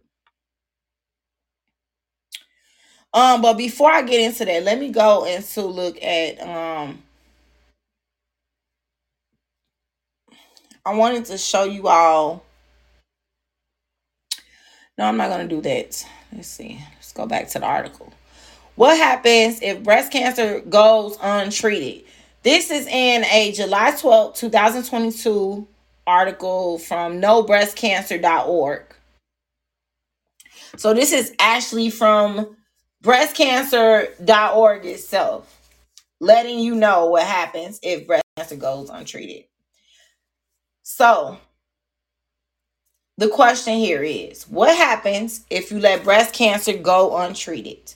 Um, 3.16 3.42
but 3.42 3.54
before 3.54 3.90
I 3.90 4.02
get 4.02 4.20
into 4.20 4.44
that, 4.44 4.64
let 4.64 4.78
me 4.78 4.90
go 4.90 5.24
into 5.24 5.62
look 5.62 5.98
at 6.04 6.42
um 6.42 7.02
I 10.86 10.94
wanted 10.94 11.24
to 11.26 11.38
show 11.38 11.64
you 11.64 11.88
all. 11.88 12.44
No, 14.98 15.06
I'm 15.06 15.16
not 15.16 15.30
gonna 15.30 15.48
do 15.48 15.62
that. 15.62 16.06
Let's 16.34 16.50
see. 16.50 16.80
Let's 16.96 17.14
go 17.14 17.26
back 17.26 17.48
to 17.50 17.60
the 17.60 17.66
article. 17.66 18.12
What 18.76 18.98
happens 18.98 19.62
if 19.62 19.82
breast 19.82 20.12
cancer 20.12 20.60
goes 20.60 21.18
untreated? 21.22 22.04
This 22.44 22.70
is 22.70 22.86
in 22.86 23.24
a 23.24 23.54
July 23.54 23.96
12, 23.98 24.36
2022 24.36 25.66
article 26.06 26.78
from 26.80 27.22
nobreastcancer.org. 27.22 28.84
So 30.76 30.94
this 30.94 31.14
is 31.14 31.34
actually 31.40 31.90
from 31.90 32.58
breastcancer.org 33.06 34.86
itself, 34.86 35.70
letting 36.20 36.58
you 36.60 36.74
know 36.74 37.06
what 37.06 37.24
happens 37.24 37.80
if 37.84 38.08
breast 38.08 38.24
cancer 38.36 38.56
goes 38.56 38.90
untreated. 38.90 39.46
So 40.82 41.38
the 43.20 43.28
question 43.28 43.76
here 43.76 44.02
is 44.02 44.46
what 44.50 44.76
happens 44.76 45.46
if 45.52 45.72
you 45.72 45.80
let 45.80 46.04
breast 46.04 46.34
cancer 46.34 46.74
go 46.74 47.16
untreated? 47.18 47.94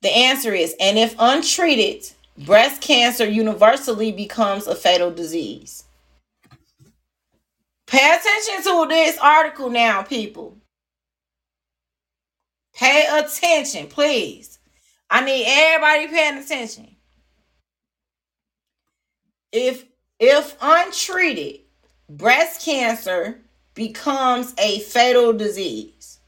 The 0.00 0.16
answer 0.16 0.54
is, 0.54 0.76
and 0.78 0.96
if 0.96 1.16
untreated, 1.18 2.08
breast 2.46 2.80
cancer 2.80 3.26
universally 3.26 4.12
becomes 4.12 4.68
a 4.68 4.76
fatal 4.76 5.10
disease. 5.10 5.82
Pay 7.88 7.98
attention 7.98 8.62
to 8.62 8.86
this 8.88 9.18
article 9.18 9.70
now, 9.70 10.02
people. 10.02 10.57
Pay 12.78 13.06
attention, 13.10 13.88
please. 13.88 14.58
I 15.10 15.24
need 15.24 15.44
everybody 15.46 16.06
paying 16.08 16.38
attention. 16.38 16.96
If 19.52 19.84
if 20.20 20.56
untreated, 20.60 21.60
breast 22.08 22.64
cancer 22.64 23.40
becomes 23.74 24.54
a 24.58 24.80
fatal 24.80 25.32
disease. 25.32 26.20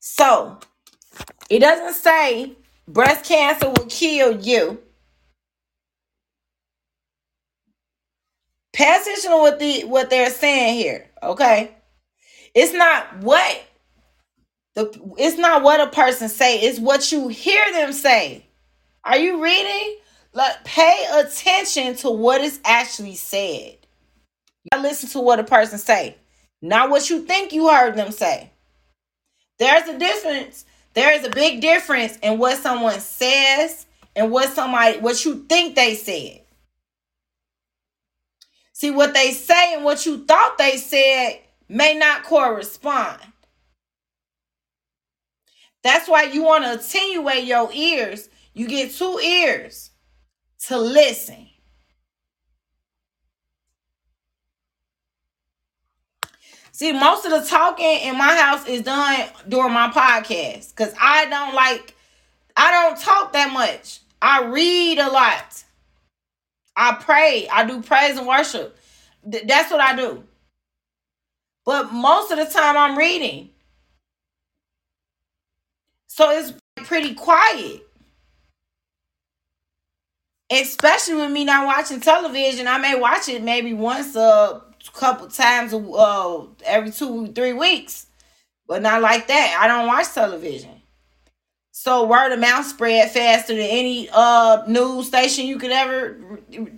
So, 0.00 0.58
it 1.50 1.60
doesn't 1.60 1.94
say 1.94 2.56
Breast 2.86 3.24
cancer 3.24 3.68
will 3.68 3.86
kill 3.88 4.40
you. 4.40 4.78
Pay 8.72 8.98
attention 9.00 9.30
to 9.30 9.36
what 9.38 9.58
the 9.58 9.84
what 9.84 10.10
they're 10.10 10.30
saying 10.30 10.74
here, 10.74 11.10
okay? 11.22 11.70
It's 12.54 12.72
not 12.72 13.18
what 13.18 13.64
the 14.74 15.14
it's 15.18 15.38
not 15.38 15.62
what 15.62 15.80
a 15.80 15.90
person 15.90 16.28
say, 16.28 16.60
it's 16.60 16.78
what 16.78 17.10
you 17.12 17.28
hear 17.28 17.64
them 17.72 17.92
say. 17.92 18.46
Are 19.04 19.18
you 19.18 19.42
reading? 19.42 19.96
Like 20.32 20.64
pay 20.64 21.06
attention 21.12 21.96
to 21.96 22.10
what 22.10 22.40
is 22.40 22.60
actually 22.64 23.14
said. 23.16 23.76
You 24.72 24.80
listen 24.80 25.08
to 25.10 25.20
what 25.20 25.40
a 25.40 25.44
person 25.44 25.78
say, 25.78 26.16
not 26.62 26.90
what 26.90 27.10
you 27.10 27.22
think 27.22 27.52
you 27.52 27.68
heard 27.68 27.96
them 27.96 28.12
say. 28.12 28.50
There's 29.58 29.88
a 29.88 29.98
difference 29.98 30.64
there 30.94 31.12
is 31.12 31.26
a 31.26 31.30
big 31.30 31.60
difference 31.60 32.16
in 32.22 32.38
what 32.38 32.58
someone 32.58 33.00
says 33.00 33.86
and 34.14 34.30
what 34.30 34.54
somebody 34.54 34.98
what 34.98 35.24
you 35.24 35.44
think 35.48 35.74
they 35.74 35.96
said. 35.96 36.40
See, 38.72 38.90
what 38.90 39.14
they 39.14 39.32
say 39.32 39.74
and 39.74 39.84
what 39.84 40.06
you 40.06 40.24
thought 40.24 40.56
they 40.58 40.76
said 40.76 41.40
may 41.74 41.92
not 41.92 42.22
correspond. 42.22 43.20
That's 45.82 46.08
why 46.08 46.22
you 46.22 46.44
want 46.44 46.64
to 46.64 46.74
attenuate 46.74 47.44
your 47.44 47.68
ears. 47.72 48.30
You 48.54 48.68
get 48.68 48.92
two 48.92 49.18
ears 49.18 49.90
to 50.68 50.78
listen. 50.78 51.48
See, 56.70 56.92
most 56.92 57.24
of 57.24 57.32
the 57.32 57.46
talking 57.48 58.00
in 58.02 58.16
my 58.16 58.36
house 58.36 58.66
is 58.68 58.82
done 58.82 59.28
during 59.48 59.72
my 59.72 59.90
podcast 59.90 60.70
because 60.74 60.94
I 61.00 61.26
don't 61.26 61.54
like, 61.54 61.94
I 62.56 62.70
don't 62.70 63.00
talk 63.00 63.32
that 63.32 63.52
much. 63.52 63.98
I 64.22 64.44
read 64.44 64.98
a 64.98 65.10
lot. 65.10 65.64
I 66.76 66.94
pray. 67.00 67.48
I 67.52 67.64
do 67.66 67.82
praise 67.82 68.16
and 68.16 68.26
worship. 68.28 68.78
Th- 69.30 69.44
that's 69.46 69.72
what 69.72 69.80
I 69.80 69.96
do. 69.96 70.24
But 71.64 71.92
most 71.92 72.30
of 72.30 72.38
the 72.38 72.46
time 72.46 72.76
I'm 72.76 72.96
reading. 72.98 73.50
So 76.06 76.30
it's 76.30 76.52
pretty 76.76 77.14
quiet. 77.14 77.86
Especially 80.50 81.14
with 81.14 81.30
me 81.30 81.44
not 81.44 81.66
watching 81.66 82.00
television. 82.00 82.68
I 82.68 82.78
may 82.78 82.98
watch 82.98 83.28
it 83.28 83.42
maybe 83.42 83.72
once 83.72 84.14
a 84.14 84.62
couple 84.92 85.26
times 85.28 85.72
uh, 85.72 86.42
every 86.64 86.90
two, 86.90 87.28
three 87.28 87.54
weeks. 87.54 88.06
But 88.66 88.82
not 88.82 89.02
like 89.02 89.26
that. 89.28 89.58
I 89.60 89.66
don't 89.66 89.86
watch 89.86 90.12
television. 90.12 90.70
So 91.72 92.06
word 92.06 92.32
of 92.32 92.38
mouth 92.38 92.64
spread 92.64 93.10
faster 93.10 93.52
than 93.54 93.66
any 93.66 94.08
uh 94.12 94.62
news 94.68 95.08
station 95.08 95.46
you 95.46 95.58
could 95.58 95.72
ever 95.72 96.16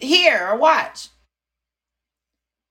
hear 0.00 0.48
or 0.48 0.56
watch. 0.56 1.08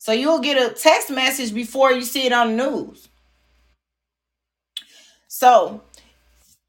So 0.06 0.11
you'll 0.11 0.38
get 0.38 0.56
a 0.56 0.72
text 0.72 1.10
message 1.10 1.52
before 1.52 1.91
you 1.91 2.03
see 2.03 2.27
it 2.27 2.32
on 2.32 2.56
the 2.56 2.69
news. 2.69 3.10
So 5.27 5.82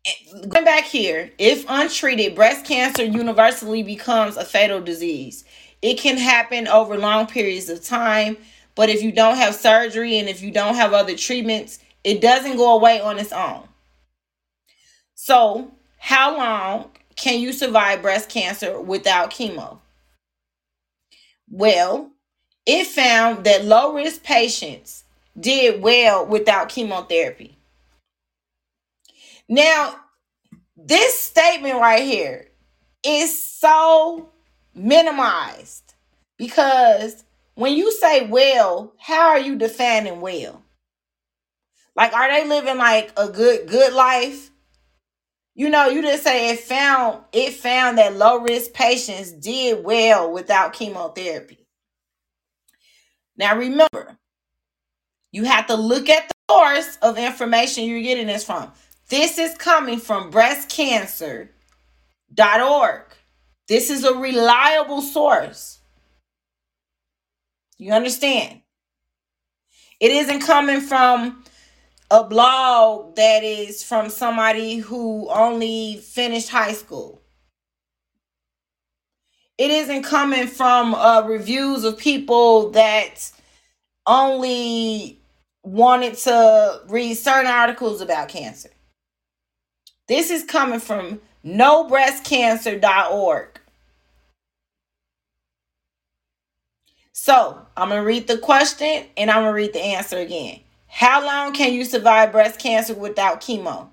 eh, 0.07 0.11
going 0.49 0.65
back 0.65 0.85
here, 0.85 1.31
if 1.37 1.67
untreated, 1.69 2.35
breast 2.35 2.65
cancer 2.65 3.05
universally 3.05 3.83
becomes 3.83 4.39
a 4.39 4.45
fatal 4.47 4.81
disease. 4.81 5.45
It 5.83 5.99
can 5.99 6.17
happen 6.17 6.67
over 6.67 6.97
long 6.97 7.27
periods 7.27 7.69
of 7.69 7.85
time, 7.85 8.39
but 8.75 8.89
if 8.89 9.03
you 9.03 9.13
don't 9.13 9.37
have 9.37 9.55
surgery 9.55 10.17
and 10.17 10.31
if 10.31 10.41
you 10.41 10.51
don't 10.51 10.77
have 10.77 10.95
other 10.95 11.15
treatments, 11.15 11.79
it 12.05 12.23
doesn't 12.23 12.57
go 12.57 12.75
away 12.75 13.03
on 13.03 13.19
its 13.19 13.35
own. 13.35 13.69
So, 15.15 15.73
how 15.99 16.39
long 16.39 16.91
can 17.17 17.39
you 17.39 17.53
survive 17.53 18.01
breast 18.01 18.31
cancer 18.31 18.81
without 18.81 19.31
chemo? 19.31 19.81
Well, 21.51 22.13
it 22.67 22.87
found 22.89 23.45
that 23.45 23.65
low 23.65 23.95
risk 23.95 24.23
patients 24.25 25.05
did 25.39 25.81
well 25.81 26.27
without 26.27 26.69
chemotherapy. 26.69 27.57
Now, 29.49 29.95
this 30.77 31.19
statement 31.21 31.77
right 31.81 32.03
here 32.03 32.49
is 33.05 33.55
so 33.55 34.31
minimized 34.75 35.95
because 36.37 37.25
when 37.55 37.75
you 37.75 37.93
say 37.93 38.27
well, 38.27 38.93
how 38.99 39.29
are 39.29 39.39
you 39.39 39.57
defining 39.57 40.21
well? 40.21 40.63
Like, 41.95 42.13
are 42.13 42.31
they 42.31 42.47
living 42.47 42.77
like 42.77 43.13
a 43.17 43.29
good 43.29 43.69
good 43.69 43.93
life? 43.95 44.51
You 45.55 45.71
know, 45.71 45.89
you 45.89 46.03
just 46.03 46.25
say 46.25 46.51
it 46.51 46.61
found 46.61 47.25
it 47.33 47.55
found 47.55 47.99
that 47.99 48.17
low 48.17 48.39
risk 48.41 48.75
patients 48.75 49.33
did 49.33 49.85
well 49.85 50.31
without 50.31 50.75
chemotherapy. 50.75 51.66
Now 53.37 53.57
remember, 53.57 54.17
you 55.33 55.45
have 55.45 55.67
to 55.67 55.75
look 55.75 56.09
at 56.09 56.29
the 56.29 56.35
source 56.51 56.97
of 57.03 57.19
information 57.19 57.85
you're 57.85 58.03
getting 58.03 58.27
this 58.27 58.45
from. 58.45 58.73
This 59.09 59.39
is 59.39 59.55
coming 59.57 60.01
from 60.01 60.33
breastcancer.org. 60.33 63.03
This 63.69 63.91
is 63.91 64.05
a 64.05 64.15
reliable 64.15 65.03
source. 65.03 65.81
You 67.79 67.93
understand? 67.93 68.63
It 70.01 70.11
isn't 70.11 70.41
coming 70.41 70.81
from 70.81 71.45
a 72.11 72.25
blog 72.25 73.17
that 73.17 73.45
is 73.45 73.83
from 73.83 74.09
somebody 74.09 74.77
who 74.77 75.29
only 75.29 75.99
finished 75.99 76.49
high 76.49 76.73
school. 76.73 77.21
It 79.59 79.71
isn't 79.71 80.03
coming 80.03 80.49
from 80.49 80.95
uh, 80.95 81.23
reviews 81.23 81.85
of 81.85 81.97
people 81.97 82.71
that 82.71 83.31
only 84.07 85.21
wanted 85.63 86.15
to 86.15 86.81
read 86.89 87.15
certain 87.15 87.51
articles 87.51 88.01
about 88.01 88.29
cancer. 88.29 88.71
This 90.09 90.31
is 90.31 90.45
coming 90.45 90.79
from 90.79 91.21
nobreastcancer.org. 91.45 93.61
So 97.13 97.67
I'm 97.77 97.89
going 97.89 98.01
to 98.01 98.07
read 98.07 98.29
the 98.29 98.39
question 98.39 99.07
and 99.17 99.31
I'm 99.31 99.43
going 99.43 99.53
to 99.53 99.57
read 99.57 99.73
the 99.73 99.83
answer 99.83 100.19
again. 100.19 100.61
How 100.87 101.25
long 101.25 101.53
can 101.53 101.73
you 101.73 101.85
survive 101.85 102.31
breast 102.31 102.61
cancer 102.61 102.95
without 102.95 103.41
chemo? 103.41 103.89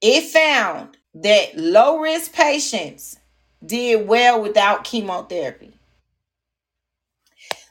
It 0.00 0.22
found 0.22 0.96
that 1.14 1.56
low 1.56 1.98
risk 1.98 2.32
patients 2.32 3.18
did 3.66 4.06
well 4.06 4.40
without 4.42 4.84
chemotherapy. 4.84 5.74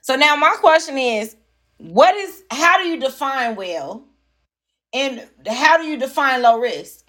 So 0.02 0.16
now 0.16 0.36
my 0.36 0.56
question 0.60 0.98
is 0.98 1.36
what 1.78 2.16
is 2.16 2.44
how 2.52 2.82
do 2.82 2.88
you 2.88 3.00
define 3.00 3.56
well 3.56 4.06
and 4.94 5.28
how 5.48 5.78
do 5.78 5.84
you 5.86 5.98
define 5.98 6.42
low 6.42 6.60
risk? 6.60 7.04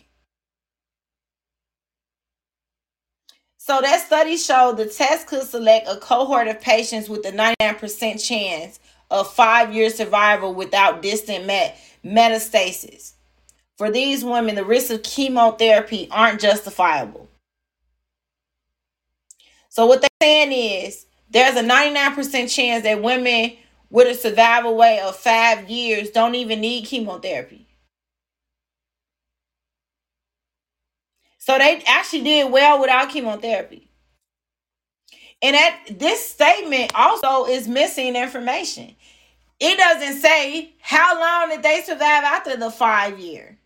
So 3.59 3.81
that 3.81 4.05
study 4.06 4.36
showed 4.36 4.77
the 4.77 4.86
test 4.86 5.27
could 5.27 5.43
select 5.43 5.89
a 5.89 5.97
cohort 5.97 6.48
of 6.48 6.61
patients 6.61 7.09
with 7.09 7.24
a 7.24 7.32
99% 7.32 8.23
chance 8.23 8.78
of 9.11 9.32
five 9.32 9.73
year 9.73 9.89
survival 9.90 10.55
without 10.55 11.01
distant 11.01 11.47
met- 11.47 11.78
metastasis. 12.05 13.12
For 13.78 13.90
these 13.90 14.23
women, 14.23 14.55
the 14.55 14.65
risks 14.65 14.90
of 14.90 15.02
chemotherapy 15.02 16.09
aren't 16.11 16.40
justifiable. 16.40 17.28
So, 19.74 19.86
what 19.86 20.02
they're 20.02 20.09
saying 20.22 20.52
is 20.52 21.05
there's 21.28 21.56
a 21.56 21.62
99% 21.62 22.48
chance 22.55 22.84
that 22.84 23.02
women 23.02 23.55
with 23.90 24.06
a 24.06 24.14
survival 24.14 24.78
rate 24.78 25.01
of 25.01 25.16
five 25.16 25.68
years 25.68 26.10
don't 26.10 26.36
even 26.36 26.60
need 26.60 26.86
chemotherapy. 26.86 27.66
So, 31.38 31.59
they 31.59 31.82
actually 31.88 32.22
did 32.22 32.52
well 32.52 32.80
without 32.80 33.10
chemotherapy. 33.10 33.90
And 35.42 35.55
that 35.56 35.80
this 35.98 36.24
statement 36.24 36.92
also 36.94 37.46
is 37.46 37.66
missing 37.66 38.14
information. 38.14 38.94
It 39.59 39.76
doesn't 39.76 40.20
say 40.20 40.72
how 40.80 41.18
long 41.18 41.48
did 41.48 41.64
they 41.64 41.82
survive 41.82 42.22
after 42.22 42.56
the 42.56 42.70
five 42.70 43.18
year. 43.18 43.59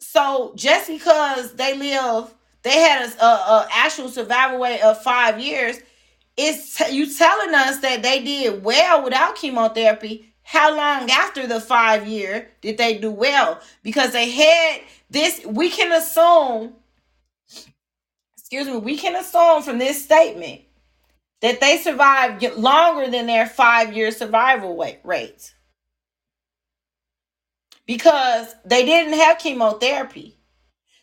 So 0.00 0.52
just 0.54 0.88
because 0.88 1.54
they 1.54 1.78
live, 1.78 2.34
they 2.62 2.78
had 2.80 3.08
a, 3.08 3.24
a, 3.24 3.26
a 3.26 3.68
actual 3.72 4.08
survival 4.08 4.60
rate 4.60 4.82
of 4.82 5.02
five 5.02 5.40
years, 5.40 5.78
it's 6.36 6.80
you 6.92 7.12
telling 7.12 7.54
us 7.54 7.78
that 7.80 8.02
they 8.02 8.22
did 8.24 8.64
well 8.64 9.04
without 9.04 9.36
chemotherapy. 9.36 10.32
How 10.42 10.76
long 10.76 11.10
after 11.10 11.46
the 11.46 11.60
five 11.60 12.06
year 12.08 12.50
did 12.62 12.78
they 12.78 12.98
do 12.98 13.10
well? 13.10 13.60
Because 13.82 14.12
they 14.12 14.30
had 14.30 14.80
this, 15.10 15.44
we 15.46 15.70
can 15.70 15.92
assume 15.92 16.74
excuse 18.50 18.66
me, 18.68 18.78
we 18.78 18.96
can 18.96 19.16
assume 19.16 19.62
from 19.62 19.78
this 19.78 20.02
statement 20.04 20.62
that 21.42 21.60
they 21.60 21.78
survived 21.78 22.42
longer 22.56 23.10
than 23.10 23.26
their 23.26 23.46
five 23.46 23.94
year 23.94 24.10
survival 24.10 24.76
rate 25.04 25.54
because 27.86 28.54
they 28.64 28.84
didn't 28.84 29.14
have 29.14 29.38
chemotherapy. 29.38 30.36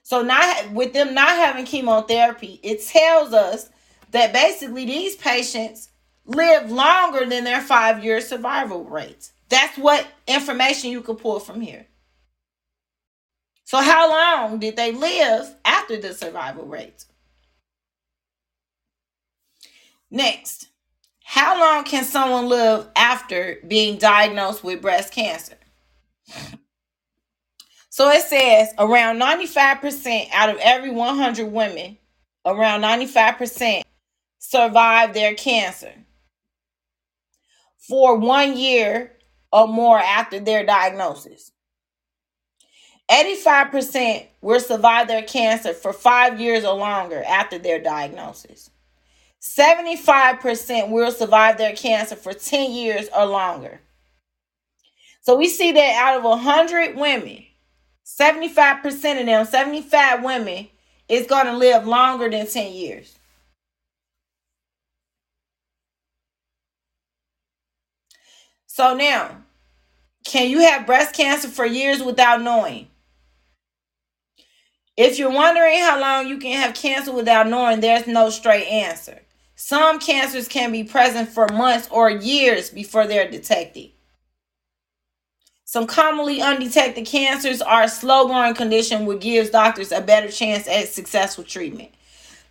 So 0.07 0.21
not 0.21 0.71
with 0.71 0.93
them 0.93 1.13
not 1.13 1.35
having 1.35 1.65
chemotherapy, 1.65 2.61
it 2.63 2.81
tells 2.81 3.33
us 3.33 3.69
that 4.11 4.31
basically 4.31 4.85
these 4.85 5.17
patients 5.17 5.89
live 6.25 6.71
longer 6.71 7.25
than 7.25 7.43
their 7.43 7.59
five 7.59 8.01
year 8.01 8.21
survival 8.21 8.85
rates. 8.85 9.33
That's 9.49 9.77
what 9.77 10.07
information 10.25 10.91
you 10.91 11.01
could 11.01 11.17
pull 11.17 11.41
from 11.41 11.59
here. 11.59 11.87
So 13.65 13.81
how 13.81 14.09
long 14.09 14.59
did 14.59 14.77
they 14.77 14.93
live 14.93 15.53
after 15.65 15.97
the 15.97 16.13
survival 16.13 16.65
rate? 16.65 17.03
Next, 20.09 20.69
how 21.25 21.59
long 21.59 21.83
can 21.83 22.05
someone 22.05 22.47
live 22.47 22.87
after 22.95 23.57
being 23.67 23.97
diagnosed 23.97 24.63
with 24.63 24.81
breast 24.81 25.11
cancer? 25.11 25.57
So 27.97 28.09
it 28.11 28.21
says 28.21 28.75
around 28.77 29.19
95% 29.19 30.27
out 30.31 30.49
of 30.49 30.57
every 30.57 30.91
100 30.91 31.51
women, 31.51 31.97
around 32.45 32.83
95% 32.83 33.81
survive 34.37 35.15
their 35.15 35.33
cancer 35.33 35.93
for 37.79 38.15
one 38.15 38.55
year 38.55 39.13
or 39.51 39.67
more 39.67 39.97
after 39.97 40.39
their 40.39 40.63
diagnosis. 40.63 41.51
85% 43.09 44.27
will 44.41 44.59
survive 44.59 45.07
their 45.07 45.23
cancer 45.23 45.73
for 45.73 45.91
five 45.91 46.39
years 46.39 46.63
or 46.63 46.75
longer 46.75 47.23
after 47.23 47.57
their 47.57 47.81
diagnosis. 47.81 48.69
75% 49.41 50.91
will 50.91 51.11
survive 51.11 51.57
their 51.57 51.75
cancer 51.75 52.15
for 52.15 52.33
10 52.33 52.73
years 52.73 53.09
or 53.17 53.25
longer. 53.25 53.81
So 55.21 55.35
we 55.35 55.49
see 55.49 55.71
that 55.71 55.95
out 55.95 56.19
of 56.19 56.23
100 56.23 56.95
women, 56.95 57.46
75% 58.07 59.19
of 59.19 59.25
them, 59.25 59.45
75 59.45 60.23
women, 60.23 60.69
is 61.09 61.27
going 61.27 61.45
to 61.45 61.57
live 61.57 61.85
longer 61.85 62.29
than 62.29 62.47
10 62.47 62.73
years. 62.73 63.13
So 68.65 68.95
now, 68.95 69.43
can 70.23 70.49
you 70.49 70.59
have 70.61 70.85
breast 70.85 71.15
cancer 71.15 71.49
for 71.49 71.65
years 71.65 72.01
without 72.01 72.41
knowing? 72.41 72.87
If 74.95 75.19
you're 75.19 75.31
wondering 75.31 75.79
how 75.79 75.99
long 75.99 76.27
you 76.27 76.37
can 76.37 76.59
have 76.61 76.75
cancer 76.75 77.11
without 77.11 77.47
knowing, 77.47 77.81
there's 77.81 78.07
no 78.07 78.29
straight 78.29 78.67
answer. 78.67 79.21
Some 79.55 79.99
cancers 79.99 80.47
can 80.47 80.71
be 80.71 80.83
present 80.83 81.29
for 81.29 81.47
months 81.49 81.87
or 81.91 82.09
years 82.09 82.69
before 82.69 83.05
they're 83.05 83.29
detected. 83.29 83.91
Some 85.67 85.85
commonly 85.85 86.41
undetected 86.41 87.05
cancers 87.05 87.61
are 87.61 87.83
a 87.83 87.89
slow 87.89 88.25
growing 88.27 88.53
condition 88.53 89.05
which 89.05 89.19
gives 89.19 89.49
doctors 89.49 89.91
a 89.91 89.99
better 89.99 90.31
chance 90.31 90.65
at 90.65 90.87
successful 90.87 91.43
treatment. 91.43 91.89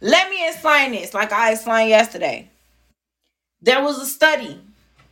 Let 0.03 0.29
me 0.29 0.47
explain 0.47 0.93
this 0.93 1.15
like 1.15 1.33
I 1.33 1.53
explained 1.53 1.89
yesterday. 1.89 2.51
There 3.63 3.83
was 3.83 3.99
a 4.03 4.05
study 4.05 4.61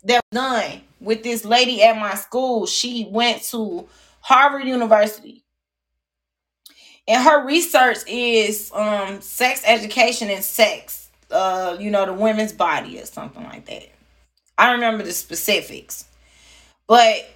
that 0.05 0.21
was 0.31 0.39
done 0.39 0.83
with 1.01 1.23
this 1.23 1.47
lady 1.47 1.83
at 1.83 1.97
my 1.97 2.15
school. 2.15 2.67
She 2.67 3.09
went 3.11 3.43
to 3.45 3.89
Harvard 4.21 4.67
University 4.67 5.43
and 7.09 7.23
her 7.25 7.47
research 7.47 7.99
is 8.07 8.71
um 8.75 9.21
sex 9.23 9.63
education 9.65 10.31
and 10.31 10.45
sex 10.45 11.09
uh 11.31 11.77
you 11.81 11.91
know 11.91 12.07
the 12.07 12.13
women's 12.13 12.53
body 12.53 13.01
or 13.01 13.07
something 13.07 13.43
like 13.45 13.67
that 13.67 13.89
i 14.59 14.67
don't 14.67 14.77
remember 14.77 15.05
the 15.05 15.13
specifics 15.13 16.05
but 16.87 17.34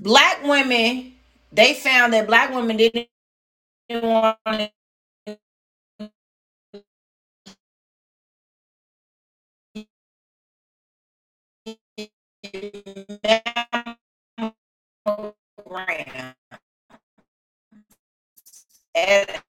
black 0.00 0.44
women 0.44 1.14
they 1.52 1.74
found 1.74 2.14
that 2.14 2.28
black 2.28 2.54
women 2.54 2.78
didn't 2.78 3.08
want 3.90 4.38
to 4.46 4.70
at 18.94 19.42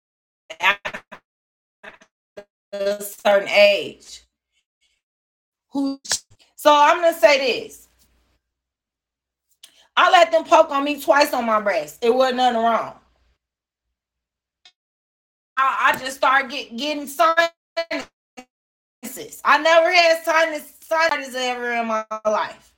a 2.73 3.03
certain 3.03 3.49
age. 3.49 4.23
Who? 5.71 5.99
So 6.55 6.73
I'm 6.73 7.01
gonna 7.01 7.13
say 7.17 7.39
this. 7.63 7.89
I 9.95 10.11
let 10.11 10.31
them 10.31 10.45
poke 10.45 10.71
on 10.71 10.83
me 10.83 11.01
twice 11.01 11.33
on 11.33 11.45
my 11.45 11.61
breast. 11.61 11.99
It 12.03 12.13
wasn't 12.13 12.37
nothing 12.37 12.61
wrong. 12.63 12.95
I, 15.57 15.93
I 15.93 15.99
just 15.99 16.17
started 16.17 16.51
get, 16.51 16.77
getting 16.77 17.07
sinuses. 17.07 17.51
I 19.45 19.59
never 19.59 19.91
had 19.93 20.23
sinus 20.23 20.73
sinuses 20.81 21.35
ever 21.35 21.73
in 21.73 21.87
my 21.87 22.05
life. 22.25 22.73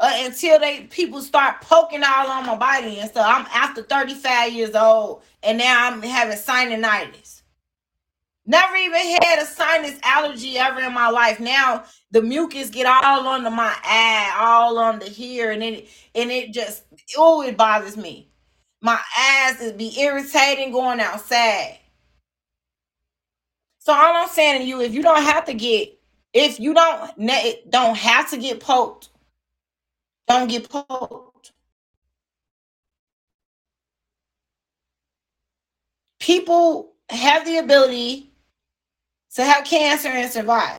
Uh, 0.00 0.12
until 0.18 0.58
they 0.58 0.82
people 0.84 1.22
start 1.22 1.60
poking 1.62 2.02
all 2.04 2.28
on 2.30 2.46
my 2.46 2.56
body 2.56 3.00
and 3.00 3.10
stuff. 3.10 3.26
I'm 3.28 3.46
after 3.54 3.82
35 3.82 4.52
years 4.52 4.74
old 4.74 5.22
and 5.42 5.58
now 5.58 5.88
I'm 5.90 6.02
having 6.02 6.36
sinusitis. 6.38 7.39
Never 8.50 8.74
even 8.74 9.00
had 9.22 9.38
a 9.38 9.46
sinus 9.46 9.96
allergy 10.02 10.58
ever 10.58 10.80
in 10.80 10.92
my 10.92 11.08
life. 11.08 11.38
Now 11.38 11.84
the 12.10 12.20
mucus 12.20 12.68
get 12.68 12.84
all 12.84 13.28
under 13.28 13.48
my 13.48 13.72
eye, 13.84 14.34
all 14.40 14.76
under 14.76 15.06
here, 15.06 15.52
and 15.52 15.62
it 15.62 15.88
and 16.16 16.32
it 16.32 16.52
just 16.52 16.82
oh 17.16 17.42
it 17.42 17.56
bothers 17.56 17.96
me. 17.96 18.28
My 18.80 18.98
eyes 19.16 19.60
is 19.60 19.72
be 19.74 19.96
irritating 20.00 20.72
going 20.72 20.98
outside. 20.98 21.78
So 23.78 23.92
all 23.92 24.16
I'm 24.16 24.28
saying 24.28 24.62
to 24.62 24.66
you, 24.66 24.80
if 24.80 24.94
you 24.94 25.02
don't 25.02 25.22
have 25.22 25.44
to 25.44 25.54
get, 25.54 25.96
if 26.34 26.58
you 26.58 26.74
don't 26.74 27.70
don't 27.70 27.96
have 27.96 28.30
to 28.30 28.36
get 28.36 28.58
poked, 28.58 29.10
don't 30.26 30.48
get 30.48 30.68
poked. 30.68 31.52
People 36.18 36.94
have 37.10 37.46
the 37.46 37.58
ability 37.58 38.29
to 39.34 39.44
have 39.44 39.64
cancer 39.64 40.08
and 40.08 40.30
survive. 40.30 40.78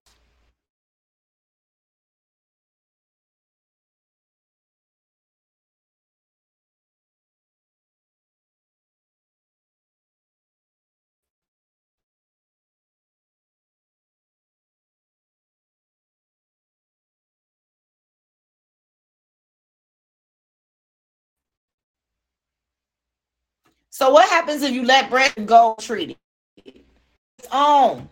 So 23.91 24.09
what 24.09 24.29
happens 24.29 24.63
if 24.63 24.71
you 24.71 24.83
let 24.83 25.09
breast 25.09 25.35
go 25.45 25.75
treated? 25.79 26.17
It's 26.65 27.47
on. 27.51 28.09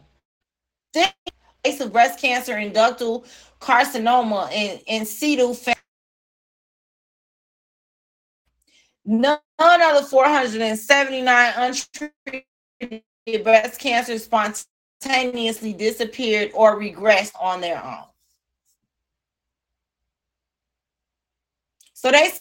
Case 0.94 1.82
of 1.82 1.92
breast 1.92 2.20
cancer 2.20 2.54
and 2.56 2.74
ductal 2.74 3.26
carcinoma 3.60 4.52
and, 4.52 4.82
and 4.88 5.08
None 9.06 9.40
of 9.60 10.04
the 10.04 10.08
479 10.10 11.54
untreated 11.58 13.44
breast 13.44 13.80
cancers 13.80 14.26
spontaneously 14.26 15.74
disappeared 15.74 16.52
or 16.54 16.80
regressed 16.80 17.34
on 17.40 17.62
their 17.62 17.84
own. 17.84 18.06
So 21.94 22.12
they 22.12 22.32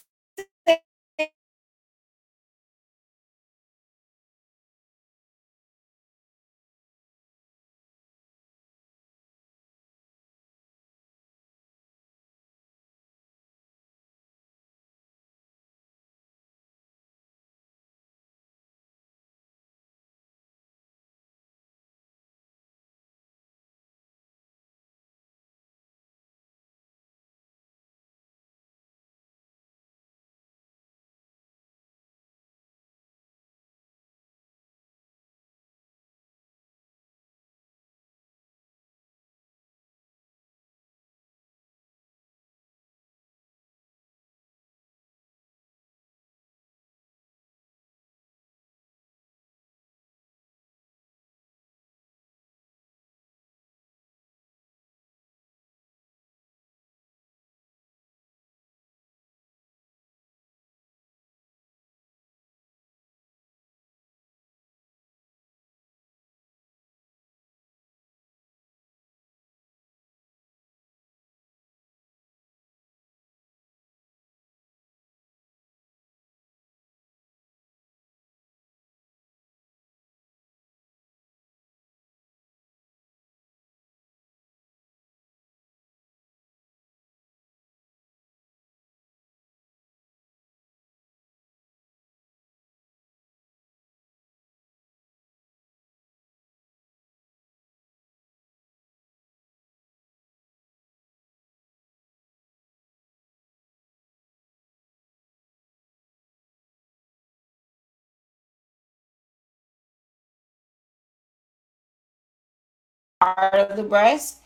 part 113.35 113.53
of 113.55 113.77
the 113.77 113.83
breast. 113.83 114.41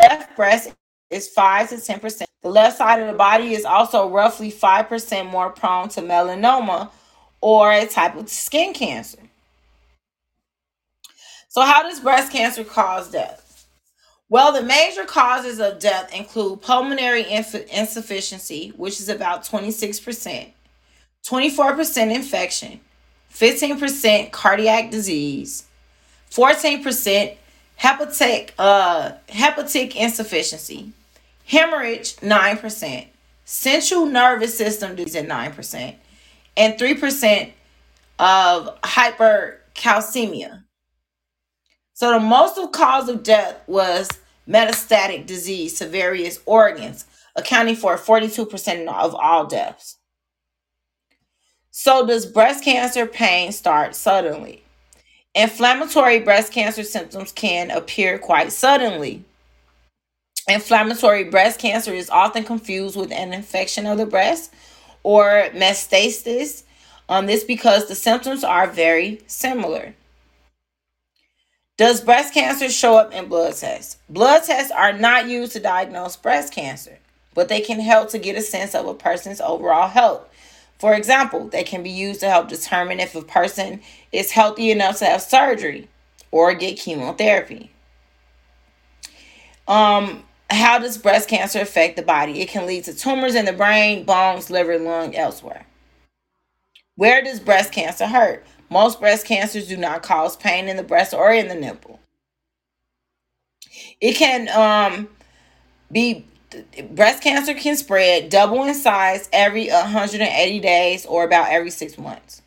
left 0.00 0.36
breast 0.36 0.72
is 1.10 1.28
5 1.28 1.70
to 1.70 1.76
10%. 1.76 2.24
The 2.42 2.48
left 2.48 2.78
side 2.78 3.00
of 3.00 3.08
the 3.08 3.14
body 3.14 3.54
is 3.54 3.64
also 3.64 4.08
roughly 4.08 4.52
5% 4.52 5.30
more 5.30 5.50
prone 5.50 5.88
to 5.90 6.00
melanoma 6.00 6.90
or 7.40 7.72
a 7.72 7.86
type 7.86 8.16
of 8.16 8.28
skin 8.28 8.72
cancer. 8.72 9.18
So, 11.56 11.62
how 11.62 11.84
does 11.84 12.00
breast 12.00 12.30
cancer 12.30 12.64
cause 12.64 13.10
death? 13.10 13.66
Well, 14.28 14.52
the 14.52 14.62
major 14.62 15.04
causes 15.04 15.58
of 15.58 15.78
death 15.78 16.14
include 16.14 16.60
pulmonary 16.60 17.22
insufficiency, 17.22 18.74
which 18.76 19.00
is 19.00 19.08
about 19.08 19.42
26%, 19.42 20.48
24% 21.26 22.14
infection, 22.14 22.80
15% 23.32 24.32
cardiac 24.32 24.90
disease, 24.90 25.64
14% 26.30 27.36
hepatic 27.76 28.52
uh 28.58 29.12
hepatic 29.30 29.96
insufficiency, 29.96 30.92
hemorrhage 31.46 32.16
9%, 32.16 33.06
central 33.46 34.04
nervous 34.04 34.58
system 34.58 34.94
disease 34.94 35.16
at 35.16 35.26
9%, 35.26 35.94
and 36.58 36.74
3% 36.74 37.52
of 38.18 38.78
hypercalcemia. 38.82 40.64
So 41.96 42.12
the 42.12 42.20
most 42.20 42.58
of 42.58 42.72
cause 42.72 43.08
of 43.08 43.22
death 43.22 43.62
was 43.66 44.10
metastatic 44.46 45.24
disease 45.24 45.78
to 45.78 45.86
various 45.86 46.38
organs, 46.44 47.06
accounting 47.34 47.74
for 47.74 47.96
42% 47.96 48.86
of 48.86 49.14
all 49.14 49.46
deaths. 49.46 49.96
So 51.70 52.06
does 52.06 52.26
breast 52.26 52.62
cancer 52.62 53.06
pain 53.06 53.50
start 53.50 53.94
suddenly? 53.94 54.62
Inflammatory 55.34 56.20
breast 56.20 56.52
cancer 56.52 56.82
symptoms 56.82 57.32
can 57.32 57.70
appear 57.70 58.18
quite 58.18 58.52
suddenly. 58.52 59.24
Inflammatory 60.46 61.24
breast 61.24 61.58
cancer 61.58 61.94
is 61.94 62.10
often 62.10 62.44
confused 62.44 62.96
with 62.96 63.10
an 63.10 63.32
infection 63.32 63.86
of 63.86 63.96
the 63.96 64.04
breast 64.04 64.52
or 65.02 65.48
metastasis. 65.54 66.64
on 67.08 67.24
this 67.24 67.42
because 67.42 67.88
the 67.88 67.94
symptoms 67.94 68.44
are 68.44 68.66
very 68.66 69.22
similar. 69.26 69.94
Does 71.76 72.00
breast 72.00 72.32
cancer 72.32 72.70
show 72.70 72.96
up 72.96 73.12
in 73.12 73.28
blood 73.28 73.54
tests? 73.54 73.98
Blood 74.08 74.44
tests 74.44 74.70
are 74.70 74.94
not 74.94 75.28
used 75.28 75.52
to 75.52 75.60
diagnose 75.60 76.16
breast 76.16 76.54
cancer, 76.54 76.98
but 77.34 77.50
they 77.50 77.60
can 77.60 77.80
help 77.80 78.08
to 78.10 78.18
get 78.18 78.34
a 78.34 78.40
sense 78.40 78.74
of 78.74 78.86
a 78.86 78.94
person's 78.94 79.42
overall 79.42 79.88
health. 79.88 80.26
For 80.78 80.94
example, 80.94 81.48
they 81.48 81.64
can 81.64 81.82
be 81.82 81.90
used 81.90 82.20
to 82.20 82.30
help 82.30 82.48
determine 82.48 82.98
if 82.98 83.14
a 83.14 83.20
person 83.20 83.82
is 84.10 84.30
healthy 84.30 84.70
enough 84.70 84.98
to 85.00 85.04
have 85.04 85.20
surgery 85.20 85.88
or 86.30 86.54
get 86.54 86.78
chemotherapy. 86.78 87.70
Um, 89.68 90.24
how 90.48 90.78
does 90.78 90.96
breast 90.96 91.28
cancer 91.28 91.60
affect 91.60 91.96
the 91.96 92.02
body? 92.02 92.40
It 92.40 92.48
can 92.48 92.66
lead 92.66 92.84
to 92.84 92.94
tumors 92.94 93.34
in 93.34 93.44
the 93.44 93.52
brain, 93.52 94.04
bones, 94.04 94.48
liver, 94.48 94.78
lung, 94.78 95.14
elsewhere. 95.14 95.66
Where 96.94 97.22
does 97.22 97.38
breast 97.38 97.70
cancer 97.72 98.06
hurt? 98.06 98.46
Most 98.70 99.00
breast 99.00 99.26
cancers 99.26 99.68
do 99.68 99.76
not 99.76 100.02
cause 100.02 100.36
pain 100.36 100.68
in 100.68 100.76
the 100.76 100.82
breast 100.82 101.14
or 101.14 101.32
in 101.32 101.48
the 101.48 101.54
nipple. 101.54 102.00
It 104.00 104.14
can 104.14 104.48
um, 104.48 105.08
be 105.90 106.26
breast 106.90 107.22
cancer 107.22 107.54
can 107.54 107.76
spread 107.76 108.28
double 108.30 108.64
in 108.64 108.74
size 108.74 109.28
every 109.32 109.68
180 109.68 110.60
days 110.60 111.06
or 111.06 111.24
about 111.24 111.50
every 111.50 111.70
six 111.70 111.98
months. 111.98 112.42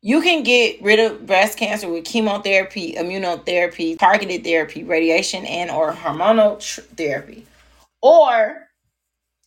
You 0.00 0.20
can 0.20 0.42
get 0.42 0.82
rid 0.82 1.00
of 1.00 1.26
breast 1.26 1.56
cancer 1.58 1.88
with 1.88 2.04
chemotherapy, 2.04 2.92
immunotherapy, 2.92 3.98
targeted 3.98 4.44
therapy, 4.44 4.84
radiation, 4.84 5.46
and 5.46 5.70
or 5.70 5.92
hormonal 5.92 6.62
therapy. 6.94 7.46
Or 8.02 8.68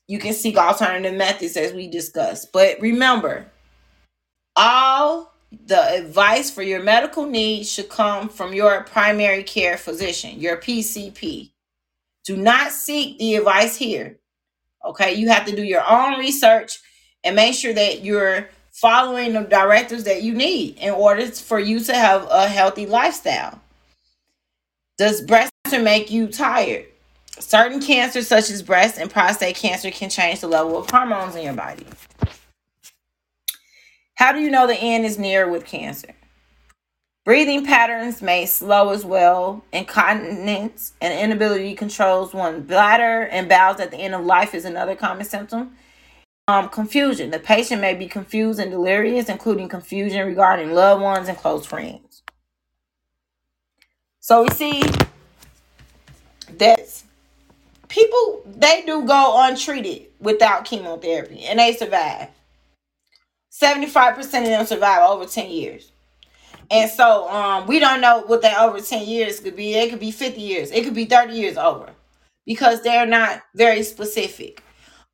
you 0.08 0.18
can 0.18 0.34
seek 0.34 0.58
alternative 0.58 1.14
methods 1.14 1.58
as 1.58 1.74
we 1.74 1.88
discussed. 1.88 2.52
But 2.52 2.82
remember, 2.82 3.46
all 4.58 5.34
the 5.66 5.80
advice 5.94 6.52
for 6.52 6.64
your 6.64 6.84
medical 6.84 7.26
needs 7.26 7.72
should 7.72 7.88
come 7.88 8.28
from 8.28 8.54
your 8.54 8.84
primary 8.84 9.44
care 9.44 9.78
physician, 9.78 10.40
your 10.40 10.58
PCP. 10.58 11.52
Do 12.26 12.36
not 12.36 12.72
seek 12.72 13.18
the 13.20 13.36
advice 13.36 13.78
here. 13.78 14.18
Okay, 14.84 15.14
you 15.14 15.30
have 15.30 15.46
to 15.46 15.56
do 15.56 15.64
your 15.64 15.84
own 15.90 16.20
research 16.20 16.80
and 17.24 17.36
make 17.36 17.56
sure 17.56 17.74
that 17.74 18.04
you're 18.04 18.50
following 18.72 19.34
the 19.34 19.42
directives 19.42 20.04
that 20.04 20.24
you 20.24 20.34
need 20.34 20.78
in 20.78 20.92
order 20.92 21.28
for 21.28 21.60
you 21.60 21.80
to 21.80 21.94
have 21.94 22.28
a 22.30 22.48
healthy 22.48 22.86
lifestyle. 22.86 23.62
Does 24.98 25.22
breast 25.22 25.52
cancer 25.64 25.82
make 25.82 26.12
you 26.12 26.28
tired? 26.28 26.86
Certain 27.40 27.80
cancers, 27.80 28.28
such 28.28 28.50
as 28.50 28.64
breast 28.64 28.98
and 28.98 29.10
prostate 29.12 29.56
cancer, 29.56 29.92
can 29.92 30.10
change 30.10 30.42
the 30.42 30.48
level 30.48 30.78
of 30.78 30.90
hormones 30.90 31.36
in 31.36 31.44
your 31.44 31.54
body. 31.54 31.86
How 34.18 34.32
do 34.32 34.40
you 34.40 34.50
know 34.50 34.66
the 34.66 34.74
end 34.74 35.06
is 35.06 35.20
near 35.20 35.48
with 35.48 35.64
cancer? 35.64 36.10
Breathing 37.24 37.64
patterns 37.64 38.20
may 38.20 38.48
slow 38.48 38.90
as 38.90 39.06
well. 39.06 39.64
Incontinence 39.72 40.94
and 41.00 41.14
inability 41.14 41.70
to 41.70 41.76
control 41.76 42.28
one's 42.34 42.66
bladder 42.66 43.28
and 43.28 43.48
bowels 43.48 43.80
at 43.80 43.92
the 43.92 43.98
end 43.98 44.16
of 44.16 44.26
life 44.26 44.56
is 44.56 44.66
another 44.66 44.96
common 44.96 45.24
symptom. 45.24 45.76
Um, 46.48 46.70
confusion. 46.70 47.30
The 47.30 47.38
patient 47.38 47.80
may 47.80 47.94
be 47.94 48.08
confused 48.08 48.60
and 48.60 48.72
delirious, 48.72 49.30
including 49.30 49.70
confusion 49.70 50.26
regarding 50.26 50.74
loved 50.74 51.04
ones 51.04 51.28
and 51.28 51.38
close 51.38 51.68
friends. 51.68 52.24
So 54.20 54.44
we 54.44 54.50
see 54.50 54.82
that 56.58 57.04
people 57.88 58.42
they 58.48 58.82
do 58.84 59.06
go 59.06 59.36
untreated 59.44 60.08
without 60.20 60.66
chemotherapy 60.66 61.44
and 61.44 61.60
they 61.60 61.74
survive. 61.74 62.30
75% 63.62 64.20
of 64.24 64.32
them 64.32 64.66
survive 64.66 65.10
over 65.10 65.26
10 65.26 65.50
years. 65.50 65.92
And 66.72 66.90
so 66.92 67.30
um 67.30 67.68
we 67.68 67.80
don't 67.80 68.02
know 68.02 68.22
what 68.28 68.42
that 68.42 68.60
over 68.60 68.82
10 68.82 69.08
years 69.08 69.40
could 69.40 69.56
be. 69.56 69.76
It 69.76 69.90
could 69.90 70.00
be 70.00 70.12
50 70.12 70.42
years. 70.42 70.72
It 70.72 70.84
could 70.84 70.96
be 70.96 71.06
30 71.06 71.34
years 71.34 71.58
over 71.58 71.92
because 72.46 72.82
they're 72.84 73.06
not 73.06 73.42
very 73.56 73.84
specific. 73.84 74.64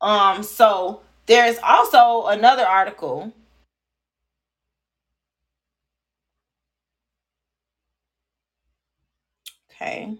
Um 0.00 0.42
so 0.42 1.02
there's 1.26 1.58
also 1.62 2.26
another 2.28 2.64
article. 2.66 3.32
Okay. 9.70 10.18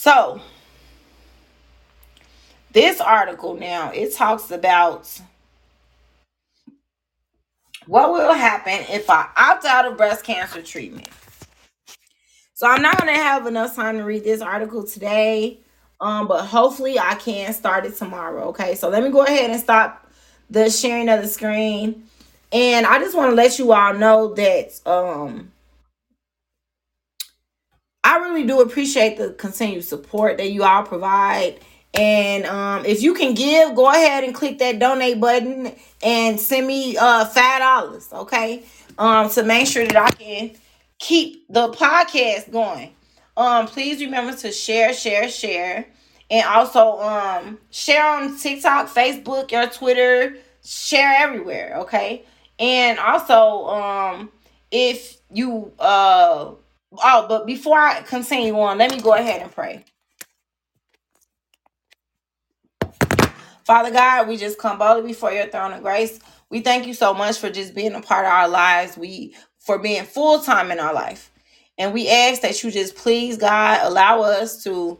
So, 0.00 0.40
this 2.70 3.00
article 3.00 3.56
now 3.56 3.90
it 3.90 4.14
talks 4.14 4.52
about 4.52 5.10
what 7.88 8.12
will 8.12 8.32
happen 8.32 8.86
if 8.90 9.10
I 9.10 9.28
opt 9.36 9.64
out 9.64 9.86
of 9.86 9.96
breast 9.96 10.22
cancer 10.22 10.62
treatment. 10.62 11.08
So 12.54 12.68
I'm 12.68 12.80
not 12.80 12.96
gonna 12.96 13.12
have 13.12 13.48
enough 13.48 13.74
time 13.74 13.98
to 13.98 14.04
read 14.04 14.22
this 14.22 14.40
article 14.40 14.86
today. 14.86 15.58
Um, 16.00 16.28
but 16.28 16.46
hopefully 16.46 16.96
I 17.00 17.16
can 17.16 17.52
start 17.52 17.84
it 17.84 17.96
tomorrow. 17.96 18.50
Okay, 18.50 18.76
so 18.76 18.88
let 18.88 19.02
me 19.02 19.10
go 19.10 19.24
ahead 19.24 19.50
and 19.50 19.58
stop 19.58 20.06
the 20.48 20.70
sharing 20.70 21.08
of 21.08 21.22
the 21.22 21.28
screen. 21.28 22.04
And 22.52 22.86
I 22.86 23.00
just 23.00 23.16
want 23.16 23.32
to 23.32 23.34
let 23.34 23.58
you 23.58 23.72
all 23.72 23.94
know 23.94 24.32
that 24.34 24.80
um 24.86 25.50
I 28.18 28.28
really 28.28 28.46
do 28.46 28.60
appreciate 28.60 29.16
the 29.16 29.30
continued 29.30 29.84
support 29.84 30.38
that 30.38 30.50
you 30.50 30.64
all 30.64 30.82
provide. 30.82 31.60
And 31.94 32.44
um, 32.46 32.84
if 32.84 33.02
you 33.02 33.14
can 33.14 33.34
give, 33.34 33.74
go 33.74 33.88
ahead 33.88 34.24
and 34.24 34.34
click 34.34 34.58
that 34.58 34.78
donate 34.78 35.20
button 35.20 35.72
and 36.02 36.38
send 36.38 36.66
me 36.66 36.96
uh 36.96 37.24
five 37.24 37.60
dollars, 37.60 38.08
okay? 38.12 38.64
Um, 38.98 39.30
to 39.30 39.42
make 39.44 39.66
sure 39.68 39.86
that 39.86 39.96
I 39.96 40.10
can 40.10 40.50
keep 40.98 41.46
the 41.48 41.68
podcast 41.70 42.50
going. 42.50 42.92
Um, 43.36 43.66
please 43.68 44.00
remember 44.00 44.36
to 44.38 44.50
share, 44.50 44.92
share, 44.92 45.28
share, 45.28 45.86
and 46.30 46.44
also 46.46 46.98
um 47.00 47.58
share 47.70 48.04
on 48.04 48.36
TikTok, 48.36 48.88
Facebook, 48.88 49.52
your 49.52 49.68
Twitter, 49.68 50.36
share 50.64 51.14
everywhere, 51.18 51.76
okay? 51.78 52.24
And 52.58 52.98
also 52.98 53.66
um 53.68 54.30
if 54.70 55.18
you 55.32 55.72
uh 55.78 56.52
oh, 56.92 57.26
but 57.28 57.46
before 57.46 57.78
I 57.78 58.02
continue 58.02 58.58
on, 58.60 58.78
let 58.78 58.92
me 58.92 59.00
go 59.00 59.14
ahead 59.14 59.42
and 59.42 59.52
pray. 59.52 59.84
Father 63.64 63.92
God, 63.92 64.28
we 64.28 64.36
just 64.36 64.58
come 64.58 64.78
boldly 64.78 65.08
before 65.12 65.32
your 65.32 65.46
throne 65.48 65.72
of 65.72 65.82
grace. 65.82 66.20
We 66.50 66.60
thank 66.60 66.86
you 66.86 66.94
so 66.94 67.14
much 67.14 67.38
for 67.38 67.50
just 67.50 67.74
being 67.74 67.94
a 67.94 68.02
part 68.02 68.26
of 68.26 68.32
our 68.32 68.48
lives. 68.48 68.98
We 68.98 69.36
for 69.60 69.78
being 69.78 70.04
full 70.04 70.40
time 70.40 70.70
in 70.72 70.80
our 70.80 70.94
life. 70.94 71.30
And 71.78 71.94
we 71.94 72.08
ask 72.08 72.42
that 72.42 72.62
you 72.64 72.70
just 72.72 72.96
please, 72.96 73.38
God, 73.38 73.80
allow 73.84 74.22
us 74.22 74.64
to 74.64 74.98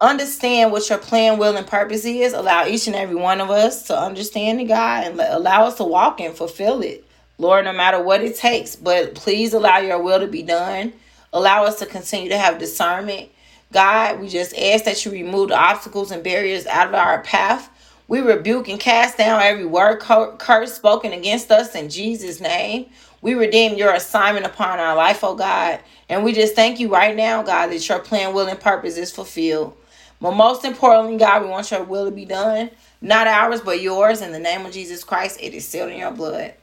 understand 0.00 0.72
what 0.72 0.88
your 0.90 0.98
plan, 0.98 1.38
will, 1.38 1.56
and 1.56 1.66
purpose 1.66 2.04
is. 2.06 2.34
Allow 2.34 2.66
each 2.68 2.88
and 2.88 2.96
every 2.96 3.16
one 3.16 3.40
of 3.42 3.50
us 3.50 3.84
to 3.88 3.98
understand 3.98 4.60
it, 4.60 4.66
God, 4.66 5.06
and 5.06 5.20
allow 5.20 5.66
us 5.66 5.76
to 5.76 5.84
walk 5.84 6.20
and 6.20 6.36
fulfill 6.36 6.82
it. 6.82 7.05
Lord, 7.38 7.66
no 7.66 7.72
matter 7.72 8.02
what 8.02 8.22
it 8.22 8.36
takes, 8.36 8.76
but 8.76 9.14
please 9.14 9.52
allow 9.52 9.78
your 9.78 10.02
will 10.02 10.20
to 10.20 10.26
be 10.26 10.42
done. 10.42 10.92
Allow 11.32 11.64
us 11.64 11.78
to 11.80 11.86
continue 11.86 12.30
to 12.30 12.38
have 12.38 12.58
discernment. 12.58 13.30
God, 13.72 14.20
we 14.20 14.28
just 14.28 14.56
ask 14.56 14.84
that 14.84 15.04
you 15.04 15.10
remove 15.10 15.50
the 15.50 15.58
obstacles 15.58 16.10
and 16.10 16.24
barriers 16.24 16.66
out 16.66 16.88
of 16.88 16.94
our 16.94 17.20
path. 17.22 17.70
We 18.08 18.20
rebuke 18.20 18.68
and 18.68 18.80
cast 18.80 19.18
down 19.18 19.42
every 19.42 19.66
word 19.66 19.98
curse 19.98 20.72
spoken 20.72 21.12
against 21.12 21.50
us 21.50 21.74
in 21.74 21.90
Jesus' 21.90 22.40
name. 22.40 22.86
We 23.20 23.34
redeem 23.34 23.76
your 23.76 23.92
assignment 23.92 24.46
upon 24.46 24.78
our 24.78 24.94
life, 24.94 25.24
oh 25.24 25.34
God. 25.34 25.80
And 26.08 26.24
we 26.24 26.32
just 26.32 26.54
thank 26.54 26.78
you 26.78 26.88
right 26.88 27.16
now, 27.16 27.42
God, 27.42 27.66
that 27.66 27.88
your 27.88 27.98
plan, 27.98 28.32
will, 28.32 28.46
and 28.46 28.60
purpose 28.60 28.96
is 28.96 29.10
fulfilled. 29.12 29.76
But 30.20 30.32
most 30.32 30.64
importantly, 30.64 31.18
God, 31.18 31.42
we 31.42 31.48
want 31.48 31.70
your 31.70 31.82
will 31.82 32.06
to 32.06 32.10
be 32.12 32.24
done, 32.24 32.70
not 33.00 33.26
ours, 33.26 33.60
but 33.60 33.82
yours. 33.82 34.22
In 34.22 34.32
the 34.32 34.38
name 34.38 34.64
of 34.64 34.72
Jesus 34.72 35.04
Christ, 35.04 35.38
it 35.42 35.52
is 35.52 35.66
sealed 35.66 35.90
in 35.90 35.98
your 35.98 36.12
blood. 36.12 36.54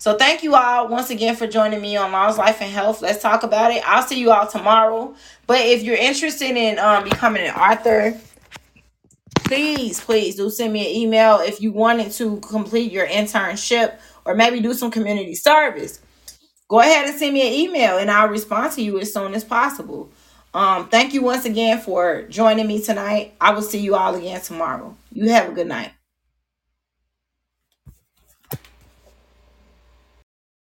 So 0.00 0.16
thank 0.16 0.42
you 0.42 0.54
all 0.54 0.88
once 0.88 1.10
again 1.10 1.36
for 1.36 1.46
joining 1.46 1.82
me 1.82 1.94
on 1.98 2.10
Laws, 2.10 2.38
Life, 2.38 2.62
and 2.62 2.70
Health. 2.72 3.02
Let's 3.02 3.20
talk 3.20 3.42
about 3.42 3.70
it. 3.70 3.82
I'll 3.86 4.02
see 4.02 4.18
you 4.18 4.30
all 4.30 4.46
tomorrow. 4.46 5.14
But 5.46 5.60
if 5.60 5.82
you're 5.82 5.94
interested 5.94 6.56
in 6.56 6.78
um, 6.78 7.04
becoming 7.04 7.46
an 7.46 7.54
author, 7.54 8.18
please, 9.34 10.00
please 10.00 10.36
do 10.36 10.48
send 10.48 10.72
me 10.72 10.88
an 10.88 10.96
email 11.02 11.40
if 11.40 11.60
you 11.60 11.70
wanted 11.70 12.12
to 12.12 12.38
complete 12.38 12.90
your 12.90 13.06
internship 13.06 13.98
or 14.24 14.34
maybe 14.34 14.60
do 14.60 14.72
some 14.72 14.90
community 14.90 15.34
service. 15.34 16.00
Go 16.68 16.80
ahead 16.80 17.06
and 17.06 17.18
send 17.18 17.34
me 17.34 17.46
an 17.46 17.52
email 17.52 17.98
and 17.98 18.10
I'll 18.10 18.28
respond 18.28 18.72
to 18.76 18.82
you 18.82 18.98
as 19.00 19.12
soon 19.12 19.34
as 19.34 19.44
possible. 19.44 20.10
Um, 20.54 20.88
thank 20.88 21.12
you 21.12 21.20
once 21.20 21.44
again 21.44 21.78
for 21.78 22.22
joining 22.22 22.66
me 22.66 22.80
tonight. 22.80 23.34
I 23.38 23.52
will 23.52 23.60
see 23.60 23.80
you 23.80 23.96
all 23.96 24.14
again 24.14 24.40
tomorrow. 24.40 24.96
You 25.12 25.28
have 25.28 25.50
a 25.50 25.52
good 25.52 25.66
night. 25.66 25.92